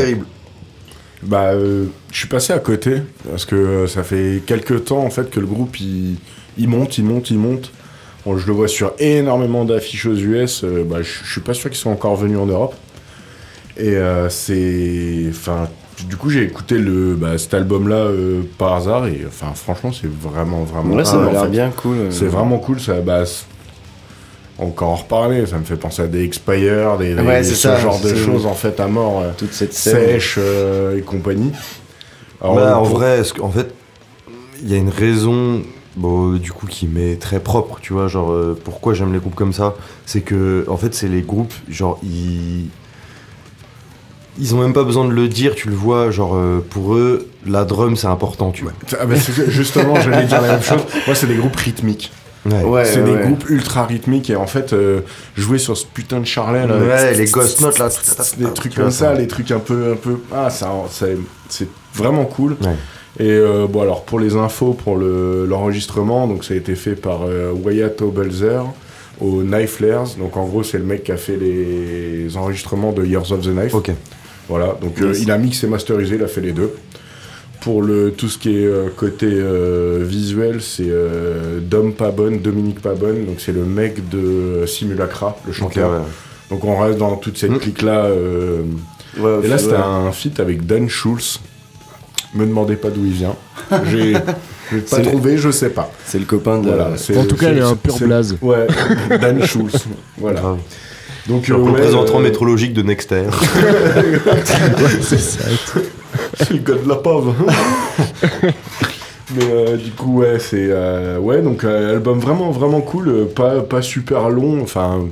Terrible. 0.00 0.26
Bah, 1.22 1.52
euh, 1.52 1.86
je 2.12 2.18
suis 2.18 2.28
passé 2.28 2.52
à 2.52 2.58
côté 2.58 3.02
parce 3.30 3.44
que 3.46 3.54
euh, 3.56 3.86
ça 3.86 4.02
fait 4.02 4.42
quelques 4.46 4.84
temps 4.84 5.04
en 5.04 5.10
fait 5.10 5.30
que 5.30 5.40
le 5.40 5.46
groupe 5.46 5.80
il, 5.80 6.16
il 6.58 6.68
monte, 6.68 6.98
il 6.98 7.04
monte, 7.04 7.30
il 7.30 7.38
monte. 7.38 7.72
Bon, 8.26 8.36
je 8.38 8.46
le 8.46 8.52
vois 8.52 8.68
sur 8.68 8.92
énormément 8.98 9.64
d'affiches 9.64 10.06
aux 10.06 10.14
US. 10.16 10.64
euh, 10.64 10.84
bah, 10.84 10.98
je 11.02 11.10
je 11.24 11.32
suis 11.32 11.40
pas 11.40 11.54
sûr 11.54 11.70
qu'ils 11.70 11.78
soient 11.78 11.92
encore 11.92 12.16
venus 12.16 12.38
en 12.38 12.46
Europe. 12.46 12.74
Et 13.76 13.96
euh, 13.96 14.28
c'est, 14.28 15.24
enfin, 15.30 15.68
du 16.08 16.16
coup 16.16 16.30
j'ai 16.30 16.42
écouté 16.44 16.78
le 16.78 17.14
bah, 17.16 17.38
cet 17.38 17.54
album-là 17.54 17.96
euh, 17.96 18.42
par 18.58 18.74
hasard 18.74 19.06
et 19.06 19.22
enfin 19.26 19.52
franchement 19.54 19.90
c'est 19.92 20.08
vraiment 20.10 20.62
vraiment. 20.64 20.94
Ouais, 20.94 21.04
ça 21.04 21.16
cool, 21.16 21.24
m'a 21.24 21.32
l'air 21.32 21.48
bien 21.48 21.70
cool. 21.70 21.96
C'est 22.10 22.26
vraiment 22.26 22.58
cool. 22.58 22.80
Ça, 22.80 23.00
bah, 23.00 23.24
encore 24.58 24.90
en 24.90 24.94
reparler, 24.96 25.46
ça 25.46 25.58
me 25.58 25.64
fait 25.64 25.76
penser 25.76 26.02
à 26.02 26.06
des 26.06 26.22
Expire, 26.24 26.96
des, 26.98 27.14
des- 27.14 27.22
Ouais, 27.22 27.42
c'est 27.42 27.54
ce 27.54 27.62
ça, 27.62 27.76
genre 27.80 28.00
de 28.00 28.14
choses 28.14 28.46
en 28.46 28.54
fait 28.54 28.78
à 28.80 28.86
mort. 28.86 29.20
euh, 29.22 29.30
Toute 29.36 29.52
cette 29.52 29.72
sèche 29.74 30.36
euh, 30.38 30.96
et 30.98 31.02
compagnie. 31.02 31.52
Alors, 32.40 32.54
Bah, 32.56 32.78
en 32.78 32.82
vrai, 32.84 33.20
en 33.40 33.50
fait, 33.50 33.72
il 34.62 34.70
y 34.70 34.74
a 34.74 34.76
une 34.76 34.90
raison, 34.90 35.62
bon, 35.96 36.32
du 36.34 36.52
coup, 36.52 36.66
qui 36.66 36.86
m'est 36.86 37.16
très 37.16 37.40
propre, 37.40 37.78
tu 37.80 37.92
vois, 37.92 38.06
genre, 38.08 38.30
euh, 38.32 38.58
pourquoi 38.64 38.94
j'aime 38.94 39.12
les 39.12 39.18
groupes 39.18 39.34
comme 39.34 39.52
ça, 39.52 39.74
c'est 40.06 40.20
que, 40.20 40.64
en 40.68 40.76
fait, 40.76 40.94
c'est 40.94 41.08
les 41.08 41.22
groupes, 41.22 41.54
genre, 41.68 41.98
ils... 42.02 42.66
Ils 44.36 44.52
ont 44.52 44.58
même 44.60 44.72
pas 44.72 44.82
besoin 44.82 45.04
de 45.04 45.12
le 45.12 45.28
dire, 45.28 45.54
tu 45.54 45.68
le 45.68 45.76
vois, 45.76 46.10
genre, 46.10 46.34
euh, 46.34 46.58
pour 46.70 46.94
eux, 46.96 47.28
la 47.46 47.64
drum, 47.64 47.94
c'est 47.96 48.08
important, 48.08 48.50
tu 48.50 48.64
vois. 48.64 48.72
Ah 49.00 49.06
bah, 49.06 49.14
justement, 49.46 50.00
j'allais 50.00 50.26
dire 50.26 50.40
la 50.40 50.48
même 50.54 50.62
chose. 50.62 50.80
Moi, 51.06 51.14
c'est 51.14 51.28
des 51.28 51.36
groupes 51.36 51.54
rythmiques. 51.54 52.10
Ouais. 52.46 52.84
c'est 52.84 53.00
Ouais, 53.02 53.16
des 53.18 53.24
groupes 53.24 53.48
ultra 53.48 53.86
rythmiques 53.86 54.28
et 54.30 54.36
en 54.36 54.46
fait 54.46 54.72
euh, 54.72 55.00
jouer 55.36 55.58
sur 55.58 55.76
ce 55.76 55.86
putain 55.86 56.20
de 56.20 56.26
charlet 56.26 56.66
là, 56.66 56.76
Ouais, 56.78 57.14
les 57.14 57.24
ghost 57.26 57.60
notes, 57.62 57.78
là, 57.78 57.88
des 58.36 58.52
trucs 58.52 58.74
comme 58.74 58.90
ça. 58.90 59.14
les 59.14 59.26
trucs 59.26 59.50
un 59.50 59.60
peu 59.60 59.92
un 59.92 59.96
peu 59.96 60.18
ah 60.32 60.50
ça 60.50 60.70
c'est 60.90 61.16
c'est 61.48 61.68
vraiment 61.94 62.24
cool. 62.26 62.56
Et 63.18 63.28
euh, 63.30 63.66
bon 63.68 63.80
alors 63.82 64.04
pour 64.04 64.18
les 64.20 64.34
infos 64.36 64.72
pour 64.74 64.96
le 64.96 65.46
l'enregistrement 65.46 66.26
donc 66.26 66.44
ça 66.44 66.52
a 66.54 66.56
été 66.56 66.74
fait 66.74 66.96
par 66.96 67.20
euh, 67.22 67.52
Wyatt 67.52 68.02
Obelzer 68.02 68.62
au 69.20 69.42
Knife 69.42 69.76
Flares 69.76 70.16
donc 70.18 70.36
en 70.36 70.44
gros 70.46 70.62
c'est 70.64 70.78
le 70.78 70.84
mec 70.84 71.04
qui 71.04 71.12
a 71.12 71.16
fait 71.16 71.36
les 71.36 72.36
enregistrements 72.36 72.92
de 72.92 73.04
Years 73.06 73.30
of 73.32 73.40
the 73.42 73.50
Knife. 73.54 73.72
Ok. 73.74 73.90
Voilà 74.48 74.76
donc 74.82 75.00
euh, 75.00 75.08
Yes. 75.12 75.22
il 75.22 75.30
a 75.30 75.38
mixé 75.38 75.66
et 75.66 75.70
masterisé 75.70 76.16
il 76.16 76.22
a 76.24 76.26
fait 76.28 76.40
les 76.42 76.52
deux 76.52 76.74
pour 77.64 77.82
le, 77.82 78.12
tout 78.12 78.28
ce 78.28 78.36
qui 78.38 78.50
est 78.62 78.66
euh, 78.66 78.88
côté 78.94 79.26
euh, 79.28 80.00
visuel, 80.02 80.60
c'est 80.60 80.84
euh, 80.86 81.58
Dom 81.60 81.94
Pabonne, 81.94 82.38
Dominique 82.40 82.80
Pabonne, 82.80 83.24
donc 83.24 83.36
c'est 83.38 83.52
le 83.52 83.64
mec 83.64 84.08
de 84.10 84.66
Simulacra, 84.66 85.36
le 85.46 85.52
chanteur. 85.52 85.90
ouais. 85.90 85.96
Donc 86.50 86.62
on 86.64 86.78
reste 86.78 86.98
dans 86.98 87.16
toute 87.16 87.38
cette 87.38 87.58
clique-là. 87.58 88.04
euh, 88.04 88.62
Ouais, 89.18 89.38
et 89.44 89.48
là, 89.48 89.54
ouais. 89.56 89.62
c'était 89.62 89.76
un 89.76 90.10
feat 90.12 90.40
avec 90.40 90.66
Dan 90.66 90.88
Schulz. 90.88 91.38
Me 92.34 92.44
demandez 92.46 92.76
pas 92.76 92.90
d'où 92.90 93.04
il 93.04 93.12
vient. 93.12 93.36
J'ai 93.90 94.12
pas 94.12 94.20
C'est- 94.86 95.02
trouvé, 95.02 95.38
je 95.38 95.50
sais 95.50 95.70
pas. 95.70 95.90
C'est 96.04 96.18
le 96.18 96.24
copain 96.26 96.58
de. 96.58 96.70
c'est- 96.96 97.16
En 97.16 97.24
tout 97.24 97.36
cas, 97.36 97.50
il 97.52 97.58
est 97.58 97.62
un 97.62 97.76
pur 97.76 97.96
blaze. 97.98 98.36
Ouais, 98.42 98.66
Dan 99.20 99.42
Schulz. 99.44 99.86
Voilà. 100.18 100.56
Donc, 101.28 101.48
euh, 101.48 101.54
représentant 101.56 102.18
euh, 102.18 102.22
métrologique 102.24 102.74
de 102.74 102.82
Nexter. 102.82 103.22
c'est 105.00 105.18
ça. 105.18 105.44
C'est 106.36 106.50
le 106.52 106.58
gars 106.58 106.74
de 106.74 106.88
la 106.88 106.96
pave. 106.96 107.34
Mais 109.34 109.44
euh, 109.50 109.76
du 109.76 109.90
coup, 109.92 110.18
ouais, 110.20 110.38
c'est. 110.38 110.68
euh, 110.68 111.18
ouais, 111.18 111.40
donc, 111.40 111.64
euh, 111.64 111.94
album 111.94 112.18
vraiment, 112.18 112.50
vraiment 112.50 112.80
cool. 112.80 113.26
pas, 113.34 113.60
pas 113.60 113.82
super 113.82 114.28
long. 114.28 114.62
Enfin. 114.62 115.06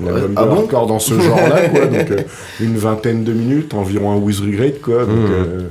Un 0.00 0.06
album 0.06 0.34
ah 0.36 0.44
bon 0.44 0.58
hardcore 0.58 0.86
dans 0.86 1.00
ce 1.00 1.14
genre-là, 1.18 1.68
quoi. 1.70 1.86
Donc, 1.86 2.06
une 2.60 2.76
vingtaine 2.76 3.24
de 3.24 3.32
minutes, 3.32 3.74
environ 3.74 4.12
un 4.12 4.16
With 4.16 4.38
Regret, 4.38 4.74
quoi. 4.80 5.04
Donc, 5.04 5.28
euh, 5.28 5.68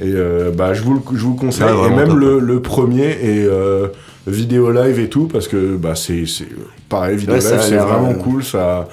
et 0.00 0.52
bah, 0.52 0.72
je 0.74 0.82
vous 0.82 0.94
le, 0.94 1.00
je 1.14 1.24
vous 1.24 1.32
le 1.34 1.38
conseille. 1.38 1.64
Ouais, 1.72 1.88
et 1.88 1.90
même 1.90 2.16
le, 2.16 2.38
le 2.38 2.62
premier 2.62 3.08
et 3.22 3.48
vidéo 4.28 4.70
live 4.70 5.00
et 5.00 5.08
tout, 5.08 5.26
parce 5.26 5.48
que 5.48 5.76
bah, 5.76 5.94
c'est 5.96 6.22
pareil, 6.88 7.16
vidéo 7.16 7.34
Ouais, 7.34 7.40
live, 7.40 7.60
c'est 7.60 7.76
vraiment 7.76 8.14
cool. 8.14 8.44
Ça, 8.44 8.88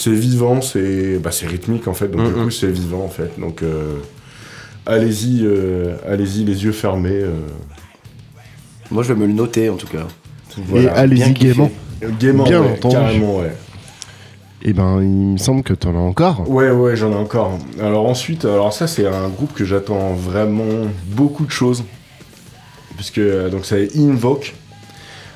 c'est 0.00 0.12
vivant, 0.14 0.60
c'est 0.62 1.18
bah, 1.18 1.30
c'est 1.30 1.46
rythmique 1.46 1.86
en 1.88 1.94
fait. 1.94 2.08
Donc, 2.08 2.26
du 2.26 2.32
coup, 2.32 2.50
c'est 2.50 2.70
vivant 2.70 3.04
en 3.04 3.08
fait. 3.08 3.38
Donc, 3.38 3.62
euh, 3.62 3.96
allez-y, 4.86 5.40
euh, 5.44 5.96
allez-y, 6.08 6.44
les 6.44 6.64
yeux 6.64 6.72
fermés. 6.72 7.10
euh. 7.12 7.32
Moi, 8.90 9.02
je 9.02 9.12
vais 9.12 9.20
me 9.20 9.26
le 9.26 9.32
noter 9.34 9.68
en 9.68 9.76
tout 9.76 9.86
cas. 9.86 10.06
Et 10.74 10.88
allez-y 10.88 11.32
gaiement. 11.32 11.70
Gaiement, 12.18 12.44
Bien 12.44 12.60
ouais, 12.62 12.72
entendu. 12.72 12.94
carrément, 12.94 13.36
ouais. 13.38 13.54
Et 14.62 14.72
ben, 14.72 15.00
il 15.02 15.08
me 15.08 15.36
semble 15.38 15.62
que 15.62 15.72
t'en 15.74 15.94
as 15.94 15.98
encore. 15.98 16.48
Ouais, 16.50 16.70
ouais, 16.70 16.96
j'en 16.96 17.12
ai 17.12 17.16
encore. 17.16 17.58
Alors 17.80 18.06
ensuite, 18.08 18.44
alors 18.44 18.72
ça 18.72 18.86
c'est 18.86 19.06
un 19.06 19.28
groupe 19.28 19.52
que 19.54 19.64
j'attends 19.64 20.12
vraiment 20.14 20.88
beaucoup 21.06 21.44
de 21.46 21.50
choses. 21.50 21.84
puisque 22.96 23.20
donc 23.50 23.64
c'est 23.64 23.96
Invoke. 23.96 24.54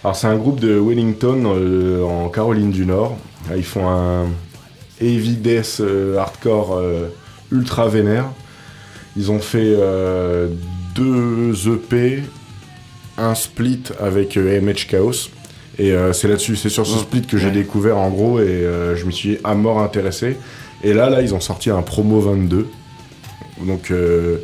Alors 0.03 0.17
c'est 0.17 0.27
un 0.27 0.37
groupe 0.37 0.61
de 0.61 0.79
Wellington 0.79 1.43
euh, 1.47 2.03
en 2.03 2.29
Caroline 2.29 2.71
du 2.71 2.85
Nord. 2.87 3.17
Ils 3.57 3.63
font 3.65 3.89
un 3.89 4.27
heavy 5.01 5.37
death 5.37 5.79
euh, 5.81 6.17
hardcore 6.19 6.77
euh, 6.77 7.09
ultra 7.53 7.89
vénère. 7.89 8.27
Ils 9.17 9.31
ont 9.31 9.39
fait 9.41 9.75
euh, 9.79 10.49
deux 10.95 11.53
EP, 11.73 12.23
un 13.19 13.35
split 13.35 13.83
avec 14.01 14.37
MH 14.37 14.87
Chaos. 14.89 15.31
Et 15.79 15.93
euh, 15.93 16.13
c'est 16.13 16.29
là-dessus, 16.29 16.55
c'est 16.57 16.69
sur 16.69 16.87
ce 16.87 16.99
split 16.99 17.23
que 17.23 17.37
j'ai 17.37 17.47
Ouais. 17.47 17.53
découvert 17.53 17.99
en 17.99 18.11
gros 18.11 18.39
et 18.39 18.45
euh, 18.45 18.95
je 18.97 19.05
me 19.07 19.11
suis 19.11 19.39
à 19.43 19.55
mort 19.55 19.81
intéressé. 19.81 20.37
Et 20.85 20.93
là, 20.95 21.11
là, 21.11 21.21
ils 21.23 21.35
ont 21.35 21.41
sorti 21.41 21.71
un 21.71 21.83
promo 21.83 22.21
22. 22.21 22.69
Donc, 23.67 23.91
euh, 23.91 24.39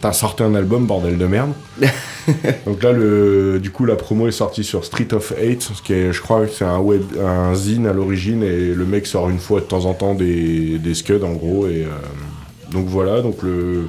t'as 0.00 0.12
sorti 0.12 0.42
un 0.42 0.54
album, 0.54 0.86
bordel 0.86 1.18
de 1.18 1.26
merde. 1.26 1.52
Donc 2.66 2.82
là, 2.82 2.92
le, 2.92 3.60
du 3.60 3.70
coup, 3.70 3.84
la 3.84 3.96
promo 3.96 4.28
est 4.28 4.32
sortie 4.32 4.64
sur 4.64 4.84
Street 4.84 5.08
of 5.12 5.32
Hate, 5.32 5.62
ce 5.62 5.82
qui 5.82 5.92
est, 5.92 6.12
je 6.12 6.20
crois 6.20 6.46
que 6.46 6.52
c'est 6.52 6.64
un, 6.64 6.78
web, 6.78 7.02
un 7.22 7.54
zine 7.54 7.86
à 7.86 7.92
l'origine, 7.92 8.42
et 8.42 8.74
le 8.74 8.84
mec 8.84 9.06
sort 9.06 9.30
une 9.30 9.38
fois 9.38 9.60
de 9.60 9.66
temps 9.66 9.84
en 9.84 9.94
temps 9.94 10.14
des, 10.14 10.78
des 10.78 10.94
scuds, 10.94 11.22
en 11.22 11.32
gros. 11.32 11.66
Et, 11.66 11.84
euh, 11.84 12.70
donc 12.70 12.86
voilà, 12.86 13.22
donc 13.22 13.42
le... 13.42 13.86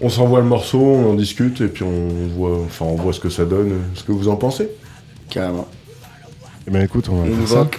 On 0.00 0.10
s'envoie 0.10 0.40
le 0.40 0.46
morceau, 0.46 0.78
on 0.78 1.10
en 1.12 1.14
discute, 1.14 1.62
et 1.62 1.68
puis 1.68 1.82
on 1.82 2.08
voit, 2.36 2.58
enfin, 2.66 2.84
on 2.84 2.96
voit 2.96 3.14
ce 3.14 3.20
que 3.20 3.30
ça 3.30 3.46
donne, 3.46 3.72
ce 3.94 4.04
que 4.04 4.12
vous 4.12 4.28
en 4.28 4.36
pensez? 4.36 4.68
Carrément. 5.30 5.66
Eh 6.68 6.70
ben 6.70 6.82
écoute, 6.82 7.08
on 7.08 7.22
va 7.22 7.46
faire 7.46 7.48
ça. 7.48 7.70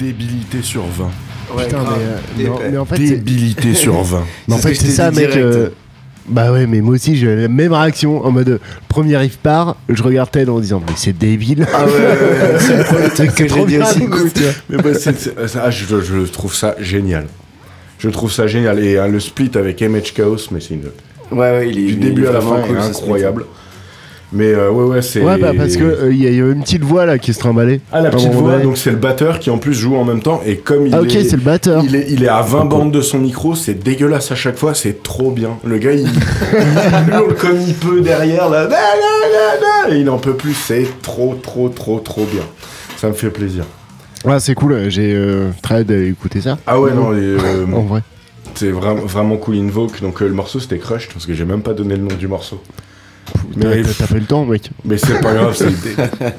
Débilité 0.00 0.62
sur 0.62 0.82
20. 0.84 1.10
Putain, 1.64 1.78
mais, 2.36 2.44
euh, 2.44 2.48
non, 2.48 2.58
mais 2.70 2.78
en 2.78 2.84
fait, 2.84 2.96
c'est- 2.96 3.16
débilité 3.16 3.74
sur 3.74 3.94
20. 4.02 4.24
Mais 4.48 4.54
en 4.54 4.56
C'est 4.58 4.62
ce 4.62 4.68
fait, 4.68 4.72
que 4.72 4.74
je 4.76 4.80
c'est 4.82 4.86
t'ai 4.88 4.92
ça, 4.94 5.10
dit 5.10 5.20
mec. 5.20 5.30
direct. 5.30 5.46
euh, 5.46 5.68
Bah 6.28 6.52
ouais, 6.52 6.66
mais 6.66 6.80
moi 6.80 6.94
aussi, 6.94 7.16
j'ai 7.16 7.34
la 7.34 7.48
même 7.48 7.72
réaction. 7.72 8.24
En 8.24 8.30
mode, 8.30 8.48
euh, 8.50 8.58
premier 8.88 9.16
riff 9.16 9.36
part, 9.38 9.76
je 9.88 10.00
regarde 10.02 10.30
Ted 10.30 10.48
en 10.50 10.60
disant, 10.60 10.80
mais 10.86 10.92
c'est 10.96 11.16
débile. 11.16 11.66
Ah 11.74 11.84
ouais, 11.86 11.92
ouais, 11.92 11.98
ouais, 11.98 12.58
c'est 12.60 12.76
le 12.78 12.84
premier 12.84 13.08
truc 13.08 13.34
que 13.34 13.48
j'ai 13.48 13.60
dit 13.64 13.76
bien, 13.76 13.82
aussi. 13.84 14.00
Mais 14.68 14.76
bah, 14.76 14.94
c'est- 14.94 15.18
c'est- 15.18 15.48
ça, 15.48 15.70
je, 15.70 15.86
je 16.00 16.30
trouve 16.30 16.54
ça 16.54 16.76
génial. 16.78 17.26
Je 17.98 18.08
trouve 18.10 18.30
ça 18.30 18.46
génial. 18.46 18.78
Et 18.78 18.96
euh, 18.96 19.08
le 19.08 19.18
split 19.18 19.50
avec 19.56 19.82
MH 19.82 20.12
Chaos, 20.14 20.36
mais 20.52 20.60
c'est 20.60 20.74
une. 20.74 20.82
Ouais, 21.32 21.38
ouais, 21.38 21.68
il 21.70 21.78
est 21.78 21.82
Du 21.82 21.92
il 21.94 21.98
début 22.00 22.26
à 22.26 22.32
la 22.32 22.38
vraiment 22.38 22.62
fin, 22.62 22.68
cool, 22.68 22.76
est 22.76 22.80
ce 22.82 22.86
split. 22.92 23.02
incroyable. 23.02 23.44
Mais 24.32 24.52
euh, 24.54 24.70
ouais, 24.70 24.84
ouais, 24.84 25.02
c'est. 25.02 25.20
Ouais, 25.22 25.38
bah 25.38 25.50
parce 25.56 25.76
que 25.76 25.82
euh, 25.82 26.12
il 26.12 26.22
y, 26.22 26.26
a- 26.26 26.30
il 26.30 26.36
y 26.36 26.40
a 26.40 26.44
une 26.46 26.62
petite 26.62 26.84
voix 26.84 27.04
là 27.04 27.18
qui 27.18 27.34
se 27.34 27.40
trimballait. 27.40 27.80
Ah, 27.90 28.00
la 28.00 28.10
petite 28.10 28.32
voix, 28.32 28.58
donc 28.58 28.76
c'est 28.78 28.92
le 28.92 28.96
batteur 28.96 29.40
qui 29.40 29.50
en 29.50 29.58
plus 29.58 29.74
joue 29.74 29.96
en 29.96 30.04
même 30.04 30.22
temps. 30.22 30.40
Et 30.46 30.56
comme 30.58 30.86
il 30.86 30.94
Ah, 30.94 31.02
ok, 31.02 31.14
est. 31.16 31.24
c'est 31.24 31.36
le 31.36 31.42
batteur. 31.42 31.82
Il 31.84 31.96
est, 31.96 32.06
il 32.10 32.22
est 32.22 32.28
à 32.28 32.40
20 32.42 32.64
bandes 32.66 32.92
de 32.92 33.00
son 33.00 33.18
micro, 33.18 33.56
c'est 33.56 33.74
dégueulasse 33.74 34.30
à 34.30 34.36
chaque 34.36 34.56
fois, 34.56 34.72
c'est 34.74 35.02
trop 35.02 35.32
bien. 35.32 35.58
Le 35.64 35.78
gars, 35.78 35.92
il, 35.92 36.06
il 36.52 37.12
hurle 37.12 37.34
comme 37.34 37.60
il 37.60 37.74
peut 37.74 38.00
derrière, 38.02 38.48
là, 38.48 38.68
et 39.90 39.96
il 39.96 40.08
en 40.08 40.18
peut 40.18 40.34
plus, 40.34 40.54
c'est 40.54 40.86
trop, 41.02 41.34
trop, 41.34 41.68
trop, 41.68 41.98
trop 41.98 42.24
bien. 42.24 42.42
Ça 42.98 43.08
me 43.08 43.14
fait 43.14 43.30
plaisir. 43.30 43.64
Ah, 44.24 44.38
c'est 44.38 44.54
cool, 44.54 44.90
j'ai 44.90 45.12
euh, 45.14 45.48
très 45.62 45.76
hâte 45.76 45.86
d'écouter 45.86 46.40
ça. 46.42 46.58
Ah 46.66 46.78
ouais, 46.80 46.92
non, 46.92 47.12
et, 47.14 47.16
euh, 47.18 47.64
En 47.74 47.80
vrai. 47.82 48.02
c'est 48.54 48.70
vraiment, 48.70 49.00
vraiment 49.06 49.36
cool 49.38 49.56
Invoke. 49.56 50.00
Donc 50.02 50.22
euh, 50.22 50.26
le 50.28 50.34
morceau 50.34 50.60
c'était 50.60 50.78
Crushed, 50.78 51.12
parce 51.12 51.26
que 51.26 51.32
j'ai 51.34 51.44
même 51.46 51.62
pas 51.62 51.72
donné 51.72 51.96
le 51.96 52.02
nom 52.02 52.14
du 52.14 52.28
morceau. 52.28 52.60
T'as 53.60 53.68
t'as 53.98 54.06
pris 54.06 54.20
le 54.20 54.26
temps, 54.26 54.44
mec. 54.44 54.70
Mais 54.84 54.98
c'est 54.98 55.20
pas 55.20 55.32
grave, 55.34 55.54
c'est 55.56 55.66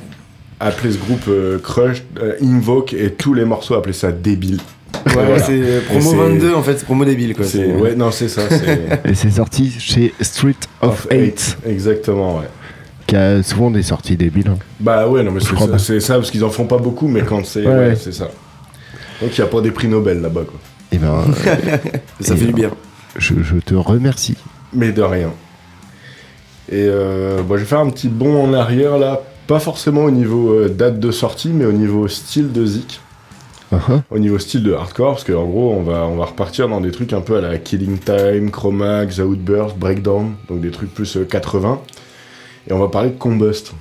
appeler 0.60 0.92
ce 0.94 0.98
groupe 0.98 1.24
euh, 1.28 1.60
Crushed, 1.60 2.04
euh, 2.22 2.34
Invoke 2.42 2.94
et 2.94 3.12
tous 3.12 3.34
les 3.34 3.46
morceaux 3.46 3.76
appeler 3.76 3.94
ça 3.94 4.12
débile. 4.12 4.60
Ouais, 5.06 5.14
Voilà. 5.14 5.40
c'est 5.40 5.82
promo 5.88 6.12
c'est- 6.12 6.16
22 6.16 6.54
en 6.54 6.62
fait, 6.62 6.78
c'est 6.78 6.86
promo 6.86 7.06
débile 7.06 7.36
quoi. 7.36 7.46
c'est- 7.46 7.66
Ouais, 7.74 7.96
non, 7.96 8.12
c'est 8.12 8.28
ça. 8.30 8.44
c'est- 8.50 9.02
Et 9.10 9.16
c'est 9.16 9.32
sorti 9.32 9.72
chez 9.80 10.14
Street 10.22 10.54
of 10.82 11.08
Hate, 11.10 11.58
Exactement, 11.66 12.38
ouais. 12.40 12.46
qui 13.08 13.16
a 13.16 13.42
souvent 13.42 13.72
des 13.72 13.82
sorties 13.84 14.18
débiles. 14.18 14.50
hein. 14.50 14.58
Bah 14.80 15.08
ouais, 15.08 15.24
non, 15.24 15.32
mais 15.32 15.40
c'est 15.40 15.58
ça, 15.58 15.68
pas. 15.68 15.80
c'est 15.80 16.00
ça, 16.00 16.16
parce 16.16 16.30
qu'ils 16.30 16.44
en 16.44 16.50
font 16.52 16.66
pas 16.66 16.78
beaucoup, 16.78 17.08
mais 17.08 17.22
quand 17.24 17.44
c'est. 17.46 17.66
Ouais. 17.66 17.74
Ouais, 17.74 17.96
c'est 17.96 18.14
ça. 18.14 18.30
Donc 19.22 19.36
il 19.38 19.42
n'y 19.42 19.48
a 19.48 19.50
pas 19.50 19.62
des 19.62 19.72
prix 19.72 19.88
Nobel 19.88 20.22
là-bas, 20.22 20.42
quoi. 20.46 20.60
Et 20.92 20.98
ben, 20.98 21.24
Ça 22.20 22.34
Et 22.34 22.38
fait 22.38 22.46
du 22.46 22.52
ben, 22.52 22.56
bien. 22.56 22.72
je, 23.18 23.36
je 23.42 23.56
te 23.58 23.74
remercie. 23.74 24.36
Mais 24.74 24.92
de 24.92 25.02
rien. 25.02 25.32
Et 26.72 26.88
euh, 26.88 27.42
bon, 27.42 27.56
je 27.56 27.62
vais 27.62 27.66
faire 27.66 27.80
un 27.80 27.90
petit 27.90 28.08
bond 28.08 28.44
en 28.44 28.54
arrière 28.54 28.98
là, 28.98 29.22
pas 29.48 29.60
forcément 29.60 30.06
au 30.06 30.12
niveau 30.12 30.54
euh, 30.54 30.70
date 30.70 31.00
de 31.00 31.12
sortie, 31.12 31.50
mais 31.50 31.66
au 31.66 31.74
niveau 31.74 32.08
style 32.08 32.52
de 32.52 32.66
Zik. 32.66 33.02
Uh-huh. 33.74 34.02
au 34.10 34.20
niveau 34.20 34.38
style 34.38 34.64
de 34.64 34.74
hardcore, 34.74 35.14
parce 35.14 35.24
qu'en 35.24 35.46
gros, 35.46 35.72
on 35.72 35.82
va, 35.82 36.06
on 36.06 36.18
va 36.18 36.26
repartir 36.26 36.68
dans 36.68 36.82
des 36.82 36.92
trucs 36.92 37.14
un 37.14 37.22
peu 37.22 37.38
à 37.38 37.42
la 37.42 37.58
Killing 37.58 38.00
Time, 38.00 38.52
Chromax, 38.52 39.20
Outburst, 39.20 39.78
Breakdown, 39.78 40.34
donc 40.50 40.60
des 40.60 40.72
trucs 40.72 40.94
plus 40.94 41.16
euh, 41.16 41.24
80. 41.24 41.80
Et 42.70 42.74
on 42.74 42.80
va 42.80 42.90
parler 42.90 43.12
de 43.12 43.18
Combust. 43.18 43.72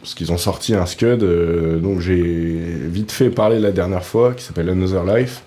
Parce 0.00 0.14
qu'ils 0.14 0.30
ont 0.30 0.38
sorti 0.38 0.74
un 0.74 0.86
Scud 0.86 1.24
euh, 1.24 1.78
dont 1.80 1.98
j'ai 1.98 2.62
vite 2.86 3.10
fait 3.10 3.30
parler 3.30 3.58
la 3.58 3.72
dernière 3.72 4.04
fois, 4.04 4.34
qui 4.34 4.44
s'appelle 4.44 4.68
Another 4.68 5.04
Life, 5.04 5.42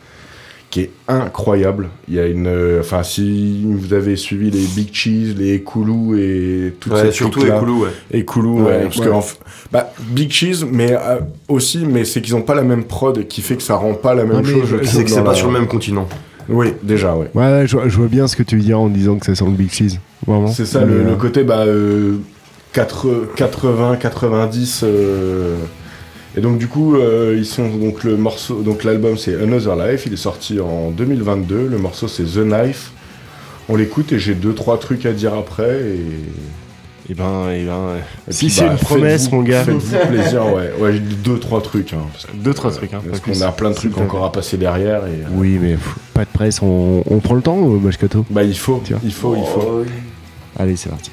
qui 0.72 0.80
est 0.82 0.91
incroyable. 1.07 1.89
Il 2.07 2.15
y 2.15 2.19
a 2.19 2.26
une. 2.26 2.47
euh, 2.47 2.80
Enfin, 2.80 3.03
si 3.03 3.63
vous 3.65 3.93
avez 3.93 4.15
suivi 4.15 4.49
les 4.49 4.65
Big 4.76 4.89
Cheese, 4.91 5.36
les 5.38 5.61
Koulou 5.61 6.15
et 6.17 6.74
tout 6.80 6.89
Ouais, 6.89 7.11
surtout 7.11 7.45
Ekoulou, 7.45 7.84
ouais. 7.84 7.89
Et 8.11 8.26
Koulou, 8.26 8.59
ouais. 8.63 8.65
Ouais, 8.72 8.84
parce 8.86 8.97
ouais. 8.97 9.05
que 9.05 9.11
en 9.11 9.19
f- 9.19 9.36
bah, 9.72 9.91
Big 10.09 10.32
Cheese, 10.32 10.65
mais 10.72 10.93
euh, 10.93 11.19
aussi, 11.47 11.86
mais 11.86 12.03
c'est 12.05 12.22
qu'ils 12.22 12.36
ont 12.36 12.41
pas 12.41 12.55
la 12.55 12.63
même 12.63 12.86
prod 12.86 13.28
qui 13.28 13.41
fait 13.41 13.57
que 13.57 13.63
ça 13.63 13.76
rend 13.76 13.93
pas 13.93 14.15
la 14.15 14.24
même 14.26 14.43
chose. 14.45 14.69
c'est 14.84 15.03
que 15.03 15.09
c'est 15.11 15.22
pas 15.24 15.30
la- 15.32 15.36
sur 15.36 15.47
le 15.47 15.53
même 15.53 15.67
continent. 15.67 16.07
Oui, 16.49 16.69
déjà, 16.82 17.15
ouais. 17.15 17.30
Ouais, 17.36 17.63
je, 17.67 17.78
vois- 17.78 17.88
je 17.88 17.95
vois 17.97 18.07
bien 18.07 18.28
ce 18.28 18.36
que 18.36 18.43
tu 18.43 18.55
veux 18.57 18.63
dire 18.63 18.80
en 18.80 18.89
disant 18.89 19.17
que 19.17 19.26
ça 19.28 19.36
sent 19.36 19.45
le 19.45 19.51
Big 19.51 19.72
Cheese. 19.72 19.99
Vraiment. 20.26 20.47
C'est 20.47 20.65
ça, 20.65 20.80
Mais, 20.80 20.88
le, 20.88 20.99
euh, 21.01 21.09
le 21.11 21.15
côté 21.15 21.43
bah, 21.43 21.65
euh, 21.65 22.15
4 22.74 23.07
80, 23.36 23.97
90. 23.97 24.86
Euh, 26.36 26.39
et 26.39 26.41
donc, 26.41 26.57
du 26.57 26.67
coup, 26.67 26.95
euh, 26.95 27.36
ils 27.38 27.45
sont 27.45 27.67
donc 27.69 28.03
le 28.03 28.17
morceau. 28.17 28.61
Donc, 28.61 28.84
l'album 28.84 29.17
c'est 29.17 29.36
Another 29.41 29.75
Life. 29.75 30.03
Il 30.05 30.13
est 30.13 30.17
sorti 30.17 30.59
en 30.59 30.91
2022. 30.91 31.67
Le 31.67 31.77
morceau 31.77 32.07
c'est 32.07 32.23
The 32.23 32.39
Knife. 32.45 32.91
On 33.69 33.75
l'écoute 33.75 34.11
et 34.11 34.19
j'ai 34.19 34.34
deux 34.36 34.53
trois 34.53 34.77
trucs 34.79 35.05
à 35.05 35.13
dire 35.13 35.34
après. 35.34 35.82
Et, 35.82 37.11
et 37.11 37.13
ben, 37.13 37.49
et 37.51 37.65
ben. 37.65 37.95
et 38.27 38.32
si 38.34 38.45
puis, 38.45 38.53
c'est 38.53 38.65
bah, 38.65 38.71
une 38.73 38.77
promesse, 38.77 39.32
mon 39.32 39.41
gars. 39.43 39.63
Faites-vous 39.63 39.97
plaisir, 40.07 40.45
ouais. 40.53 40.71
Ouais, 40.79 40.93
j'ai 40.93 40.99
dit 40.99 41.15
deux 41.15 41.39
trois 41.39 41.61
trucs. 41.61 41.93
Hein, 41.93 42.03
parce 42.11 42.25
que- 42.25 42.36
Deux, 42.36 42.53
trois 42.53 42.71
trucs, 42.71 42.93
hein, 42.93 43.01
Parce 43.07 43.19
qu'on 43.21 43.41
a 43.41 43.51
plein 43.51 43.69
de 43.71 43.75
trucs 43.75 43.97
encore 43.97 44.25
à 44.25 44.32
passer 44.32 44.57
derrière. 44.57 45.05
Et, 45.07 45.11
euh, 45.23 45.27
Oui, 45.34 45.57
mais 45.61 45.73
pff, 45.73 45.95
pas 46.13 46.25
de 46.25 46.29
presse, 46.29 46.61
on, 46.61 47.03
on 47.09 47.19
prend 47.19 47.36
le 47.36 47.41
temps, 47.41 47.57
euh, 47.59 47.77
Mashkato 47.79 48.25
Bah, 48.29 48.43
il 48.43 48.57
faut, 48.57 48.82
il 49.03 49.11
faut, 49.11 49.36
il 49.36 49.45
faut. 49.45 49.84
Allez, 50.57 50.75
c'est 50.75 50.89
parti. 50.89 51.11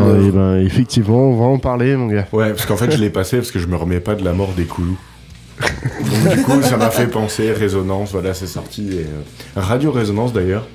Manœuvre. 0.00 0.24
eh 0.26 0.30
ben, 0.30 0.56
effectivement, 0.60 1.30
on 1.30 1.36
va 1.36 1.44
en 1.46 1.58
parler, 1.58 1.96
mon 1.96 2.06
gars. 2.08 2.26
Ouais, 2.32 2.50
parce 2.50 2.66
qu'en 2.66 2.76
fait, 2.76 2.90
je 2.90 2.98
l'ai 2.98 3.10
passé 3.10 3.36
parce 3.38 3.50
que 3.50 3.58
je 3.58 3.66
me 3.66 3.76
remets 3.76 4.00
pas 4.00 4.14
de 4.14 4.24
la 4.24 4.32
mort 4.32 4.52
des 4.56 4.64
Koulous. 4.64 4.98
Donc, 5.60 6.36
du 6.36 6.42
coup, 6.42 6.62
ça 6.62 6.76
m'a 6.76 6.90
fait 6.90 7.08
penser 7.08 7.52
Résonance, 7.52 8.12
voilà, 8.12 8.32
c'est 8.34 8.46
sorti. 8.46 8.88
et, 8.92 9.00
euh, 9.06 9.60
Radio 9.60 9.90
Résonance 9.90 10.32
d'ailleurs. 10.32 10.66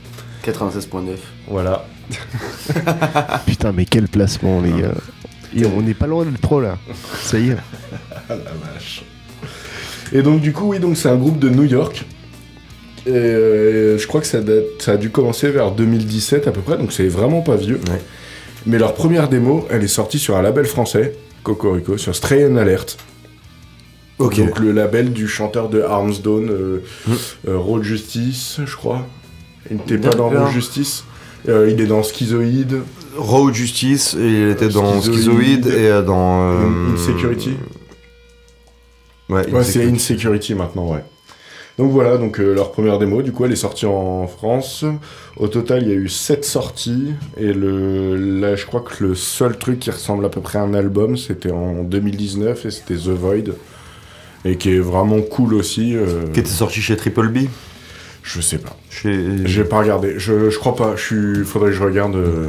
96.9. 0.46 1.16
Voilà. 1.48 1.86
Putain, 3.46 3.72
mais 3.72 3.86
quel 3.86 4.08
placement, 4.08 4.62
les 4.62 4.72
gars. 4.82 4.92
Et 5.56 5.66
on 5.66 5.82
n'est 5.82 5.94
pas 5.94 6.08
loin 6.08 6.26
d'être 6.26 6.40
pro, 6.40 6.60
là. 6.60 6.78
Ça 7.22 7.38
y 7.40 7.50
est. 7.52 7.58
Ah 8.14 8.20
la 8.30 8.36
vache. 8.36 9.04
Et 10.12 10.22
donc, 10.22 10.42
du 10.42 10.52
coup, 10.52 10.70
oui, 10.72 10.80
donc 10.80 10.98
c'est 10.98 11.10
un 11.10 11.16
groupe 11.16 11.40
de 11.40 11.50
New 11.50 11.64
York. 11.64 12.06
Et, 13.06 13.10
euh, 13.12 13.98
je 13.98 14.08
crois 14.08 14.22
que 14.22 14.28
ça, 14.28 14.42
date- 14.42 14.64
ça 14.82 14.94
a 14.94 14.98
dû 14.98 15.10
commencer 15.10 15.50
vers 15.50 15.72
2017 15.72 16.48
à 16.48 16.52
peu 16.52 16.62
près, 16.62 16.78
donc 16.78 16.92
c'est 16.92 17.08
vraiment 17.08 17.42
pas 17.42 17.56
vieux. 17.56 17.80
Mais 18.66 18.78
leur 18.78 18.94
première 18.94 19.28
démo, 19.30 19.66
elle 19.70 19.84
est 19.84 19.88
sortie 19.88 20.20
sur 20.20 20.38
un 20.38 20.42
label 20.42 20.66
français, 20.66 21.16
Cocorico, 21.44 21.98
sur 21.98 22.16
Stray 22.16 22.46
and 22.46 22.56
Alert. 22.56 22.98
Ok. 24.20 24.38
Donc 24.38 24.60
le 24.60 24.72
label 24.72 25.12
du 25.12 25.28
chanteur 25.28 25.70
de 25.70 25.82
Arms 25.82 26.14
Dawn, 26.24 26.50
euh, 26.50 26.84
euh, 27.48 27.58
Road 27.58 27.84
Justice, 27.84 28.60
je 28.66 28.76
crois. 28.76 29.06
Il 29.70 29.78
n'était 29.78 29.98
pas 29.98 30.16
dans. 30.16 30.30
Road 30.30 30.52
Justice. 30.52 31.04
Euh, 31.50 31.70
il 31.70 31.82
est 31.82 31.88
dans 31.88 32.04
Schizoïde. 32.04 32.82
Road 33.18 33.54
Justice, 33.54 34.16
et 34.16 34.26
il 34.44 34.50
était 34.50 34.70
dans 34.70 35.02
Schizoïde. 35.02 35.66
Schizoïde 35.66 35.68
et 35.68 35.88
euh, 35.90 36.02
dans. 36.02 36.60
Insecurity. 36.94 37.58
Ouais, 39.30 39.50
Ouais, 39.52 39.64
c'est. 39.64 39.84
Insecurity 39.84 40.56
maintenant, 40.56 40.88
ouais. 40.94 41.04
Donc 41.80 41.92
voilà, 41.92 42.18
donc 42.18 42.40
euh, 42.40 42.54
leur 42.54 42.72
première 42.72 43.00
démo, 43.00 43.24
du 43.24 43.32
coup, 43.32 43.46
elle 43.46 43.52
est 43.52 43.56
sortie 43.56 43.88
en 43.88 44.28
France. 44.28 44.86
Au 45.38 45.48
total, 45.48 45.82
il 45.82 45.90
y 45.90 45.92
a 45.92 45.96
eu 45.96 46.08
7 46.08 46.46
sorties. 46.46 47.14
Et 47.38 47.52
le, 47.52 48.16
là, 48.16 48.56
je 48.56 48.66
crois 48.68 48.82
que 48.82 49.04
le 49.04 49.16
seul 49.16 49.58
truc 49.58 49.80
qui 49.80 49.90
ressemble 49.90 50.24
à 50.26 50.30
peu 50.30 50.40
près 50.40 50.60
à 50.60 50.62
un 50.62 50.76
album, 50.76 51.18
c'était 51.18 51.52
en 51.52 51.82
2019 51.84 52.66
et 52.68 52.72
c'était 52.72 52.94
The 52.96 53.08
Void. 53.10 53.56
Et 54.46 54.58
qui 54.58 54.76
est 54.76 54.80
vraiment 54.80 55.22
cool 55.22 55.56
aussi. 55.56 55.96
euh, 55.96 56.28
Qui 56.34 56.42
était 56.42 56.50
sorti 56.50 56.80
chez 56.82 56.96
Triple 56.96 57.30
B? 57.30 57.48
Je 58.22 58.40
sais 58.40 58.60
pas. 58.60 58.78
Chez... 58.92 59.46
J'ai 59.46 59.64
pas 59.64 59.80
regardé. 59.80 60.14
Je, 60.18 60.50
je 60.52 60.60
crois 60.60 60.76
pas. 60.76 60.96
Je 60.96 61.02
suis. 61.02 61.44
Faudrait 61.46 61.72
que 61.72 61.76
je 61.78 61.84
regarde. 61.84 62.16
euh, 62.16 62.48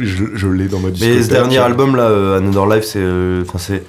Je, 0.00 0.24
je 0.34 0.48
l'ai 0.48 0.66
dans 0.66 0.80
ma 0.80 0.90
discothèque. 0.90 1.16
Mais 1.18 1.22
ce 1.22 1.28
dernier 1.30 1.58
album 1.58 1.94
là, 1.96 2.36
Another 2.38 2.66
Life, 2.66 2.84
c'est. 2.84 3.04
Enfin, 3.42 3.58
c'est. 3.58 3.82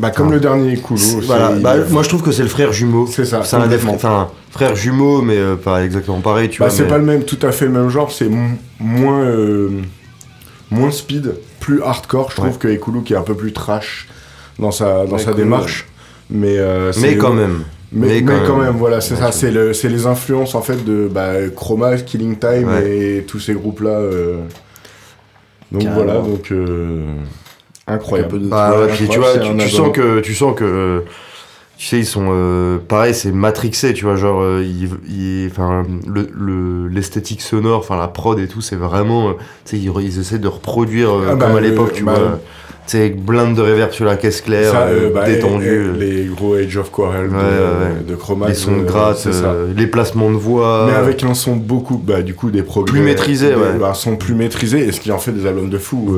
Bah, 0.00 0.10
comme 0.10 0.32
le 0.32 0.40
dernier 0.40 0.76
Koulou. 0.78 0.98
c'est- 0.98 1.20
Voilà, 1.20 1.52
il- 1.54 1.62
bah, 1.62 1.74
moi 1.90 2.02
je 2.02 2.08
trouve 2.08 2.22
que 2.22 2.32
c'est 2.32 2.42
le 2.42 2.48
frère 2.48 2.72
jumeau. 2.72 3.06
C'est 3.06 3.24
ça, 3.24 3.42
C'est 3.44 3.56
un 3.56 3.66
des 3.66 3.76
complètement. 3.76 3.98
frères. 3.98 4.10
Enfin, 4.12 4.30
frère 4.50 4.74
jumeau, 4.74 5.20
mais 5.22 5.36
euh, 5.36 5.56
pas 5.56 5.84
exactement 5.84 6.20
pareil, 6.20 6.48
tu 6.48 6.60
Bah, 6.60 6.66
vois. 6.68 6.74
c'est 6.74 6.84
mais- 6.84 6.88
pas 6.88 6.98
le 6.98 7.04
même, 7.04 7.22
tout 7.24 7.38
à 7.42 7.52
fait 7.52 7.66
le 7.66 7.70
même 7.72 7.88
genre, 7.90 8.10
c'est 8.10 8.30
moins. 8.80 9.20
euh, 9.20 9.68
moins 10.70 10.90
speed, 10.90 11.34
plus 11.60 11.82
hardcore. 11.82 12.30
Je 12.30 12.36
trouve 12.36 12.56
que 12.58 12.68
Ekulu 12.68 13.02
qui 13.02 13.12
est 13.12 13.16
un 13.16 13.22
peu 13.22 13.34
plus 13.34 13.52
trash 13.52 14.08
dans 14.58 14.70
sa, 14.70 15.04
dans 15.04 15.16
Ouais, 15.16 15.18
sa 15.18 15.32
démarche. 15.34 15.86
Mais, 16.30 16.56
euh, 16.58 16.92
Mais 17.00 17.08
les- 17.10 17.16
quand 17.18 17.32
même. 17.32 17.64
Mais, 17.92 18.06
Mais 18.06 18.20
mais 18.22 18.46
quand 18.46 18.56
même. 18.56 18.66
même, 18.68 18.76
voilà, 18.76 19.00
c'est 19.00 19.16
ça. 19.16 19.32
C'est 19.32 19.50
le- 19.50 19.72
c'est 19.72 19.88
les 19.88 20.06
influences 20.06 20.54
en 20.54 20.62
fait 20.62 20.84
de 20.84 21.10
bah, 21.12 21.32
Chroma, 21.54 21.96
Killing 21.96 22.36
Time 22.38 22.68
Ouais. 22.68 22.88
et 23.18 23.22
tous 23.26 23.40
ces 23.40 23.52
groupes-là. 23.52 23.90
euh. 23.90 24.36
Donc 25.72 25.82
Carrément. 25.82 26.04
voilà, 26.04 26.20
donc 26.20 26.52
incroyable. 27.90 28.38
Bah 28.44 28.72
ouais, 28.78 28.88
puis 28.92 29.08
tu 29.08 29.18
vois, 29.18 29.32
sens 29.34 29.92
que 29.92 30.20
tu 30.20 30.34
sens 30.34 30.54
que 30.56 30.64
euh, 30.64 31.00
tu 31.78 31.86
sais 31.86 31.98
ils 31.98 32.06
sont 32.06 32.28
euh, 32.30 32.78
pareil, 32.78 33.14
c'est 33.14 33.32
matrixé, 33.32 33.94
tu 33.94 34.04
vois, 34.04 34.16
genre 34.16 34.40
euh, 34.42 34.62
ils, 34.64 34.90
ils- 35.08 35.48
enfin 35.50 35.84
le 36.06 36.28
le- 36.34 36.88
l'esthétique 36.88 37.40
sonore, 37.40 37.78
enfin 37.78 37.96
la 37.96 38.08
prod 38.08 38.38
et 38.38 38.48
tout, 38.48 38.60
c'est 38.60 38.76
vraiment 38.76 39.30
euh, 39.30 39.32
tu 39.64 39.76
sais 39.76 39.78
ils, 39.78 39.90
ils 40.02 40.18
essaient 40.20 40.38
de 40.38 40.48
reproduire 40.48 41.10
Ah 41.30 41.34
bah, 41.34 41.46
comme 41.46 41.56
à 41.56 41.60
l'époque, 41.60 41.92
tu 41.94 42.04
bah, 42.04 42.12
vois. 42.14 42.38
Tu 42.86 42.96
sais, 42.96 43.10
blinde 43.10 43.54
de 43.54 43.60
reverb 43.62 43.92
sur 43.92 44.04
la 44.04 44.16
caisse 44.16 44.40
claire, 44.40 44.72
Ça, 44.72 44.88
bah, 45.14 45.24
détendu. 45.24 45.64
et- 45.64 45.68
et 45.68 45.76
euh, 45.76 45.92
les 45.96 46.24
gros 46.24 46.54
Age 46.54 46.76
of 46.76 46.90
Quarrel 46.90 47.28
de, 47.28 47.34
Ouais, 47.34 47.40
ouais, 47.40 47.44
ouais. 47.98 48.04
de 48.08 48.16
Chroma. 48.16 48.48
les 48.48 48.54
sons 48.54 48.78
de 48.78 48.82
gratte, 48.84 49.28
les 49.76 49.86
placements 49.86 50.30
de 50.30 50.36
voix. 50.36 50.86
Mais 50.88 50.96
avec 50.96 51.22
un 51.22 51.34
son 51.34 51.54
beaucoup, 51.54 51.98
bah, 51.98 52.20
du 52.22 52.34
coup, 52.34 52.50
des 52.50 52.62
progrès. 52.62 52.90
Plus 52.92 53.02
maîtrisé, 53.02 53.54
ouais. 53.54 53.78
bah, 53.78 53.90
Un 53.90 53.94
son 53.94 54.16
plus 54.16 54.34
maîtrisé, 54.34 54.80
et 54.88 54.90
ce 54.92 54.98
qui 55.00 55.12
en 55.12 55.18
fait 55.18 55.30
des 55.30 55.46
albums 55.46 55.70
de 55.70 55.78
fou. 55.78 56.16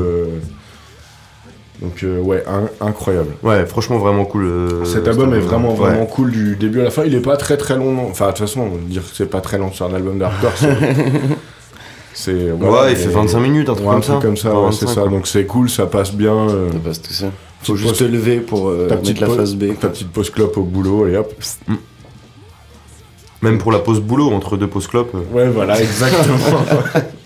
Donc, 1.83 2.05
euh, 2.05 2.21
ouais, 2.21 2.45
un- 2.47 2.71
incroyable. 2.87 3.35
Ouais, 3.43 3.67
franchement, 3.67 3.99
vraiment 3.99 4.25
cool. 4.25 4.45
euh, 4.45 4.85
Cet 4.85 5.09
album 5.09 5.35
est 5.35 5.41
vraiment, 5.41 5.71
Ouais. 5.71 5.77
vraiment 5.91 6.07
cool 6.07 6.31
du 6.31 6.55
début 6.57 6.81
à 6.81 6.85
la 6.85 6.91
fin. 6.91 7.03
Il 7.05 7.15
est 7.15 7.21
pas 7.21 7.37
très 7.37 7.57
très 7.57 7.77
long. 7.77 7.93
non. 7.93 8.07
Enfin, 8.09 8.27
de 8.27 8.31
toute 8.31 8.39
façon, 8.41 8.69
dire 8.87 9.03
que 9.03 9.09
c'est 9.15 9.27
pas 9.29 9.41
très 9.41 9.59
long 9.59 9.73
sur 9.73 9.87
un 9.87 9.95
album 9.95 10.17
d'hardcore, 10.19 10.53
c'est. 10.55 10.69
c'est 12.15 12.53
Ouais, 12.53 12.91
il 12.93 12.97
fait 12.97 13.09
25 13.09 13.41
minutes, 13.41 13.69
un 13.69 13.75
truc 13.75 13.87
Ouais, 13.87 13.93
comme 13.95 14.03
ça. 14.05 14.19
comme 14.23 14.37
ça, 14.37 14.51
Ouais, 14.55 14.69
c'est 14.71 14.85
25, 14.87 14.89
ça. 14.95 15.01
quoi. 15.03 15.11
Donc 15.11 15.27
c'est 15.27 15.45
cool, 15.45 15.69
ça 15.69 15.87
passe 15.87 16.13
bien. 16.15 16.33
euh, 16.49 16.71
Ça 16.73 16.79
passe 16.79 17.03
tout 17.03 17.13
ça. 17.13 17.27
Faut 17.63 17.77
juste 17.77 17.97
te 17.99 18.05
lever 18.05 18.39
pour 18.39 18.69
euh, 18.69 18.87
ta 18.89 18.95
mettre 18.95 19.03
petite 19.03 19.21
la 19.21 19.29
phase 19.29 19.55
B. 19.57 19.65
Ta 19.81 19.89
petite 19.89 20.11
pause 20.13 20.31
clope 20.31 20.57
au 20.57 20.63
boulot, 20.63 21.09
et 21.09 21.17
hop. 21.17 21.33
Même 23.43 23.59
pour 23.59 23.73
la 23.73 23.81
pause 23.81 24.01
boulot, 24.01 24.31
entre 24.33 24.57
deux 24.57 24.69
pauses 24.69 24.87
clopes. 24.87 25.15
Ouais, 25.33 25.49
voilà, 25.49 25.81
exactement. 25.81 26.37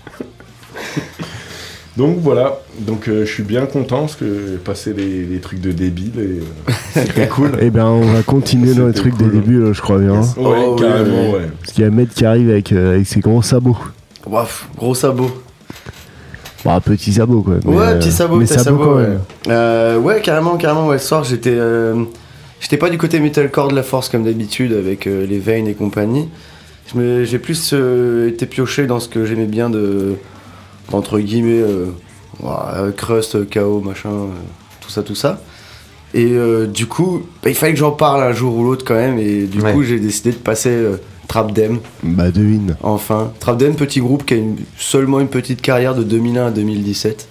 Donc 1.97 2.19
voilà, 2.21 2.61
donc 2.81 3.09
euh, 3.09 3.25
je 3.25 3.31
suis 3.33 3.43
bien 3.43 3.65
content 3.65 4.01
parce 4.01 4.17
que 4.17 4.27
j'ai 4.51 4.57
passé 4.59 4.93
des, 4.93 5.23
des 5.25 5.39
trucs 5.39 5.61
de 5.63 5.73
débile 5.73 6.13
et 6.19 6.41
euh, 6.71 6.73
c'était 6.93 7.27
cool. 7.27 7.53
Eh 7.61 7.71
ben, 7.71 7.87
on 7.87 8.13
va 8.13 8.23
continuer 8.23 8.75
dans 8.75 8.87
les 8.87 8.93
trucs 8.93 9.17
cool. 9.17 9.31
des 9.31 9.39
débuts, 9.39 9.63
là, 9.63 9.73
je 9.73 9.81
crois 9.81 9.99
bien. 9.99 10.21
Ouais, 10.21 10.27
Oh, 10.37 10.75
oui, 10.77 10.83
carrément, 10.83 11.31
ouais. 11.33 11.47
Parce 11.61 11.73
qu'il 11.73 11.85
y 11.85 11.87
a 11.87 11.91
Med 11.91 12.09
qui 12.11 12.27
arrive 12.27 12.51
avec, 12.51 12.71
euh, 12.73 12.95
avec 12.97 13.07
ses 13.07 13.21
gros 13.21 13.41
sabots. 13.41 13.79
Waf, 14.27 14.69
gros 14.77 14.95
sabot. 14.95 15.31
Bah, 16.67 16.81
petit 16.85 17.13
sabot, 17.15 17.43
quoi. 17.43 17.55
mais, 17.65 17.75
ouais, 17.77 17.99
petit 17.99 18.11
sabot, 18.13 18.37
mais 18.37 18.45
petit 18.45 18.55
sabot 18.59 18.65
sabot. 18.79 18.85
quand 18.85 18.97
ouais. 18.97 19.03
même. 19.07 19.21
Euh, 19.49 19.99
ouais, 19.99 20.21
carrément, 20.21 20.57
carrément. 20.57 20.89
Ouais, 20.89 20.99
ce 20.99 21.07
soir, 21.09 21.25
j'étais, 21.25 21.55
euh, 21.55 21.95
j'étais 22.61 22.77
pas 22.77 22.91
du 22.91 22.99
côté 22.99 23.21
metalcore 23.21 23.69
de 23.69 23.75
la 23.77 23.83
force 23.85 24.09
comme 24.11 24.25
d'habitude 24.25 24.73
avec 24.73 25.07
euh, 25.07 25.25
les 25.27 25.39
veines 25.39 25.67
et 25.69 25.75
compagnie. 25.75 26.29
Je 26.93 26.99
me- 26.99 27.25
J'ai 27.25 27.39
plus 27.39 27.71
euh, 27.73 28.29
été 28.29 28.45
pioché 28.47 28.87
dans 28.87 29.01
ce 29.01 29.09
que 29.09 29.25
j'aimais 29.25 29.47
bien 29.47 29.71
de, 29.71 30.17
entre 30.93 31.19
guillemets, 31.21 31.61
euh, 31.63 31.87
ouais, 32.43 32.93
crust, 32.97 33.49
chaos, 33.51 33.81
machin, 33.81 34.11
euh, 34.11 34.27
tout 34.81 34.91
ça, 34.91 35.03
tout 35.03 35.15
ça. 35.15 35.41
Et 36.15 36.31
euh, 36.33 36.67
du 36.67 36.87
coup, 36.87 37.23
bah, 37.43 37.51
il 37.51 37.55
fallait 37.57 37.73
que 37.73 37.79
j'en 37.79 37.91
parle 37.93 38.23
un 38.23 38.33
jour 38.33 38.57
ou 38.57 38.65
l'autre 38.65 38.85
quand 38.87 38.95
même. 38.95 39.19
Et 39.19 39.47
du 39.47 39.61
Ouais. 39.61 39.73
coup, 39.73 39.83
j'ai 39.83 39.99
décidé 40.01 40.31
de 40.31 40.37
passer 40.37 40.71
euh, 40.71 40.97
Trap 41.29 41.53
Dem. 41.53 41.81
Bah, 42.03 42.31
devine. 42.31 42.77
Enfin, 42.83 43.33
Trap 43.41 43.59
Dem, 43.59 43.75
petit 43.75 44.01
groupe 44.01 44.25
qui 44.25 44.35
a 44.35 44.37
une- 44.39 44.57
seulement 44.79 45.21
une 45.21 45.29
petite 45.29 45.61
carrière 45.61 45.95
de 45.95 46.05
2001 46.05 46.47
à 46.47 46.51
2017. 46.51 47.29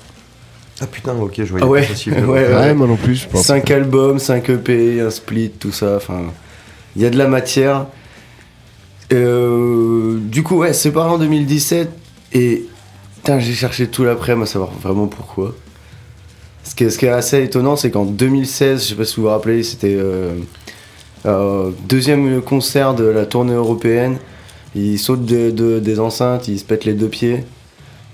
Ah 0.82 0.88
putain, 0.88 1.14
ok, 1.16 1.34
je 1.38 1.44
voyais 1.44 1.64
Ah 1.66 1.70
ouais, 1.70 1.88
pas 1.88 2.22
ouais, 2.28 2.54
Ouais, 2.54 2.74
moi 2.74 2.86
non 2.86 2.98
plus, 2.98 3.16
je 3.16 3.28
pense. 3.30 3.46
5 3.46 3.72
albums, 3.72 4.20
5 4.20 4.50
EP, 4.50 5.00
un 5.00 5.10
split, 5.10 5.52
tout 5.52 5.72
ça. 5.72 5.96
Enfin, 5.96 6.24
il 6.98 7.02
y 7.02 7.06
a 7.06 7.10
de 7.10 7.18
la 7.18 7.28
matière. 7.28 7.86
Euh, 9.14 10.18
du 10.20 10.44
coup, 10.44 10.58
ouais, 10.58 10.74
c'est 10.74 10.92
pas 10.92 11.06
en 11.06 11.18
2017 11.18 11.90
et 12.34 12.66
putain, 13.26 13.40
j'ai 13.40 13.54
cherché 13.54 13.88
tout 13.88 14.04
l'après-midi 14.04 14.44
à 14.44 14.46
savoir 14.46 14.72
vraiment 14.82 15.08
pourquoi. 15.08 15.54
Ce 16.64 16.74
qui 16.76 16.84
est, 16.86 16.90
ce 16.90 16.98
qui 16.98 17.06
est 17.06 17.10
assez 17.10 17.44
étonnant, 17.44 17.76
c'est 17.76 17.92
qu'en 17.92 18.06
2016, 18.06 18.84
je 18.84 18.90
sais 18.90 18.96
pas 18.96 19.06
si 19.06 19.16
vous 19.18 19.24
vous 19.24 19.30
rappelez, 19.30 19.64
c'était 19.64 19.96
euh, 19.96 20.34
euh, 21.26 21.72
deuxième 21.88 22.42
concert 22.42 22.94
de 22.96 23.04
la 23.06 23.26
tournée 23.26 23.54
européenne. 23.54 24.18
Ils 24.76 24.98
sautent 25.00 25.26
de- 25.26 25.52
de- 25.52 25.80
des 25.80 26.00
enceintes, 26.00 26.48
ils 26.48 26.60
se 26.60 26.66
pètent 26.66 26.86
les 26.86 26.94
deux 26.94 27.08
pieds. 27.08 27.44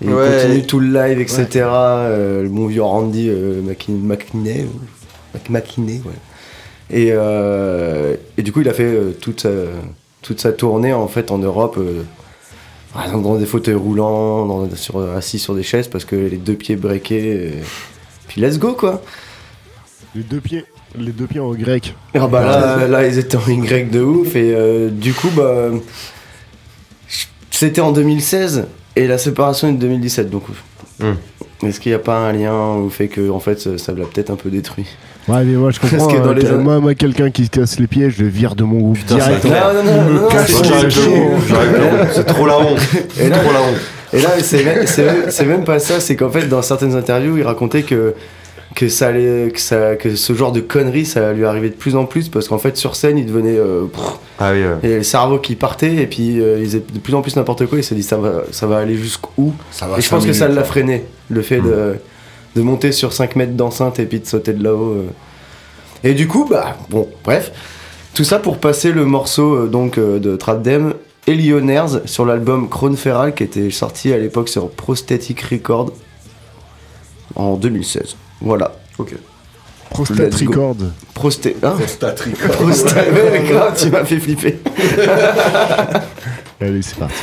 Et 0.03 0.07
Ouais. 0.07 0.14
Ils 0.28 0.41
continuent 0.43 0.66
tout 0.66 0.80
le 0.80 0.91
live, 0.93 1.20
etc. 1.20 1.45
Euh, 1.55 2.43
le 2.43 2.49
bon 2.49 2.68
vieux 2.68 2.84
Randy 2.84 3.30
euh, 3.30 3.62
McKin- 3.62 3.91
McKinney, 4.01 4.66
ou- 4.66 5.38
Mc- 5.38 5.49
McKinney, 5.49 6.01
ouais. 6.05 6.12
Et, 6.89 7.09
euh, 7.12 8.16
et 8.38 8.43
du 8.43 8.51
coup, 8.51 8.62
il 8.62 8.68
a 8.70 8.74
fait 8.74 8.84
euh, 8.84 9.12
toute, 9.20 9.41
sa, 9.41 9.49
toute 10.22 10.41
sa 10.41 10.51
tournée 10.51 10.91
en 10.93 11.07
fait 11.07 11.32
en 11.32 11.38
Europe, 11.38 11.78
euh, 11.80 12.03
par 12.93 13.05
exemple, 13.05 13.23
dans 13.23 13.37
des 13.37 13.45
fauteuils 13.45 13.75
roulants, 13.75 14.45
dans- 14.45 14.75
sur, 14.75 14.99
assis 15.11 15.39
sur 15.39 15.55
des 15.55 15.63
chaises 15.63 15.87
parce 15.87 16.05
que 16.05 16.15
les 16.15 16.37
deux 16.37 16.55
pieds 16.55 16.75
breakés. 16.75 17.45
et- 17.47 17.53
Puis 18.27 18.41
let's 18.41 18.57
go 18.59 18.73
quoi! 18.73 19.01
Les 20.15 20.23
deux 20.23 20.41
pieds, 20.41 20.65
les 20.97 21.11
deux 21.13 21.25
pieds 21.27 21.39
en 21.39 21.53
grec. 21.53 21.95
Ah 22.13 22.27
bah 22.27 22.43
là, 22.43 22.87
là, 22.87 23.07
ils 23.07 23.17
étaient 23.17 23.37
en 23.37 23.47
Y 23.47 23.89
de 23.89 24.01
ouf 24.01 24.35
et 24.35 24.53
euh, 24.53 24.89
du 24.89 25.13
coup 25.13 25.29
bah 25.35 25.69
c'était 27.49 27.81
en 27.81 27.91
2016 27.91 28.65
et 28.95 29.07
la 29.07 29.17
séparation 29.17 29.69
est 29.69 29.73
de 29.73 29.77
2017 29.77 30.29
donc 30.29 30.43
Hmm. 30.99 31.13
est-ce 31.65 31.79
qu'il 31.79 31.91
n'y 31.91 31.95
a 31.95 31.99
pas 31.99 32.17
un 32.17 32.31
lien 32.31 32.75
au 32.75 32.89
fait 32.89 33.07
que 33.07 33.29
en 33.31 33.39
fait 33.39 33.77
ça 33.79 33.91
l'a 33.93 34.05
peut-être 34.05 34.29
un 34.29 34.35
peu 34.35 34.49
détruit? 34.51 34.85
Ouais, 35.28 35.43
mais 35.43 35.53
moi 35.53 35.72
je 35.72 35.80
comprends. 35.80 36.07
Que 36.07 36.17
dans 36.17 36.30
hein, 36.30 36.34
les 36.34 36.51
moi, 36.51 36.80
moi 36.80 36.95
quelqu'un 36.95 37.30
qui 37.30 37.45
se 37.45 37.49
casse 37.51 37.80
les 37.80 37.88
pieds, 37.88 38.09
je 38.09 38.24
le 38.24 38.30
vire 38.30 38.55
de 38.55 38.63
mon 38.63 38.80
groupe 38.80 38.97
Putain, 38.97 39.15
direct. 39.15 39.45
Non, 39.45 39.51
non, 39.51 39.84
non, 39.84 40.13
non, 40.13 40.22
non, 40.22 40.30
c'est- 42.13 42.24
trop 42.24 42.45
la 42.47 42.57
honte. 42.59 42.80
C'est 43.13 43.30
trop 43.30 43.51
la 43.53 43.61
honte. 43.61 43.80
Et 44.13 44.19
là, 44.19 44.30
c'est 44.41 45.45
même, 45.45 45.63
pas 45.63 45.80
ça, 45.80 45.99
c'est 45.99 46.15
qu'en 46.15 46.30
fait, 46.30 46.47
dans 46.47 46.61
certaines 46.61 46.95
interviews, 46.95 47.38
il 47.38 47.43
racontait 47.43 47.84
que, 47.84 48.13
que, 48.76 48.89
ça 48.89 49.07
allait, 49.07 49.51
que, 49.53 49.59
ça, 49.59 49.95
que 49.95 50.15
ce 50.15 50.34
genre 50.34 50.51
de 50.51 50.59
conneries, 50.59 51.05
ça 51.05 51.32
lui 51.32 51.45
arrivait 51.45 51.69
de 51.69 51.76
plus 51.76 51.95
en 51.95 52.05
plus, 52.05 52.28
parce 52.28 52.47
qu'en 52.49 52.57
fait, 52.57 52.76
sur 52.76 52.95
scène, 52.95 53.17
il 53.17 53.26
devenait. 53.26 53.57
euh, 53.57 53.86
pff, 53.86 54.03
Ah 54.39 54.51
oui, 54.51 54.59
ouais. 54.63 54.89
et 54.89 54.97
le 54.97 55.03
cerveau 55.03 55.38
qui 55.39 55.55
partait, 55.55 55.93
et 55.95 56.07
puis 56.07 56.41
euh, 56.41 56.57
il 56.59 56.65
faisait 56.65 56.84
de 56.93 56.99
plus 56.99 57.13
en 57.13 57.22
plus 57.22 57.36
n'importe 57.38 57.67
quoi, 57.67 57.78
il 57.78 57.84
s'est 57.86 57.95
dit 57.95 58.03
ça 58.03 58.17
va, 58.17 58.41
ça 58.51 58.65
va 58.67 58.80
aller 58.80 58.95
jusqu'où? 58.97 59.53
Ça 59.72 59.88
va 59.88 59.97
Et 59.97 60.01
je 60.01 60.09
pense 60.09 60.26
que 60.26 60.34
ça 60.34 60.47
l'a 60.49 60.63
freiné, 60.65 61.05
le 61.30 61.41
fait 61.41 61.61
de, 61.61 61.95
de 62.55 62.61
monter 62.61 62.91
sur 62.91 63.13
5 63.13 63.35
mètres 63.35 63.53
d'enceinte 63.53 63.99
et 63.99 64.05
puis 64.05 64.19
de 64.19 64.25
sauter 64.25 64.53
de 64.53 64.63
là-haut. 64.63 64.93
euh. 64.93 65.07
Et 66.03 66.13
du 66.13 66.27
coup, 66.27 66.45
bah, 66.49 66.77
bon, 66.89 67.07
bref. 67.23 67.51
Tout 68.13 68.23
ça 68.25 68.39
pour 68.39 68.57
passer 68.57 68.91
le 68.91 69.05
morceau 69.05 69.55
euh, 69.55 69.67
donc 69.67 69.97
euh, 69.97 70.19
de 70.19 70.35
Trap 70.35 70.61
Dem 70.61 70.93
et 71.27 71.35
Lionairs 71.35 72.01
sur 72.05 72.25
l'album 72.25 72.67
Crown 72.69 72.97
Feral 72.97 73.33
qui 73.33 73.43
était 73.43 73.69
sorti 73.71 74.11
à 74.11 74.17
l'époque 74.17 74.49
sur 74.49 74.69
Prosthetic 74.69 75.39
Record 75.41 75.93
en 77.35 77.55
2016. 77.55 78.15
Voilà. 78.41 78.73
Ok. 78.97 79.15
Prostate. 79.91 80.33
Record. 80.35 80.75
Prosté. 81.13 81.55
Hein? 81.63 81.71
Prostate 81.77 82.19
Record. 82.21 82.51
Prostate. 82.57 83.07
Ouais, 83.13 83.43
grave, 83.47 83.73
tu 83.77 83.89
m'as 83.89 84.03
fait 84.05 84.19
flipper. 84.19 84.57
Allez, 86.61 86.81
c'est 86.81 86.97
parti. 86.97 87.15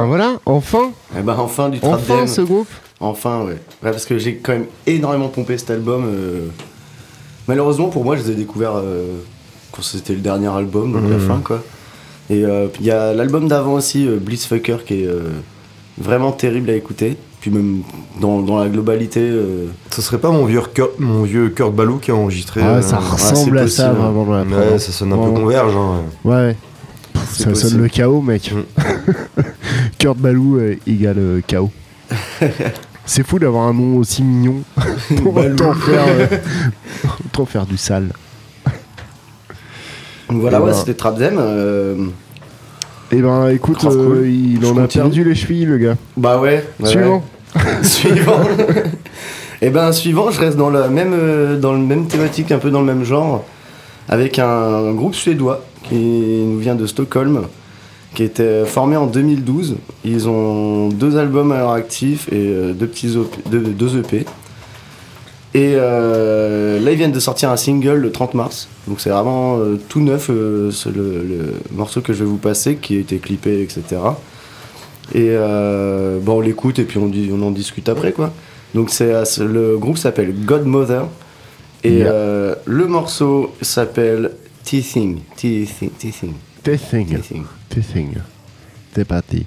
Ben 0.00 0.06
voilà, 0.06 0.32
enfin 0.46 0.90
Eh 1.18 1.22
ben 1.22 1.36
enfin 1.38 1.68
du 1.68 1.80
trap 1.80 1.94
Enfin 1.94 2.26
ce 2.26 2.40
groupe 2.42 2.68
Enfin, 3.00 3.40
ouais. 3.42 3.52
Ouais, 3.82 3.90
parce 3.90 4.06
que 4.06 4.16
j'ai 4.18 4.36
quand 4.36 4.52
même 4.52 4.66
énormément 4.86 5.28
pompé 5.28 5.58
cet 5.58 5.70
album. 5.70 6.04
euh. 6.06 6.46
Malheureusement, 7.48 7.88
pour 7.88 8.04
moi, 8.04 8.16
je 8.16 8.22
les 8.22 8.30
ai 8.30 8.34
découverts 8.34 8.76
euh, 8.76 9.18
quand 9.72 9.82
c'était 9.82 10.14
le 10.14 10.20
dernier 10.20 10.48
album, 10.48 10.92
donc 10.92 11.02
la 11.10 11.16
Mhm. 11.16 11.20
fin, 11.20 11.40
quoi. 11.44 11.62
Et 12.30 12.44
euh, 12.44 12.66
il 12.80 12.86
y 12.86 12.90
a 12.90 13.12
l'album 13.12 13.46
d'avant 13.48 13.74
aussi, 13.74 14.06
euh, 14.08 14.16
Blitzfucker, 14.18 14.78
qui 14.86 15.02
est 15.02 15.06
euh, 15.06 15.20
vraiment 15.98 16.32
terrible 16.32 16.70
à 16.70 16.74
écouter. 16.74 17.16
Puis 17.40 17.50
même 17.50 17.82
dans, 18.20 18.40
dans 18.40 18.58
la 18.58 18.68
globalité. 18.68 19.20
euh, 19.20 19.66
Ce 19.90 20.02
serait 20.02 20.18
pas 20.18 20.30
mon 20.30 20.44
vieux, 20.46 20.62
Kurt, 20.74 20.98
mon 20.98 21.22
vieux 21.22 21.50
Kurt 21.50 21.72
Balou 21.72 21.98
qui 21.98 22.10
a 22.10 22.16
enregistré 22.16 22.60
Ah, 22.64 22.76
euh, 22.76 22.82
ça 22.82 22.96
ressemble 22.98 23.58
c'est 23.58 23.64
à 23.64 23.68
ça 23.68 23.92
vraiment 23.92 24.24
la 24.34 24.42
Ouais, 24.42 24.74
hein. 24.74 24.78
ça 24.78 24.90
sonne 24.90 25.12
un 25.12 25.18
peu 25.18 25.30
converge. 25.30 25.74
hein. 25.76 26.00
Ouais. 26.24 26.56
Ça 27.36 27.54
sonne 27.54 27.82
le 27.82 27.88
chaos, 27.88 28.20
mec. 28.22 28.52
Kurt 29.98 30.16
Balou 30.18 30.56
euh, 30.58 30.76
égale 30.86 31.18
euh, 31.18 31.40
chaos. 31.46 31.70
C'est 33.04 33.24
fou 33.24 33.38
d'avoir 33.38 33.68
un 33.68 33.72
nom 33.74 33.98
aussi 33.98 34.22
mignon 34.22 34.62
pour 35.22 35.36
autant 35.36 35.74
faire, 35.74 36.04
euh, 36.08 36.26
autant 37.24 37.46
faire 37.46 37.66
du 37.66 37.76
sale. 37.76 38.08
Donc 40.28 40.40
voilà, 40.40 40.58
Et 40.58 40.60
ouais, 40.60 40.66
ben- 40.70 40.76
c'était 40.76 40.94
Trap 40.94 41.16
Dem. 41.18 41.36
euh, 41.38 42.06
Et 43.12 43.22
ben 43.22 43.48
écoute, 43.50 43.84
euh, 43.84 43.88
cool. 44.20 44.26
il 44.28 44.58
Je 44.60 44.66
en 44.66 44.76
a 44.78 44.88
perdu 44.88 45.22
les 45.22 45.34
chevilles, 45.36 45.66
le 45.66 45.78
gars. 45.78 45.94
Bah 46.16 46.40
ouais. 46.40 46.64
ouais, 46.80 46.88
Suivant. 46.88 47.22
ouais. 47.54 47.62
suivant. 47.84 48.40
Et 49.62 49.70
ben 49.70 49.92
suivant, 49.92 50.30
je 50.32 50.40
reste 50.40 50.56
dans 50.56 50.70
la 50.70 50.88
même 50.88 51.12
euh, 51.14 51.58
dans 51.58 51.72
le 51.72 51.78
même 51.78 52.08
thématique, 52.08 52.50
un 52.50 52.58
peu 52.58 52.70
dans 52.70 52.80
le 52.80 52.86
même 52.86 53.04
genre, 53.04 53.44
avec 54.08 54.38
un, 54.40 54.92
groupe 54.94 55.14
suédois 55.14 55.64
qui 55.88 55.94
nous 55.96 56.58
vient 56.58 56.74
de 56.74 56.86
Stockholm, 56.86 57.46
qui 58.14 58.22
était 58.22 58.64
formé 58.64 58.96
en 58.96 59.06
2012. 59.06 59.76
Ils 60.04 60.28
ont 60.28 60.88
deux 60.88 61.16
albums 61.16 61.52
à 61.52 61.58
leur 61.58 61.70
actif 61.72 62.28
et 62.32 62.34
euh, 62.48 62.72
deux 62.72 62.86
petits 62.86 63.16
OP 63.16 63.34
deux, 63.50 63.60
deux 63.60 63.98
EP. 63.98 64.24
Et 65.54 65.72
euh, 65.76 66.78
là, 66.80 66.90
ils 66.92 66.98
viennent 66.98 67.12
de 67.12 67.20
sortir 67.20 67.50
un 67.50 67.56
single 67.56 67.94
le 67.96 68.10
30 68.12 68.34
mars. 68.34 68.68
Donc 68.88 69.00
c'est 69.00 69.08
vraiment 69.08 69.56
euh, 69.58 69.78
tout 69.88 70.00
neuf, 70.00 70.28
euh, 70.28 70.70
le, 70.86 70.92
le 70.92 71.54
morceau 71.74 72.02
que 72.02 72.12
je 72.12 72.18
vais 72.24 72.28
vous 72.28 72.36
passer, 72.36 72.76
qui 72.76 72.96
a 72.96 73.00
été 73.00 73.16
clippé, 73.16 73.62
etc. 73.62 73.82
Et 75.14 75.30
bon, 76.22 76.38
on 76.38 76.40
l'écoute 76.40 76.78
et 76.78 76.84
puis 76.84 76.98
on, 76.98 77.06
dit, 77.06 77.30
on 77.32 77.40
en 77.42 77.52
discute 77.52 77.88
après, 77.88 78.12
quoi. 78.12 78.32
Donc 78.74 78.90
c'est 78.90 79.12
le 79.38 79.78
groupe 79.78 79.98
s'appelle 79.98 80.34
Godmother. 80.44 81.06
Et 81.84 81.98
Yeah. 81.98 82.56
le 82.64 82.86
morceau 82.86 83.52
s'appelle 83.62 84.32
Ticinho, 84.66 85.22
ticinho, 85.36 85.92
ticinho. 85.96 86.34
Ticinho. 86.60 87.48
Ticinho. 87.70 88.24
Debati. 88.92 89.46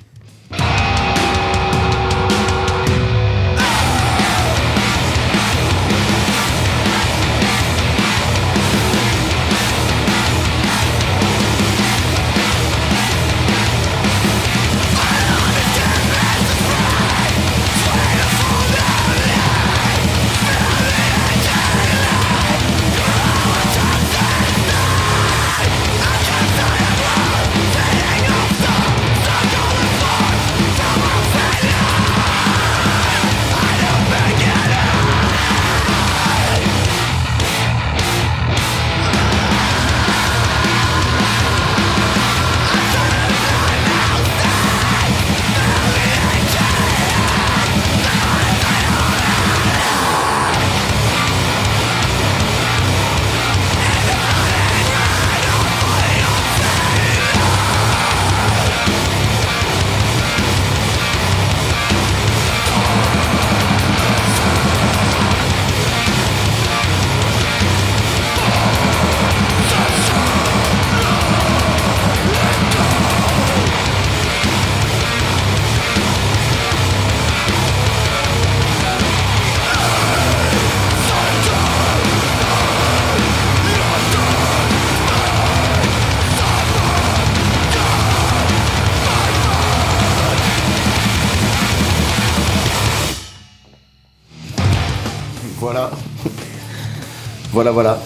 Voilà, 97.59 97.71
voilà. 97.71 98.01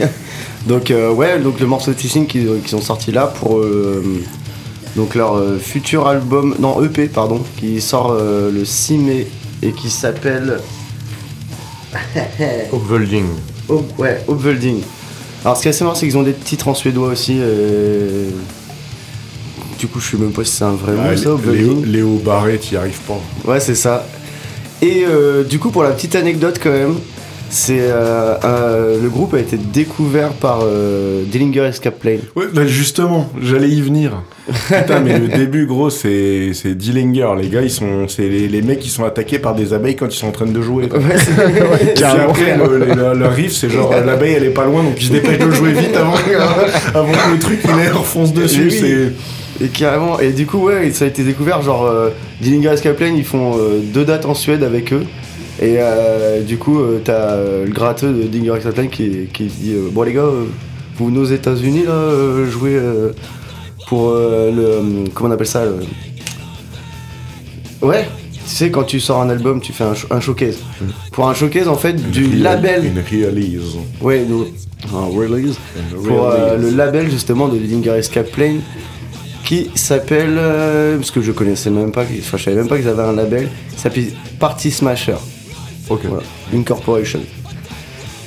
donc, 0.66 0.90
euh, 0.90 1.12
ouais, 1.12 1.38
donc 1.38 1.60
le 1.60 1.66
morceau 1.66 1.90
de 1.90 1.96
Teething 1.96 2.26
qui, 2.26 2.46
qui 2.64 2.70
sont 2.70 2.80
sortis 2.80 3.12
là 3.12 3.26
pour 3.26 3.58
euh, 3.58 4.02
donc 4.96 5.14
leur 5.14 5.36
euh, 5.36 5.58
futur 5.58 6.08
album, 6.08 6.54
non 6.58 6.82
EP, 6.82 7.06
pardon, 7.08 7.42
qui 7.58 7.82
sort 7.82 8.14
le 8.14 8.64
6 8.64 8.96
mai 8.96 9.26
et 9.62 9.72
qui 9.72 9.90
s'appelle. 9.90 10.60
Upvolding. 12.72 13.26
Oh, 13.68 13.84
ouais, 13.98 14.24
Upvolding. 14.26 14.80
Alors, 15.44 15.58
ce 15.58 15.62
qui 15.62 15.68
est 15.68 15.70
assez 15.72 15.84
marrant, 15.84 15.94
c'est 15.94 16.06
qu'ils 16.06 16.16
ont 16.16 16.22
des 16.22 16.32
titres 16.32 16.68
en 16.68 16.74
suédois 16.74 17.08
aussi. 17.08 17.38
Du 19.78 19.86
coup, 19.86 20.00
je 20.00 20.12
sais 20.12 20.16
même 20.16 20.32
pas 20.32 20.44
si 20.44 20.52
c'est 20.56 20.64
un 20.64 20.72
vrai 20.72 20.94
Ah, 20.98 21.10
mot, 21.10 21.16
ça, 21.16 21.52
Léo. 21.52 21.82
Léo 21.84 22.22
Barré, 22.24 22.56
t'y 22.56 22.74
arrives 22.74 23.00
pas. 23.00 23.20
Ouais, 23.44 23.60
c'est 23.60 23.74
ça. 23.74 24.06
Et 24.80 25.04
du 25.46 25.58
coup, 25.58 25.68
pour 25.68 25.82
la 25.82 25.90
petite 25.90 26.14
anecdote 26.14 26.58
quand 26.62 26.70
même, 26.70 26.96
c'est 27.50 27.78
euh, 27.80 28.34
euh, 28.44 29.02
le 29.02 29.08
groupe 29.08 29.34
a 29.34 29.38
été 29.38 29.56
découvert 29.56 30.30
par 30.30 30.60
euh, 30.62 31.22
Dillinger 31.24 31.64
Escape 31.64 31.98
Plane. 31.98 32.18
Ouais, 32.36 32.44
bah 32.52 32.66
justement, 32.66 33.30
j'allais 33.42 33.68
y 33.70 33.80
venir. 33.80 34.22
Putain, 34.66 35.00
mais 35.00 35.18
le 35.18 35.28
début, 35.36 35.66
gros, 35.66 35.88
c'est 35.90 36.50
c'est 36.52 36.74
Dillinger. 36.74 37.28
Les 37.40 37.48
gars, 37.48 37.62
ils 37.62 37.70
sont, 37.70 38.06
c'est 38.08 38.28
les, 38.28 38.48
les 38.48 38.62
mecs 38.62 38.78
qui 38.80 38.90
sont 38.90 39.04
attaqués 39.04 39.38
par 39.38 39.54
des 39.54 39.72
abeilles 39.72 39.96
quand 39.96 40.06
ils 40.06 40.16
sont 40.16 40.28
en 40.28 40.32
train 40.32 40.46
de 40.46 40.60
jouer. 40.62 40.88
Ouais, 40.92 41.90
Et 41.90 41.94
carrément. 41.94 42.30
après, 42.30 42.56
le, 42.56 42.78
le- 42.78 42.94
le- 42.94 43.18
le 43.18 43.26
riff, 43.26 43.52
c'est 43.52 43.70
genre 43.70 43.92
l'abeille, 44.04 44.34
elle 44.34 44.44
est 44.44 44.50
pas 44.50 44.64
loin, 44.66 44.82
donc 44.82 44.94
ils 45.00 45.06
se 45.06 45.12
dépêchent 45.12 45.38
de 45.38 45.50
jouer 45.50 45.72
vite 45.72 45.96
avant, 45.96 46.14
avant 46.94 47.12
que 47.12 47.32
le 47.32 47.38
truc 47.38 47.60
il 47.64 47.70
leur 47.92 48.04
fonce 48.06 48.32
dessus. 48.34 48.70
C'est 48.70 49.64
Et 49.64 49.68
carrément, 49.68 50.20
et 50.20 50.32
du 50.32 50.46
coup, 50.46 50.58
ouais, 50.66 50.90
ça 50.92 51.04
a 51.06 51.08
été 51.08 51.22
découvert. 51.24 51.62
Genre, 51.62 51.90
Dillinger 52.40 52.70
Escape 52.74 52.96
Plane, 52.96 53.16
ils 53.16 53.24
font 53.24 53.56
deux 53.92 54.04
dates 54.04 54.26
en 54.26 54.34
Suède 54.34 54.62
avec 54.62 54.92
eux. 54.92 55.04
Et 55.60 55.76
euh, 55.78 56.40
du 56.42 56.56
coup, 56.56 56.80
euh, 56.80 57.00
t'as 57.04 57.32
euh, 57.32 57.64
le 57.64 57.70
gratteux 57.72 58.12
de 58.12 58.70
Plane 58.70 58.88
qui, 58.88 59.26
qui 59.32 59.44
dit 59.46 59.74
Bon, 59.92 60.02
les 60.02 60.12
gars, 60.12 60.24
vous 60.96 61.06
venez 61.06 61.18
aux 61.18 61.24
États-Unis 61.24 61.84
là, 61.86 62.44
jouer 62.48 62.80
pour 63.88 64.12
le. 64.12 65.04
Comment 65.14 65.30
on 65.30 65.32
appelle 65.32 65.46
ça 65.46 65.64
le- 65.64 65.80
Ouais, 67.80 68.08
tu 68.32 68.40
sais, 68.44 68.70
quand 68.70 68.82
tu 68.84 68.98
sors 69.00 69.20
un 69.20 69.30
album, 69.30 69.60
tu 69.60 69.72
fais 69.72 69.84
un, 69.84 69.92
sh- 69.92 70.06
un 70.10 70.20
showcase. 70.20 70.58
Pour 71.12 71.28
un 71.28 71.34
showcase, 71.34 71.68
en 71.68 71.76
fait, 71.76 71.92
du 72.10 72.24
label. 72.36 72.84
Une 72.86 73.02
release. 73.26 73.76
Ouais, 74.00 74.24
nous, 74.28 74.46
un 74.94 75.06
release. 75.06 75.56
Une 75.76 76.02
Pour 76.02 76.28
le 76.56 76.70
label 76.70 77.10
justement 77.10 77.48
de 77.48 77.56
Dillinger 77.58 77.90
Escape 77.98 78.30
Plane 78.32 78.60
qui 79.44 79.70
s'appelle. 79.74 80.38
parce 80.98 81.10
que 81.10 81.20
je 81.20 81.30
connaissais 81.32 81.70
même 81.70 81.92
pas, 81.92 82.02
enfin 82.02 82.36
je 82.36 82.42
savais 82.44 82.56
même 82.56 82.68
pas 82.68 82.76
qu'ils 82.78 82.88
avaient 82.88 83.02
un 83.02 83.12
label, 83.12 83.48
qui 83.74 83.80
s'appelle 83.80 84.06
Party 84.40 84.70
Smasher. 84.70 85.16
Ok. 85.90 86.00
Voilà, 86.04 86.22
Incorporation. 86.54 87.20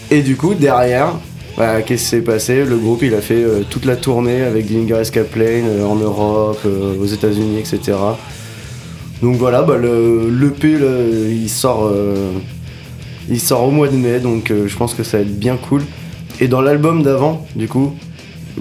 Et 0.09 0.21
du 0.21 0.35
coup, 0.35 0.53
derrière, 0.55 1.13
bah, 1.57 1.81
qu'est-ce 1.81 2.03
qui 2.03 2.09
s'est 2.09 2.21
passé? 2.21 2.65
Le 2.65 2.77
groupe 2.77 3.03
il 3.03 3.13
a 3.13 3.21
fait 3.21 3.43
euh, 3.43 3.61
toute 3.69 3.85
la 3.85 3.95
tournée 3.95 4.41
avec 4.41 4.65
Dillinger 4.65 5.01
Escape 5.01 5.29
Plane 5.31 5.67
euh, 5.67 5.85
en 5.85 5.95
Europe, 5.95 6.59
euh, 6.65 6.97
aux 6.99 7.05
États-Unis, 7.05 7.59
etc. 7.59 7.97
Donc 9.21 9.35
voilà, 9.35 9.61
bah, 9.61 9.77
le 9.77 10.29
l'EP 10.29 10.77
il 11.29 11.49
sort. 11.49 11.85
euh, 11.85 12.31
il 13.29 13.39
sort 13.39 13.63
au 13.67 13.71
mois 13.71 13.87
de 13.87 13.95
mai, 13.95 14.19
donc 14.19 14.51
je 14.51 14.75
pense 14.75 14.93
que 14.95 15.03
ça 15.03 15.17
va 15.17 15.23
être 15.23 15.39
bien 15.39 15.55
cool. 15.55 15.83
Et 16.39 16.47
dans 16.47 16.59
l'album 16.59 17.03
d'avant, 17.03 17.45
du 17.55 17.67
coup, 17.67 17.93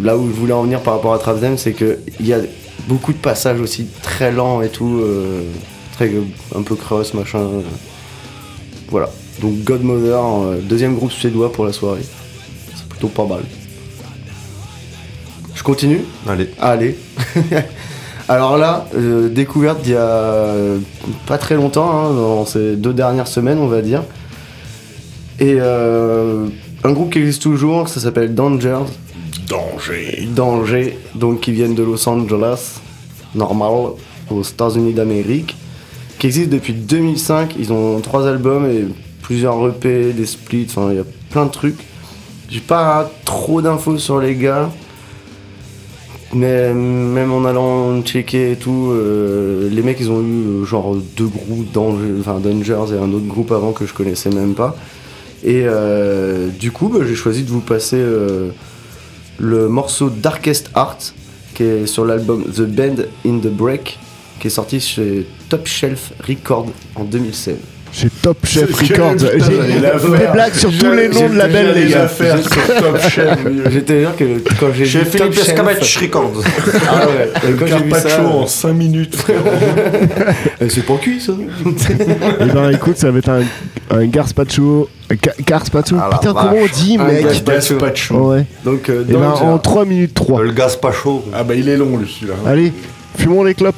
là 0.01 0.17
où 0.19 0.29
je 0.29 0.33
voulais 0.35 0.53
en 0.53 0.63
venir 0.63 0.81
par 0.81 0.95
rapport 0.95 1.15
à 1.15 1.19
Trapsem, 1.19 1.57
c'est 1.57 1.73
que 1.73 1.99
il 2.21 2.27
y 2.27 2.35
a 2.35 2.41
beaucoup 2.87 3.13
de 3.13 3.19
passages 3.19 3.59
aussi 3.59 3.87
très 4.03 4.31
lents 4.31 4.61
et 4.61 4.69
tout, 4.69 5.01
très 5.97 6.13
un 6.55 6.63
peu 6.63 6.77
cross 6.77 7.15
machin. 7.15 7.41
Voilà. 8.91 9.11
Donc 9.41 9.63
Godmother, 9.65 10.21
euh, 10.23 10.61
deuxième 10.61 10.95
groupe 10.95 11.13
suédois 11.13 11.53
pour 11.53 11.65
la 11.65 11.73
soirée. 11.73 12.05
C'est 12.75 12.89
plutôt 12.89 13.09
pas 13.09 13.27
mal. 13.27 13.43
Je 15.55 15.63
continue 15.63 16.01
Allez. 16.27 16.51
Allez. 16.59 16.97
Alors 18.31 18.57
là, 18.57 18.87
euh, 18.95 19.29
découverte 19.29 19.83
d'il 19.83 19.93
y 19.93 19.97
a 19.97 20.01
euh, 20.01 20.79
pas 21.27 21.37
très 21.37 21.57
longtemps, 21.57 21.91
hein, 21.91 22.15
dans 22.15 22.47
ces 22.47 22.77
deux 22.77 22.93
dernières 22.93 23.27
semaines, 23.27 23.59
on 23.59 23.67
va 23.67 23.83
dire. 23.83 24.05
Et 25.41 25.57
euh, 25.59 26.47
un 26.85 26.93
groupe 26.93 27.13
qui 27.13 27.19
existe 27.19 27.43
toujours, 27.43 27.89
ça 27.89 27.99
s'appelle 27.99 28.35
Dangers. 28.35 28.87
Danger. 29.49 30.29
Danger, 30.35 30.97
donc 31.17 31.41
qui 31.41 31.51
viennent 31.51 31.75
de 31.75 31.83
Los 31.83 32.09
Angeles, 32.09 32.79
normal, 33.35 33.95
aux 34.31 34.43
États-Unis 34.43 34.95
d'Amérique, 34.95 35.57
qui 36.21 36.27
existe 36.27 36.51
depuis 36.51 36.75
2005. 36.75 37.57
Ils 37.59 37.73
ont 37.73 37.99
trois 38.01 38.29
albums 38.29 38.67
et 38.67 38.85
plusieurs 39.23 39.67
EP, 39.67 40.13
des 40.13 40.27
splits, 40.27 40.67
enfin 40.69 40.91
il 40.91 40.97
y 40.97 41.01
a 41.01 41.05
plein 41.31 41.47
de 41.47 41.51
trucs. 41.51 41.81
J'ai 42.49 42.61
pas 42.61 43.11
trop 43.25 43.63
d'infos 43.63 43.97
sur 43.97 44.21
les 44.21 44.37
gars, 44.37 44.71
mais 46.35 46.75
même 46.75 47.33
en 47.33 47.45
allant 47.45 48.03
checker 48.03 48.53
et 48.53 48.57
tout, 48.57 48.91
euh, 48.93 49.71
les 49.71 49.83
mecs 49.83 49.99
ils 49.99 50.11
ont 50.11 50.21
eu 50.21 50.63
euh, 50.63 50.65
genre 50.65 50.95
deux 51.17 51.27
groupes, 51.27 51.75
enfin 52.21 52.39
Dangers 52.39 52.95
et 52.95 52.99
un 52.99 53.13
autre 53.13 53.27
groupe 53.27 53.51
avant 53.51 53.73
que 53.73 53.87
je 53.87 53.95
connaissais 53.95 54.31
même 54.31 54.55
pas. 54.55 54.77
Et 55.43 55.63
euh, 55.65 56.49
du 56.49 56.71
coup, 56.71 56.89
bah, 56.89 56.99
j'ai 57.07 57.15
choisi 57.15 57.45
de 57.45 57.51
vous 57.51 57.61
passer 57.63 58.05
le 59.39 59.69
morceau 59.69 60.11
Darkest 60.11 60.71
Art 60.75 60.99
qui 61.55 61.63
est 61.63 61.87
sur 61.87 62.05
l'album 62.05 62.45
The 62.45 62.63
Band 62.63 63.05
in 63.25 63.39
the 63.39 63.49
Break 63.49 63.99
qui 64.41 64.47
est 64.49 64.51
sorti 64.51 64.81
chez 64.81 65.27
Top 65.49 65.67
Shelf 65.67 66.13
Records 66.27 66.71
en 66.97 67.05
2016. 67.05 67.57
Chez 67.93 68.09
Top 68.23 68.39
Chef 68.47 68.73
Records. 68.73 69.17
J'ai 69.19 70.19
des 70.19 70.27
blagues 70.33 70.55
sur 70.55 70.71
tous 70.71 70.93
les 70.93 71.09
noms 71.09 71.29
de 71.29 71.35
labels, 71.37 71.75
les 71.75 71.91
gars. 71.91 72.09
J'étais 73.71 73.99
dire 74.01 74.15
que 74.17 74.25
quand 74.61 74.69
j'ai 74.73 74.85
vu 74.85 75.05
Philippe 75.05 75.17
Top 75.19 75.33
Shelf- 75.33 75.49
Escabach 75.49 75.97
Records. 76.01 76.33
Ah 76.89 77.07
ouais, 77.09 77.31
quand 77.59 77.67
j'ai 77.67 77.79
vu 77.85 77.91
ça. 77.91 78.23
En 78.25 78.47
5 78.47 78.73
minutes. 78.75 79.17
Euh, 80.63 80.67
C'est 80.69 80.85
pas 80.85 80.97
cuit 80.99 81.21
ça 81.21 81.33
Eh 82.41 82.45
ben 82.45 82.71
écoute, 82.71 82.97
ça 82.99 83.11
va 83.11 83.19
être 83.19 83.29
un, 83.31 83.43
un 83.91 84.07
Garspacho. 84.07 84.89
Un 85.11 85.15
Ga- 85.15 85.33
Garspacho 85.45 85.97
Ah 85.99 86.11
Putain, 86.13 86.33
comment 86.35 86.53
on 86.63 86.67
dit, 86.83 86.97
mec 86.99 87.25
Gaspacho. 87.25 87.77
Ouais. 88.31 88.45
Donc, 88.65 88.89
euh, 88.89 89.05
Eh 89.09 89.13
ben 89.15 89.31
en 89.31 89.59
3 89.59 89.85
minutes 89.85 90.15
3. 90.15 90.43
Le 90.43 90.53
gaz 90.53 90.77
pas 90.77 90.93
chaud. 90.93 91.25
Ah 91.35 91.43
bah 91.43 91.55
il 91.57 91.69
est 91.69 91.77
long 91.77 91.97
lui 91.97 92.07
celui-là. 92.09 92.35
Allez, 92.47 92.73
fumons 93.19 93.43
les 93.43 93.55
clopes. 93.55 93.75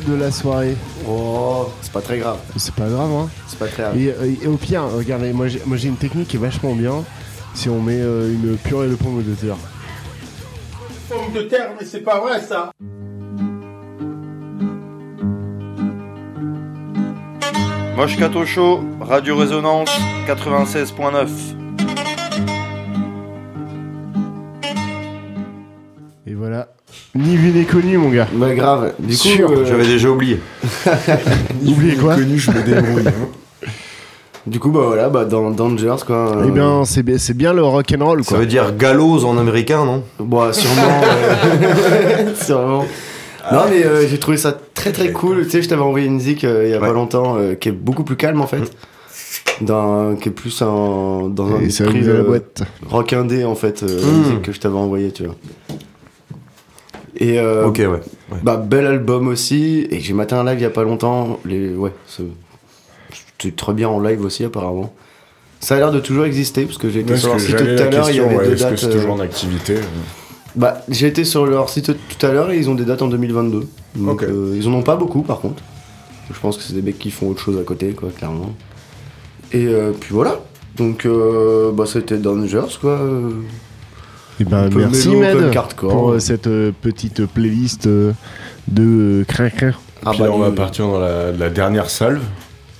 De 0.00 0.14
la 0.14 0.30
soirée. 0.30 0.76
Oh, 1.08 1.68
c'est 1.80 1.92
pas 1.92 2.00
très 2.00 2.18
grave. 2.18 2.38
C'est 2.56 2.74
pas 2.74 2.88
grave, 2.88 3.10
hein. 3.10 3.28
C'est 3.46 3.58
pas 3.58 3.66
très 3.66 3.82
grave. 3.82 3.98
Et, 3.98 4.08
euh, 4.08 4.34
et 4.42 4.46
au 4.46 4.56
pire, 4.56 4.84
regardez, 4.84 5.32
moi 5.32 5.46
j'ai 5.48 5.88
une 5.88 5.96
technique 5.96 6.28
qui 6.28 6.36
est 6.36 6.40
vachement 6.40 6.74
bien. 6.74 7.04
Si 7.54 7.68
on 7.68 7.80
met 7.80 8.00
euh, 8.00 8.32
une 8.32 8.56
purée 8.56 8.88
de 8.88 8.94
pommes 8.94 9.22
de 9.22 9.34
terre. 9.34 9.56
Pomme 11.08 11.32
de 11.34 11.42
terre, 11.42 11.70
mais 11.78 11.86
c'est 11.86 12.00
pas 12.00 12.20
vrai 12.20 12.40
ça. 12.40 12.70
Moche 17.96 18.16
Cato 18.16 18.46
Show, 18.46 18.84
Radio 19.00 19.36
Résonance 19.36 19.90
96.9. 20.28 21.57
Ni 27.18 27.36
vu 27.36 27.50
ni 27.50 27.64
connu, 27.64 27.98
mon 27.98 28.10
gars. 28.10 28.28
Bah 28.32 28.54
grave. 28.54 28.92
Du 29.00 29.08
coup, 29.16 29.22
Sûr. 29.22 29.50
euh, 29.50 29.64
J'avais 29.66 29.86
déjà 29.86 30.08
oublié. 30.08 30.38
Oubliez 31.66 31.96
quoi 31.96 32.14
Connu, 32.14 32.38
je 32.38 32.50
me 32.52 32.62
débrouille. 32.62 33.08
hein. 33.08 33.68
du 34.46 34.60
coup, 34.60 34.70
bah 34.70 34.82
voilà, 34.86 35.08
bah 35.08 35.24
dans 35.24 35.50
Dangers 35.50 35.96
quoi. 36.06 36.36
Eh 36.44 36.48
euh, 36.48 36.50
bien, 36.50 36.84
c'est 36.84 37.02
bi- 37.02 37.18
c'est 37.18 37.36
bien 37.36 37.52
le 37.52 37.62
rock 37.64 37.92
and 37.98 38.04
roll, 38.04 38.22
Ça 38.22 38.30
quoi. 38.30 38.38
veut 38.38 38.46
dire 38.46 38.76
gallows 38.76 39.24
en 39.24 39.36
américain, 39.36 39.84
non? 39.84 40.04
Bon, 40.20 40.52
sûrement. 40.52 41.00
euh, 41.02 42.34
sûrement. 42.40 42.84
Non, 43.50 43.62
mais 43.68 43.84
euh, 43.84 44.06
j'ai 44.06 44.18
trouvé 44.18 44.36
ça 44.36 44.56
très 44.74 44.92
très 44.92 45.10
cool. 45.10 45.44
Tu 45.44 45.50
sais, 45.50 45.62
je 45.62 45.68
t'avais 45.68 45.82
envoyé 45.82 46.06
une 46.06 46.20
zik 46.20 46.44
euh, 46.44 46.64
il 46.66 46.70
y 46.70 46.74
a 46.74 46.78
pas 46.78 46.92
longtemps 46.92 47.36
euh, 47.38 47.54
qui 47.54 47.70
est 47.70 47.72
beaucoup 47.72 48.04
plus 48.04 48.16
calme 48.16 48.40
en 48.40 48.46
fait. 48.46 48.62
Dans, 49.60 50.14
qui 50.14 50.28
est 50.28 50.32
plus 50.32 50.62
en, 50.62 51.28
dans 51.28 51.56
un 51.56 51.60
Et 51.60 51.70
ça 51.70 51.84
esprit 51.84 52.02
ouvre 52.02 52.12
la 52.12 52.22
boîte. 52.22 52.62
rock 52.88 53.12
indé 53.12 53.44
en 53.44 53.56
fait, 53.56 53.82
euh, 53.82 53.88
Mm. 54.00 54.24
zik 54.24 54.42
que 54.42 54.52
je 54.52 54.60
t'avais 54.60 54.76
envoyé, 54.76 55.10
tu 55.10 55.24
vois. 55.24 55.34
Et 57.18 57.38
euh, 57.40 57.66
Ok, 57.66 57.78
ouais. 57.78 57.86
ouais. 57.88 58.00
bah, 58.42 58.56
bel 58.56 58.86
album 58.86 59.28
aussi. 59.28 59.86
Et 59.90 60.00
j'ai 60.00 60.14
maté 60.14 60.34
un 60.34 60.44
live 60.44 60.58
il 60.58 60.62
y 60.62 60.66
a 60.66 60.70
pas 60.70 60.84
longtemps. 60.84 61.40
Les, 61.44 61.74
ouais, 61.74 61.92
c'était 62.06 63.54
très 63.56 63.72
bien 63.74 63.88
en 63.88 64.00
live 64.00 64.24
aussi 64.24 64.44
apparemment. 64.44 64.92
Ça 65.60 65.74
a 65.74 65.78
l'air 65.78 65.90
de 65.90 65.98
toujours 65.98 66.24
exister 66.24 66.64
parce 66.64 66.78
que 66.78 66.88
j'ai 66.88 67.00
été 67.00 67.12
Ouais, 67.12 67.18
sur 67.18 67.30
leur 67.30 67.40
site 67.40 67.56
tout 67.56 67.62
à 67.64 67.90
l'heure. 67.90 68.10
Il 68.10 68.16
y 68.16 68.20
avait 68.20 68.36
ouais, 68.36 68.44
deux 68.48 68.54
dates. 68.54 68.78
c'est 68.78 68.86
euh, 68.86 68.92
toujours 68.92 69.12
en 69.12 69.20
activité 69.20 69.74
bah, 70.56 70.82
j'ai 70.88 71.06
été 71.06 71.24
sur 71.24 71.46
leur 71.46 71.68
site 71.68 71.92
tout 71.92 72.26
à 72.26 72.32
l'heure 72.32 72.50
et 72.50 72.56
ils 72.58 72.68
ont 72.68 72.74
des 72.74 72.84
dates 72.84 73.02
en 73.02 73.08
2022. 73.08 73.68
Donc, 73.96 74.22
Ok. 74.22 74.24
euh, 74.24 74.54
ils 74.56 74.66
en 74.66 74.72
ont 74.72 74.82
pas 74.82 74.96
beaucoup 74.96 75.22
par 75.22 75.40
contre. 75.40 75.62
Je 76.32 76.38
pense 76.40 76.56
que 76.56 76.62
c'est 76.62 76.72
des 76.74 76.82
mecs 76.82 76.98
qui 76.98 77.10
font 77.10 77.28
autre 77.28 77.40
chose 77.40 77.58
à 77.58 77.62
côté, 77.62 77.90
quoi, 77.92 78.08
clairement. 78.10 78.54
Et 79.52 79.66
euh, 79.66 79.92
puis 79.98 80.12
voilà. 80.12 80.40
Donc, 80.76 81.06
euh, 81.06 81.70
bah, 81.72 81.84
c'était 81.86 82.18
Dangers, 82.18 82.76
quoi. 82.80 82.98
Eh 84.40 84.44
ben, 84.44 84.68
merci, 84.74 85.08
Med, 85.16 85.52
pour 85.76 86.10
euh, 86.12 86.18
cette 86.20 86.46
euh, 86.46 86.70
petite 86.80 87.26
playlist 87.26 87.86
euh, 87.86 88.12
de 88.68 89.24
crin-crin. 89.26 89.72
Ah, 90.06 90.10
Puis 90.10 90.20
bah, 90.20 90.26
là, 90.26 90.32
on 90.32 90.38
va 90.38 90.50
partir 90.52 90.86
dans 90.86 91.00
la, 91.00 91.32
la 91.32 91.50
dernière 91.50 91.90
salve. 91.90 92.22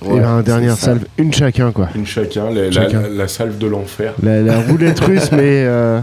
Et 0.05 0.19
ben, 0.19 0.41
dernière 0.41 0.77
salve, 0.77 1.03
une 1.17 1.33
chacun, 1.33 1.71
quoi. 1.73 1.89
Une 1.95 2.05
chacun, 2.05 2.49
la, 2.51 2.65
la- 2.65 2.71
Chacun. 2.71 3.01
la 3.13 3.27
salve 3.27 3.57
de 3.57 3.67
l'enfer. 3.67 4.13
La, 4.23 4.41
la 4.41 4.59
roulette 4.67 4.99
russe, 5.01 5.31
mais, 5.33 5.65
euh, 5.65 5.99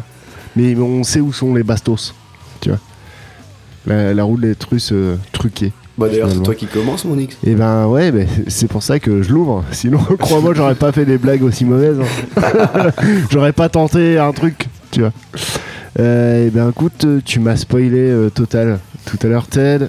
mais 0.54 0.76
on 0.76 1.02
sait 1.02 1.20
où 1.20 1.32
sont 1.32 1.54
les 1.54 1.62
bastos. 1.62 2.14
Tu 2.60 2.68
vois. 2.68 2.78
La, 3.86 4.12
la 4.12 4.24
roulette 4.24 4.62
russe 4.64 4.90
euh, 4.92 5.16
truquée. 5.32 5.72
Bah, 5.96 6.08
d'ailleurs, 6.10 6.28
c'est 6.30 6.42
toi 6.42 6.54
qui 6.54 6.66
commence, 6.66 7.06
mon 7.06 7.16
X. 7.18 7.38
Et 7.46 7.54
ben 7.54 7.86
ouais, 7.86 8.12
c'est 8.48 8.68
pour 8.68 8.82
ça 8.82 8.98
que 8.98 9.22
je 9.22 9.32
l'ouvre. 9.32 9.64
Sinon, 9.72 9.98
crois-moi, 10.18 10.52
j'aurais 10.54 10.74
pas 10.74 10.92
fait 10.92 11.06
des 11.06 11.16
blagues 11.16 11.42
aussi 11.42 11.64
mauvaises. 11.64 11.96
hein. 12.36 12.90
j'aurais 13.30 13.54
pas 13.54 13.70
tenté 13.70 14.18
un 14.18 14.32
truc, 14.32 14.66
tu 14.96 15.02
vois. 15.02 15.12
Euh, 16.00 16.46
et 16.46 16.50
ben 16.50 16.70
écoute, 16.70 17.06
tu 17.24 17.38
m'as 17.38 17.56
spoilé 17.56 17.98
euh, 17.98 18.30
total 18.30 18.78
tout 19.04 19.18
à 19.22 19.26
l'heure, 19.28 19.46
Ted. 19.46 19.86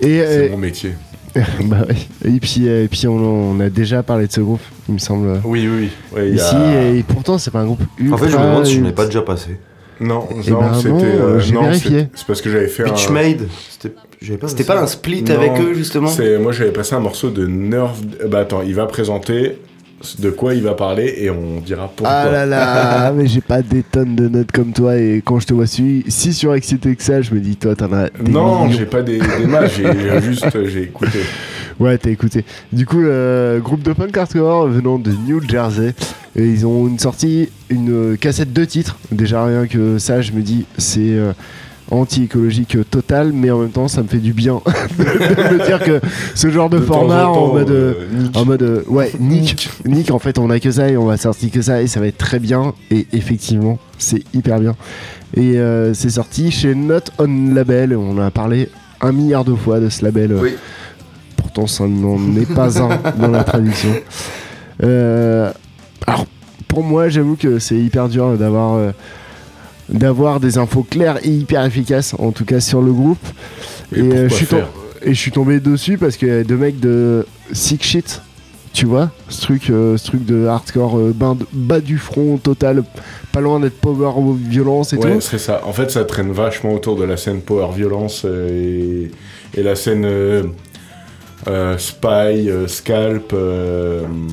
Et, 0.00 0.18
C'est 0.18 0.46
euh, 0.48 0.50
mon 0.50 0.56
métier. 0.56 0.94
bah 1.64 1.84
oui. 1.88 2.08
Et 2.24 2.40
puis, 2.40 2.66
et 2.66 2.88
puis 2.88 3.06
on, 3.06 3.52
on 3.52 3.60
a 3.60 3.70
déjà 3.70 4.02
parlé 4.02 4.26
de 4.26 4.32
ce 4.32 4.40
groupe, 4.40 4.60
il 4.88 4.94
me 4.94 4.98
semble. 4.98 5.40
Oui, 5.44 5.68
oui, 5.68 5.88
oui. 6.12 6.16
Ouais, 6.16 6.22
a- 6.22 6.34
Ici, 6.34 6.98
et 6.98 7.02
pourtant, 7.04 7.38
c'est 7.38 7.50
pas 7.52 7.60
un 7.60 7.66
groupe 7.66 7.82
ultra. 7.98 8.16
En 8.16 8.18
fait, 8.18 8.28
je 8.30 8.36
me 8.36 8.42
demande 8.42 8.66
si 8.66 8.74
je 8.74 8.80
n'ai 8.80 8.92
pas 8.92 9.06
déjà 9.06 9.22
passé. 9.22 9.58
Non, 10.00 10.26
Eh 10.44 10.50
non, 10.50 10.60
ben 10.60 10.74
c'était. 10.74 10.90
euh, 11.04 11.38
j'ai 11.38 11.52
vérifié. 11.56 12.08
c'est- 12.14 12.26
parce 12.26 12.42
que 12.42 12.50
j'avais 12.50 12.66
fait 12.66 12.82
Pitch 12.82 13.08
un. 13.08 13.12
Made 13.12 13.46
C'était 13.70 13.90
pas 13.90 14.48
C'était 14.48 14.64
passé. 14.64 14.64
pas 14.64 14.82
un 14.82 14.86
split 14.88 15.22
Non, 15.22 15.34
avec 15.36 15.52
eux, 15.60 15.74
justement 15.74 16.08
C'est 16.08 16.38
moi 16.38 16.50
j'avais 16.50 16.72
passé 16.72 16.94
un 16.96 17.00
morceau 17.00 17.30
de 17.30 17.46
Nerve. 17.46 18.00
Bah 18.28 18.40
attends, 18.40 18.62
il 18.62 18.74
va 18.74 18.86
présenter 18.86 19.58
de 20.18 20.30
quoi 20.30 20.54
il 20.54 20.62
va 20.62 20.74
parler 20.74 21.14
et 21.18 21.30
on 21.30 21.60
dira 21.60 21.90
pourquoi. 21.94 22.14
Ah 22.14 22.30
là 22.30 22.46
là, 22.46 23.12
mais 23.16 23.26
j'ai 23.26 23.40
pas 23.40 23.62
des 23.62 23.82
tonnes 23.82 24.14
de 24.16 24.28
notes 24.28 24.52
comme 24.52 24.72
toi 24.72 24.96
et 24.96 25.22
quand 25.24 25.40
je 25.40 25.46
te 25.46 25.54
vois 25.54 25.66
si, 25.66 26.04
si 26.08 26.32
surexcité 26.32 26.94
que 26.96 27.02
ça, 27.02 27.22
je 27.22 27.34
me 27.34 27.40
dis 27.40 27.56
toi 27.56 27.74
t'en 27.74 27.92
as 27.92 28.10
des 28.10 28.30
non, 28.30 28.70
j'ai 28.70 28.86
pas 28.86 29.02
des, 29.02 29.18
des 29.18 29.46
matchs, 29.46 29.76
j'ai 29.76 30.20
juste 30.22 30.46
j'ai 30.66 30.82
écouté. 30.82 31.20
Ouais, 31.80 31.96
t'as 31.98 32.10
écouté. 32.10 32.44
Du 32.72 32.86
coup, 32.86 33.00
le 33.00 33.60
groupe 33.62 33.82
de 33.82 33.92
punk 33.92 34.16
hardcore 34.16 34.68
venant 34.68 34.98
de 34.98 35.10
New 35.10 35.40
Jersey, 35.48 35.94
et 36.36 36.44
ils 36.44 36.66
ont 36.66 36.86
une 36.86 36.98
sortie, 36.98 37.48
une 37.70 38.12
euh, 38.12 38.16
cassette 38.16 38.52
de 38.52 38.64
titres. 38.64 38.96
Déjà 39.10 39.44
rien 39.44 39.66
que 39.66 39.98
ça, 39.98 40.20
je 40.20 40.32
me 40.32 40.42
dis 40.42 40.64
c'est 40.78 41.00
euh, 41.00 41.32
anti-écologique 41.92 42.76
total, 42.90 43.32
mais 43.32 43.50
en 43.50 43.58
même 43.58 43.70
temps 43.70 43.86
ça 43.86 44.02
me 44.02 44.08
fait 44.08 44.18
du 44.18 44.32
bien. 44.32 44.60
De 44.98 45.58
me 45.58 45.66
dire 45.66 45.82
que 45.82 46.00
ce 46.34 46.50
genre 46.50 46.70
de, 46.70 46.80
format 46.80 47.26
en 47.26 47.34
temps, 47.34 47.44
en 47.44 47.52
mode 47.52 47.70
euh, 47.70 47.94
en 48.34 48.44
mode 48.44 48.62
euh, 48.62 48.82
ouais 48.88 49.12
nick 49.20 49.70
nick 49.84 50.10
en 50.10 50.18
fait 50.18 50.38
on 50.38 50.50
a 50.50 50.58
que 50.58 50.70
ça 50.70 50.88
et 50.88 50.96
on 50.96 51.04
va 51.04 51.16
sortir 51.16 51.50
que 51.50 51.60
ça 51.60 51.82
et 51.82 51.86
ça 51.86 52.00
va 52.00 52.06
être 52.06 52.18
très 52.18 52.38
bien. 52.38 52.74
Et 52.90 53.06
effectivement 53.12 53.78
c'est 53.98 54.24
hyper 54.34 54.58
bien. 54.58 54.74
Et 55.36 55.58
euh, 55.58 55.94
c'est 55.94 56.10
sorti 56.10 56.50
chez 56.50 56.74
Not 56.74 57.10
On 57.18 57.54
Label. 57.54 57.96
On 57.96 58.18
a 58.18 58.30
parlé 58.30 58.68
un 59.00 59.12
milliard 59.12 59.44
de 59.44 59.54
fois 59.54 59.78
de 59.78 59.88
ce 59.88 60.04
label. 60.04 60.34
Oui. 60.40 60.54
pourtant 61.36 61.66
ça 61.66 61.86
n'en 61.86 62.18
est 62.36 62.52
pas 62.52 62.80
un 62.80 62.98
dans 63.18 63.28
la 63.28 63.44
traduction. 63.44 63.92
Euh, 64.82 65.52
alors 66.06 66.26
pour 66.68 66.82
moi 66.82 67.10
j'avoue 67.10 67.36
que 67.36 67.58
c'est 67.58 67.76
hyper 67.76 68.08
dur 68.08 68.36
d'avoir 68.38 68.92
d'avoir 69.92 70.40
des 70.40 70.58
infos 70.58 70.82
claires 70.82 71.18
et 71.22 71.28
hyper 71.30 71.64
efficaces 71.64 72.14
en 72.18 72.32
tout 72.32 72.44
cas 72.44 72.60
sur 72.60 72.80
le 72.82 72.92
groupe 72.92 73.24
Et 73.94 74.00
et, 74.00 74.02
euh, 74.12 74.28
je 74.28 74.34
suis 74.34 74.46
tom- 74.46 74.58
faire 74.60 74.68
et 75.04 75.14
je 75.14 75.18
suis 75.20 75.32
tombé 75.32 75.58
dessus 75.60 75.98
parce 75.98 76.16
qu'il 76.16 76.28
y 76.28 76.30
a 76.32 76.44
deux 76.44 76.56
mecs 76.56 76.78
de 76.80 77.26
Sick 77.52 77.82
Shit 77.84 78.22
tu 78.72 78.86
vois 78.86 79.10
ce 79.28 79.40
truc 79.42 79.68
euh, 79.68 79.96
ce 79.98 80.06
truc 80.06 80.24
de 80.24 80.46
hardcore 80.46 80.96
euh, 80.98 81.12
de- 81.12 81.46
bas 81.52 81.80
du 81.80 81.98
front 81.98 82.38
total 82.38 82.84
pas 83.32 83.40
loin 83.40 83.60
d'être 83.60 83.78
power 83.80 84.12
violence 84.48 84.92
et 84.92 84.96
Ouais, 84.96 85.14
tout 85.14 85.20
c'est 85.20 85.38
ça. 85.38 85.62
En 85.64 85.72
fait, 85.72 85.90
ça 85.90 86.04
traîne 86.04 86.30
vachement 86.32 86.72
autour 86.74 86.96
de 86.96 87.04
la 87.04 87.16
scène 87.16 87.40
power 87.40 87.68
violence 87.74 88.22
euh, 88.26 89.08
et, 89.54 89.58
et 89.58 89.62
la 89.62 89.74
scène 89.74 90.06
spy, 91.78 92.48
scalp, 92.66 93.34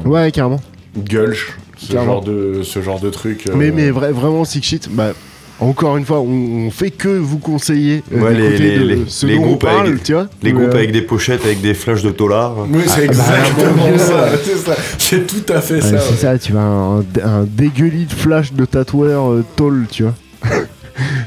ouais 0.06 0.32
carrément 0.32 0.60
gulch, 0.98 1.56
ce 1.78 1.94
genre 1.94 2.22
de 2.24 2.62
ce 2.64 2.82
genre 2.82 3.00
de 3.00 3.10
truc. 3.10 3.46
mais 3.56 3.72
mais 3.72 3.90
vra- 3.92 4.12
vraiment 4.12 4.44
Sick 4.46 4.64
Shit 4.64 4.90
bah 4.92 5.14
encore 5.62 5.98
une 5.98 6.06
fois, 6.06 6.20
on, 6.22 6.68
on 6.68 6.72
fait 6.72 6.92
que 6.92 7.10
vous 7.10 7.38
conseiller 7.38 8.04
euh, 8.14 8.22
Ouais, 8.22 8.34
les, 8.34 8.78
de 8.78 8.84
les, 8.84 9.00
ce 9.08 9.26
les 9.26 9.36
dont 9.36 9.42
on 9.44 9.46
groupes 9.48 9.62
parle, 9.62 9.88
avec, 9.88 10.04
tu 10.04 10.14
vois 10.14 10.28
les 10.42 10.52
Ou, 10.52 10.56
groupes 10.60 10.74
euh, 10.74 10.78
avec 10.78 10.92
des 10.92 11.02
pochettes 11.02 11.44
avec 11.46 11.62
des 11.62 11.74
flashs 11.74 12.02
de 12.04 12.12
dollars. 12.12 12.56
Oui, 12.70 12.82
c'est 12.86 12.92
Ah, 12.92 12.98
bah, 12.98 13.04
exactement 13.04 13.90
bon, 13.92 13.98
ça. 13.98 14.30
C'est 14.44 14.56
ça. 14.58 14.76
C'est 14.98 15.28
tout 15.28 15.54
à 15.54 15.62
fait 15.62 15.76
Ouais, 15.76 15.82
ça. 15.82 16.00
c'est 16.00 16.16
ça, 16.16 16.38
tu 16.40 16.54
vas 16.54 16.62
un, 16.62 17.00
un 17.24 17.44
dégueulis 17.44 18.06
de 18.06 18.14
flash 18.14 18.54
de 18.54 18.66
tatoueur 18.66 19.32
euh, 19.32 19.46
tall, 19.56 19.86
tu 19.92 20.04
vois. 20.04 20.16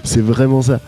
c'est 0.05 0.23
vraiment 0.23 0.63
ça. 0.63 0.81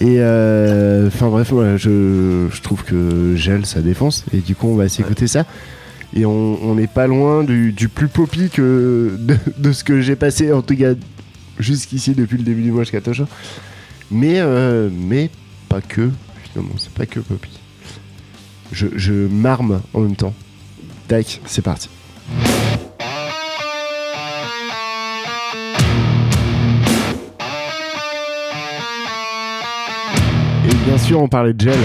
Et 0.00 0.16
euh, 0.18 1.06
enfin 1.06 1.28
bref, 1.28 1.48
voilà, 1.52 1.76
je, 1.76 2.46
je 2.50 2.60
trouve 2.62 2.82
que 2.82 3.36
gèle 3.36 3.64
ça 3.66 3.80
défonce. 3.80 4.24
Et 4.34 4.38
du 4.38 4.54
coup, 4.56 4.66
on 4.68 4.74
va 4.76 4.88
s'écouter 4.88 5.28
ça. 5.28 5.44
Et 6.16 6.26
on 6.26 6.58
on 6.64 6.74
n'est 6.74 6.88
pas 6.88 7.06
loin 7.06 7.44
du, 7.44 7.72
du 7.72 7.88
plus 7.88 8.08
poppy 8.08 8.50
que 8.50 9.12
de, 9.18 9.36
de 9.56 9.72
ce 9.72 9.84
que 9.84 10.00
j'ai 10.00 10.16
passé, 10.16 10.52
en 10.52 10.62
tout 10.62 10.76
cas 10.76 10.92
jusqu'ici 11.62 12.14
depuis 12.14 12.36
le 12.36 12.44
début 12.44 12.62
du 12.62 12.70
mois 12.72 12.82
jusqu'à 12.82 13.00
Tocha. 13.00 13.26
Mais, 14.10 14.40
euh, 14.40 14.90
mais 14.92 15.30
pas 15.68 15.80
que, 15.80 16.10
finalement, 16.44 16.74
c'est 16.76 16.92
pas 16.92 17.06
que 17.06 17.20
poppy. 17.20 17.50
Je, 18.72 18.86
je 18.96 19.12
m'arme 19.12 19.80
en 19.94 20.00
même 20.00 20.16
temps. 20.16 20.34
Tac, 21.08 21.40
c'est 21.46 21.62
parti. 21.62 21.88
Et 30.68 30.74
bien 30.86 30.98
sûr, 30.98 31.20
on 31.20 31.28
parlait 31.28 31.52
de 31.52 31.60
gel. 31.60 31.78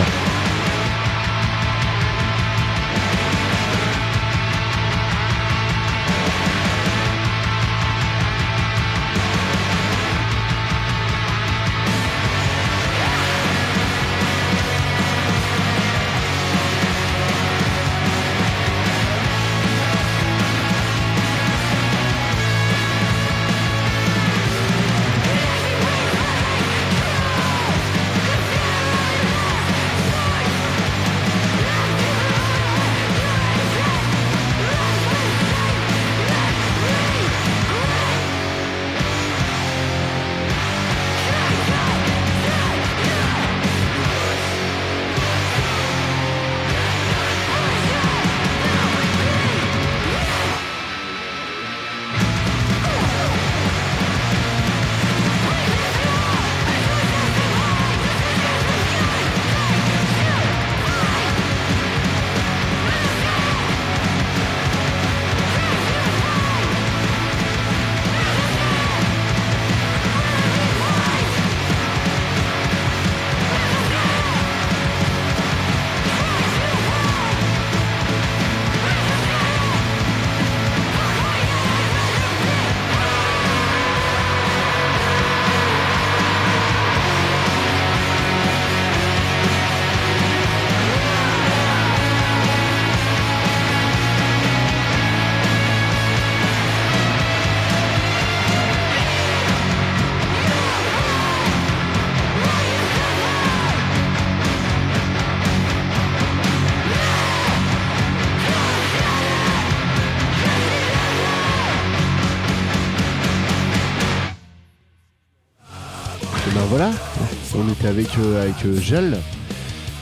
Gel. 118.81 119.17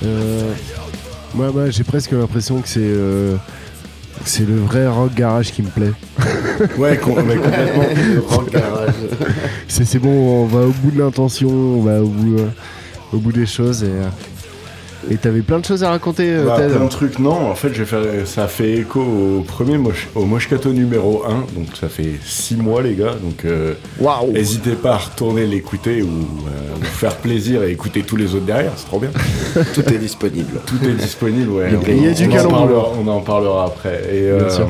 Euh, 0.03 0.51
moi, 1.33 1.51
moi 1.51 1.69
j'ai 1.69 1.83
presque 1.83 2.11
l'impression 2.11 2.59
que 2.61 2.67
c'est 2.67 2.79
euh, 2.81 3.35
que 4.23 4.29
c'est 4.29 4.45
le 4.47 4.55
vrai 4.57 4.87
rock 4.87 5.13
garage 5.13 5.51
qui 5.51 5.61
me 5.61 5.69
plaît. 5.69 5.91
Ouais, 6.77 6.97
com- 6.97 7.15
mais 7.27 7.35
complètement. 7.35 7.83
Rock 8.29 8.51
garage. 8.51 8.93
C'est 9.67 9.99
bon, 9.99 10.43
on 10.43 10.45
va 10.45 10.61
au 10.61 10.71
bout 10.71 10.91
de 10.91 10.99
l'intention, 10.99 11.49
on 11.49 11.81
va 11.81 12.01
au 12.01 12.07
bout, 12.07 12.39
euh, 12.39 12.47
au 13.11 13.17
bout 13.17 13.33
des 13.33 13.45
choses 13.45 13.83
et 13.83 13.87
et 15.11 15.17
t'avais 15.17 15.41
plein 15.41 15.59
de 15.59 15.65
choses 15.65 15.83
à 15.83 15.89
raconter, 15.89 16.29
euh, 16.29 16.45
Bah, 16.45 16.57
Ted. 16.57 16.73
plein 16.75 16.85
de 16.85 16.89
trucs, 16.89 17.19
non. 17.19 17.49
En 17.49 17.55
fait, 17.55 17.69
je 17.73 17.79
vais 17.83 17.85
faire, 17.85 18.01
ça 18.25 18.47
fait 18.47 18.73
écho 18.73 18.99
au 19.01 19.41
premier 19.41 19.77
moche, 19.77 20.07
au 20.15 20.25
Moshkato 20.25 20.71
numéro 20.73 21.23
1. 21.25 21.29
Donc, 21.55 21.67
ça 21.79 21.89
fait 21.89 22.11
6 22.23 22.55
mois, 22.57 22.81
les 22.81 22.93
gars. 22.95 23.15
Donc, 23.21 23.45
euh, 23.45 23.73
Waouh 23.99 24.31
n'hésitez 24.31 24.73
pas 24.73 24.93
à 24.93 24.97
retourner 24.97 25.45
l'écouter 25.45 26.01
ou 26.01 26.07
euh, 26.07 26.49
vous 26.79 26.85
faire 26.85 27.15
plaisir 27.17 27.63
et 27.63 27.71
écouter 27.71 28.01
tous 28.03 28.15
les 28.15 28.33
autres 28.35 28.45
derrière. 28.45 28.71
C'est 28.77 28.85
trop 28.87 28.99
bien. 28.99 29.11
Tout 29.73 29.87
est 29.93 29.97
disponible. 29.97 30.59
Tout 30.65 30.83
est 30.87 30.93
disponible, 30.93 31.49
ouais. 31.51 31.69
Il 31.87 32.03
y 32.03 32.07
a- 32.07 32.13
du 32.13 32.23
on, 32.23 32.27
en 32.27 32.31
calembour. 32.31 32.57
parlera, 32.57 32.91
on 33.03 33.07
en 33.07 33.19
parlera 33.21 33.65
après. 33.65 34.01
Et, 34.11 34.21
Bien 34.21 34.45
euh, 34.45 34.49
sûr. 34.49 34.67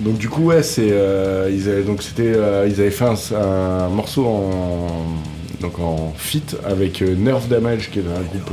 Donc 0.00 0.16
du 0.18 0.28
coup, 0.28 0.44
ouais, 0.46 0.62
c'est 0.64 0.88
euh, 0.90 1.48
ils 1.52 1.68
avaient 1.68 1.82
donc 1.82 2.02
c'était 2.02 2.32
euh, 2.34 2.66
ils 2.68 2.80
avaient 2.80 2.90
fait 2.90 3.04
un, 3.04 3.14
un 3.36 3.88
morceau 3.88 4.24
en 4.26 5.16
donc 5.60 5.78
en 5.78 6.12
feat 6.16 6.56
avec 6.64 7.02
Nerve 7.02 7.46
Damage 7.46 7.90
qui 7.92 8.00
est 8.00 8.02
un 8.02 8.20
groupe 8.22 8.52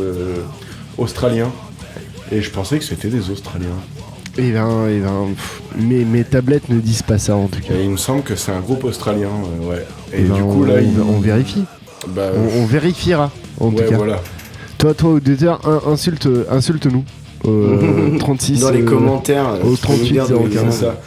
euh, 1.00 1.04
australien. 1.04 1.52
Et 2.32 2.42
je 2.42 2.50
pensais 2.52 2.78
que 2.78 2.84
c'était 2.86 3.08
des 3.08 3.30
Australiens. 3.32 3.68
Et 4.38 4.52
ben, 4.52 4.88
et 4.88 5.00
ben, 5.00 5.28
pff, 5.36 5.62
mes, 5.80 6.06
mes 6.06 6.24
tablettes 6.24 6.70
ne 6.70 6.80
disent 6.80 7.02
pas 7.02 7.18
ça 7.18 7.36
en 7.36 7.48
tout 7.48 7.60
cas. 7.62 7.74
Et 7.74 7.84
il 7.84 7.90
me 7.90 7.98
semble 7.98 8.22
que 8.24 8.36
c'est 8.36 8.52
un 8.52 8.60
groupe 8.60 8.84
australien, 8.84 9.30
euh, 9.30 9.70
ouais. 9.70 9.86
Et, 10.14 10.22
Et 10.22 10.24
ben, 10.26 10.36
du 10.36 10.42
coup 10.44 10.62
on, 10.64 10.66
là, 10.66 10.76
on- 11.08 11.20
vérifie. 11.20 11.66
bah, 12.10 12.30
On, 12.36 12.62
on 12.62 12.66
vérifiera 12.66 13.32
en 13.60 13.70
ouais, 13.70 13.84
tout 13.84 13.90
cas. 13.90 13.98
voilà. 13.98 14.22
Toi, 14.78 14.94
toi, 14.94 15.10
auditeur, 15.12 15.60
in- 15.68 15.92
insulte, 15.92 16.30
insulte-nous. 16.50 17.04
Euh, 17.46 18.18
36. 18.20 18.60
Dans 18.62 18.70
les 18.72 18.82
euh, 18.82 18.86
commentaires. 18.86 19.56
au 19.64 19.76
tu 19.76 19.88
peux 19.88 19.94
nous 19.94 19.98
38, 20.06 20.12
dire 20.12 20.28
d'où 20.28 20.36
ils 20.36 20.44
05. 20.44 20.50
viennent. 20.52 20.72
C'est 20.72 20.86
ça. 20.86 21.02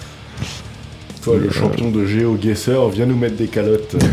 Toi, 1.23 1.36
le 1.40 1.51
champion 1.51 1.90
de 1.90 2.05
Géo 2.05 2.35
Guesser, 2.35 2.77
viens 2.93 3.06
nous 3.06 3.16
mettre 3.16 3.36
des 3.36 3.47
calottes. 3.47 3.94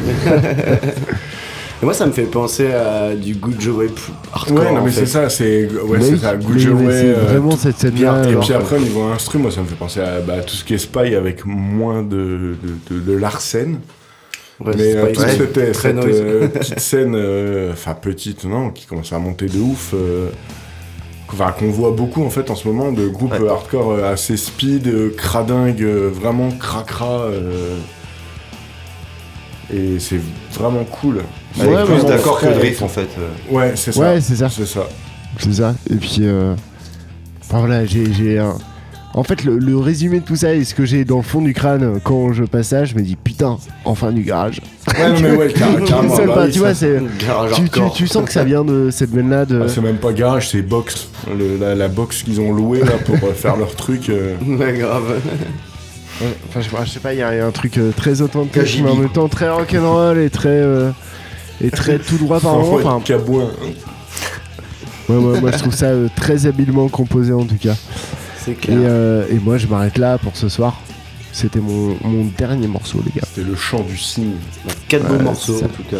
Et 1.81 1.85
moi, 1.85 1.93
ça 1.93 2.05
me 2.05 2.11
fait 2.11 2.23
penser 2.23 2.73
à 2.73 3.15
du 3.15 3.35
Good 3.35 3.61
Joe 3.61 3.89
hardcore. 4.33 4.57
ouais, 4.59 4.73
non 4.73 4.83
mais 4.83 4.91
c'est 4.91 5.05
ça, 5.05 5.29
c'est 5.29 5.65
ouais, 5.71 6.01
c'est 6.01 6.17
ça, 6.17 6.35
Good 6.35 6.55
mais- 6.55 6.59
Joe 6.59 6.75
mais 6.77 6.87
Way, 6.87 6.93
c'est 7.01 7.07
euh, 7.07 7.23
vraiment 7.23 7.51
cette 7.55 7.77
scène-là. 7.77 8.29
Et 8.29 8.35
puis 8.35 8.53
après, 8.53 8.75
au 8.75 8.79
niveau 8.81 9.03
instru, 9.03 9.37
moi, 9.39 9.49
ça 9.49 9.61
me 9.61 9.65
fait 9.65 9.75
penser 9.75 10.01
à 10.01 10.19
bah, 10.19 10.41
tout 10.41 10.55
ce 10.55 10.65
qui 10.65 10.73
est 10.73 10.77
Spy 10.77 11.15
avec 11.15 11.45
moins 11.45 12.03
de, 12.03 12.55
de, 12.89 12.95
de, 12.95 12.99
de 12.99 13.13
Larsen. 13.17 13.79
Ouais, 14.59 14.73
mais 14.75 14.91
c'est 14.91 14.97
euh, 14.97 15.05
toute 15.13 15.19
cette, 15.19 15.53
très 15.53 15.73
cette, 15.73 15.97
euh, 16.05 16.47
petite 16.49 16.79
scène, 16.81 17.13
euh, 17.15 17.71
enfin 17.71 17.93
petite, 17.93 18.43
non, 18.43 18.71
qui 18.71 18.85
commence 18.85 19.13
à 19.13 19.19
monter 19.19 19.45
de 19.45 19.57
ouf, 19.57 19.91
euh, 19.93 20.27
enfin, 21.31 21.53
qu'on 21.57 21.69
voit 21.69 21.91
beaucoup 21.91 22.25
en 22.25 22.29
fait 22.29 22.49
en 22.51 22.55
ce 22.55 22.67
moment, 22.67 22.91
de 22.91 23.07
groupes 23.07 23.39
Ouais. 23.39 23.47
hardcore 23.47 24.03
assez 24.03 24.35
speed, 24.35 25.15
cradingue, 25.15 25.81
vraiment 25.81 26.49
cracra. 26.51 27.21
euh, 27.21 27.77
et 29.73 29.97
c'est 29.99 30.19
vraiment 30.51 30.83
cool. 30.83 31.21
Avec 31.59 31.75
Ouais, 31.75 31.83
plus 31.85 32.05
d'accord 32.05 32.39
que 32.39 32.45
de 32.47 32.59
riff 32.59 32.81
en 32.81 32.87
fait. 32.87 33.07
Ouais, 33.49 33.73
c'est 33.75 33.91
ça. 33.91 33.99
Ouais, 33.99 34.21
c'est 34.21 34.35
ça. 34.35 34.49
C'est 34.49 34.65
ça. 34.65 34.87
C'est 35.37 35.53
ça. 35.53 35.75
Et 35.89 35.95
puis, 35.95 36.17
euh, 36.21 36.53
enfin, 37.41 37.59
voilà, 37.59 37.85
j'ai, 37.85 38.39
un. 38.39 38.55
En 39.15 39.23
fait, 39.23 39.43
le, 39.43 39.57
le 39.57 39.75
résumé 39.77 40.19
de 40.19 40.25
tout 40.25 40.35
ça 40.35 40.53
et 40.53 40.63
ce 40.63 40.75
que 40.75 40.85
j'ai 40.85 41.03
dans 41.03 41.17
le 41.17 41.23
fond 41.23 41.41
du 41.41 41.53
crâne 41.53 41.83
euh, 41.83 41.99
quand 42.03 42.31
je 42.31 42.43
passe 42.43 42.67
ça, 42.67 42.85
je 42.85 42.93
me 42.95 43.01
dis 43.01 43.15
putain, 43.15 43.57
enfin 43.83 44.11
du 44.11 44.21
garage. 44.21 44.61
Ouais, 44.87 45.19
mais 45.21 45.31
ouais, 45.31 45.47
car- 45.57 45.83
carrément. 45.83 46.15
C'est 46.15 46.27
bah 46.27 46.33
pas- 46.35 46.41
oui, 46.45 46.51
tu 46.51 46.53
ça, 46.53 46.59
vois, 46.59 46.73
c'est. 46.75 47.01
Garage 47.25 47.51
Tu, 47.53 47.55
tu, 47.55 47.79
hardcore. 47.79 47.93
tu 47.93 48.07
sens 48.07 48.25
que 48.25 48.31
ça 48.31 48.43
vient 48.43 48.63
de 48.63 48.89
cette 48.91 49.09
veine-là 49.09 49.45
de. 49.45 49.61
Ah, 49.63 49.67
c'est 49.67 49.81
même 49.81 49.97
pas 49.97 50.13
garage, 50.13 50.49
c'est 50.49 50.61
box. 50.61 51.07
Le- 51.37 51.57
la, 51.57 51.73
la 51.75 51.87
box 51.87 52.21
qu'ils 52.23 52.39
ont 52.39 52.53
louée 52.53 52.81
là 52.81 52.97
pour 53.05 53.15
euh, 53.15 53.33
faire 53.33 53.55
leur 53.57 53.75
truc. 53.75 54.09
euh. 54.09 54.35
Ouais, 54.47 54.73
grave. 54.77 55.19
Enfin, 56.49 56.59
je, 56.61 56.69
je 56.85 56.89
sais 56.89 56.99
pas, 56.99 57.13
il 57.13 57.19
y, 57.19 57.23
a 57.23 57.45
un 57.45 57.51
truc 57.51 57.77
euh, 57.77 57.91
très 57.95 58.21
authentique, 58.21 58.81
mais 58.83 58.89
en 58.89 58.95
même 58.95 59.09
temps 59.09 59.27
très 59.29 59.49
rock'n'roll 59.49 60.17
et 60.19 60.29
très. 60.29 60.49
euh, 60.49 60.91
et 61.61 61.69
très 61.71 61.99
tout 61.99 62.17
droit 62.17 62.39
par 62.39 62.53
moment. 62.57 62.75
Ouais, 62.75 62.83
Enfin, 62.85 63.01
cabouin. 63.03 63.49
ouais, 65.09 65.15
ouais, 65.15 65.41
moi 65.41 65.51
je 65.51 65.57
trouve 65.57 65.73
ça 65.75 65.87
euh, 65.87 66.07
très 66.15 66.45
habilement 66.45 66.87
composé 66.89 67.33
en 67.33 67.45
tout 67.45 67.57
cas. 67.57 67.75
C'est 68.37 68.51
Et, 68.51 68.55
clair. 68.55 68.77
euh, 68.81 69.25
et 69.29 69.35
moi 69.39 69.57
je 69.57 69.67
m'arrête 69.67 69.97
là 69.97 70.17
pour 70.17 70.35
ce 70.37 70.49
soir. 70.49 70.79
C'était 71.31 71.59
mon, 71.59 71.95
mon 72.03 72.25
dernier 72.37 72.65
morceau, 72.67 73.03
les 73.05 73.11
gars. 73.21 73.27
C'était 73.33 73.47
le 73.47 73.55
chant 73.55 73.81
du 73.83 73.95
cygne. 73.97 74.33
Quatre 74.87 75.07
beaux 75.07 75.19
morceaux, 75.23 75.63
en 75.63 75.67
tout 75.67 75.83
cas. 75.83 75.97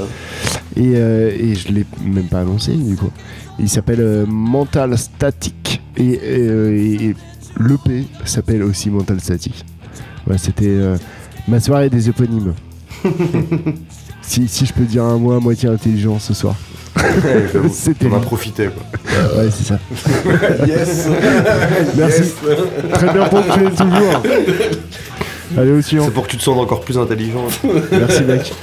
Et, 0.75 0.93
euh, 0.95 1.29
et 1.37 1.53
je 1.53 1.67
l'ai 1.71 1.85
même 2.03 2.25
pas 2.27 2.39
annoncé 2.41 2.73
du 2.73 2.95
coup. 2.95 3.11
Il 3.59 3.69
s'appelle 3.69 4.01
euh, 4.01 4.25
Mental 4.27 4.97
Static. 4.97 5.81
Et, 5.97 6.13
et 6.13 7.15
l'EP 7.59 8.05
s'appelle 8.25 8.63
aussi 8.63 8.89
Mental 8.89 9.19
Static. 9.19 9.65
Ouais, 10.27 10.37
C'était 10.39 10.65
euh, 10.67 10.97
ma 11.47 11.59
soirée 11.59 11.89
des 11.91 12.09
éponymes. 12.09 12.53
si, 14.29 14.47
si 14.47 14.65
je 14.65 14.73
peux 14.73 14.83
dire 14.83 15.03
un 15.03 15.17
mot 15.17 15.31
à 15.31 15.39
moitié 15.39 15.69
intelligent 15.69 16.19
ce 16.19 16.33
soir. 16.33 16.55
C'était 17.71 18.07
On 18.11 18.15
a 18.15 18.19
profité 18.19 18.67
quoi. 18.67 18.83
Ouais, 19.37 19.49
c'est 19.51 19.63
ça. 19.63 19.79
Yes 20.67 21.07
Merci. 21.97 22.21
Yes. 22.21 22.33
Très 22.93 23.13
bien 23.13 23.25
ponctué 23.25 23.65
toujours. 23.71 24.21
Allez 25.57 25.71
au 25.71 25.81
suivant. 25.81 26.05
C'est 26.05 26.11
pour 26.11 26.25
que 26.27 26.31
tu 26.31 26.37
te 26.37 26.43
sentes 26.43 26.59
encore 26.59 26.81
plus 26.81 26.97
intelligent. 26.97 27.47
Merci 27.91 28.23
mec. 28.23 28.53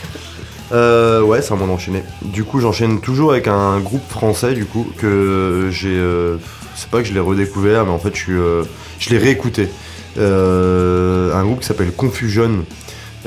Euh, 0.73 1.23
ouais, 1.23 1.43
c'est 1.43 1.53
à 1.53 1.57
moi 1.57 1.67
d'enchaîner. 1.67 2.03
Du 2.23 2.45
coup, 2.45 2.61
j'enchaîne 2.61 3.01
toujours 3.01 3.33
avec 3.33 3.49
un 3.49 3.79
groupe 3.81 4.09
français, 4.09 4.55
du 4.55 4.65
coup, 4.67 4.87
que 4.99 5.69
j'ai. 5.73 5.89
euh, 5.97 6.37
c'est 6.75 6.91
pas 6.91 6.99
que 7.01 7.09
je 7.09 7.13
l'ai 7.15 7.21
redécouvert, 7.21 7.85
mais 7.85 7.93
en 7.93 7.99
fait, 7.99 8.15
je, 8.15 8.21
suis, 8.21 8.33
euh, 8.33 8.63
je 8.99 9.11
l'ai 9.11 9.19
réécouté. 9.19 9.69
Euh, 10.19 11.35
un 11.35 11.45
groupe 11.45 11.61
qui 11.61 11.67
s'appelle 11.67 11.93
Confusion, 11.93 12.65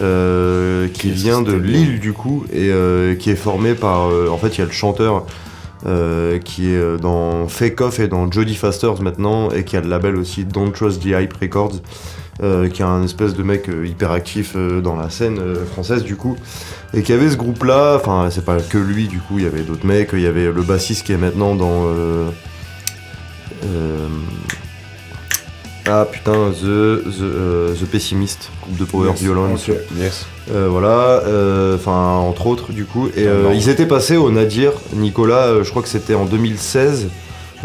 euh, 0.01 0.87
qui 0.87 1.11
vient 1.11 1.41
de 1.41 1.53
Lille, 1.53 1.99
du 1.99 2.13
coup, 2.13 2.45
et 2.53 2.69
euh, 2.71 3.15
qui 3.15 3.29
est 3.29 3.35
formé 3.35 3.73
par. 3.73 4.09
euh, 4.09 4.29
en 4.29 4.37
fait, 4.37 4.57
il 4.57 4.59
y 4.59 4.61
a 4.61 4.65
le 4.65 4.71
chanteur. 4.71 5.25
qui 6.43 6.73
est 6.73 6.97
dans 7.01 7.47
Fake 7.47 7.79
Off 7.79 7.99
et 7.99 8.09
dans 8.09 8.29
Jodie 8.29 8.55
Fasters 8.55 9.01
maintenant 9.01 9.49
et 9.49 9.63
qui 9.63 9.77
a 9.77 9.81
le 9.81 9.87
label 9.87 10.17
aussi 10.17 10.43
Don't 10.43 10.73
Trust 10.73 11.01
the 11.01 11.13
Hype 11.17 11.33
Records 11.41 11.79
qui 12.73 12.81
est 12.81 12.85
un 12.85 13.03
espèce 13.03 13.33
de 13.33 13.43
mec 13.43 13.69
hyper 13.85 14.11
actif 14.11 14.57
dans 14.57 14.97
la 14.97 15.09
scène 15.09 15.39
française 15.71 16.03
du 16.03 16.17
coup 16.17 16.35
et 16.93 17.01
qui 17.01 17.13
avait 17.13 17.29
ce 17.29 17.37
groupe 17.37 17.63
là 17.63 17.95
enfin 17.95 18.27
c'est 18.29 18.43
pas 18.43 18.59
que 18.59 18.77
lui 18.77 19.07
du 19.07 19.19
coup 19.19 19.37
il 19.37 19.45
y 19.45 19.47
avait 19.47 19.61
d'autres 19.61 19.85
mecs 19.85 20.09
il 20.11 20.19
y 20.19 20.27
avait 20.27 20.51
le 20.51 20.63
bassiste 20.63 21.05
qui 21.05 21.13
est 21.13 21.17
maintenant 21.17 21.55
dans 21.55 21.85
ah 25.87 26.05
putain 26.11 26.51
The 26.51 26.63
The, 26.63 27.21
euh, 27.21 27.73
The 27.73 27.85
Pessimist 27.85 28.49
groupe 28.61 28.77
de 28.77 28.85
power 28.85 29.09
Yes. 29.09 29.21
violence 29.21 29.69
Ok, 29.69 29.75
Yes. 29.97 30.25
euh, 30.53 30.67
voilà, 30.69 31.21
euh, 31.25 31.75
enfin 31.75 32.17
entre 32.17 32.47
autres 32.47 32.71
du 32.71 32.85
coup. 32.85 33.07
Et 33.15 33.27
euh, 33.27 33.53
ils 33.53 33.69
étaient 33.69 33.85
passés 33.87 34.17
au 34.17 34.31
Nadir, 34.31 34.73
Nicolas, 34.95 35.47
euh, 35.47 35.63
je 35.63 35.69
crois 35.69 35.81
que 35.81 35.89
c'était 35.89 36.15
en 36.15 36.25
2016. 36.25 37.07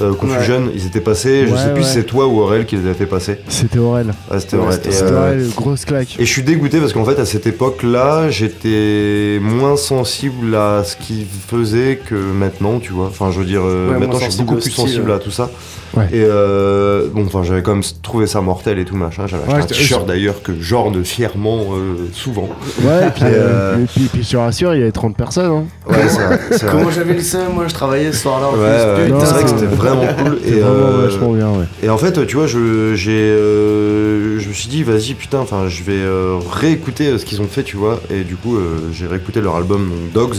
Euh, 0.00 0.12
Confusion, 0.12 0.70
ils 0.74 0.86
étaient 0.86 1.00
passés, 1.00 1.46
je 1.46 1.52
Ouais, 1.52 1.56
sais 1.56 1.68
plus 1.72 1.82
ouais. 1.82 1.86
si 1.86 1.92
c'est 1.94 2.02
toi 2.02 2.26
ou 2.26 2.40
Aurel 2.40 2.66
qui 2.66 2.74
les 2.76 2.90
a 2.90 2.94
fait 2.94 3.06
passer. 3.06 3.38
C'était 3.46 3.78
Aurel. 3.78 4.12
Ah, 4.28 4.40
c'était 4.40 4.56
Ouais, 4.56 4.62
Aurel. 4.64 4.80
c'était 4.82 5.02
euh, 5.02 5.16
Aurel, 5.20 5.48
grosse 5.54 5.84
claque. 5.84 6.16
et 6.18 6.24
je 6.24 6.32
suis 6.32 6.42
dégoûté 6.42 6.80
parce 6.80 6.92
qu'en 6.92 7.04
fait 7.04 7.16
à 7.20 7.24
cette 7.24 7.46
époque-là, 7.46 8.28
j'étais 8.28 9.38
moins 9.40 9.76
sensible 9.76 10.52
à 10.56 10.82
ce 10.82 10.96
qu'ils 10.96 11.26
faisaient 11.48 12.00
que 12.04 12.16
maintenant, 12.16 12.80
tu 12.80 12.92
vois. 12.92 13.06
Enfin, 13.06 13.30
je 13.30 13.38
veux 13.38 13.44
dire, 13.44 13.62
Ouais, 13.62 13.96
maintenant 13.96 14.18
je 14.18 14.30
suis 14.30 14.42
beaucoup 14.42 14.56
au 14.56 14.60
plus 14.60 14.72
sensible 14.72 15.10
ouais. 15.10 15.14
à 15.16 15.18
tout 15.20 15.30
ça. 15.30 15.48
Ouais. 15.96 16.06
Et 16.12 16.24
euh, 16.24 17.06
bon, 17.12 17.24
enfin, 17.26 17.42
j'avais 17.42 17.62
quand 17.62 17.72
même 17.74 17.84
trouvé 18.02 18.26
ça 18.26 18.40
mortel 18.40 18.78
et 18.78 18.84
tout 18.84 18.96
machin. 18.96 19.26
J'avais 19.26 19.42
acheté 19.44 19.54
Ouais, 19.56 19.62
un 19.62 19.66
t-shirt 19.66 20.06
d'ailleurs 20.06 20.42
que 20.42 20.52
j'orne 20.60 21.04
fièrement 21.04 21.60
euh, 21.74 22.08
souvent. 22.12 22.48
Ouais, 22.82 23.06
et 23.08 23.10
puis, 23.10 23.22
Et, 23.24 23.26
euh, 23.26 23.76
euh, 23.76 23.82
et 23.82 23.86
puis, 23.86 24.08
puis 24.12 24.22
je 24.24 24.30
te 24.30 24.36
rassure, 24.36 24.74
il 24.74 24.80
y 24.80 24.82
avait 24.82 24.92
30 24.92 25.16
personnes. 25.16 25.50
Hein. 25.50 25.64
Ouais, 25.88 25.96
c'est 26.08 26.22
vrai. 26.22 26.40
c'est 26.50 26.62
vrai. 26.64 26.70
Comment 26.72 26.90
j'avais 26.90 27.14
le 27.14 27.20
seum, 27.20 27.52
moi 27.54 27.64
je 27.68 27.74
travaillais 27.74 28.12
ce 28.12 28.18
soir-là 28.22 28.48
en 28.48 28.52
Ouais, 28.54 29.04
plus. 29.04 29.12
Non, 29.12 29.20
c'est 29.20 29.32
vrai 29.34 29.42
que 29.44 29.48
c'était 29.50 29.66
vraiment 29.66 30.06
cool. 30.18 30.38
C'est 30.44 30.50
Et, 30.50 30.60
vraiment 30.60 30.74
euh, 30.74 31.06
vachement 31.08 31.32
bien, 31.32 31.48
ouais. 31.50 31.64
et 31.82 31.88
en 31.90 31.98
fait, 31.98 32.26
tu 32.26 32.36
vois, 32.36 32.46
je, 32.46 32.94
j'ai, 32.94 33.12
euh, 33.12 34.38
je 34.38 34.48
me 34.48 34.52
suis 34.52 34.68
dit, 34.68 34.82
vas-y, 34.82 35.14
putain, 35.14 35.38
enfin, 35.38 35.68
je 35.68 35.82
vais 35.82 35.92
euh, 35.94 36.38
réécouter 36.50 37.16
ce 37.18 37.24
qu'ils 37.24 37.40
ont 37.40 37.46
fait, 37.48 37.62
tu 37.62 37.76
vois. 37.76 38.00
Et 38.10 38.24
du 38.24 38.36
coup, 38.36 38.56
euh, 38.56 38.88
j'ai 38.92 39.06
réécouté 39.06 39.40
leur 39.40 39.56
album 39.56 39.90
donc, 40.12 40.30
Dogs, 40.30 40.36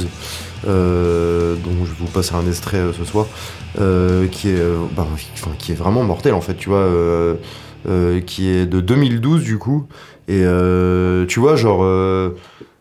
euh, 0.68 1.56
dont 1.56 1.86
je 1.86 1.91
vais 1.91 1.98
vous 1.99 2.06
passer 2.07 2.36
un 2.36 2.48
extrait 2.48 2.77
euh, 2.77 2.94
ce 2.94 3.03
soir, 3.06 3.26
euh, 3.80 4.27
qui, 4.27 4.49
est, 4.49 4.60
euh, 4.60 4.77
bah, 4.95 5.06
enfin, 5.11 5.52
qui 5.57 5.72
est 5.72 5.76
vraiment 5.76 6.03
mortel, 6.03 6.34
en 6.34 6.41
fait, 6.41 6.56
tu 6.56 6.69
vois. 6.69 6.80
euh, 6.80 7.36
euh, 7.88 8.19
qui 8.22 8.49
est 8.49 8.65
de 8.65 8.80
2012, 8.82 9.44
du 9.44 9.57
coup. 9.60 9.86
Et 10.27 10.41
euh, 10.44 11.26
tu 11.27 11.40
vois, 11.40 11.56
genre. 11.56 11.82
euh, 11.84 12.30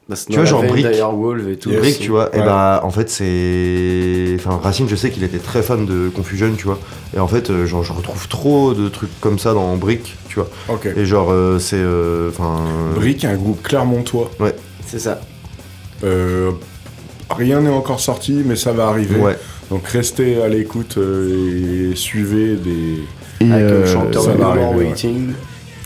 Bah, 0.09 0.17
Tu 0.27 0.33
vois, 0.35 0.45
genre 0.47 0.63
Brick. 0.63 0.85
et 0.87 1.57
tout. 1.59 1.71
Brick, 1.73 1.99
tu 1.99 2.11
vois, 2.11 2.35
et 2.35 2.39
Ouais. 2.41 2.45
bah 2.47 2.81
en 2.85 2.91
fait 2.91 3.09
c'est. 3.11 4.35
Enfin, 4.39 4.59
Racine, 4.63 4.87
je 4.89 4.97
sais 4.97 5.11
qu'il 5.11 5.25
était 5.25 5.39
très 5.39 5.63
fan 5.63 5.85
de 5.87 6.09
Confusion, 6.09 6.53
tu 6.57 6.65
vois. 6.65 6.79
Et 7.17 7.19
en 7.21 7.27
fait, 7.29 7.51
genre, 7.67 7.83
je 7.83 7.93
retrouve 7.93 8.29
trop 8.29 8.73
de 8.75 8.89
trucs 8.89 9.19
comme 9.21 9.39
ça 9.39 9.53
dans 9.55 9.77
Brick, 9.77 10.17
tu 10.29 10.37
vois. 10.41 10.49
Et 10.97 11.05
genre, 11.07 11.29
euh, 11.31 11.59
c'est. 11.59 11.77
euh, 11.79 12.29
Enfin. 12.31 12.61
Brick, 12.95 13.25
un 13.25 13.35
groupe 13.37 13.63
clermontois. 13.63 14.31
C'est 14.87 14.99
ça. 14.99 15.21
Euh, 16.03 16.51
rien 17.37 17.61
n'est 17.61 17.71
encore 17.71 18.01
sorti, 18.01 18.43
mais 18.45 18.57
ça 18.57 18.73
va 18.73 18.87
arriver. 18.89 19.17
Ouais. 19.19 19.37
Donc 19.71 19.87
restez 19.89 20.43
à 20.43 20.49
l'écoute 20.49 20.97
euh, 20.99 21.91
et 21.93 21.97
suivez 21.97 22.57
des. 22.57 23.01
Et, 23.41 23.51
Avec 23.53 23.65
euh, 23.65 23.81
le 23.81 23.87
chanteur 23.87 24.23
ça 24.23 24.33
de 24.33 24.39
va 24.39 24.45
More 24.55 24.65
arriver, 24.67 24.79
ouais. 24.85 24.87
Waiting. 24.91 25.33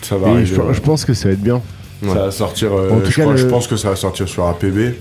Ça 0.02 0.16
va 0.16 0.28
et 0.28 0.30
arriver. 0.32 0.46
je, 0.54 0.60
ouais. 0.60 0.74
je 0.74 0.80
pense 0.80 1.04
que 1.04 1.14
ça 1.14 1.28
va 1.28 1.34
être 1.34 1.42
bien. 1.42 1.60
Ça 2.06 2.14
va 2.14 2.30
sortir. 2.30 2.72
euh, 2.72 2.90
En 2.92 3.00
tout 3.00 3.10
je, 3.10 3.16
cas, 3.16 3.22
crois- 3.22 3.36
je 3.36 3.46
pense 3.46 3.66
que 3.66 3.76
ça 3.76 3.90
va 3.90 3.96
sortir 3.96 4.28
sur 4.28 4.46
APB. 4.46 4.94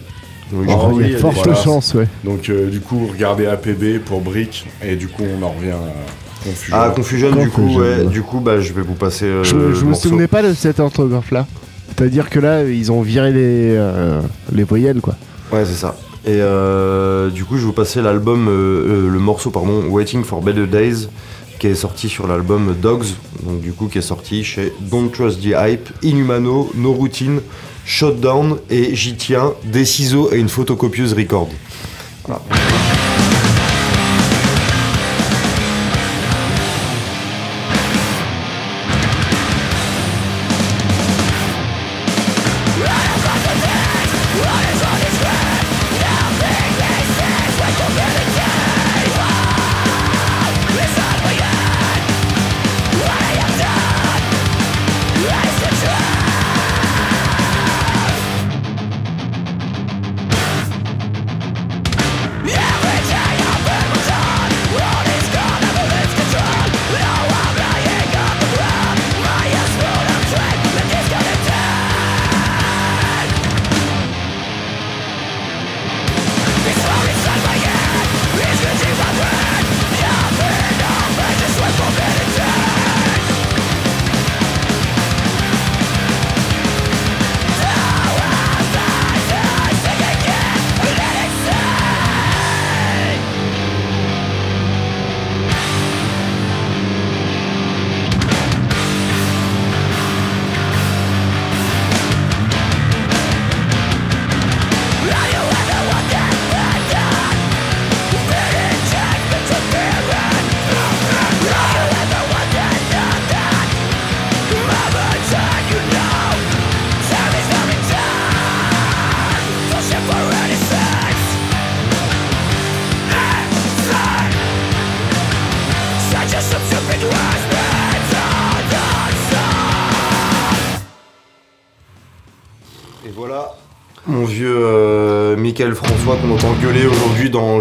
Oh, 0.54 0.64
crois 0.66 0.90
il 0.94 0.96
oui, 0.98 1.04
y 1.04 1.08
il 1.08 1.12
y 1.14 1.16
a 1.16 1.20
forte 1.20 1.54
chance, 1.64 1.94
ouais. 1.94 2.08
Donc 2.24 2.50
euh, 2.50 2.70
du 2.70 2.80
coup, 2.80 3.08
regardez 3.12 3.46
APB 3.48 4.00
pour 4.04 4.22
Brick 4.22 4.66
et 4.82 4.96
du 4.96 5.08
coup, 5.08 5.24
on 5.40 5.44
en 5.44 5.50
revient 5.52 5.72
à 5.72 6.46
Confusion. 6.46 6.78
Ah, 6.80 6.94
Confusion, 6.96 7.32
du 7.36 7.50
coup, 7.50 7.62
Confusion, 7.64 7.82
ouais. 7.82 8.06
Du 8.06 8.22
coup, 8.22 8.40
bah, 8.40 8.60
je 8.62 8.72
vais 8.74 8.82
vous 8.82 8.94
passer. 8.96 9.26
euh, 9.26 9.44
je, 9.44 9.56
le 9.56 9.74
je 9.74 9.82
me 9.84 9.90
morceau. 9.90 10.08
souvenais 10.10 10.28
pas 10.28 10.42
de 10.42 10.54
cette 10.54 10.80
orthographe-là. 10.80 11.46
C'est-à-dire 11.98 12.30
que 12.30 12.40
là, 12.40 12.64
ils 12.64 12.92
ont 12.92 13.02
viré 13.02 13.32
les, 13.34 13.76
euh, 13.76 14.22
les 14.54 14.64
voyelles, 14.64 15.02
quoi. 15.02 15.16
Ouais, 15.52 15.66
c'est 15.66 15.74
ça. 15.76 15.96
Et 16.28 16.42
euh, 16.42 17.30
du 17.30 17.46
coup, 17.46 17.56
je 17.56 17.62
vais 17.62 17.68
vous 17.68 17.74
passer 17.74 18.02
l'album, 18.02 18.50
euh, 18.50 18.52
euh, 18.52 19.10
le 19.10 19.20
morceau, 19.20 19.50
pardon, 19.50 19.86
Waiting 19.88 20.26
for 20.26 20.42
Better 20.42 20.68
Days, 20.68 21.08
qui 21.58 21.68
est 21.68 21.76
sorti 21.76 22.10
sur 22.10 22.28
l'album 22.28 22.76
Dogs, 22.82 23.06
donc 23.44 23.62
du 23.62 23.72
coup, 23.72 23.88
qui 23.88 24.00
est 24.00 24.02
sorti 24.02 24.44
chez 24.44 24.74
Don't 24.82 25.10
Trust 25.10 25.40
the 25.40 25.56
Hype, 25.58 25.88
Inhumano, 26.04 26.70
No 26.76 26.92
Routine, 26.92 27.40
Shutdown 27.86 28.58
et 28.70 28.94
J'y 28.94 29.16
tiens, 29.16 29.54
des 29.64 29.86
ciseaux 29.86 30.30
et 30.34 30.38
une 30.38 30.50
photocopieuse 30.50 31.14
record. 31.14 31.48
Voilà. 32.26 32.42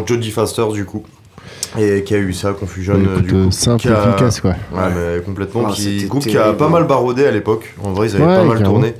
Jodie 0.07 0.31
Faster 0.31 0.65
du 0.73 0.85
coup. 0.85 1.05
Et 1.79 2.05
qui 2.05 2.15
a 2.15 2.19
eu 2.19 2.33
ça, 2.33 2.53
Confusion 2.53 2.95
Bah, 2.95 3.01
euh, 3.01 3.13
écoute, 3.15 3.25
du 3.27 3.31
coup. 3.33 3.37
euh, 3.37 3.51
simple 3.51 3.83
qui 3.83 3.89
a- 3.89 4.09
efficace, 4.09 4.41
quoi. 4.41 4.51
Ouais, 4.73 4.89
mais 4.95 5.21
complètement. 5.23 5.65
Ah, 5.69 5.75
c'était 5.77 6.07
groupe 6.07 6.23
qui 6.25 6.37
a 6.39 6.53
pas 6.55 6.69
mal 6.69 6.85
barodé 6.87 7.27
à 7.27 7.31
l'époque. 7.31 7.75
En 7.85 7.93
vrai, 7.93 8.09
ils 8.09 8.15
avaient 8.17 8.25
Ouais, 8.25 8.37
pas 8.37 8.45
mal 8.45 8.63
tourné. 8.63 8.95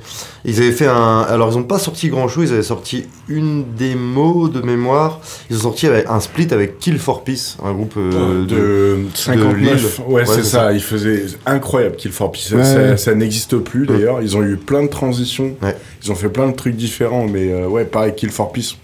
Ils 0.45 0.59
avaient 0.59 0.71
fait 0.71 0.85
un. 0.85 1.21
Alors, 1.21 1.49
ils 1.51 1.57
ont 1.57 1.63
pas 1.63 1.79
sorti 1.79 2.09
grand 2.09 2.27
chose. 2.27 2.49
Ils 2.49 2.53
avaient 2.53 2.61
sorti 2.63 3.05
une 3.29 3.73
démo 3.75 4.47
de 4.47 4.61
mémoire. 4.61 5.21
Ils 5.49 5.57
ont 5.57 5.61
sorti 5.61 5.87
avec 5.87 6.05
un 6.07 6.19
split 6.19 6.47
avec 6.51 6.77
Kill 6.77 6.99
for 6.99 7.23
Peace, 7.23 7.57
un 7.65 7.73
groupe 7.73 7.95
euh, 7.97 8.45
de, 8.45 9.05
59. 9.15 9.57
Lille. 9.57 9.87
ouais, 10.07 10.25
c'est 10.27 10.43
ça. 10.43 10.71
Il 10.71 10.81
faisait 10.81 11.25
incroyable 11.47 11.95
Kill 11.95 12.11
for 12.11 12.31
Peace. 12.31 12.49
Ça, 12.49 12.57
Ouais. 12.57 12.63
ça- 12.63 12.97
ça 12.97 13.15
n'existe 13.15 13.57
plus 13.57 13.87
d'ailleurs. 13.87 14.21
Ils 14.21 14.37
ont 14.37 14.43
eu 14.43 14.55
plein 14.55 14.83
de 14.83 14.89
transitions. 14.89 15.53
Ouais. 15.63 15.75
Ils 16.03 16.11
ont 16.11 16.15
fait 16.15 16.29
plein 16.29 16.47
de 16.47 16.55
trucs 16.55 16.75
différents. 16.75 17.25
Mais 17.27 17.51
euh, 17.51 17.67
ouais, 17.67 17.85
pareil, 17.85 18.13
Kill 18.15 18.29
for 18.29 18.51
Peace. 18.51 18.75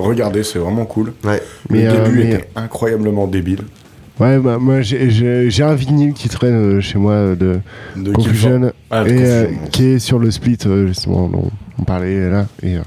Regardez, 0.00 0.42
c'est 0.42 0.58
vraiment 0.58 0.84
cool. 0.84 1.12
Ouais. 1.24 1.42
Mais, 1.70 1.84
le 1.84 1.90
euh, 1.90 2.04
début 2.04 2.18
mais- 2.18 2.24
était 2.34 2.48
incroyablement 2.56 3.26
débile. 3.26 3.60
Ouais, 4.18 4.38
bah, 4.38 4.58
moi, 4.58 4.82
j'ai- 4.82 5.62
un 5.62 5.74
vinyle 5.74 6.12
qui 6.12 6.28
traîne 6.28 6.54
euh, 6.54 6.80
chez 6.82 6.98
moi 6.98 7.12
euh, 7.12 7.34
de 7.36 7.60
De 7.96 8.12
Confusion, 8.12 8.70
Ah, 8.90 9.02
et 9.06 9.12
euh, 9.24 9.46
qui 9.72 9.84
est 9.86 9.98
sur 9.98 10.18
le 10.18 10.30
split, 10.30 10.58
euh, 10.66 10.86
justement, 10.88 11.26
dont 11.28 11.50
on 11.78 11.84
parlait 11.84 12.28
là. 12.28 12.46
Et 12.62 12.76
euh, 12.76 12.80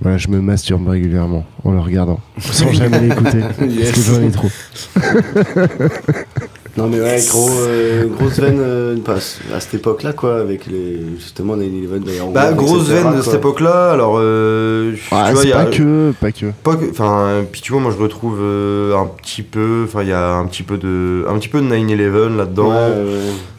voilà, 0.00 0.16
je 0.16 0.28
me 0.28 0.40
masturbe 0.40 0.88
régulièrement 0.88 1.44
en 1.62 1.72
le 1.72 1.80
regardant, 1.80 2.20
sans 2.38 2.72
jamais 2.72 3.00
l'écouter, 3.00 3.40
Yes. 3.68 3.90
parce 3.92 4.08
que 4.08 4.14
j'en 4.14 4.22
ai 4.22 4.30
trop. 4.30 4.48
Non 6.76 6.88
mais 6.88 7.00
ouais, 7.00 7.22
gros, 7.30 7.48
euh, 7.66 8.06
grosse 8.06 8.38
veine 8.38 8.58
euh, 8.60 8.96
pas- 8.98 9.14
à 9.54 9.60
cette 9.60 9.74
époque-là 9.74 10.12
quoi, 10.12 10.38
avec 10.40 10.66
les 10.66 11.00
justement 11.18 11.56
9-11 11.56 12.04
d'ailleurs. 12.04 12.28
Bah, 12.28 12.52
grosse 12.52 12.88
veine 12.88 13.16
de 13.16 13.22
cette 13.22 13.34
époque-là. 13.34 13.90
Alors, 13.92 14.16
euh, 14.18 14.92
tu 14.94 15.00
vois, 15.10 15.34
c'est 15.36 15.42
il 15.44 15.50
y 15.50 15.52
a- 15.52 15.56
pas 15.56 15.70
que, 15.70 16.12
pas 16.20 16.32
que. 16.32 16.46
pas 16.62 16.76
que- 16.76 16.90
enfin 16.90 17.44
puis 17.50 17.60
tu 17.62 17.72
vois 17.72 17.80
moi 17.80 17.92
je 17.96 18.02
retrouve 18.02 18.38
euh, 18.40 18.94
un 18.96 19.06
petit 19.06 19.42
peu 19.42 19.84
enfin 19.86 20.02
il 20.02 20.08
y 20.08 20.12
a 20.12 20.34
un 20.34 20.44
petit 20.46 20.62
peu 20.62 20.76
de 20.76 21.24
un 21.28 21.38
petit 21.38 21.48
peu 21.48 21.60
de 21.60 21.66
9/11 21.66 22.36
là-dedans 22.36 22.72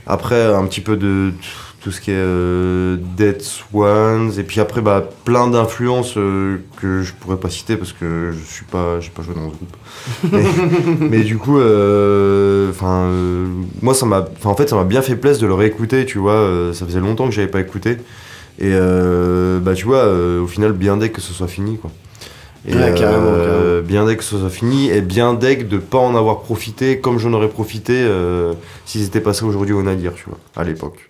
après 0.05 0.45
un 0.53 0.65
petit 0.65 0.81
peu 0.81 0.95
de 0.95 1.31
tout 1.81 1.91
ce 1.91 2.01
qui 2.01 2.11
est 2.11 2.15
euh, 2.15 2.97
Dead 3.15 3.41
Swans 3.41 4.31
et 4.37 4.43
puis 4.43 4.59
après 4.59 4.81
bah 4.81 5.07
plein 5.25 5.47
d'influences 5.47 6.17
euh, 6.17 6.57
que 6.81 7.03
je 7.03 7.13
pourrais 7.13 7.37
pas 7.37 7.49
citer 7.49 7.77
parce 7.77 7.93
que 7.93 8.31
je 8.31 8.53
suis 8.53 8.65
pas 8.65 8.99
j'ai 8.99 9.09
pas 9.11 9.21
joué 9.21 9.35
dans 9.35 9.49
ce 9.49 9.55
groupe. 9.55 9.77
Mais, 10.31 11.09
mais 11.09 11.19
du 11.23 11.37
coup 11.37 11.59
euh, 11.59 12.69
enfin 12.69 13.03
euh, 13.05 13.47
moi 13.81 13.93
ça 13.93 14.05
m'a 14.05 14.25
en 14.43 14.55
fait 14.55 14.69
ça 14.69 14.75
m'a 14.75 14.83
bien 14.83 15.01
fait 15.01 15.15
plaisir 15.15 15.43
de 15.43 15.47
le 15.47 15.53
réécouter 15.53 16.05
tu 16.05 16.17
vois 16.17 16.71
ça 16.73 16.85
faisait 16.85 16.99
longtemps 16.99 17.27
que 17.27 17.33
j'avais 17.33 17.47
pas 17.47 17.61
écouté. 17.61 17.97
Et 18.59 18.71
euh, 18.73 19.59
bah 19.59 19.73
tu 19.75 19.85
vois 19.85 20.07
au 20.07 20.47
final 20.47 20.73
bien 20.73 20.97
dès 20.97 21.09
que 21.09 21.21
ce 21.21 21.33
soit 21.33 21.47
fini 21.47 21.77
quoi. 21.77 21.91
Et 22.67 22.73
Ouais, 22.73 22.93
carrément, 22.95 23.81
bien 23.87 24.05
dès 24.05 24.17
que 24.17 24.23
ce 24.23 24.37
soit 24.37 24.49
fini 24.49 24.89
et 24.89 25.01
bien 25.01 25.33
dès 25.33 25.55
de 25.55 25.77
pas 25.77 25.99
en 25.99 26.15
avoir 26.15 26.41
profité 26.41 26.99
comme 26.99 27.17
j'en 27.17 27.33
aurais 27.33 27.47
profité 27.49 27.93
euh, 27.95 28.53
s'ils 28.85 29.05
étaient 29.05 29.21
passés 29.21 29.45
aujourd'hui 29.45 29.73
au 29.73 29.81
Nadir 29.83 30.13
tu 30.13 30.25
vois 30.27 30.37
à 30.55 30.63
l'époque 30.63 31.09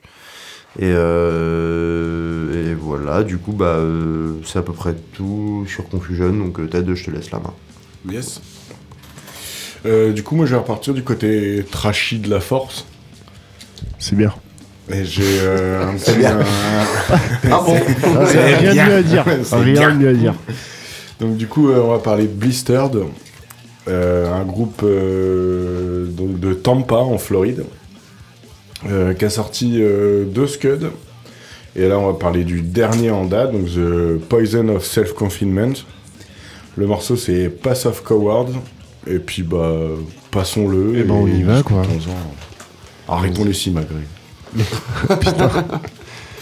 et, 0.80 0.92
euh, 0.92 2.72
et 2.72 2.74
voilà 2.76 3.24
du 3.24 3.38
coup 3.38 3.52
bah 3.52 3.76
euh, 3.78 4.34
c'est 4.46 4.60
à 4.60 4.62
peu 4.62 4.74
près 4.74 4.96
tout 5.14 5.66
sur 5.68 5.88
Confusion 5.90 6.32
donc 6.32 6.60
euh, 6.60 6.68
Ted 6.68 6.94
je 6.96 7.06
te 7.06 7.12
laisse 7.12 7.32
la 7.32 7.40
main 7.40 7.54
Yes. 8.10 8.42
Euh, 9.86 10.12
du 10.14 10.24
coup, 10.24 10.36
moi, 10.36 10.46
je 10.46 10.52
vais 10.52 10.58
repartir 10.58 10.94
du 10.94 11.04
côté 11.04 11.66
trashy 11.70 12.20
de 12.20 12.30
la 12.30 12.40
force. 12.40 12.86
C'est 14.00 14.16
bien. 14.16 14.34
Et 14.90 15.04
j'ai 15.04 15.24
euh, 15.42 15.86
un 15.88 15.98
C'est 15.98 16.12
petit- 16.14 16.20
bien. 16.20 16.40
Ah 17.52 17.62
bon 17.66 17.76
C'est 17.88 17.96
Ah, 18.06 18.26
c'est 18.28 18.56
rien 18.56 18.70
de 18.70 18.72
bien. 18.74 18.88
mieux 18.88 18.96
à 18.96 19.04
dire. 19.04 19.26
C'est 19.44 19.56
Rien 19.56 19.74
bien. 19.74 19.92
de 19.92 19.96
mieux 19.98 20.10
à 20.10 20.14
dire. 20.14 20.34
Donc 21.20 21.36
du 21.38 21.48
coup, 21.48 21.70
euh, 21.70 21.82
on 21.84 21.92
va 21.92 22.00
parler 22.00 22.24
de 22.24 22.34
Blistered, 22.34 22.98
euh, 23.90 24.34
un 24.34 24.44
groupe 24.46 24.82
euh, 24.84 26.08
de 26.18 26.54
Tampa 26.54 26.96
en 26.96 27.18
Floride, 27.18 27.66
euh, 28.90 29.14
qui 29.14 29.26
a 29.26 29.30
sorti 29.30 29.78
euh, 29.82 30.26
deux 30.26 30.48
scuds. 30.48 30.90
Et 31.76 31.88
là, 31.88 32.00
on 32.00 32.08
va 32.08 32.14
parler 32.18 32.44
du 32.44 32.62
dernier 32.62 33.12
en 33.12 33.26
date, 33.26 33.52
donc 33.52 33.66
The 33.66 34.20
Poison 34.28 34.70
of 34.70 34.86
Self-Confinement. 34.86 35.74
Le 36.76 36.88
morceau, 36.88 37.16
c'est 37.16 37.50
Pass 37.50 37.86
of 37.86 38.04
Cowards. 38.04 38.52
Et 39.06 39.20
puis, 39.20 39.44
bah, 39.44 39.74
passons-le. 40.32 40.94
Eh 40.96 41.04
ben, 41.04 41.14
on 41.14 41.28
y 41.28 41.44
va, 41.44 41.62
quoi. 41.64 41.84
Arrêtons 43.08 43.46
les 43.46 43.54
simagrées. 43.54 44.08
Putain. 45.20 45.50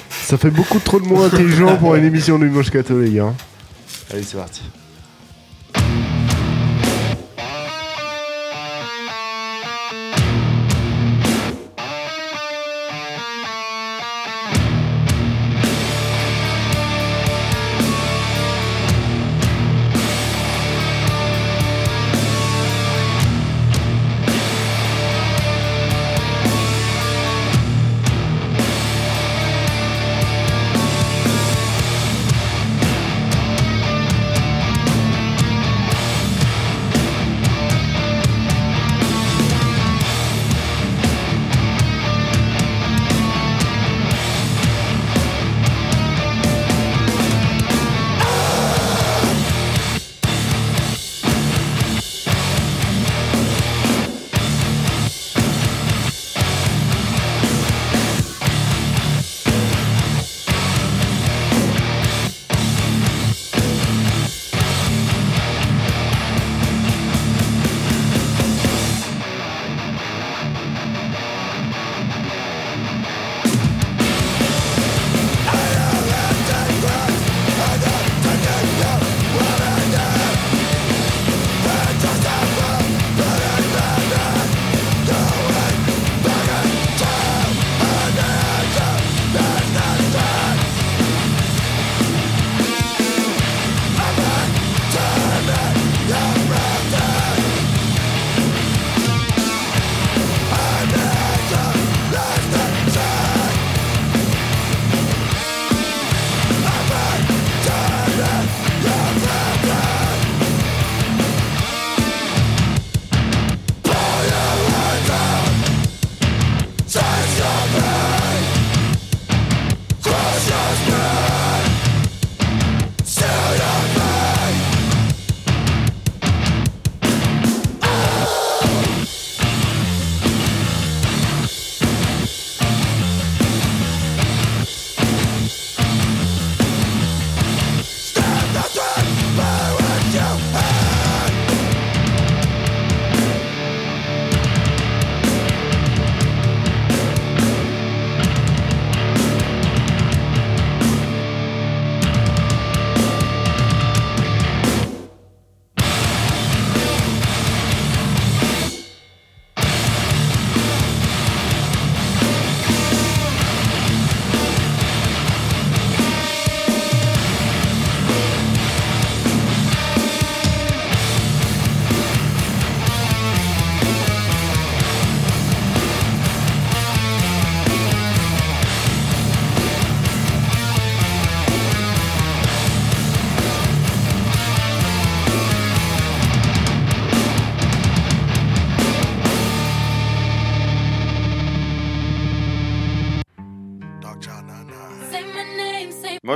Ça 0.10 0.38
fait 0.38 0.50
beaucoup 0.50 0.80
trop 0.80 1.00
de 1.00 1.06
mots 1.06 1.24
intelligents 1.24 1.76
pour 1.78 1.96
une 1.96 2.06
émission 2.06 2.40
du 2.40 2.50
Moscato, 2.50 3.00
les 3.00 3.12
gars. 3.12 3.34
Allez, 4.12 4.24
c'est 4.24 4.38
parti. 4.38 4.62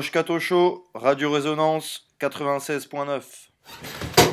Moscato 0.09 0.39
Show, 0.39 0.85
Radio 0.95 1.31
Résonance 1.31 2.01
96.9. 2.19 3.21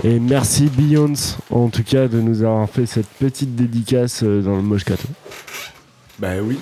Et 0.05 0.19
merci 0.19 0.71
Beyoncé, 0.75 1.37
en 1.51 1.69
tout 1.69 1.83
cas, 1.83 2.09
de 2.09 2.19
nous 2.19 2.43
avoir 2.43 2.67
fait 2.71 2.87
cette 2.87 3.09
petite 3.21 3.55
dédicace 3.55 4.23
euh, 4.23 4.41
dans 4.41 4.57
le 4.57 4.63
Moscato. 4.63 5.07
Bah 6.19 6.37
oui. 6.43 6.57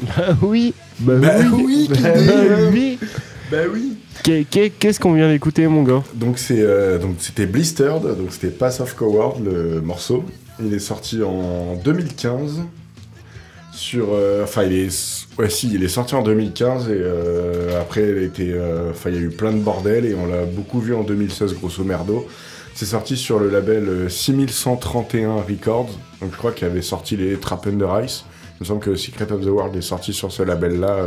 Bah 0.00 0.34
oui. 0.40 0.72
Bah, 1.00 1.16
Bah 1.20 1.32
oui. 1.52 1.64
oui, 1.66 1.88
Bah 1.90 2.12
Kidé. 2.12 2.68
oui. 2.72 2.98
Bah 3.50 3.56
oui. 3.70 3.98
Qu'est- 4.22 4.44
qu'est- 4.48 4.70
Qu'est-ce 4.70 5.00
qu'on 5.00 5.12
vient 5.12 5.28
d'écouter, 5.30 5.66
mon 5.66 5.82
gars? 5.82 6.02
Donc 6.14 6.38
c'est 6.38 6.62
euh, 6.62 6.98
donc 6.98 7.16
c'était 7.18 7.44
Blistered, 7.44 8.04
donc 8.16 8.28
c'était 8.32 8.48
Pass 8.48 8.80
of 8.80 8.94
Coward 8.94 9.38
le 9.44 9.82
morceau. 9.82 10.24
Il 10.64 10.72
est 10.72 10.78
sorti 10.78 11.22
en 11.22 11.74
2015 11.84 12.62
sur 13.76 14.08
euh, 14.12 14.42
enfin 14.42 14.64
il 14.64 14.72
est 14.72 15.26
ouais 15.38 15.50
si 15.50 15.70
il 15.72 15.84
est 15.84 15.88
sorti 15.88 16.14
en 16.14 16.22
2015 16.22 16.88
et 16.88 16.92
euh, 16.92 17.80
après 17.80 18.02
il 18.02 18.18
a 18.18 18.22
été 18.22 18.52
euh, 18.52 18.90
enfin 18.90 19.10
il 19.10 19.16
y 19.16 19.18
a 19.18 19.22
eu 19.22 19.28
plein 19.28 19.52
de 19.52 19.58
bordel 19.58 20.04
et 20.06 20.14
on 20.14 20.26
l'a 20.26 20.44
beaucoup 20.44 20.80
vu 20.80 20.94
en 20.94 21.02
2016 21.02 21.54
grosso 21.54 21.84
merdo. 21.84 22.26
C'est 22.74 22.86
sorti 22.86 23.16
sur 23.16 23.38
le 23.38 23.48
label 23.48 23.88
euh, 23.88 24.08
6131 24.08 25.36
Records. 25.36 25.90
Donc 26.20 26.32
je 26.32 26.36
crois 26.36 26.52
qu'il 26.52 26.66
avait 26.66 26.82
sorti 26.82 27.16
les 27.16 27.38
Trap 27.38 27.66
Under 27.68 28.02
Ice. 28.04 28.24
Il 28.58 28.64
me 28.64 28.66
semble 28.66 28.80
que 28.80 28.94
Secret 28.96 29.30
of 29.32 29.42
the 29.42 29.48
World 29.48 29.76
est 29.76 29.82
sorti 29.82 30.12
sur 30.12 30.32
ce 30.32 30.42
label 30.42 30.80
là 30.80 31.06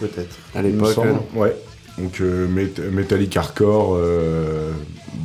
Peut-être. 0.00 0.36
À 0.54 0.62
l'époque. 0.62 0.96
ouais. 1.34 1.54
Donc 1.98 2.20
euh, 2.20 2.46
Metallic 2.92 3.36
Hardcore, 3.36 3.96
euh, 3.96 4.70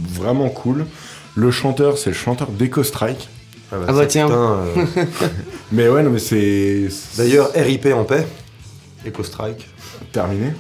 vraiment 0.09 0.49
cool. 0.49 0.85
Le 1.35 1.51
chanteur, 1.51 1.97
c'est 1.97 2.09
le 2.09 2.15
chanteur 2.15 2.49
d'Echo 2.49 2.83
Strike. 2.83 3.29
Ah 3.73 3.77
bah, 3.79 3.85
Ah 3.87 3.93
bah 3.93 4.05
tiens. 4.05 4.27
putain, 4.27 4.57
euh, 4.97 5.05
Mais 5.71 5.87
ouais, 5.89 6.03
non, 6.03 6.11
mais 6.11 6.19
c'est. 6.19 6.87
D'ailleurs, 7.17 7.49
RIP 7.55 7.87
en 7.87 8.03
paix. 8.03 8.27
Echo 9.05 9.23
Strike. 9.23 9.67
Terminé. 10.11 10.53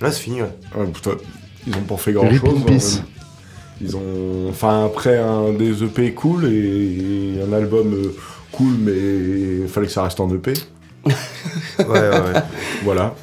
Là, 0.00 0.10
c'est 0.10 0.22
fini, 0.22 0.42
ouais. 0.42 0.50
Ouais, 0.76 0.86
putain, 0.86 1.12
ils 1.66 1.74
ont 1.76 1.82
pas 1.82 1.96
fait 1.96 2.12
grand 2.12 2.28
Rip 2.28 2.40
chose. 2.40 2.58
in 2.58 2.62
peace. 2.72 3.02
Ils 3.80 3.96
ont. 3.96 4.48
Enfin, 4.50 4.86
après 4.86 5.18
un 5.18 5.52
des 5.52 5.82
EP 5.84 6.12
cool 6.14 6.46
et 6.46 7.36
un 7.48 7.52
album 7.52 7.94
euh, 7.94 8.16
cool, 8.52 8.74
mais 8.80 9.62
il 9.62 9.68
fallait 9.68 9.86
que 9.86 9.92
ça 9.92 10.02
reste 10.02 10.18
en 10.20 10.28
EP. 10.34 10.52
Ouais, 11.78 11.86
ouais, 11.88 12.08
ouais. 12.10 12.42
Voilà. 12.84 13.14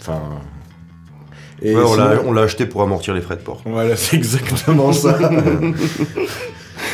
Enfin. 0.00 0.20
Et 1.62 1.76
Ouais, 1.76 1.82
on 1.86 1.94
l'a- 1.94 2.16
sinon- 2.16 2.28
on 2.28 2.32
l'a 2.32 2.42
acheté 2.42 2.66
pour 2.66 2.82
amortir 2.82 3.14
les 3.14 3.20
frais 3.20 3.36
de 3.36 3.42
port. 3.42 3.62
Voilà, 3.66 3.94
c'est 3.96 4.16
exactement 4.16 4.92
ça. 4.92 5.16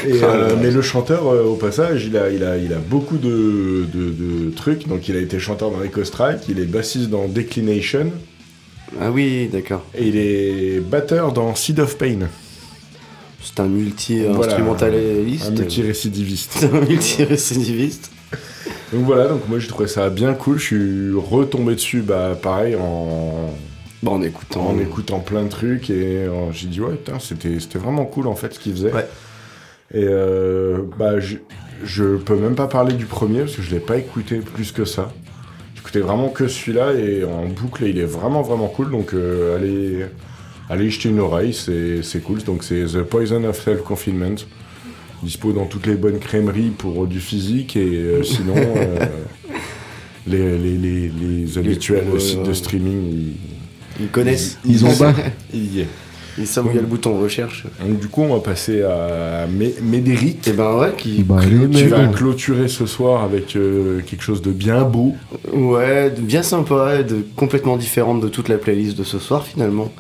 Et, 0.07 0.23
euh, 0.23 0.55
mais 0.61 0.71
le 0.71 0.83
chanteur, 0.83 1.27
euh, 1.29 1.43
au 1.45 1.55
passage, 1.57 2.05
il 2.07 2.17
a, 2.17 2.31
il 2.31 2.45
a, 2.45 2.57
il 2.59 2.73
a 2.73 2.79
beaucoup 2.79 3.17
de, 3.19 3.85
de- 3.93 4.11
de 4.11 4.51
trucs. 4.55 4.87
Donc, 4.89 5.09
il 5.09 5.17
a 5.17 5.21
été 5.21 5.39
chanteur 5.39 5.71
dans 5.71 5.83
Echo 5.83 6.05
Strike, 6.05 6.41
il 6.49 6.61
est 6.61 6.65
bassiste 6.67 7.11
dans 7.11 7.27
Declination, 7.29 8.13
Ah 9.01 9.11
oui, 9.11 9.49
d'accord. 9.53 9.85
et 9.97 10.07
il 10.07 10.17
est 10.17 10.81
batteur 10.81 11.33
dans 11.33 11.55
Seed 11.55 11.81
of 11.81 11.99
Pain, 11.99 12.29
C'est 13.43 13.61
un 13.61 13.67
multi-instrumentaliste. 13.67 15.47
un 15.47 15.51
multi-récidiviste. 15.51 16.53
C'est 16.59 16.67
un 16.73 16.81
multi-récidiviste. 16.81 18.11
donc 18.93 19.05
voilà, 19.05 19.29
donc 19.29 19.49
moi 19.49 19.59
j'ai 19.59 19.69
trouvé 19.69 19.89
ça 19.89 20.09
bien 20.11 20.35
cool. 20.35 20.59
Je 20.59 20.65
suis 20.65 21.13
retombé 21.15 21.75
dessus, 21.75 22.01
bah 22.03 22.39
pareil, 22.41 22.77
en, 22.77 23.55
Bon, 24.03 24.13
en 24.13 24.23
écoutant. 24.23 24.69
en 24.69 24.79
écoutant 24.79 25.21
plein 25.21 25.43
de 25.43 25.49
trucs, 25.49 25.91
et 25.91 26.27
euh, 26.27 26.53
j'ai 26.53 26.69
dit, 26.69 26.81
ouais, 26.81 26.95
putain, 26.95 27.19
c'était 27.19 27.59
c'était 27.61 27.79
vraiment 27.79 28.05
cool 28.05 28.27
en 28.29 28.37
fait 28.37 28.53
ce 28.55 28.59
qu'il 28.61 28.73
faisait. 28.73 28.93
Ouais. 28.93 29.07
Et 29.95 30.05
euh, 30.05 30.83
bah, 30.99 31.21
je, 31.21 31.37
je 31.85 32.17
peux 32.17 32.37
même 32.37 32.55
pas 32.55 32.67
parler 32.67 32.95
du 32.95 33.07
premier 33.07 33.41
parce 33.41 33.57
que 33.57 33.63
je 33.63 33.71
l'ai 33.71 33.81
pas 33.81 33.97
écouté 33.97 34.39
plus 34.39 34.73
que 34.73 34.85
ça. 34.85 35.13
J'écoutais 35.77 36.01
vraiment 36.01 36.29
que 36.29 36.49
celui-là 36.49 36.95
et 36.95 37.25
en 37.25 37.47
boucle, 37.47 37.85
et 37.85 37.91
il 37.91 37.99
est 37.99 38.05
vraiment 38.05 38.43
vraiment 38.43 38.69
cool. 38.69 38.91
Donc 38.91 39.15
euh, 39.15 39.57
allez, 39.57 40.07
allez 40.69 40.91
jeter 40.91 41.11
une 41.11 41.21
oreille, 41.21 41.55
c'est 41.55 42.03
c'est 42.03 42.21
cool. 42.21 42.43
Donc 42.43 42.65
c'est 42.65 42.85
The 42.87 43.03
Poison 43.03 43.45
of 43.45 43.63
Self 43.63 43.83
Confinement. 43.83 44.37
Dispo 45.23 45.53
dans 45.53 45.65
toutes 45.65 45.87
les 45.87 45.95
bonnes 45.95 46.19
crèmeries 46.19 46.71
pour 46.71 47.07
du 47.07 47.21
physique 47.21 47.77
et 47.77 47.95
euh, 47.95 48.23
sinon 48.23 48.55
euh, 48.57 49.07
les, 50.27 50.59
les, 50.59 50.77
les, 50.77 51.09
les 51.09 51.59
habituels 51.59 52.21
sites 52.21 52.43
de 52.43 52.49
ouais. 52.49 52.55
streaming 52.55 53.33
Ils 53.99 54.09
connaissent. 54.09 54.59
Ils 54.65 54.85
ont 54.85 54.95
bas. 54.95 55.15
ils, 55.55 55.61
ils 55.61 55.75
y 55.77 55.81
est. 55.81 55.89
Ils 56.39 56.47
savent 56.47 56.67
où 56.67 56.71
il 56.71 56.77
y 56.77 56.79
a 56.79 56.83
le 56.83 56.87
bouton 56.87 57.19
recherche. 57.19 57.65
Donc 57.81 57.99
du 57.99 58.09
coup 58.09 58.23
on 58.23 58.35
va 58.35 58.41
passer 58.41 58.83
à 58.83 59.47
Mé- 59.47 59.81
Médéric. 59.83 60.47
Et 60.49 60.53
ben 60.53 60.77
ouais, 60.77 60.93
qui. 60.97 61.23
Bah, 61.23 61.39
Tu 61.43 61.87
vas 61.89 62.07
clôturer 62.09 62.69
ce 62.69 62.85
soir 62.87 63.23
avec 63.25 63.57
euh, 63.57 64.01
quelque 64.07 64.23
chose 64.23 64.43
de 64.43 64.51
bien 64.51 64.83
beau. 64.83 65.15
Ouais, 65.53 66.11
de- 66.11 66.21
bien 66.21 66.43
sympa, 66.43 67.03
de 67.03 67.25
complètement 67.37 67.77
différente 67.77 68.21
de 68.21 68.29
toute 68.29 68.49
la 68.49 68.59
playlist 68.59 68.99
de 68.99 69.05
ce 69.05 69.19
soir 69.19 69.45
finalement. 69.47 69.91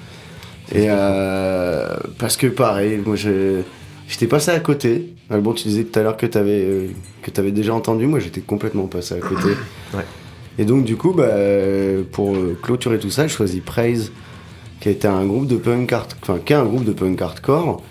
Et 0.74 0.86
euh, 0.88 1.96
parce 2.18 2.36
que 2.36 2.46
pareil, 2.48 3.00
moi 3.04 3.16
je- 3.16 3.62
j'étais 4.08 4.26
passé 4.26 4.50
à 4.50 4.60
côté. 4.60 5.12
Ah, 5.30 5.38
Bon, 5.38 5.52
tu 5.54 5.66
disais 5.68 5.84
tout 5.84 5.98
à 5.98 6.02
l'heure 6.02 6.16
que 6.16 6.26
t'avais 6.26 6.60
euh, 6.64 6.86
que 7.22 7.30
t'avais 7.30 7.50
déjà 7.52 7.72
entendu, 7.74 8.06
moi 8.06 8.18
j'étais 8.20 8.40
complètement 8.40 8.86
passé 8.86 9.14
à 9.14 9.18
côté. 9.18 9.48
Ouais. 9.94 10.04
Et 10.58 10.64
donc 10.64 10.84
du 10.84 10.96
coup, 10.96 11.12
bah, 11.12 11.28
pour 12.12 12.34
euh, 12.34 12.56
clôturer 12.62 12.98
tout 12.98 13.10
ça, 13.10 13.26
je 13.26 13.32
choisis 13.32 13.60
Praise, 13.64 14.12
qui 14.81 14.89
était 14.90 15.09
un 15.09 15.24
groupe 15.27 15.47
de 15.47 15.57
punk 15.57 15.93
enfin 16.23 16.39
qui 16.44 16.53
est 16.53 16.57
un 16.57 16.65
groupe 16.65 16.85
de 16.85 16.93
punk 16.93 17.20
hardcore, 17.20 17.82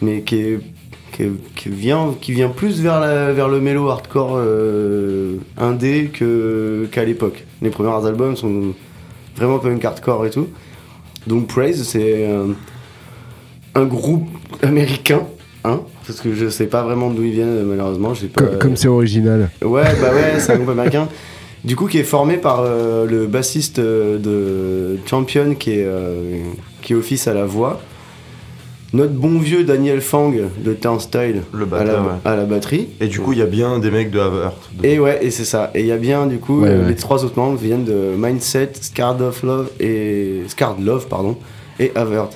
mais 0.00 0.22
qui 0.22 0.36
est 0.36 0.60
qui, 1.12 1.22
est- 1.24 1.54
qui 1.54 1.68
vient 1.68 2.14
qui 2.20 2.32
vient 2.32 2.48
plus 2.48 2.80
vers 2.80 2.98
la, 3.00 3.32
vers 3.32 3.48
le 3.48 3.60
mélo 3.60 3.88
hardcore 3.90 4.34
euh, 4.36 5.36
indé 5.58 6.10
que 6.12 6.88
qu'à 6.90 7.04
l'époque. 7.04 7.44
Les 7.60 7.70
premiers 7.70 8.06
albums 8.06 8.36
sont 8.36 8.74
vraiment 9.36 9.58
punk 9.58 9.84
hardcore 9.84 10.26
et 10.26 10.30
tout. 10.30 10.48
Donc 11.26 11.46
Praise, 11.46 11.82
c'est 11.84 12.26
un, 12.26 12.54
un 13.80 13.84
groupe 13.84 14.26
américain, 14.62 15.20
hein, 15.64 15.80
parce 16.06 16.20
que 16.20 16.34
je 16.34 16.48
sais 16.48 16.66
pas 16.66 16.82
vraiment 16.82 17.10
d'où 17.10 17.22
ils 17.22 17.32
viennent 17.32 17.62
malheureusement. 17.64 18.12
j'ai 18.14 18.26
pas- 18.28 18.42
Co- 18.42 18.58
Comme 18.58 18.76
c'est 18.76 18.88
original. 18.88 19.50
Ouais, 19.64 19.84
bah 20.00 20.12
ouais, 20.12 20.38
c'est 20.40 20.52
un 20.52 20.56
groupe 20.56 20.70
américain. 20.70 21.08
Du 21.64 21.76
coup, 21.76 21.86
qui 21.86 21.98
est 21.98 22.04
formé 22.04 22.38
par 22.38 22.60
euh, 22.60 23.06
le 23.06 23.26
bassiste 23.26 23.78
euh, 23.78 24.18
de 24.18 24.98
Champion 25.08 25.54
qui 25.54 25.70
est, 25.72 25.84
euh, 25.86 26.40
qui 26.82 26.94
office 26.94 27.28
à 27.28 27.34
la 27.34 27.44
voix. 27.44 27.80
Notre 28.94 29.12
bon 29.14 29.38
vieux 29.38 29.64
Daniel 29.64 30.02
Fang 30.02 30.30
de 30.32 30.72
Turnstile 30.74 31.42
Le 31.54 31.66
à, 31.74 31.84
la, 31.84 32.02
ouais. 32.02 32.08
à 32.26 32.36
la 32.36 32.44
batterie. 32.44 32.88
Et 33.00 33.06
du 33.06 33.20
coup, 33.20 33.32
il 33.32 33.38
y 33.38 33.42
a 33.42 33.46
bien 33.46 33.78
des 33.78 33.90
mecs 33.90 34.10
de 34.10 34.18
Havert. 34.18 34.52
Et 34.82 34.98
ouais, 34.98 35.24
et 35.24 35.30
c'est 35.30 35.46
ça. 35.46 35.70
Et 35.74 35.80
il 35.80 35.86
y 35.86 35.92
a 35.92 35.96
bien, 35.96 36.26
du 36.26 36.38
coup, 36.38 36.60
Ouais, 36.62 36.68
euh, 36.68 36.82
ouais. 36.82 36.88
les 36.88 36.94
trois 36.96 37.24
autres 37.24 37.38
membres 37.38 37.56
viennent 37.58 37.84
de 37.84 38.10
Mindset, 38.18 38.72
Scarred 38.80 39.22
of 39.22 39.42
Love 39.44 39.70
et. 39.80 40.42
Scarred 40.48 40.84
Love, 40.84 41.06
pardon, 41.08 41.38
et 41.80 41.90
Avert. 41.94 42.28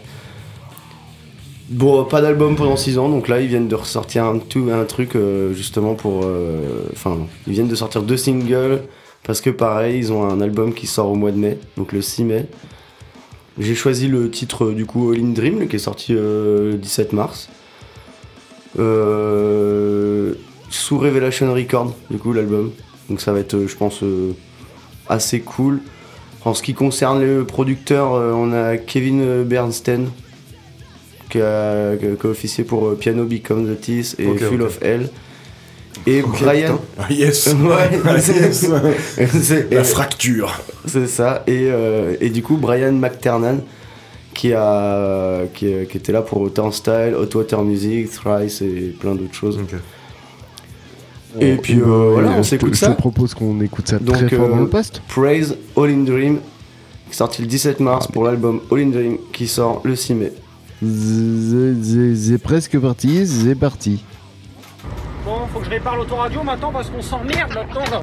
Bon, 1.69 2.05
pas 2.05 2.23
d'album 2.23 2.55
pendant 2.57 2.77
6 2.77 2.97
ans, 2.97 3.09
donc 3.09 3.27
là 3.27 3.41
ils 3.41 3.49
viennent 3.49 3.67
de 3.69 3.75
ressortir 3.75 4.25
un, 4.25 4.39
tout, 4.39 4.69
un 4.73 4.85
truc 4.85 5.17
euh, 5.17 5.53
justement 5.53 5.95
pour. 5.95 6.21
euh, 6.25 6.85
Enfin, 6.93 7.19
ils 7.49 7.53
viennent 7.55 7.67
de 7.69 7.75
sortir 7.75 8.03
deux 8.03 8.17
singles, 8.17 8.83
parce 9.27 9.41
que 9.41 9.51
pareil, 9.51 9.99
ils 9.99 10.13
ont 10.13 10.25
un 10.25 10.41
album 10.41 10.73
qui 10.73 10.87
sort 10.87 11.11
au 11.11 11.15
mois 11.17 11.33
de 11.33 11.37
mai, 11.39 11.59
donc 11.77 11.93
le 11.93 12.01
6 12.01 12.25
mai. 12.25 12.47
J'ai 13.59 13.75
choisi 13.75 14.07
le 14.09 14.31
titre 14.31 14.67
euh, 14.67 14.75
du 14.75 14.87
coup 14.87 15.11
All 15.13 15.21
in 15.21 15.31
Dream, 15.33 15.67
qui 15.69 15.77
est 15.77 15.81
sorti 15.81 16.15
euh, 16.15 16.73
le 16.73 16.79
17 16.79 17.13
mars. 17.13 17.49
Euh, 18.79 20.35
sous 20.71 20.99
Revelation 20.99 21.53
Record, 21.53 21.95
du 22.11 22.19
coup, 22.19 22.33
l'album. 22.33 22.71
Donc 23.09 23.21
ça 23.21 23.33
va 23.33 23.41
être, 23.41 23.67
je 23.67 23.77
pense, 23.77 24.03
euh, 24.03 24.33
assez 25.09 25.41
cool. 25.41 25.81
En 26.45 26.55
ce 26.55 26.63
qui 26.63 26.75
concerne 26.75 27.21
les 27.21 27.45
producteurs, 27.45 28.15
euh, 28.15 28.33
on 28.33 28.53
a 28.53 28.77
Kevin 28.77 29.43
Bernstein, 29.45 30.07
qui 31.31 31.41
a, 31.41 31.97
qui 31.97 32.07
a- 32.07 32.29
officié 32.29 32.65
pour 32.65 32.95
Piano 32.97 33.25
Become 33.25 33.67
the 33.75 33.81
Teeth 33.81 34.17
et 34.19 34.25
Full 34.37 34.63
of 34.63 34.79
Hell. 34.83 35.09
Et 36.07 36.23
Brian. 36.23 36.79
putain. 36.79 36.79
Ah, 36.99 37.13
yes. 37.13 37.47
Ouais, 37.61 38.01
Ah, 38.05 38.17
yes. 38.17 38.69
La 39.71 39.81
et- 39.81 39.85
fracture. 39.85 40.61
c'est 40.87 41.07
ça. 41.07 41.43
Et, 41.47 41.69
euh, 41.71 42.17
et 42.21 42.31
du 42.31 42.43
coup, 42.43 42.57
Brian 42.57 42.93
McTernan, 42.93 43.61
qui, 44.35 44.53
a, 44.53 45.45
qui, 45.55 45.73
qui 45.91 45.97
était 45.97 46.13
là 46.13 46.23
pour 46.23 46.53
Turnstile, 46.53 47.15
Hot 47.19 47.37
Water 47.37 47.63
Music, 47.63 48.11
Thrice 48.11 48.61
et 48.63 48.95
plein 49.01 49.15
d'autres 49.15 49.35
choses. 49.35 49.59
Et 51.41 51.57
puis 51.57 51.75
euh, 51.81 51.85
Euh, 51.87 52.11
voilà, 52.13 52.31
on 52.31 52.37
je 52.37 52.41
te- 52.43 52.47
s'écoute 52.47 52.75
Je 52.75 52.79
ça. 52.79 52.89
te 52.95 52.99
propose 52.99 53.35
qu'on 53.35 53.61
écoute 53.61 53.89
ça 53.89 53.99
Donc, 53.99 54.17
très 54.17 54.29
fort 54.37 54.47
euh, 54.47 54.51
dans 54.51 54.61
le 54.61 54.69
poste. 54.69 55.03
Praise 55.09 55.57
All 55.77 55.91
in 55.91 56.05
Dream, 56.05 56.39
sorti 57.11 57.43
le 57.43 57.49
17 57.49 57.81
mars 57.81 58.07
pour 58.07 58.25
l'album 58.25 58.61
All 58.71 58.79
in 58.81 58.87
Dream, 58.89 59.19
qui 59.33 59.47
sort 59.47 59.81
le 59.85 59.97
6 59.97 60.15
mai. 60.15 60.33
C'est 60.83 62.39
presque 62.43 62.79
parti, 62.79 63.27
c'est 63.27 63.55
parti. 63.55 64.03
Faut 65.57 65.61
que 65.61 65.69
je 65.69 65.71
répare 65.71 65.97
l'autoradio 65.97 66.43
maintenant 66.43 66.71
parce 66.71 66.91
qu'on 66.91 67.01
s'emmerde 67.01 67.55
là-dedans. 67.55 68.03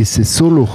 Et 0.00 0.04
ses 0.04 0.24
solos. 0.24 0.68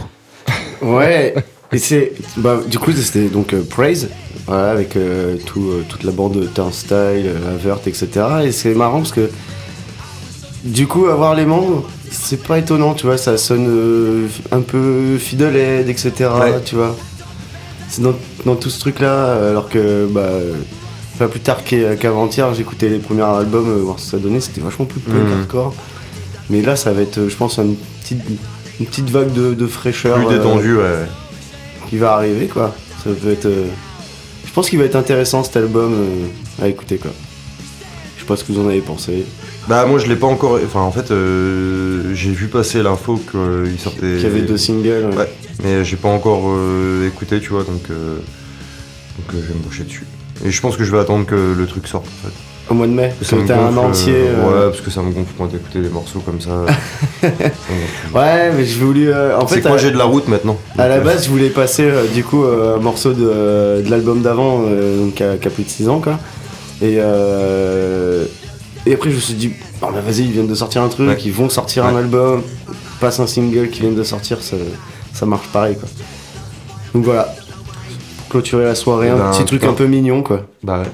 Ouais, 0.81 1.33
et 1.71 1.77
c'est. 1.77 2.13
Bah, 2.37 2.59
du 2.67 2.77
coup, 2.79 2.91
c'était 2.91 3.29
donc 3.29 3.53
euh, 3.53 3.63
Praise, 3.67 4.09
voilà, 4.47 4.71
avec 4.71 4.95
euh, 4.95 5.37
tout, 5.45 5.69
euh, 5.69 5.83
toute 5.87 6.03
la 6.03 6.11
bande 6.11 6.33
de 6.39 6.45
Turnstile, 6.45 6.93
euh, 7.27 7.55
Avert, 7.55 7.79
etc. 7.85 8.07
Et 8.45 8.51
c'est 8.51 8.73
marrant 8.73 8.97
parce 8.99 9.11
que. 9.13 9.29
Du 10.63 10.87
coup, 10.87 11.07
avoir 11.07 11.35
les 11.35 11.45
membres, 11.45 11.83
c'est 12.09 12.41
pas 12.41 12.57
étonnant, 12.57 12.93
tu 12.93 13.05
vois, 13.05 13.17
ça 13.17 13.37
sonne 13.37 13.67
euh, 13.67 14.27
un 14.51 14.61
peu 14.61 15.17
Fiddlehead, 15.17 15.89
etc. 15.89 16.11
Ouais. 16.39 16.53
Tu 16.63 16.75
vois. 16.75 16.95
C'est 17.89 18.01
dans, 18.01 18.13
dans 18.45 18.55
tout 18.55 18.69
ce 18.69 18.79
truc-là, 18.79 19.49
alors 19.49 19.69
que, 19.69 20.07
bah. 20.09 20.29
Pas 21.19 21.27
plus 21.27 21.41
tard 21.41 21.63
qu'avant-hier, 21.63 22.51
j'écoutais 22.55 22.89
les 22.89 22.97
premiers 22.97 23.21
albums, 23.21 23.71
voir 23.81 23.99
ce 23.99 24.05
que 24.05 24.11
ça 24.11 24.17
donnait, 24.17 24.39
c'était 24.39 24.61
vachement 24.61 24.85
plus 24.85 24.99
punk 24.99 25.13
Mhm. 25.15 25.31
hardcore. 25.41 25.75
Mais 26.49 26.63
là, 26.63 26.75
ça 26.75 26.91
va 26.91 27.03
être, 27.03 27.27
je 27.29 27.35
pense, 27.35 27.59
une 27.59 27.75
petite, 28.01 28.19
une 28.79 28.85
petite 28.85 29.09
vague 29.09 29.31
de, 29.33 29.53
de 29.53 29.67
fraîcheur. 29.67 30.15
Plus 30.17 30.25
euh, 30.27 30.37
détendu, 30.37 30.75
ouais. 30.77 31.05
qui 31.89 31.97
va 31.97 32.13
arriver 32.13 32.47
quoi. 32.47 32.75
Ça 33.03 33.09
peut 33.11 33.31
être. 33.31 33.45
euh, 33.45 33.65
Je 34.45 34.51
pense 34.53 34.69
qu'il 34.69 34.79
va 34.79 34.85
être 34.85 34.95
intéressant 34.95 35.43
cet 35.43 35.57
album 35.57 35.93
euh, 35.93 36.63
à 36.63 36.67
écouter 36.67 36.97
quoi. 36.97 37.11
Je 38.15 38.21
sais 38.21 38.27
pas 38.27 38.35
ce 38.37 38.43
que 38.43 38.51
vous 38.53 38.61
en 38.61 38.69
avez 38.69 38.81
pensé. 38.81 39.25
Bah 39.67 39.85
moi 39.85 39.99
je 39.99 40.07
l'ai 40.07 40.15
pas 40.15 40.27
encore. 40.27 40.59
Enfin 40.65 40.81
en 40.81 40.91
fait 40.91 41.11
euh, 41.11 42.13
j'ai 42.13 42.31
vu 42.31 42.47
passer 42.47 42.81
l'info 42.83 43.19
qu'il 43.31 43.79
sortait. 43.79 43.99
Qu'il 44.15 44.23
y 44.23 44.25
avait 44.25 44.41
deux 44.41 44.57
singles. 44.57 45.09
Ouais. 45.17 45.29
Mais 45.63 45.85
j'ai 45.85 45.97
pas 45.97 46.09
encore 46.09 46.43
euh, 46.47 47.07
écouté 47.07 47.39
tu 47.39 47.49
vois 47.49 47.63
donc 47.63 47.83
euh, 47.91 48.15
donc 48.15 49.33
euh, 49.35 49.41
je 49.41 49.47
vais 49.47 49.53
me 49.53 49.63
boucher 49.63 49.83
dessus. 49.83 50.05
Et 50.43 50.51
je 50.51 50.61
pense 50.61 50.75
que 50.77 50.83
je 50.83 50.91
vais 50.91 50.99
attendre 50.99 51.25
que 51.25 51.53
le 51.55 51.65
truc 51.67 51.87
sorte 51.87 52.07
en 52.07 52.27
fait. 52.27 52.33
Au 52.73 52.75
mois 52.75 52.87
de 52.87 52.91
mai, 52.93 53.13
parce 53.19 53.29
Ça 53.29 53.37
que 53.37 53.47
t'as 53.47 53.59
un 53.67 53.77
entier. 53.77 54.13
euh, 54.15 54.33
euh, 54.39 54.65
Ouais 54.65 54.71
parce 54.71 54.81
que 54.81 54.89
ça 54.89 55.01
me 55.03 55.11
gonfle 55.11 55.31
quand 55.37 55.45
d'écouter 55.45 55.79
des 55.79 55.89
morceaux 55.89 56.19
comme 56.25 56.41
ça. 56.41 56.65
Ouais, 58.15 58.51
mais 58.57 58.65
je 58.65 58.83
voulais. 58.83 59.07
euh, 59.07 59.37
en 59.39 59.45
C'est 59.47 59.61
fait, 59.61 59.69
à- 59.69 59.77
j'ai 59.77 59.91
de 59.91 59.97
la 59.97 60.05
route 60.05 60.27
maintenant. 60.27 60.57
À 60.77 60.87
la 60.87 60.95
euh, 60.95 61.01
base, 61.01 61.25
je 61.25 61.29
voulais 61.29 61.49
passer 61.49 61.87
du 62.13 62.23
coup 62.23 62.43
un 62.43 62.77
morceau 62.79 63.13
de, 63.13 63.81
de 63.85 63.89
l'album 63.89 64.21
d'avant, 64.21 64.61
donc 64.63 65.13
qui 65.15 65.23
a, 65.23 65.35
plus 65.37 65.63
de 65.63 65.69
6 65.69 65.87
ans 65.89 65.99
quoi. 65.99 66.17
Et, 66.81 66.95
et 68.85 68.93
après, 68.93 69.09
je 69.11 69.15
me 69.15 69.19
suis 69.21 69.33
dit, 69.35 69.51
oh, 69.81 69.85
bah, 69.93 70.01
vas-y, 70.05 70.23
ils 70.25 70.31
viennent 70.31 70.47
de 70.47 70.55
sortir 70.55 70.81
un 70.81 70.89
truc, 70.89 71.07
Ouais. 71.09 71.17
ils 71.23 71.31
vont 71.31 71.49
sortir 71.49 71.85
un 71.85 71.95
album, 71.95 72.41
passe 72.99 73.19
un 73.19 73.27
single 73.27 73.69
qui 73.69 73.81
viennent 73.81 73.95
de 73.95 74.03
sortir, 74.03 74.41
ça, 74.41 74.55
ça 75.13 75.25
marche 75.25 75.47
pareil 75.53 75.75
quoi. 75.77 75.87
Donc 76.93 77.05
voilà, 77.05 77.33
clôturer 78.29 78.65
la 78.65 78.75
soirée, 78.75 79.09
un 79.09 79.17
ben, 79.17 79.31
petit 79.31 79.45
truc 79.45 79.61
putain. 79.61 79.71
un 79.71 79.75
peu 79.75 79.85
mignon 79.85 80.21
quoi. 80.23 80.41
Bah 80.63 80.79
ouais. 80.79 80.89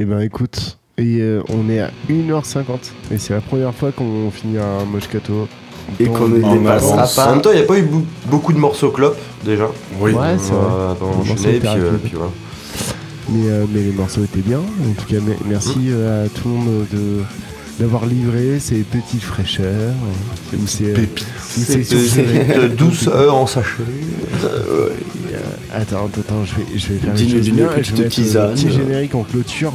Et 0.00 0.04
ben 0.04 0.20
écoute, 0.20 0.78
et 0.98 1.18
euh, 1.20 1.42
on 1.50 1.68
est 1.70 1.80
à 1.80 1.90
1h50 2.10 2.64
et 3.12 3.18
c'est 3.18 3.34
la 3.34 3.40
première 3.40 3.74
fois 3.74 3.92
qu'on 3.92 4.30
finit 4.30 4.58
un 4.58 4.84
Moscato. 4.84 5.48
Et 6.00 6.06
qu'on 6.06 6.28
ne 6.28 6.42
en 6.42 6.56
dépassera 6.56 7.06
pas. 7.06 7.28
En 7.28 7.32
même 7.32 7.42
temps 7.42 7.50
il 7.52 7.56
n'y 7.58 7.62
a 7.62 7.66
pas 7.66 7.78
eu 7.78 7.86
beaucoup 8.26 8.52
de 8.52 8.58
morceaux 8.58 8.90
clop 8.90 9.14
déjà. 9.44 9.68
Oui. 10.00 10.12
Ouais, 10.12 10.36
c'est 10.38 10.52
vrai. 10.52 10.94
puis, 11.60 11.68
euh, 11.68 11.90
rapides. 11.90 12.00
puis 12.02 12.12
voilà. 12.14 12.30
Mais, 13.30 13.48
euh, 13.50 13.64
mais 13.72 13.82
les 13.82 13.92
morceaux 13.92 14.24
étaient 14.24 14.40
bien. 14.40 14.58
En 14.60 14.92
tout 15.00 15.06
cas, 15.06 15.20
me- 15.20 15.36
merci 15.48 15.88
euh, 15.90 16.26
à 16.26 16.28
tout 16.28 16.48
le 16.48 16.54
monde 16.54 16.86
de 16.92 17.22
d'avoir 17.78 18.06
livré 18.06 18.58
ces 18.60 18.76
petites 18.82 19.22
fraîcheurs. 19.22 19.64
euh, 19.66 20.56
ou 20.62 20.66
ces, 20.66 20.90
euh, 20.90 20.94
Pépites. 20.94 21.26
ou 21.56 21.60
ces 21.60 22.68
douceur 22.76 23.34
en 23.34 23.46
sachet. 23.46 23.82
Euh, 24.44 24.88
Attends, 25.72 26.06
attends, 26.06 26.20
attends, 26.20 26.44
je 26.44 26.54
vais, 26.54 26.78
je 26.78 26.86
vais 26.88 26.98
faire 26.98 27.14
bien. 27.14 27.24
petite 27.24 27.84
Je 27.84 27.94
vais 27.94 28.02
mettre 28.02 28.14
tisane. 28.14 28.50
un 28.50 28.54
petit 28.54 28.70
générique 28.70 29.14
en 29.16 29.22
clôture. 29.24 29.72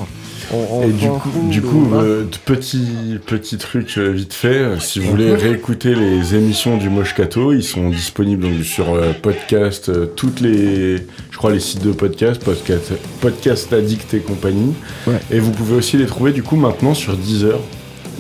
Et 0.84 0.92
du 0.92 1.08
coup, 1.10 1.30
du 1.52 1.62
euh, 1.94 2.24
petit, 2.46 3.20
petit 3.24 3.58
truc 3.58 3.94
euh, 4.00 4.10
vite 4.10 4.34
fait, 4.34 4.48
euh, 4.48 4.80
si 4.80 5.00
vous 5.00 5.12
voulez 5.12 5.36
réécouter 5.36 5.94
les 5.94 6.34
émissions 6.34 6.78
du 6.78 6.90
Moshkato, 6.90 7.54
ils 7.54 7.62
sont 7.64 7.90
disponibles 7.90 8.44
donc, 8.44 8.64
sur 8.64 8.94
euh, 8.96 9.12
podcast, 9.22 9.90
euh, 9.90 10.08
toutes 10.08 10.40
les, 10.40 10.96
je 11.30 11.38
crois 11.38 11.52
les 11.52 11.60
sites 11.60 11.84
de 11.84 11.92
podcast, 11.92 12.44
podcast, 12.44 12.94
podcast 13.22 13.72
Addict 13.74 14.12
et 14.16 14.20
compagnie. 14.22 14.74
Ouais. 15.06 15.20
Et 15.30 15.40
vous 15.40 15.52
pouvez 15.52 15.76
aussi 15.76 15.98
les 15.98 16.08
trouver 16.08 16.32
du 16.32 16.42
coup 16.42 16.56
maintenant 16.56 16.96
sur 16.96 17.16
Deezer, 17.16 17.60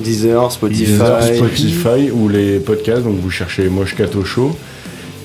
Deezer, 0.03 0.51
Spotify. 0.51 0.83
Deezer, 0.85 1.23
Spotify 1.35 2.11
ou 2.11 2.29
les 2.29 2.59
podcasts, 2.59 3.03
donc 3.03 3.15
vous 3.21 3.29
cherchez 3.31 3.67
Moshkato 3.69 4.23
Show. 4.23 4.55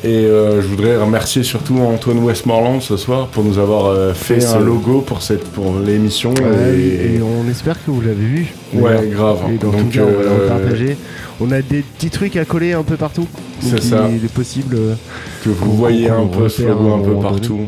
Et 0.02 0.26
euh, 0.26 0.60
je 0.60 0.66
voudrais 0.66 0.98
remercier 0.98 1.42
surtout 1.42 1.78
Antoine 1.78 2.18
Westmoreland 2.18 2.80
ce 2.82 2.98
soir 2.98 3.28
pour 3.28 3.42
nous 3.42 3.58
avoir 3.58 3.86
euh, 3.86 4.12
fait 4.12 4.38
Fait 4.38 4.44
un 4.44 4.58
ce- 4.58 4.62
logo 4.62 5.00
pour 5.00 5.22
cette 5.22 5.44
pour 5.44 5.78
l'émission. 5.78 6.34
Ouais, 6.34 6.78
et- 6.78 7.14
et 7.16 7.20
on 7.22 7.48
espère 7.50 7.76
que 7.82 7.90
vous 7.90 8.02
l'avez 8.02 8.14
vu. 8.16 8.46
Ouais, 8.74 9.08
grave. 9.10 9.38
Et 9.50 9.56
dans 9.56 9.70
Donc, 9.70 9.80
tout 9.90 9.98
cas, 9.98 10.02
on 10.02 10.06
va 10.22 10.28
euh, 10.28 10.42
le 10.42 10.46
partager. 10.62 10.96
On 11.40 11.50
a 11.52 11.62
des 11.62 11.80
petits 11.80 12.10
trucs 12.10 12.36
à 12.36 12.44
coller 12.44 12.74
un 12.74 12.82
peu 12.82 12.96
partout. 12.96 13.26
C'est 13.60 13.82
ça. 13.82 14.06
Il 14.14 14.22
est 14.22 14.32
possible. 14.32 14.76
euh, 14.78 14.94
que 15.42 15.48
vous 15.48 15.72
voyez 15.74 16.10
un 16.10 16.26
peu 16.26 16.50
ce 16.50 16.62
logo 16.62 16.92
un 16.92 16.98
peu 16.98 17.10
donné. 17.12 17.22
partout. 17.22 17.60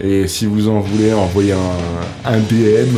Et 0.00 0.26
si 0.26 0.46
vous 0.46 0.68
en 0.70 0.80
voulez, 0.80 1.12
envoyez 1.12 1.52
un, 1.52 2.30
un 2.32 2.38
DM. 2.38 2.96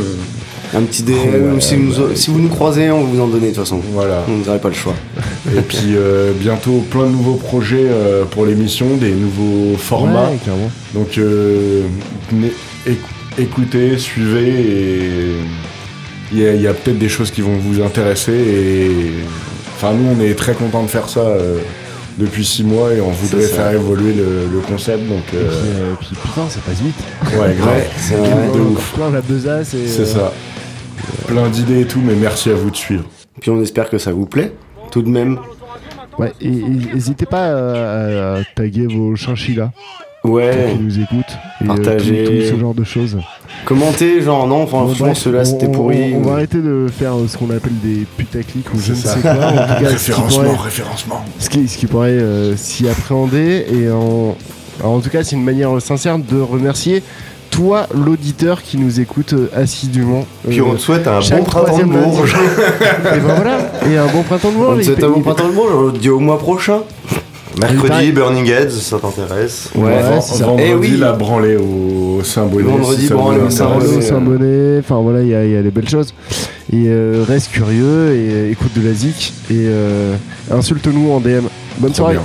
Un 0.73 0.83
petit 0.83 1.03
DM, 1.03 1.11
Ouais, 1.53 1.59
si, 1.59 1.75
vous 1.75 1.83
nous, 1.83 2.15
si 2.15 2.29
vous 2.29 2.39
nous 2.39 2.47
croisez, 2.49 2.89
on 2.91 3.03
vous 3.03 3.19
en 3.21 3.27
donner 3.27 3.47
de 3.49 3.55
toute 3.55 3.63
façon. 3.63 3.81
Voilà. 3.93 4.23
On 4.29 4.37
n'aurait 4.45 4.59
pas 4.59 4.69
le 4.69 4.73
choix. 4.75 4.95
Et 5.55 5.61
puis 5.67 5.95
euh, 5.95 6.31
bientôt 6.33 6.83
plein 6.89 7.03
de 7.07 7.11
nouveaux 7.11 7.35
projets 7.35 7.87
euh, 7.89 8.23
pour 8.25 8.45
l'émission, 8.45 8.95
des 8.95 9.11
nouveaux 9.11 9.75
formats. 9.77 10.29
Ouais, 10.29 10.37
clairement. 10.43 10.71
Donc 10.93 11.17
euh, 11.17 11.83
écoutez, 13.37 13.97
suivez 13.97 14.49
et 14.49 15.35
il 16.33 16.61
y 16.61 16.67
a, 16.67 16.73
peut-être 16.73 16.97
des 16.99 17.09
choses 17.09 17.31
qui 17.31 17.41
vont 17.41 17.57
vous 17.57 17.81
intéresser. 17.81 18.31
Et 18.33 18.91
enfin 19.75 19.93
nous 19.93 20.15
on 20.17 20.21
est 20.23 20.35
très 20.35 20.53
contents 20.53 20.83
de 20.83 20.87
faire 20.89 21.09
ça 21.09 21.19
euh, 21.21 21.57
depuis 22.17 22.45
six 22.45 22.63
mois 22.63 22.93
et 22.93 23.01
on 23.01 23.11
voudrait 23.11 23.45
faire 23.47 23.71
évoluer 23.71 24.13
le, 24.13 24.47
le 24.51 24.59
concept. 24.59 25.07
Donc 25.07 25.23
Et 25.33 25.37
puis, 25.37 25.39
euh, 25.41 25.93
puis, 25.99 26.09
putain, 26.21 26.49
ça 26.49 26.59
passe 26.65 26.79
vite. 26.79 26.95
ouais 27.39 27.55
grave. 27.55 27.75
Ouais, 27.75 27.89
c'est 27.97 28.15
vrai. 28.15 28.29
De 28.53 28.59
On 28.59 28.67
a 28.67 28.69
ouf. 28.71 28.93
plein 28.93 29.09
la 29.11 29.21
besace. 29.21 29.69
C'est 29.71 30.01
euh, 30.01 30.05
ça. 30.05 30.33
Plein 31.27 31.49
d'idées 31.49 31.81
et 31.81 31.85
tout, 31.85 32.01
mais 32.03 32.15
merci 32.15 32.49
à 32.49 32.53
vous 32.55 32.69
de 32.69 32.75
suivre. 32.75 33.03
Puis 33.39 33.49
on 33.51 33.61
espère 33.61 33.89
que 33.89 33.97
ça 33.97 34.11
vous 34.11 34.25
plaît, 34.25 34.53
tout 34.91 35.01
de 35.01 35.09
même. 35.09 35.37
Ouais, 36.19 36.33
et 36.41 36.49
n'hésitez 36.49 37.25
pas 37.25 37.45
à, 37.47 38.33
à 38.35 38.43
taguer 38.55 38.85
vos 38.87 39.15
chinchillas 39.15 39.71
Ouais, 40.23 40.75
qui 40.77 40.83
nous 40.83 40.99
écoutent. 40.99 41.35
Et, 41.61 41.63
euh, 41.63 41.67
Partagez. 41.67 42.23
tout, 42.25 42.31
tout 42.31 42.55
ce 42.55 42.59
genre 42.59 42.73
de 42.75 42.83
choses. 42.83 43.17
commentez, 43.65 44.21
genre 44.21 44.45
non, 44.45 44.65
Bon, 44.65 44.67
franchement, 44.67 45.07
on- 45.09 45.43
c'était 45.45 45.67
pourri. 45.67 46.13
On, 46.13 46.17
on 46.19 46.21
va 46.21 46.33
arrêter 46.33 46.59
de 46.59 46.85
faire 46.95 47.15
euh, 47.17 47.27
ce 47.27 47.37
qu'on 47.37 47.49
appelle 47.49 47.73
des 47.81 48.05
putaclics 48.17 48.71
ou 48.71 48.79
je 48.79 48.91
ne 48.91 48.95
sais 48.97 49.19
quoi. 49.19 49.31
En 49.31 49.35
tout 49.37 49.55
cas, 49.55 49.77
ce 49.77 49.81
qui 49.81 49.85
référencement, 50.11 50.43
pourrait, 50.43 50.57
référencement. 50.65 51.25
ce 51.39 51.49
qui, 51.49 51.67
ce 51.67 51.77
qui 51.77 51.87
pourrait 51.87 52.09
euh, 52.09 52.55
s'y 52.55 52.87
appréhender. 52.87 53.65
Et 53.73 53.89
en, 53.89 54.35
alors, 54.79 54.91
en 54.93 54.99
tout 54.99 55.09
cas, 55.09 55.23
c'est 55.23 55.35
une 55.35 55.43
manière 55.43 55.81
sincère 55.81 56.19
de 56.19 56.39
remercier 56.39 57.01
toi, 57.51 57.85
l'auditeur 57.93 58.63
qui 58.63 58.77
nous 58.77 58.99
écoute 58.99 59.33
euh, 59.33 59.49
assidûment. 59.55 60.25
Puis 60.49 60.59
euh, 60.59 60.63
on 60.67 60.73
te 60.73 60.79
souhaite 60.79 61.05
un 61.07 61.19
bon 61.19 61.43
printemps 61.43 61.77
de. 61.77 61.83
Bourges. 61.83 62.35
et 63.15 63.19
ben 63.19 63.35
voilà, 63.35 63.57
et 63.89 63.97
un 63.97 64.07
bon 64.07 64.23
printemps 64.23 64.51
de 64.51 64.55
On 64.55 64.59
Bourges. 64.59 64.75
te 64.77 64.81
Il 64.81 64.85
souhaite 64.85 65.03
un 65.03 65.09
bon 65.09 65.21
printemps 65.21 65.47
de 65.49 65.53
Bourges, 65.53 65.73
on 65.75 65.81
le 65.87 65.91
dit 65.91 66.09
au 66.09 66.19
mois 66.19 66.39
prochain. 66.39 66.79
Mercredi. 67.59 68.13
Burning 68.13 68.47
Heads, 68.49 68.69
ça 68.71 68.97
t'intéresse. 68.97 69.69
Ouais, 69.75 70.01
ça. 70.21 70.45
Vendredi, 70.45 70.69
Eh 70.71 70.73
oui. 70.73 70.97
la 70.97 71.11
branlée 71.11 71.57
au 71.57 72.21
Saint-Bonnet. 72.23 72.63
Vendredi, 72.63 73.07
branlée 73.09 73.39
au. 73.41 73.49
Saint-Bonnet. 73.49 74.79
Enfin 74.79 75.01
voilà, 75.01 75.21
il 75.21 75.27
y, 75.27 75.35
a- 75.35 75.43
il 75.45 75.51
y 75.51 75.57
a 75.57 75.61
des 75.61 75.69
belles 75.69 75.89
choses. 75.89 76.13
Et 76.71 76.85
euh, 76.87 77.25
reste 77.27 77.51
curieux 77.51 78.13
et 78.15 78.29
euh, 78.31 78.51
écoute 78.51 78.71
de 78.75 78.87
la 78.87 78.93
zik 78.93 79.33
et 79.51 79.55
euh, 79.67 80.15
insulte-nous 80.49 81.11
en 81.11 81.19
DM. 81.19 81.47
Bonne 81.79 81.91
Trop 81.91 82.03
soirée. 82.03 82.13
bien. 82.13 82.23